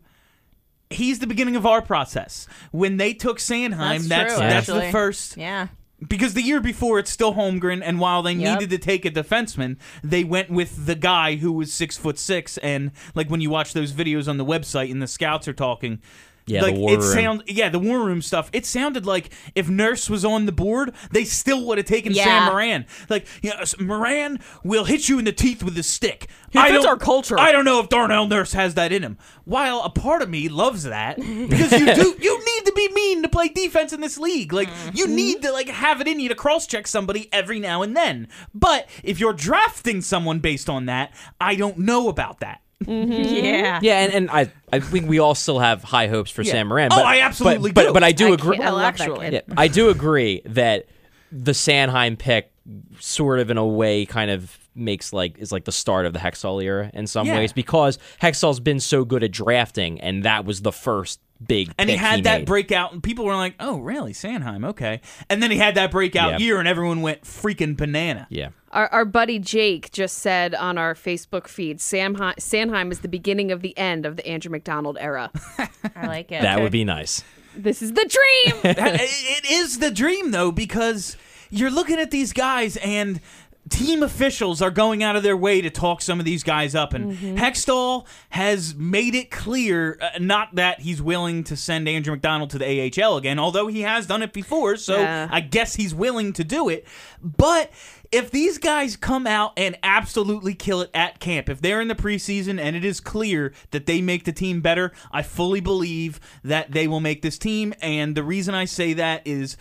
He's 0.89 1.19
the 1.19 1.27
beginning 1.27 1.55
of 1.57 1.65
our 1.65 1.81
process. 1.81 2.47
When 2.71 2.97
they 2.97 3.13
took 3.13 3.39
Sanheim, 3.39 4.07
That's 4.07 4.07
that's 4.07 4.33
true, 4.33 4.39
that's 4.47 4.67
the 4.67 4.89
first 4.91 5.35
yeah. 5.37 5.67
because 6.07 6.33
the 6.33 6.41
year 6.41 6.61
before 6.61 6.97
it's 6.97 7.11
still 7.11 7.33
Holmgren, 7.33 7.81
and 7.83 7.99
while 7.99 8.23
they 8.23 8.31
Yep. 8.33 8.59
needed 8.61 8.69
to 8.71 8.77
take 8.77 9.03
a 9.03 9.11
defenseman, 9.11 9.75
they 10.01 10.23
went 10.23 10.49
with 10.49 10.85
the 10.85 10.95
guy 10.95 11.35
who 11.35 11.51
was 11.51 11.73
six 11.73 11.97
foot 11.97 12.17
six, 12.17 12.57
and 12.59 12.91
like 13.15 13.29
when 13.29 13.41
you 13.41 13.49
watch 13.49 13.73
those 13.73 13.91
videos 13.91 14.29
on 14.29 14.37
the 14.37 14.45
website 14.45 14.89
and 14.89 15.01
the 15.01 15.07
scouts 15.07 15.47
are 15.47 15.53
talking. 15.53 15.99
Yeah, 16.47 16.63
the 16.65 16.71
war 16.71 16.91
it 16.93 16.99
room. 16.99 17.13
sound 17.13 17.43
yeah 17.47 17.69
the 17.69 17.79
war 17.79 17.99
room 18.05 18.21
stuff. 18.21 18.49
It 18.53 18.65
sounded 18.65 19.05
like 19.05 19.29
if 19.53 19.69
Nurse 19.69 20.09
was 20.09 20.23
on 20.25 20.45
the 20.45 20.51
board, 20.51 20.93
they 21.11 21.23
still 21.25 21.65
would 21.67 21.77
have 21.77 21.87
taken 21.87 22.13
Yeah. 22.13 22.23
Sam 22.23 22.45
Morin. 22.53 22.85
Like 23.09 23.27
you 23.41 23.51
know, 23.51 23.63
Morin 23.85 24.39
will 24.63 24.85
hit 24.85 25.09
you 25.09 25.19
in 25.19 25.25
the 25.25 25.33
teeth 25.33 25.61
with 25.61 25.75
his 25.75 25.87
stick. 25.87 26.27
He 26.51 26.59
I 26.59 26.69
fits 26.69 26.85
our 26.85 26.95
culture. 26.97 27.37
I 27.37 27.51
don't 27.51 27.65
know 27.65 27.81
if 27.81 27.89
Darnell 27.89 28.27
Nurse 28.27 28.53
has 28.53 28.75
that 28.75 28.91
in 28.93 29.03
him. 29.03 29.17
While 29.43 29.81
a 29.83 29.89
part 29.89 30.21
of 30.21 30.29
me 30.29 30.47
loves 30.49 30.83
that 30.83 31.17
because 31.17 31.71
you 31.73 31.93
do 31.93 32.15
you 32.21 32.37
need 32.39 32.65
to 32.65 32.71
be 32.73 32.89
mean 32.93 33.21
to 33.23 33.29
play 33.29 33.49
defense 33.49 33.91
in 33.91 33.99
this 34.01 34.17
league. 34.17 34.53
Like 34.53 34.69
you 34.93 35.05
Mm-hmm. 35.07 35.15
need 35.15 35.41
to 35.41 35.51
like 35.51 35.67
have 35.69 35.99
it 36.01 36.07
in 36.07 36.19
you 36.19 36.29
to 36.29 36.35
cross 36.35 36.65
check 36.67 36.87
somebody 36.87 37.27
every 37.33 37.59
now 37.59 37.81
and 37.81 37.95
then. 37.95 38.27
But 38.53 38.87
if 39.03 39.19
you're 39.19 39.33
drafting 39.33 40.01
someone 40.01 40.39
based 40.39 40.69
on 40.69 40.85
that, 40.85 41.13
I 41.41 41.55
don't 41.55 41.77
know 41.79 42.07
about 42.09 42.39
that. 42.39 42.61
Mm-hmm. 42.85 43.11
Yeah. 43.47 43.79
Yeah, 43.81 43.99
and, 43.99 44.13
and 44.13 44.31
I, 44.31 44.51
I 44.71 44.79
think 44.79 45.09
we 45.09 45.19
all 45.19 45.35
still 45.35 45.59
have 45.59 45.83
high 45.83 46.07
hopes 46.07 46.29
for 46.31 46.43
Sam 46.43 46.67
Morin. 46.67 46.89
Oh, 46.91 46.97
But, 46.97 47.05
I 47.05 47.21
absolutely 47.21 47.71
but, 47.71 47.81
do. 47.81 47.87
But, 47.87 47.93
but 47.95 48.03
I 48.03 48.11
do 48.11 48.29
I 48.31 48.33
agree. 48.33 48.57
can't- 48.57 48.67
I 48.69 48.71
love 48.71 48.81
that 48.97 49.01
Intellectually. 49.01 49.29
kid. 49.31 49.43
Yeah, 49.47 49.53
I 49.57 49.67
do 49.67 49.89
agree 49.89 50.41
that 50.45 50.85
the 51.31 51.51
Sanheim 51.53 52.17
pick 52.17 52.51
sort 52.99 53.39
of 53.39 53.49
in 53.49 53.57
a 53.57 53.65
way 53.65 54.05
kind 54.05 54.29
of 54.31 54.57
makes 54.75 55.11
like 55.11 55.37
is 55.39 55.51
like 55.51 55.65
the 55.65 55.71
start 55.71 56.05
of 56.05 56.13
the 56.13 56.19
Hextall 56.19 56.63
era 56.63 56.91
in 56.93 57.07
some 57.07 57.25
Yeah. 57.25 57.37
ways 57.37 57.51
because 57.51 57.97
Hextall's 58.21 58.59
been 58.59 58.79
so 58.79 59.03
good 59.05 59.23
at 59.23 59.31
drafting 59.31 59.99
and 60.01 60.23
that 60.23 60.45
was 60.45 60.61
the 60.61 60.71
first 60.71 61.19
big 61.45 61.71
And 61.77 61.89
he 61.89 61.95
pick 61.95 62.05
had 62.05 62.23
that 62.23 62.39
made. 62.41 62.47
breakout, 62.47 62.93
and 62.93 63.01
people 63.03 63.25
were 63.25 63.35
like, 63.35 63.55
"Oh, 63.59 63.79
really, 63.79 64.13
Sanheim? 64.13 64.65
Okay." 64.65 65.01
And 65.29 65.41
then 65.43 65.51
he 65.51 65.57
had 65.57 65.75
that 65.75 65.91
breakout 65.91 66.31
Yeah. 66.31 66.37
year, 66.45 66.59
and 66.59 66.67
everyone 66.67 67.01
went 67.01 67.23
freaking 67.23 67.75
banana. 67.77 68.27
Yeah. 68.29 68.49
Our, 68.71 68.87
our 68.89 69.05
buddy 69.05 69.39
Jake 69.39 69.91
just 69.91 70.17
said 70.19 70.53
on 70.53 70.77
our 70.77 70.93
Facebook 70.93 71.47
feed, 71.47 71.79
Samhi- 71.79 72.35
Sanheim 72.35 72.91
is 72.91 72.99
the 72.99 73.07
beginning 73.07 73.51
of 73.51 73.61
the 73.61 73.75
end 73.77 74.05
of 74.05 74.17
the 74.17 74.27
Andrew 74.27 74.51
MacDonald 74.51 74.97
era. 74.99 75.31
I 75.95 76.07
like 76.07 76.31
it. 76.31 76.41
That 76.41 76.61
would 76.61 76.71
be 76.71 76.83
nice. 76.83 77.23
this 77.55 77.81
is 77.81 77.93
the 77.93 78.05
dream. 78.05 78.61
That- 78.75 78.99
it 79.01 79.49
is 79.49 79.79
the 79.79 79.89
dream 79.89 80.31
though 80.31 80.51
because 80.51 81.15
you're 81.49 81.71
looking 81.71 81.97
at 81.97 82.11
these 82.11 82.33
guys 82.33 82.75
and 82.77 83.21
team 83.69 84.03
officials 84.03 84.61
are 84.61 84.71
going 84.71 85.03
out 85.03 85.15
of 85.15 85.23
their 85.23 85.35
way 85.37 85.61
to 85.61 85.69
talk 85.69 86.01
some 86.01 86.19
of 86.19 86.25
these 86.25 86.43
guys 86.43 86.75
up 86.75 86.93
and 86.93 87.13
Hextall 87.37 88.05
has 88.29 88.75
made 88.75 89.15
it 89.15 89.31
clear 89.31 89.97
uh, 90.01 90.19
not 90.19 90.55
that 90.55 90.81
he's 90.81 91.01
willing 91.01 91.43
to 91.45 91.55
send 91.55 91.87
Andrew 91.89 92.13
MacDonald 92.13 92.49
to 92.51 92.57
the 92.57 92.91
AHL 93.03 93.17
again 93.17 93.39
although 93.39 93.67
he 93.67 93.81
has 93.81 94.05
done 94.07 94.21
it 94.21 94.33
before 94.33 94.77
so 94.77 94.99
Yeah. 94.99 95.27
I 95.31 95.41
guess 95.41 95.75
he's 95.75 95.93
willing 95.93 96.33
to 96.33 96.43
do 96.43 96.69
it 96.69 96.87
but 97.21 97.71
if 98.11 98.31
these 98.31 98.57
guys 98.57 98.95
come 98.95 99.27
out 99.27 99.51
and 99.57 99.77
absolutely 99.83 100.53
kill 100.53 100.79
it 100.79 100.89
at 100.93 101.19
camp, 101.19 101.49
if 101.49 101.59
they're 101.59 101.81
in 101.81 101.89
the 101.89 101.95
preseason 101.95 102.57
and 102.57 102.73
it 102.73 102.85
is 102.85 103.01
clear 103.01 103.51
that 103.71 103.85
they 103.85 104.01
make 104.01 104.23
the 104.23 104.31
team 104.31 104.61
better, 104.61 104.93
I 105.11 105.23
fully 105.23 105.59
believe 105.59 106.21
that 106.41 106.71
they 106.71 106.87
will 106.87 107.01
make 107.01 107.21
this 107.21 107.37
team. 107.37 107.73
And 107.81 108.15
the 108.15 108.23
reason 108.23 108.55
I 108.55 108.63
say 108.63 108.93
that 108.93 109.23
is 109.27 109.57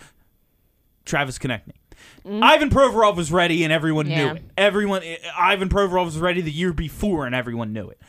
Travis 1.03 1.37
Konecny. 1.37 1.73
Ivan 2.29 2.69
Provorov 2.69 3.15
was 3.15 3.31
ready 3.31 3.63
and 3.63 3.71
everyone 3.71 4.07
Yeah. 4.07 4.25
knew 4.25 4.35
it. 4.35 4.43
Everyone, 4.57 5.01
Ivan 5.37 5.69
Provorov 5.69 6.05
was 6.05 6.17
ready 6.17 6.41
the 6.41 6.51
year 6.51 6.73
before 6.73 7.25
and 7.25 7.33
everyone 7.33 7.73
knew 7.73 7.89
it. 7.89 7.99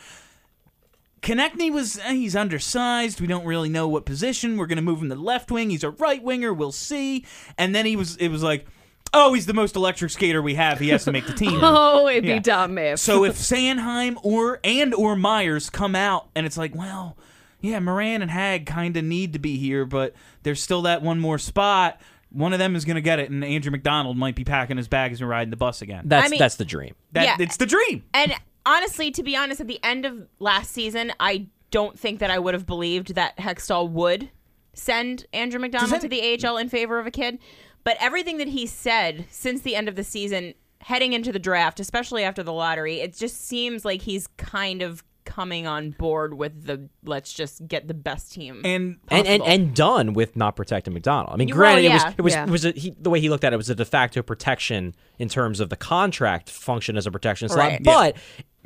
Konecny 1.22 1.72
was 1.72 1.98
eh, 1.98 2.12
he's 2.14 2.36
undersized. 2.36 3.20
We 3.20 3.26
don't 3.26 3.44
really 3.44 3.68
know 3.68 3.88
what 3.88 4.06
position. 4.06 4.56
We're 4.56 4.66
gonna 4.66 4.82
move 4.82 5.02
him 5.02 5.08
to 5.08 5.16
the 5.16 5.20
left 5.20 5.50
wing. 5.50 5.70
He's 5.70 5.82
a 5.84 5.90
right 5.90 6.22
winger. 6.22 6.52
We'll 6.54 6.72
see. 6.72 7.24
And 7.56 7.74
then 7.74 7.86
he 7.86 7.96
was 7.96 8.16
it 8.16 8.28
was 8.28 8.42
like, 8.42 8.66
oh, 9.12 9.32
he's 9.34 9.46
the 9.46 9.54
most 9.54 9.74
electric 9.74 10.10
skater 10.12 10.40
we 10.40 10.54
have. 10.54 10.78
He 10.78 10.88
has 10.90 11.04
to 11.04 11.12
make 11.12 11.26
the 11.26 11.32
team. 11.32 11.58
oh, 11.62 12.06
it'd 12.08 12.22
be 12.22 12.28
Yeah. 12.30 12.38
dumb 12.38 12.78
if. 12.78 13.00
So 13.00 13.24
if 13.24 13.34
Sanheim 13.34 14.16
or 14.22 14.60
and 14.62 14.94
or 14.94 15.16
Myers 15.16 15.70
come 15.70 15.96
out 15.96 16.28
and 16.36 16.46
it's 16.46 16.56
like, 16.56 16.74
well, 16.74 17.16
yeah, 17.60 17.80
Morin 17.80 18.22
and 18.22 18.30
Hagg 18.30 18.66
kind 18.66 18.96
of 18.96 19.04
need 19.04 19.32
to 19.32 19.40
be 19.40 19.56
here, 19.58 19.84
but 19.84 20.14
there's 20.44 20.62
still 20.62 20.82
that 20.82 21.02
one 21.02 21.18
more 21.18 21.38
spot. 21.38 22.00
One 22.30 22.52
of 22.52 22.58
them 22.58 22.76
is 22.76 22.84
going 22.84 22.96
to 22.96 23.00
get 23.00 23.18
it, 23.18 23.30
and 23.30 23.44
Andrew 23.44 23.70
MacDonald 23.72 24.16
might 24.16 24.34
be 24.34 24.44
packing 24.44 24.76
his 24.76 24.88
bags 24.88 25.20
and 25.20 25.28
riding 25.30 25.50
the 25.50 25.56
bus 25.56 25.80
again. 25.82 26.02
That's 26.06 26.26
I 26.26 26.28
mean- 26.28 26.38
that's 26.38 26.56
the 26.56 26.64
dream. 26.64 26.94
That 27.12 27.24
Yeah. 27.24 27.36
it's 27.44 27.56
the 27.56 27.66
dream. 27.66 28.04
And 28.12 28.34
honestly, 28.66 29.10
to 29.12 29.22
be 29.22 29.34
honest, 29.36 29.60
at 29.60 29.66
the 29.66 29.82
end 29.82 30.04
of 30.04 30.28
last 30.38 30.72
season, 30.72 31.12
I 31.18 31.46
don't 31.70 31.98
think 31.98 32.18
that 32.20 32.30
I 32.30 32.38
would 32.38 32.54
have 32.54 32.66
believed 32.66 33.14
that 33.14 33.36
Hextall 33.38 33.88
would 33.90 34.30
send 34.74 35.26
Andrew 35.32 35.58
MacDonald 35.60 35.90
that- 35.90 36.00
to 36.02 36.08
the 36.08 36.20
AHL 36.22 36.56
in 36.58 36.68
favor 36.68 36.98
of 36.98 37.06
a 37.06 37.10
kid. 37.10 37.38
But 37.84 37.96
everything 38.00 38.36
that 38.38 38.48
he 38.48 38.66
said 38.66 39.24
since 39.30 39.62
the 39.62 39.74
end 39.74 39.88
of 39.88 39.96
the 39.96 40.04
season, 40.04 40.54
heading 40.82 41.12
into 41.14 41.32
the 41.32 41.38
draft, 41.38 41.80
especially 41.80 42.22
after 42.24 42.42
the 42.42 42.52
lottery, 42.52 43.00
it 43.00 43.16
just 43.16 43.46
seems 43.46 43.84
like 43.84 44.02
he's 44.02 44.26
kind 44.36 44.82
of 44.82 45.02
coming 45.28 45.66
on 45.66 45.90
board 45.90 46.32
with 46.34 46.64
the 46.64 46.88
let's 47.04 47.32
just 47.32 47.68
get 47.68 47.86
the 47.86 47.94
best 47.94 48.32
team. 48.32 48.62
And 48.64 48.96
and, 49.08 49.26
and 49.26 49.42
and 49.42 49.74
done 49.76 50.14
with 50.14 50.34
not 50.36 50.56
protecting 50.56 50.94
MacDonald. 50.94 51.30
I 51.32 51.36
mean, 51.36 51.48
Well, 51.48 51.58
granted, 51.58 51.82
yeah. 51.84 51.90
it 51.90 51.94
was 51.94 52.14
it 52.18 52.22
was 52.22 52.32
Yeah. 52.34 52.44
it 52.44 52.50
was 52.50 52.64
a, 52.64 52.70
he, 52.72 52.96
the 52.98 53.10
way 53.10 53.20
he 53.20 53.28
looked 53.28 53.44
at 53.44 53.52
it 53.52 53.56
was 53.56 53.68
a 53.70 53.74
de 53.74 53.84
facto 53.84 54.22
protection 54.22 54.94
in 55.18 55.28
terms 55.28 55.60
of 55.60 55.68
the 55.68 55.76
contract 55.76 56.48
function 56.50 56.96
as 56.96 57.06
a 57.06 57.10
protection 57.10 57.48
slot, 57.48 57.58
Right. 57.58 57.84
but 57.84 58.16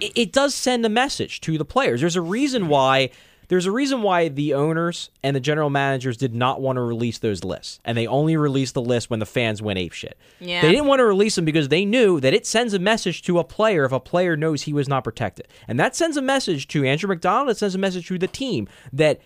it, 0.00 0.12
it 0.14 0.32
does 0.32 0.54
send 0.54 0.86
a 0.86 0.88
message 0.88 1.40
to 1.42 1.58
the 1.58 1.64
players. 1.64 2.00
There's 2.00 2.16
a 2.16 2.22
reason 2.22 2.68
why. 2.68 3.10
There's 3.48 3.66
a 3.66 3.70
reason 3.70 4.02
why 4.02 4.28
the 4.28 4.54
owners 4.54 5.10
and 5.22 5.36
the 5.36 5.40
general 5.40 5.68
managers 5.68 6.16
did 6.16 6.34
not 6.34 6.60
want 6.60 6.76
to 6.76 6.80
release 6.80 7.18
those 7.18 7.44
lists, 7.44 7.80
and 7.84 7.98
they 7.98 8.06
only 8.06 8.36
released 8.36 8.74
the 8.74 8.80
list 8.82 9.10
when 9.10 9.18
the 9.20 9.26
fans 9.26 9.60
went 9.60 9.78
ape 9.78 9.92
shit. 9.92 10.16
Yeah. 10.40 10.62
They 10.62 10.70
didn't 10.70 10.86
want 10.86 11.00
to 11.00 11.04
release 11.04 11.34
them 11.34 11.44
because 11.44 11.68
they 11.68 11.84
knew 11.84 12.18
that 12.20 12.32
it 12.32 12.46
sends 12.46 12.72
a 12.72 12.78
message 12.78 13.22
to 13.22 13.38
a 13.38 13.44
player 13.44 13.84
if 13.84 13.92
a 13.92 14.00
player 14.00 14.36
knows 14.36 14.62
he 14.62 14.72
was 14.72 14.88
not 14.88 15.04
protected, 15.04 15.48
and 15.68 15.78
that 15.78 15.94
sends 15.94 16.16
a 16.16 16.22
message 16.22 16.66
to 16.68 16.84
Andrew 16.84 17.08
MacDonald. 17.08 17.50
It 17.50 17.58
sends 17.58 17.74
a 17.74 17.78
message 17.78 18.06
to 18.08 18.18
the 18.18 18.28
team 18.28 18.68
that 18.92 19.20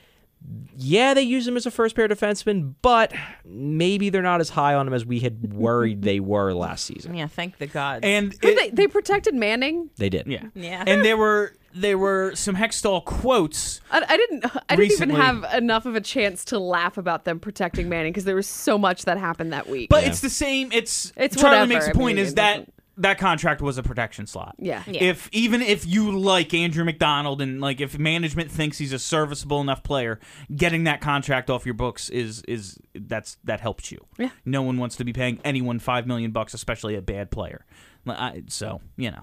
yeah, 0.77 1.15
they 1.15 1.23
use 1.23 1.49
him 1.49 1.57
as 1.57 1.65
a 1.67 1.71
first 1.71 1.97
pair 1.97 2.07
defenseman, 2.09 2.75
but 2.83 3.13
maybe 3.45 4.11
they're 4.11 4.23
not 4.23 4.41
as 4.41 4.51
high 4.51 4.75
on 4.75 4.87
him 4.87 4.93
as 4.93 5.05
we 5.05 5.19
had 5.21 5.53
worried 5.53 6.03
they 6.03 6.21
were 6.21 6.53
last 6.53 6.85
season. 6.85 7.15
yeah, 7.15 7.27
thank 7.27 7.57
the 7.59 7.67
gods. 7.67 8.01
and 8.05 8.35
it- 8.35 8.41
they, 8.57 8.71
they 8.71 8.87
protected 8.87 9.35
Manning. 9.35 9.91
They 9.97 10.09
did. 10.11 10.27
yeah, 10.27 10.45
Yeah. 10.55 10.85
And 10.87 11.05
there 11.05 11.17
were 11.17 11.55
there 11.77 11.99
were 11.99 12.35
some 12.35 12.57
Hextall 12.57 13.05
quotes. 13.05 13.81
I, 13.91 14.05
I 14.09 14.17
didn't. 14.17 14.47
I 14.69 14.77
didn't 14.77 14.93
even 14.93 15.11
have 15.11 15.45
enough 15.55 15.87
of 15.87 15.95
a 15.95 16.01
chance 16.01 16.45
to 16.47 16.59
laugh 16.59 16.97
about 16.99 17.25
them 17.25 17.39
protecting 17.41 17.89
Manning 17.89 18.13
because 18.13 18.25
there 18.25 18.37
was 18.37 18.47
so 18.49 18.79
much 18.79 19.05
that 19.05 19.19
happened 19.19 19.53
that 19.53 19.69
week. 19.69 19.89
But 19.91 20.05
it's 20.05 20.21
the 20.21 20.31
same. 20.31 20.71
It's 20.73 21.13
It's 21.17 21.37
Charlie 21.37 21.57
whatever. 21.59 21.69
makes 21.69 21.87
a 21.87 21.91
I 21.91 21.93
point 21.93 22.17
mean, 22.17 22.25
is 22.25 22.35
that 22.35 22.51
doesn't- 22.53 22.73
that 22.99 23.19
contract 23.19 23.61
was 23.61 23.77
a 23.77 23.83
protection 23.83 24.27
slot. 24.27 24.55
Yeah. 24.59 24.83
Yeah. 24.87 25.03
If 25.05 25.29
even 25.31 25.61
if 25.61 25.87
you 25.87 26.19
like 26.19 26.55
Andrew 26.55 26.83
MacDonald 26.83 27.43
and 27.43 27.61
like 27.61 27.79
if 27.83 27.99
management 27.99 28.51
thinks 28.51 28.79
he's 28.79 28.95
a 28.95 28.99
serviceable 28.99 29.61
enough 29.61 29.83
player, 29.83 30.19
getting 30.55 30.85
that 30.85 31.03
contract 31.03 31.51
off 31.51 31.67
your 31.67 31.75
books 31.75 32.09
is 32.09 32.41
is 32.49 32.79
that's 32.95 33.37
that 33.45 33.61
helps 33.61 33.93
you. 33.93 34.03
Yeah. 34.17 34.31
No 34.47 34.63
one 34.63 34.79
wants 34.79 34.97
to 34.97 35.05
be 35.05 35.13
paying 35.13 35.39
anyone 35.45 35.79
five 35.79 36.07
million 36.07 36.31
bucks, 36.31 36.55
especially 36.55 36.95
a 36.95 37.03
bad 37.03 37.31
player. 37.31 37.67
I, 38.09 38.45
so 38.49 38.81
you 38.97 39.11
know, 39.11 39.21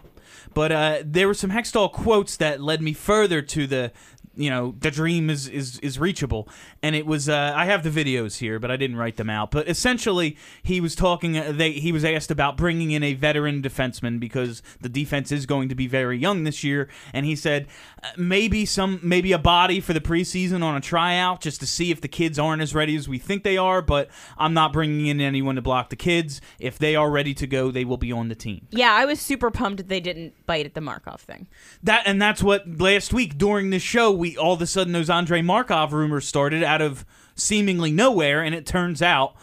but 0.54 0.72
uh, 0.72 0.98
there 1.04 1.28
were 1.28 1.34
some 1.34 1.52
Hextall 1.52 1.92
quotes 1.92 2.38
that 2.38 2.62
led 2.62 2.82
me 2.82 2.94
further 2.94 3.42
to 3.42 3.68
the 3.68 3.92
you 4.36 4.50
know 4.50 4.76
the 4.80 4.92
dream 4.92 5.30
is 5.30 5.48
is 5.48 5.80
is 5.80 6.00
reachable. 6.00 6.48
And 6.82 6.96
it 6.96 7.06
was 7.06 7.30
uh, 7.30 7.54
i 7.56 7.66
have 7.66 7.84
the 7.84 7.90
videos 7.90 8.38
here 8.38 8.60
but 8.60 8.72
i 8.72 8.78
didn't 8.78 8.98
write 8.98 9.18
them 9.18 9.30
out. 9.30 9.52
But 9.52 9.68
essentially 9.70 10.38
he 10.62 10.82
was 10.82 10.96
talking 10.96 11.38
uh, 11.38 11.52
they 11.52 11.72
he 11.74 11.92
was 11.92 12.04
asked 12.04 12.32
about 12.32 12.58
bringing 12.58 12.92
in 12.92 13.04
a 13.04 13.14
veteran 13.14 13.62
defenseman 13.62 14.20
because 14.20 14.62
the 14.82 14.90
defense 14.90 15.32
is 15.32 15.46
going 15.46 15.70
to 15.70 15.76
be 15.76 15.88
very 15.88 16.18
young 16.18 16.44
this 16.44 16.64
year. 16.64 16.90
And 17.14 17.26
he 17.26 17.36
said 17.36 17.68
uh, 18.02 18.10
maybe 18.18 18.66
some 18.66 19.00
maybe 19.04 19.32
a 19.32 19.40
body 19.40 19.80
for 19.80 19.94
the 19.94 20.02
preseason 20.02 20.64
on 20.64 20.76
a 20.76 20.82
tryout 20.82 21.42
just 21.42 21.60
to 21.60 21.68
see 21.68 21.92
if 21.92 22.02
the 22.02 22.08
kids 22.08 22.40
aren't 22.40 22.62
as 22.62 22.74
ready 22.74 22.96
as 22.96 23.08
we 23.08 23.20
think 23.20 23.44
they 23.44 23.58
are. 23.58 23.82
But 23.82 24.10
i'm 24.38 24.54
not 24.54 24.74
bringing 24.74 25.08
in 25.08 25.22
anyone 25.22 25.56
to 25.56 25.62
block 25.62 25.90
the 25.90 25.96
kids. 25.96 26.42
If 26.60 26.78
they 26.78 26.96
are 26.96 27.10
ready 27.12 27.34
to 27.36 27.48
go 27.48 27.72
they 27.72 27.86
will 27.86 27.98
be 27.98 28.12
on 28.12 28.30
the 28.30 28.36
team. 28.36 28.68
Yeah, 28.72 28.94
I 28.94 29.06
was 29.06 29.20
super 29.20 29.52
pumped 29.52 29.78
that 29.78 29.90
they 29.90 30.00
didn't 30.00 30.34
bite 30.46 30.66
at 30.66 30.74
the 30.74 30.82
Markov 30.82 31.22
thing. 31.22 31.48
that 31.84 32.04
and 32.06 32.22
that's 32.22 32.42
what 32.42 32.80
last 32.80 33.14
week 33.14 33.38
during 33.38 33.70
the 33.70 33.80
show 33.80 34.12
we 34.24 34.38
all 34.38 34.54
of 34.54 34.62
a 34.62 34.66
sudden 34.68 34.94
those 34.94 35.10
Andrei 35.10 35.42
Markov 35.42 35.92
rumors 35.92 36.26
started 36.26 36.64
out 36.64 36.82
of 36.82 37.06
seemingly 37.36 37.92
nowhere, 37.92 38.42
and 38.42 38.56
it 38.56 38.66
turns 38.66 39.02
out 39.02 39.36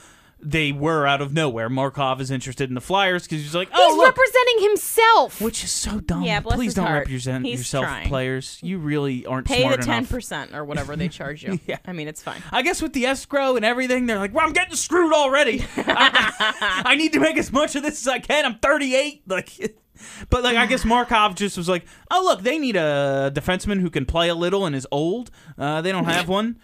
they 0.42 0.72
were 0.72 1.06
out 1.06 1.20
of 1.20 1.34
nowhere. 1.34 1.68
Markov 1.68 2.18
is 2.18 2.30
interested 2.30 2.70
in 2.70 2.74
the 2.74 2.80
Flyers 2.80 3.24
because 3.24 3.42
he's 3.42 3.54
like, 3.54 3.68
oh 3.74 3.88
He's 3.90 3.96
look, 3.98 4.06
representing 4.16 4.62
himself. 4.70 5.38
which 5.38 5.62
is 5.62 5.70
so 5.70 6.00
dumb. 6.00 6.22
Yeah, 6.22 6.40
bless 6.40 6.56
Please 6.56 6.66
his 6.68 6.74
don't 6.76 6.86
heart. 6.86 7.00
represent 7.00 7.44
He's 7.44 7.58
yourself, 7.58 7.84
trying. 7.84 8.08
players. 8.08 8.58
You 8.62 8.78
really 8.78 9.26
aren't 9.26 9.46
Pay 9.46 9.60
smart 9.60 9.80
the 9.80 9.86
ten 9.86 10.06
percent 10.06 10.54
or 10.54 10.64
whatever 10.64 10.96
they 10.96 11.08
charge 11.08 11.42
you. 11.42 11.60
Yeah. 11.66 11.76
I 11.86 11.92
mean, 11.92 12.08
it's 12.08 12.22
fine. 12.22 12.42
I 12.50 12.62
guess 12.62 12.80
with 12.80 12.94
the 12.94 13.04
escrow 13.04 13.56
and 13.56 13.66
everything, 13.66 14.06
they're 14.06 14.16
like, 14.18 14.32
"Well, 14.32 14.46
I'm 14.46 14.54
getting 14.54 14.76
screwed 14.76 15.12
already. 15.12 15.62
I, 15.76 16.82
I 16.86 16.94
need 16.94 17.12
to 17.12 17.20
make 17.20 17.36
as 17.36 17.52
much 17.52 17.76
of 17.76 17.82
this 17.82 18.00
as 18.06 18.08
I 18.08 18.18
can. 18.18 18.46
I'm 18.46 18.58
38." 18.60 19.24
Like, 19.28 19.76
but 20.30 20.42
like, 20.42 20.56
I 20.56 20.66
guess 20.66 20.84
Markov 20.94 21.34
just 21.34 21.56
was 21.56 21.68
like, 21.68 21.84
"Oh, 22.10 22.22
look, 22.24 22.42
they 22.42 22.58
need 22.58 22.76
a 22.76 23.30
defenseman 23.34 23.80
who 23.80 23.90
can 23.90 24.06
play 24.06 24.28
a 24.28 24.34
little 24.34 24.66
and 24.66 24.74
is 24.76 24.86
old. 24.90 25.30
Uh, 25.58 25.80
they 25.82 25.92
don't 25.92 26.04
have 26.04 26.28
one. 26.38 26.58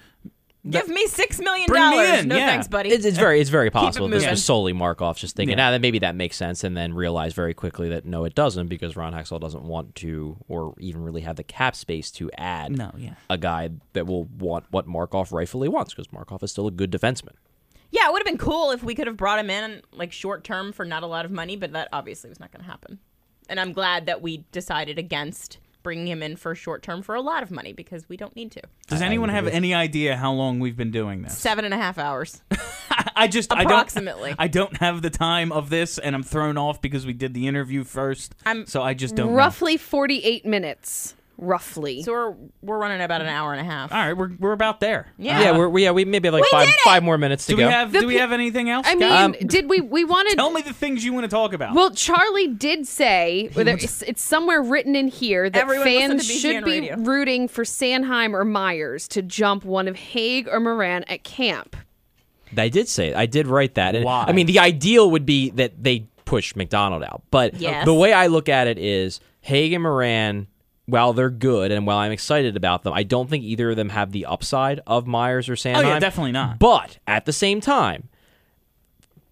Give 0.68 0.88
me 0.88 1.06
six 1.06 1.38
million 1.38 1.66
Bring 1.68 1.90
me 1.90 1.96
dollars. 1.96 2.22
in, 2.22 2.28
No 2.28 2.36
yeah. 2.36 2.48
thanks, 2.48 2.66
buddy. 2.66 2.88
It's, 2.88 3.04
it's 3.04 3.16
very 3.18 3.40
it's 3.40 3.50
very 3.50 3.70
possible. 3.70 4.08
This 4.08 4.22
moving. 4.22 4.30
was 4.32 4.44
solely 4.44 4.72
Markov 4.72 5.16
just 5.16 5.36
thinking, 5.36 5.58
Yeah. 5.58 5.68
ah, 5.68 5.70
then 5.70 5.80
maybe 5.80 6.00
that 6.00 6.16
makes 6.16 6.36
sense, 6.36 6.64
and 6.64 6.76
then 6.76 6.92
realize 6.92 7.34
very 7.34 7.54
quickly 7.54 7.88
that 7.90 8.04
no, 8.04 8.24
it 8.24 8.34
doesn't 8.34 8.66
because 8.66 8.96
Ron 8.96 9.12
Hextall 9.12 9.38
doesn't 9.40 9.62
want 9.62 9.94
to, 9.96 10.36
or 10.48 10.74
even 10.80 11.04
really 11.04 11.20
have 11.20 11.36
the 11.36 11.44
cap 11.44 11.76
space 11.76 12.10
to 12.12 12.28
add 12.36 12.76
No, 12.76 12.90
yeah. 12.98 13.14
a 13.30 13.38
guy 13.38 13.70
that 13.92 14.08
will 14.08 14.24
want 14.24 14.64
what 14.72 14.88
Markov 14.88 15.30
rightfully 15.30 15.68
wants 15.68 15.94
because 15.94 16.12
Markov 16.12 16.42
is 16.42 16.50
still 16.50 16.66
a 16.66 16.72
good 16.72 16.90
defenseman. 16.90 17.34
yeah, 17.92 18.08
it 18.08 18.12
would 18.12 18.18
have 18.18 18.26
been 18.26 18.36
cool 18.36 18.72
if 18.72 18.82
we 18.82 18.96
could 18.96 19.06
have 19.06 19.16
brought 19.16 19.38
him 19.38 19.50
in 19.50 19.82
like 19.92 20.10
short 20.10 20.42
term 20.42 20.72
for 20.72 20.84
not 20.84 21.04
a 21.04 21.06
lot 21.06 21.24
of 21.24 21.30
money, 21.30 21.54
but 21.54 21.74
that 21.74 21.88
obviously 21.92 22.28
was 22.28 22.40
not 22.40 22.50
going 22.50 22.64
to 22.64 22.68
happen. 22.68 22.98
And 23.48 23.60
I'm 23.60 23.72
glad 23.72 24.06
that 24.06 24.22
we 24.22 24.44
decided 24.52 24.98
against 24.98 25.58
bringing 25.82 26.08
him 26.08 26.20
in 26.20 26.34
for 26.34 26.52
short 26.54 26.82
term 26.82 27.00
for 27.00 27.14
a 27.14 27.20
lot 27.20 27.44
of 27.44 27.50
money 27.52 27.72
because 27.72 28.08
we 28.08 28.16
don't 28.16 28.34
need 28.34 28.50
to. 28.50 28.60
Does 28.88 29.02
anyone 29.02 29.28
have 29.28 29.46
any 29.46 29.72
idea 29.72 30.16
how 30.16 30.32
long 30.32 30.58
we've 30.58 30.76
been 30.76 30.90
doing 30.90 31.22
this? 31.22 31.38
Seven 31.38 31.64
and 31.64 31.72
a 31.72 31.76
half 31.76 31.96
hours. 31.96 32.42
I 33.16 33.28
just 33.28 33.50
Approximately. 33.50 34.34
I 34.38 34.46
don't, 34.48 34.68
I 34.68 34.68
don't 34.68 34.76
have 34.78 35.02
the 35.02 35.10
time 35.10 35.52
of 35.52 35.70
this, 35.70 35.98
and 35.98 36.14
I'm 36.14 36.22
thrown 36.22 36.58
off 36.58 36.82
because 36.82 37.06
we 37.06 37.12
did 37.12 37.34
the 37.34 37.46
interview 37.46 37.82
1st 37.84 38.30
I'm- 38.44 38.66
so 38.66 38.82
I 38.82 38.94
just 38.94 39.14
don't. 39.16 39.28
know. 39.28 39.34
Roughly 39.34 39.76
48 39.76 40.44
minutes. 40.44 41.14
Roughly. 41.38 42.02
So 42.02 42.12
we're 42.12 42.34
we're 42.62 42.78
running 42.78 43.02
about 43.02 43.20
an 43.20 43.26
hour 43.26 43.52
and 43.52 43.60
a 43.60 43.64
half. 43.70 43.92
All 43.92 43.98
right, 43.98 44.16
we're 44.16 44.30
we're 44.38 44.52
about 44.52 44.80
there. 44.80 45.08
Yeah. 45.18 45.40
Yeah, 45.40 45.58
we're, 45.58 45.68
we 45.68 45.84
yeah 45.84 45.90
we 45.90 46.04
maybe 46.06 46.28
have 46.28 46.32
like 46.34 46.42
We 46.44 46.48
five 46.50 46.66
did 46.66 46.74
it! 46.74 46.80
five 46.82 47.02
more 47.02 47.18
minutes 47.18 47.44
to 47.46 47.52
Do 47.52 47.56
we 47.58 47.64
go. 47.64 47.68
have 47.70 47.92
The 47.92 48.00
Do 48.00 48.06
we 48.06 48.14
pe- 48.14 48.20
have 48.20 48.32
anything 48.32 48.70
else? 48.70 48.86
I 48.88 48.94
mean, 48.94 49.00
guys? 49.00 49.24
Um, 49.24 49.32
did 49.46 49.68
we 49.68 49.80
we 49.82 50.04
wanted 50.04 50.36
tell 50.36 50.50
me 50.50 50.62
the 50.62 50.72
things 50.72 51.04
you 51.04 51.12
want 51.12 51.24
to 51.24 51.28
talk 51.28 51.52
about. 51.52 51.74
Well, 51.74 51.90
Charlie 51.90 52.48
did 52.48 52.86
say 52.86 53.50
whether 53.54 53.72
it's, 53.72 54.00
it's 54.02 54.22
somewhere 54.22 54.62
written 54.62 54.96
in 54.96 55.08
here 55.08 55.50
that 55.50 55.60
Everyone 55.62 55.84
listen 55.86 56.10
fans 56.18 56.26
to 56.26 56.32
BGN 56.32 56.40
should 56.40 56.64
be 56.64 56.80
radio. 56.80 56.96
rooting 56.98 57.48
for 57.48 57.64
Sanheim 57.64 58.32
or 58.32 58.44
Myers 58.46 59.06
to 59.08 59.20
jump 59.22 59.64
one 59.64 59.88
of 59.88 59.96
Hagg 59.96 60.48
or 60.48 60.58
Morin 60.58 61.04
at 61.04 61.22
camp. 61.22 61.76
I 62.56 62.68
did 62.70 62.88
say 62.88 63.12
I 63.12 63.26
did 63.26 63.46
write 63.46 63.74
that. 63.74 63.94
And, 63.94 64.04
Why? 64.06 64.24
I 64.26 64.32
mean, 64.32 64.46
the 64.46 64.58
ideal 64.60 65.10
would 65.10 65.26
be 65.26 65.50
that 65.50 65.82
they 65.82 66.06
push 66.24 66.56
MacDonald 66.56 67.02
out, 67.04 67.22
but 67.30 67.54
Yes. 67.54 67.84
the 67.84 67.92
way 67.94 68.12
I 68.12 68.28
look 68.28 68.48
at 68.48 68.66
it 68.66 68.78
is 68.78 69.20
Hagen 69.42 69.82
Morin. 69.82 70.46
While 70.86 71.12
they're 71.12 71.30
good 71.30 71.72
and 71.72 71.84
while 71.86 71.98
I'm 71.98 72.12
excited 72.12 72.56
about 72.56 72.84
them, 72.84 72.92
I 72.92 73.02
don't 73.02 73.28
think 73.28 73.42
either 73.44 73.70
of 73.70 73.76
them 73.76 73.88
have 73.88 74.12
the 74.12 74.24
upside 74.24 74.80
of 74.86 75.06
Myers 75.06 75.48
or 75.48 75.52
oh 75.52 75.56
Sanheim. 75.56 75.82
yeah, 75.82 75.98
definitely 75.98 76.32
not. 76.32 76.58
But 76.60 76.98
at 77.06 77.24
the 77.24 77.32
same 77.32 77.60
time, 77.60 78.08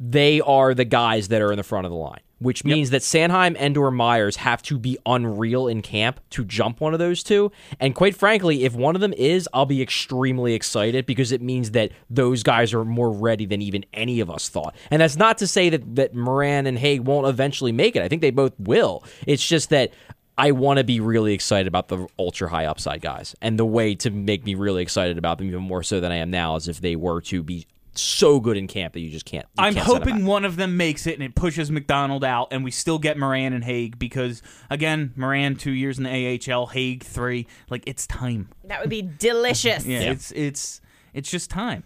they 0.00 0.40
are 0.40 0.74
the 0.74 0.84
guys 0.84 1.28
that 1.28 1.40
are 1.40 1.52
in 1.52 1.56
the 1.56 1.62
front 1.62 1.86
of 1.86 1.92
the 1.92 1.96
line, 1.96 2.20
which 2.40 2.64
means 2.64 2.90
that 2.90 3.02
Sanheim 3.02 3.54
and 3.58 3.76
or 3.76 3.92
Myers 3.92 4.36
have 4.36 4.60
to 4.62 4.78
be 4.78 4.98
unreal 5.06 5.68
in 5.68 5.80
camp 5.80 6.18
to 6.30 6.44
jump 6.44 6.80
one 6.80 6.92
of 6.92 6.98
those 6.98 7.22
two. 7.22 7.52
And 7.78 7.94
quite 7.94 8.16
frankly, 8.16 8.64
if 8.64 8.74
one 8.74 8.96
of 8.96 9.00
them 9.00 9.12
is, 9.12 9.48
I'll 9.54 9.64
be 9.64 9.80
extremely 9.80 10.54
excited 10.54 11.06
because 11.06 11.30
it 11.30 11.40
means 11.40 11.70
that 11.70 11.92
those 12.10 12.42
guys 12.42 12.74
are 12.74 12.84
more 12.84 13.12
ready 13.12 13.46
than 13.46 13.62
even 13.62 13.84
any 13.92 14.18
of 14.20 14.28
us 14.28 14.48
thought. 14.48 14.74
And 14.90 15.00
that's 15.00 15.16
not 15.16 15.38
to 15.38 15.46
say 15.46 15.70
that 15.70 15.94
that 15.94 16.14
Morin 16.14 16.66
and 16.66 16.78
Hagg 16.78 17.02
won't 17.02 17.28
eventually 17.28 17.72
make 17.72 17.94
it. 17.94 18.02
I 18.02 18.08
think 18.08 18.20
they 18.20 18.32
both 18.32 18.52
will. 18.58 19.04
It's 19.26 19.46
just 19.46 19.70
that 19.70 19.92
I 20.36 20.50
want 20.50 20.78
to 20.78 20.84
be 20.84 21.00
really 21.00 21.32
excited 21.32 21.68
about 21.68 21.88
the 21.88 22.06
ultra 22.18 22.48
high 22.48 22.66
upside 22.66 23.00
guys. 23.00 23.34
And 23.40 23.58
the 23.58 23.64
way 23.64 23.94
to 23.96 24.10
make 24.10 24.44
me 24.44 24.54
really 24.54 24.82
excited 24.82 25.16
about 25.18 25.38
them 25.38 25.46
even 25.48 25.62
more 25.62 25.82
so 25.82 26.00
than 26.00 26.10
I 26.10 26.16
am 26.16 26.30
now 26.30 26.56
is 26.56 26.68
if 26.68 26.80
they 26.80 26.96
were 26.96 27.20
to 27.22 27.42
be 27.42 27.66
so 27.96 28.40
good 28.40 28.56
in 28.56 28.66
camp 28.66 28.92
that 28.94 29.00
you 29.00 29.10
just 29.10 29.24
can't. 29.24 29.46
you 29.56 29.62
I'm 29.64 29.74
can't 29.74 29.86
hoping 29.86 30.26
one 30.26 30.44
of 30.44 30.56
them 30.56 30.76
makes 30.76 31.06
it 31.06 31.14
and 31.14 31.22
it 31.22 31.36
pushes 31.36 31.70
MacDonald 31.70 32.24
out, 32.24 32.48
and 32.50 32.64
we 32.64 32.72
still 32.72 32.98
get 32.98 33.16
Morin 33.16 33.52
and 33.52 33.62
Hagg 33.62 33.98
because 34.00 34.42
again, 34.68 35.12
Morin 35.14 35.54
two 35.54 35.70
years 35.70 35.98
in 35.98 36.02
the 36.04 36.40
AHL, 36.52 36.66
Hagg 36.66 37.04
three. 37.04 37.46
Like 37.70 37.84
it's 37.86 38.04
time. 38.08 38.48
That 38.64 38.80
would 38.80 38.90
be 38.90 39.02
delicious. 39.02 39.86
Yeah, 39.86 40.00
it's 40.00 40.32
it's 40.32 40.80
it's 41.12 41.30
just 41.30 41.50
time. 41.50 41.84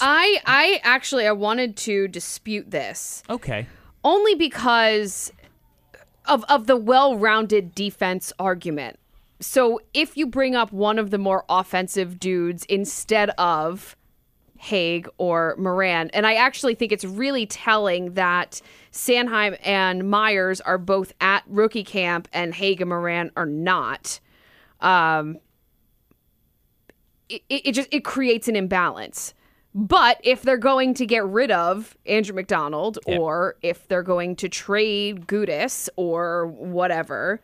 I 0.00 0.40
I 0.46 0.80
actually 0.84 1.26
I 1.26 1.32
wanted 1.32 1.76
to 1.78 2.06
dispute 2.08 2.70
this 2.70 3.22
Okay. 3.28 3.66
only 4.04 4.34
because 4.34 5.32
of 6.30 6.44
of 6.44 6.66
the 6.66 6.76
well-rounded 6.76 7.74
defense 7.74 8.32
argument. 8.38 8.98
So 9.40 9.80
if 9.92 10.16
you 10.16 10.26
bring 10.26 10.54
up 10.54 10.72
one 10.72 10.98
of 10.98 11.10
the 11.10 11.18
more 11.18 11.44
offensive 11.48 12.20
dudes 12.20 12.64
instead 12.66 13.30
of 13.30 13.96
Hagg 14.58 15.08
or 15.18 15.56
Morin, 15.58 16.10
and 16.12 16.26
I 16.26 16.34
actually 16.34 16.74
think 16.74 16.92
it's 16.92 17.04
really 17.04 17.46
telling 17.46 18.14
that 18.14 18.60
Sanheim 18.92 19.58
and 19.64 20.08
Myers 20.08 20.60
are 20.60 20.78
both 20.78 21.12
at 21.20 21.42
rookie 21.46 21.84
camp 21.84 22.28
and 22.32 22.54
Hagg 22.54 22.80
and 22.80 22.90
Morin 22.90 23.30
are 23.36 23.46
not. 23.46 24.20
Um, 24.80 25.38
it, 27.28 27.42
it 27.48 27.72
just 27.72 27.88
it 27.90 28.04
creates 28.04 28.46
an 28.48 28.56
imbalance. 28.56 29.34
But 29.74 30.20
if 30.24 30.42
they're 30.42 30.56
going 30.56 30.94
to 30.94 31.06
get 31.06 31.24
rid 31.24 31.50
of 31.52 31.96
Andrew 32.06 32.34
MacDonald, 32.34 32.98
Yep. 33.06 33.20
or 33.20 33.56
if 33.62 33.86
they're 33.86 34.02
going 34.02 34.36
to 34.36 34.48
trade 34.48 35.26
Gudas 35.28 35.88
or 35.96 36.46
whatever, 36.48 37.40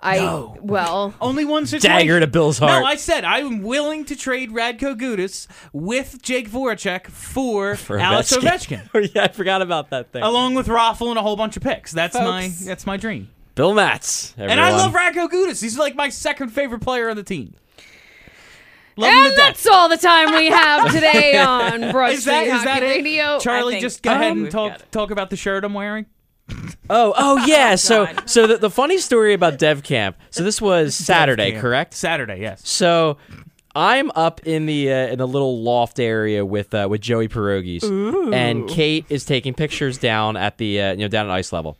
I 0.00 0.18
No. 0.18 0.56
well, 0.60 1.14
Only 1.20 1.44
one 1.44 1.64
situation. 1.66 1.96
Dagger 1.98 2.20
to 2.20 2.26
Bill's 2.26 2.58
heart. 2.58 2.82
No, 2.82 2.86
I 2.86 2.96
said 2.96 3.24
I'm 3.24 3.62
willing 3.62 4.04
to 4.06 4.16
trade 4.16 4.50
Radko 4.50 4.98
Gudas 4.98 5.46
with 5.72 6.20
Jake 6.22 6.50
Voracek 6.50 7.06
for, 7.06 7.76
For 7.76 7.98
Alex 7.98 8.36
Ovechkin. 8.36 8.90
Ovechkin, 8.90 9.10
yeah, 9.14 9.24
I 9.24 9.28
forgot 9.28 9.62
about 9.62 9.90
that 9.90 10.10
thing. 10.10 10.22
along 10.24 10.54
with 10.54 10.66
Raffl 10.66 11.08
and 11.08 11.18
a 11.18 11.22
whole 11.22 11.36
bunch 11.36 11.56
of 11.56 11.62
picks. 11.62 11.92
That's 11.92 12.14
my 12.16 12.50
that's 12.64 12.84
my 12.84 12.96
dream. 12.96 13.28
Bill 13.54 13.72
Matz. 13.72 14.34
And 14.36 14.60
I 14.60 14.72
love 14.72 14.92
Radko 14.92 15.28
Gudas. 15.30 15.62
He's 15.62 15.78
like 15.78 15.94
my 15.94 16.08
second 16.08 16.48
favorite 16.48 16.80
player 16.80 17.08
on 17.08 17.14
the 17.16 17.22
team. 17.22 17.54
Love 18.96 19.12
and 19.12 19.36
that's 19.36 19.66
all 19.66 19.88
the 19.88 19.96
time 19.96 20.34
we 20.34 20.46
have 20.46 20.92
today 20.92 21.36
on 21.38 21.90
Broad 21.90 22.12
Is 22.12 22.24
that 22.26 22.44
Street 22.44 22.56
is 22.56 22.64
that 22.64 22.74
Hockey 22.82 22.84
it? 22.86 22.88
Radio. 23.04 23.38
Charlie, 23.40 23.72
think- 23.74 23.82
just 23.82 24.02
go 24.02 24.12
ahead 24.12 24.32
and 24.32 24.42
We've 24.42 24.52
talk 24.52 24.74
it. 24.74 24.92
talk 24.92 25.10
about 25.10 25.30
the 25.30 25.36
shirt 25.36 25.64
I'm 25.64 25.74
wearing. 25.74 26.06
Oh, 26.90 27.14
oh 27.16 27.36
yeah. 27.46 27.74
so, 27.74 28.06
so 28.26 28.46
the, 28.46 28.58
the 28.58 28.70
funny 28.70 28.98
story 28.98 29.32
about 29.34 29.58
Dev 29.58 29.82
Camp. 29.82 30.16
So 30.30 30.44
this 30.44 30.60
was 30.60 30.94
Saturday, 30.94 31.52
Camp. 31.52 31.62
correct? 31.62 31.94
Saturday, 31.94 32.40
yes. 32.40 32.68
So 32.68 33.16
I'm 33.74 34.12
up 34.14 34.46
in 34.46 34.66
the 34.66 34.92
uh, 34.92 34.96
in 35.08 35.18
the 35.18 35.26
little 35.26 35.60
loft 35.62 35.98
area 35.98 36.44
with 36.44 36.72
uh, 36.74 36.86
with 36.88 37.00
Joey 37.00 37.28
Pierogies, 37.28 37.82
and 38.32 38.68
Kate 38.68 39.06
is 39.08 39.24
taking 39.24 39.54
pictures 39.54 39.98
down 39.98 40.36
at 40.36 40.58
the 40.58 40.80
uh, 40.80 40.90
you 40.92 40.98
know 40.98 41.08
down 41.08 41.26
at 41.26 41.32
ice 41.32 41.52
level. 41.52 41.76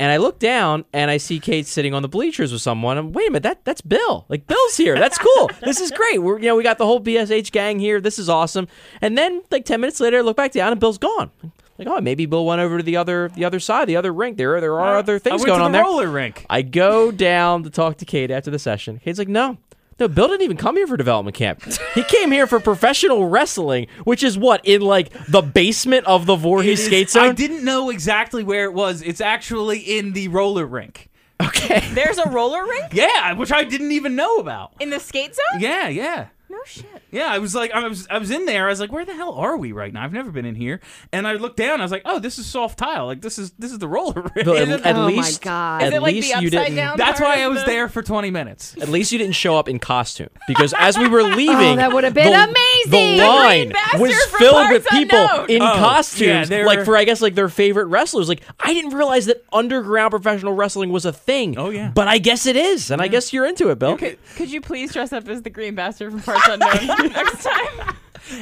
And 0.00 0.12
I 0.12 0.18
look 0.18 0.38
down 0.38 0.84
and 0.92 1.10
I 1.10 1.16
see 1.16 1.40
Kate 1.40 1.66
sitting 1.66 1.92
on 1.92 2.02
the 2.02 2.08
bleachers 2.08 2.52
with 2.52 2.62
someone. 2.62 2.98
And 2.98 3.14
wait 3.14 3.28
a 3.28 3.30
minute, 3.32 3.42
that 3.42 3.64
that's 3.64 3.80
Bill. 3.80 4.26
Like 4.28 4.46
Bill's 4.46 4.76
here. 4.76 4.96
That's 4.98 5.18
cool. 5.18 5.50
this 5.62 5.80
is 5.80 5.90
great. 5.90 6.22
We're 6.22 6.38
you 6.38 6.46
know 6.46 6.56
we 6.56 6.62
got 6.62 6.78
the 6.78 6.86
whole 6.86 7.00
BSH 7.00 7.50
gang 7.50 7.78
here. 7.80 8.00
This 8.00 8.18
is 8.18 8.28
awesome. 8.28 8.68
And 9.00 9.18
then 9.18 9.42
like 9.50 9.64
ten 9.64 9.80
minutes 9.80 9.98
later, 9.98 10.18
I 10.18 10.20
look 10.20 10.36
back 10.36 10.52
down 10.52 10.70
and 10.70 10.80
Bill's 10.80 10.98
gone. 10.98 11.30
Like, 11.78 11.86
oh, 11.86 12.00
maybe 12.00 12.26
Bill 12.26 12.44
went 12.44 12.60
over 12.60 12.78
to 12.78 12.82
the 12.82 12.96
other 12.96 13.30
the 13.34 13.44
other 13.44 13.60
side, 13.60 13.88
the 13.88 13.96
other 13.96 14.12
rink. 14.12 14.36
There 14.36 14.60
there 14.60 14.78
are 14.80 14.96
other 14.96 15.16
I 15.16 15.18
things 15.18 15.42
went 15.42 15.46
going 15.46 15.58
to 15.60 15.64
on 15.66 15.72
the 15.72 15.78
there. 15.78 15.84
roller 15.84 16.08
rink. 16.10 16.44
I 16.50 16.62
go 16.62 17.10
down 17.12 17.62
to 17.64 17.70
talk 17.70 17.98
to 17.98 18.04
Kate 18.04 18.30
after 18.30 18.50
the 18.50 18.58
session. 18.58 19.00
Kate's 19.04 19.18
like, 19.18 19.28
no. 19.28 19.58
No, 19.98 20.06
Bill 20.08 20.28
didn't 20.28 20.42
even 20.42 20.56
come 20.56 20.76
here 20.76 20.86
for 20.86 20.96
development 20.96 21.36
camp. 21.36 21.62
He 21.94 22.02
came 22.04 22.30
here 22.30 22.46
for 22.46 22.60
professional 22.60 23.26
wrestling, 23.28 23.88
which 24.04 24.22
is 24.22 24.38
what 24.38 24.64
in 24.64 24.80
like 24.82 25.10
the 25.28 25.42
basement 25.42 26.06
of 26.06 26.26
the 26.26 26.34
It 26.34 26.40
Voorhees 26.40 26.80
is- 26.80 26.86
skate 26.86 27.16
I 27.16 27.32
didn't 27.32 27.64
know 27.64 27.90
exactly 27.90 28.44
where 28.44 28.64
it 28.64 28.74
was. 28.74 29.02
It's 29.02 29.20
actually 29.20 29.78
in 29.80 30.12
the 30.12 30.28
roller 30.28 30.66
rink. 30.66 31.08
Okay, 31.40 31.80
There's 31.94 32.18
a 32.18 32.28
roller 32.30 32.64
rink 32.66 32.86
Yeah, 32.92 33.32
which 33.34 33.52
I 33.52 33.62
didn't 33.64 33.92
even 33.92 34.16
know 34.16 34.38
about. 34.38 34.72
in 34.80 34.90
the 34.90 34.98
skate 34.98 35.34
zone. 35.36 35.60
Yeah, 35.60 35.86
yeah. 35.88 36.26
No 36.50 36.58
shit. 36.64 36.86
Yeah, 37.10 37.26
I 37.26 37.38
was 37.38 37.54
like, 37.54 37.72
I 37.72 37.86
was, 37.86 38.06
I 38.08 38.16
was 38.18 38.30
in 38.30 38.46
there. 38.46 38.66
I 38.66 38.70
was 38.70 38.80
like, 38.80 38.90
where 38.90 39.04
the 39.04 39.12
hell 39.14 39.34
are 39.34 39.56
we 39.58 39.72
right 39.72 39.92
now? 39.92 40.02
I've 40.02 40.12
never 40.14 40.30
been 40.30 40.46
in 40.46 40.54
here. 40.54 40.80
And 41.12 41.26
I 41.28 41.34
looked 41.34 41.58
down. 41.58 41.80
I 41.80 41.84
was 41.84 41.92
like, 41.92 42.02
oh, 42.06 42.18
this 42.18 42.38
is 42.38 42.46
soft 42.46 42.78
tile. 42.78 43.04
Like 43.06 43.20
this 43.20 43.38
is 43.38 43.50
this 43.58 43.70
is 43.70 43.78
the 43.78 43.88
roller 43.88 44.22
rink. 44.34 44.44
Bill, 44.46 44.56
at, 44.56 44.68
at 44.68 44.96
Oh 44.96 45.02
my 45.02 45.06
least 45.08 45.42
God. 45.42 45.82
at 45.82 45.88
Is 45.88 45.94
it 45.94 46.02
like 46.02 46.14
least 46.14 46.32
the 46.34 46.40
you 46.40 46.48
upside 46.48 46.64
didn't. 46.66 46.76
down? 46.76 46.96
That's 46.96 47.20
part 47.20 47.36
why 47.36 47.42
I 47.42 47.46
of 47.46 47.52
was 47.52 47.60
the- 47.64 47.66
there 47.70 47.88
for 47.88 48.02
20 48.02 48.30
minutes. 48.30 48.76
At 48.80 48.88
least 48.88 49.12
you 49.12 49.18
didn't 49.18 49.34
show 49.34 49.56
up 49.58 49.68
in 49.68 49.78
costume 49.78 50.30
because 50.46 50.72
as 50.78 50.96
we 50.98 51.06
were 51.08 51.22
leaving, 51.22 51.48
Oh, 51.58 51.76
that 51.76 51.92
would 51.92 52.04
have 52.04 52.14
been 52.14 52.32
the, 52.32 52.44
amazing. 52.44 52.90
The 52.90 53.18
The 53.22 53.26
line 53.28 53.58
Green 53.60 53.72
Bastard 53.72 54.00
was 54.00 54.24
from 54.26 54.38
filled 54.38 54.70
with 54.70 54.86
Parts 54.86 54.98
people 55.02 55.18
Unknown. 55.18 55.50
in 55.50 55.62
Oh, 55.62 55.64
yeah, 55.66 55.72
costumes, 55.78 56.48
they 56.48 56.64
like 56.64 56.78
were- 56.80 56.84
for 56.86 56.96
I 56.96 57.04
guess 57.04 57.20
like 57.20 57.34
their 57.34 57.48
favorite 57.50 57.86
wrestlers. 57.86 58.28
Like 58.28 58.42
I 58.60 58.72
didn't 58.72 58.94
realize 58.94 59.26
that 59.26 59.44
underground 59.52 60.10
professional 60.12 60.54
wrestling 60.54 60.90
was 60.90 61.04
a 61.04 61.12
thing. 61.12 61.58
Oh, 61.58 61.68
yeah. 61.70 61.90
but 61.94 62.08
I 62.08 62.18
guess 62.18 62.46
it 62.46 62.56
is, 62.56 62.90
and 62.90 63.02
I 63.02 63.08
guess 63.08 63.32
you're 63.34 63.44
into 63.46 63.68
it, 63.70 63.78
Bill. 63.78 63.98
Could, 63.98 64.18
could 64.36 64.50
you 64.50 64.60
please 64.62 64.92
dress 64.92 65.12
up 65.12 65.28
as 65.28 65.42
the 65.42 65.50
green 65.50 65.74
bastard 65.74 66.12
from 66.22 66.37
Parts 66.38 66.86
Unknown 66.88 67.08
next 67.12 67.44
time? 67.44 67.96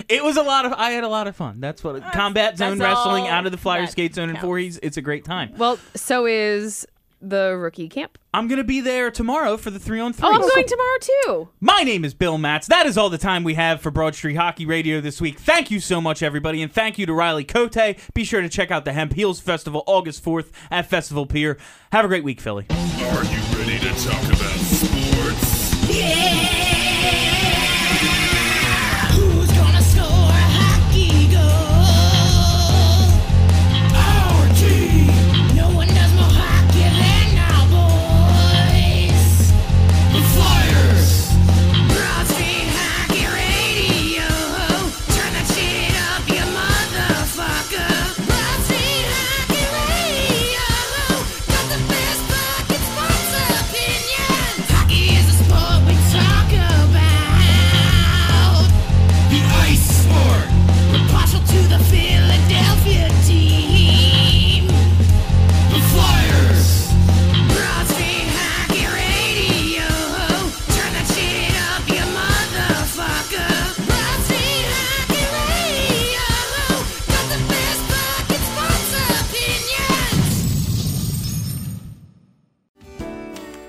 It 0.08 0.24
was 0.24 0.36
a 0.36 0.42
lot 0.42 0.66
of. 0.66 0.72
I 0.72 0.90
had 0.90 1.04
a 1.04 1.08
lot 1.08 1.28
of 1.28 1.36
fun. 1.36 1.60
That's 1.60 1.84
what 1.84 2.02
combat 2.12 2.58
zone 2.58 2.78
that's 2.78 2.88
wrestling 2.88 3.28
out 3.28 3.46
of 3.46 3.52
the 3.52 3.58
flyer 3.58 3.82
that 3.82 3.92
skate 3.92 4.14
zone 4.14 4.28
in 4.30 4.34
counts. 4.36 4.44
Voorhees. 4.44 4.78
It's 4.82 4.96
a 4.96 5.02
great 5.02 5.24
time. 5.24 5.54
Well, 5.56 5.78
so 5.94 6.26
is 6.26 6.86
the 7.22 7.56
rookie 7.56 7.88
camp. 7.88 8.18
I'm 8.34 8.48
gonna 8.48 8.64
be 8.64 8.80
there 8.80 9.10
tomorrow 9.10 9.56
for 9.56 9.70
the 9.70 9.78
three 9.78 10.00
on 10.00 10.12
three. 10.12 10.28
Oh, 10.28 10.32
I'm 10.32 10.40
going 10.40 10.66
tomorrow 10.66 10.98
too. 11.00 11.48
My 11.60 11.82
name 11.82 12.04
is 12.04 12.14
Bill 12.14 12.36
Matz. 12.36 12.66
That 12.66 12.86
is 12.86 12.98
all 12.98 13.08
the 13.10 13.18
time 13.18 13.44
we 13.44 13.54
have 13.54 13.80
for 13.80 13.90
Broad 13.90 14.14
Street 14.14 14.34
Hockey 14.34 14.66
Radio 14.66 15.00
this 15.00 15.20
week. 15.20 15.38
Thank 15.38 15.70
you 15.70 15.80
so 15.80 16.00
much, 16.00 16.22
everybody, 16.22 16.62
and 16.62 16.72
thank 16.72 16.98
you 16.98 17.06
to 17.06 17.14
Riley 17.14 17.44
Cote. 17.44 17.76
Be 18.12 18.24
sure 18.24 18.42
to 18.42 18.48
check 18.48 18.70
out 18.70 18.84
the 18.84 18.92
Hemp 18.92 19.14
Heals 19.14 19.40
Festival 19.40 19.82
August 19.86 20.24
4th 20.24 20.50
at 20.70 20.86
Festival 20.90 21.26
Pier. 21.26 21.56
Have 21.92 22.04
a 22.04 22.08
great 22.08 22.24
week, 22.24 22.40
Philly. 22.40 22.66
Are 22.70 23.24
you 23.24 23.38
ready 23.58 23.78
to 23.78 23.94
talk 24.04 24.22
about 24.24 24.58
sports? 24.58 25.72
Who's 25.86 26.55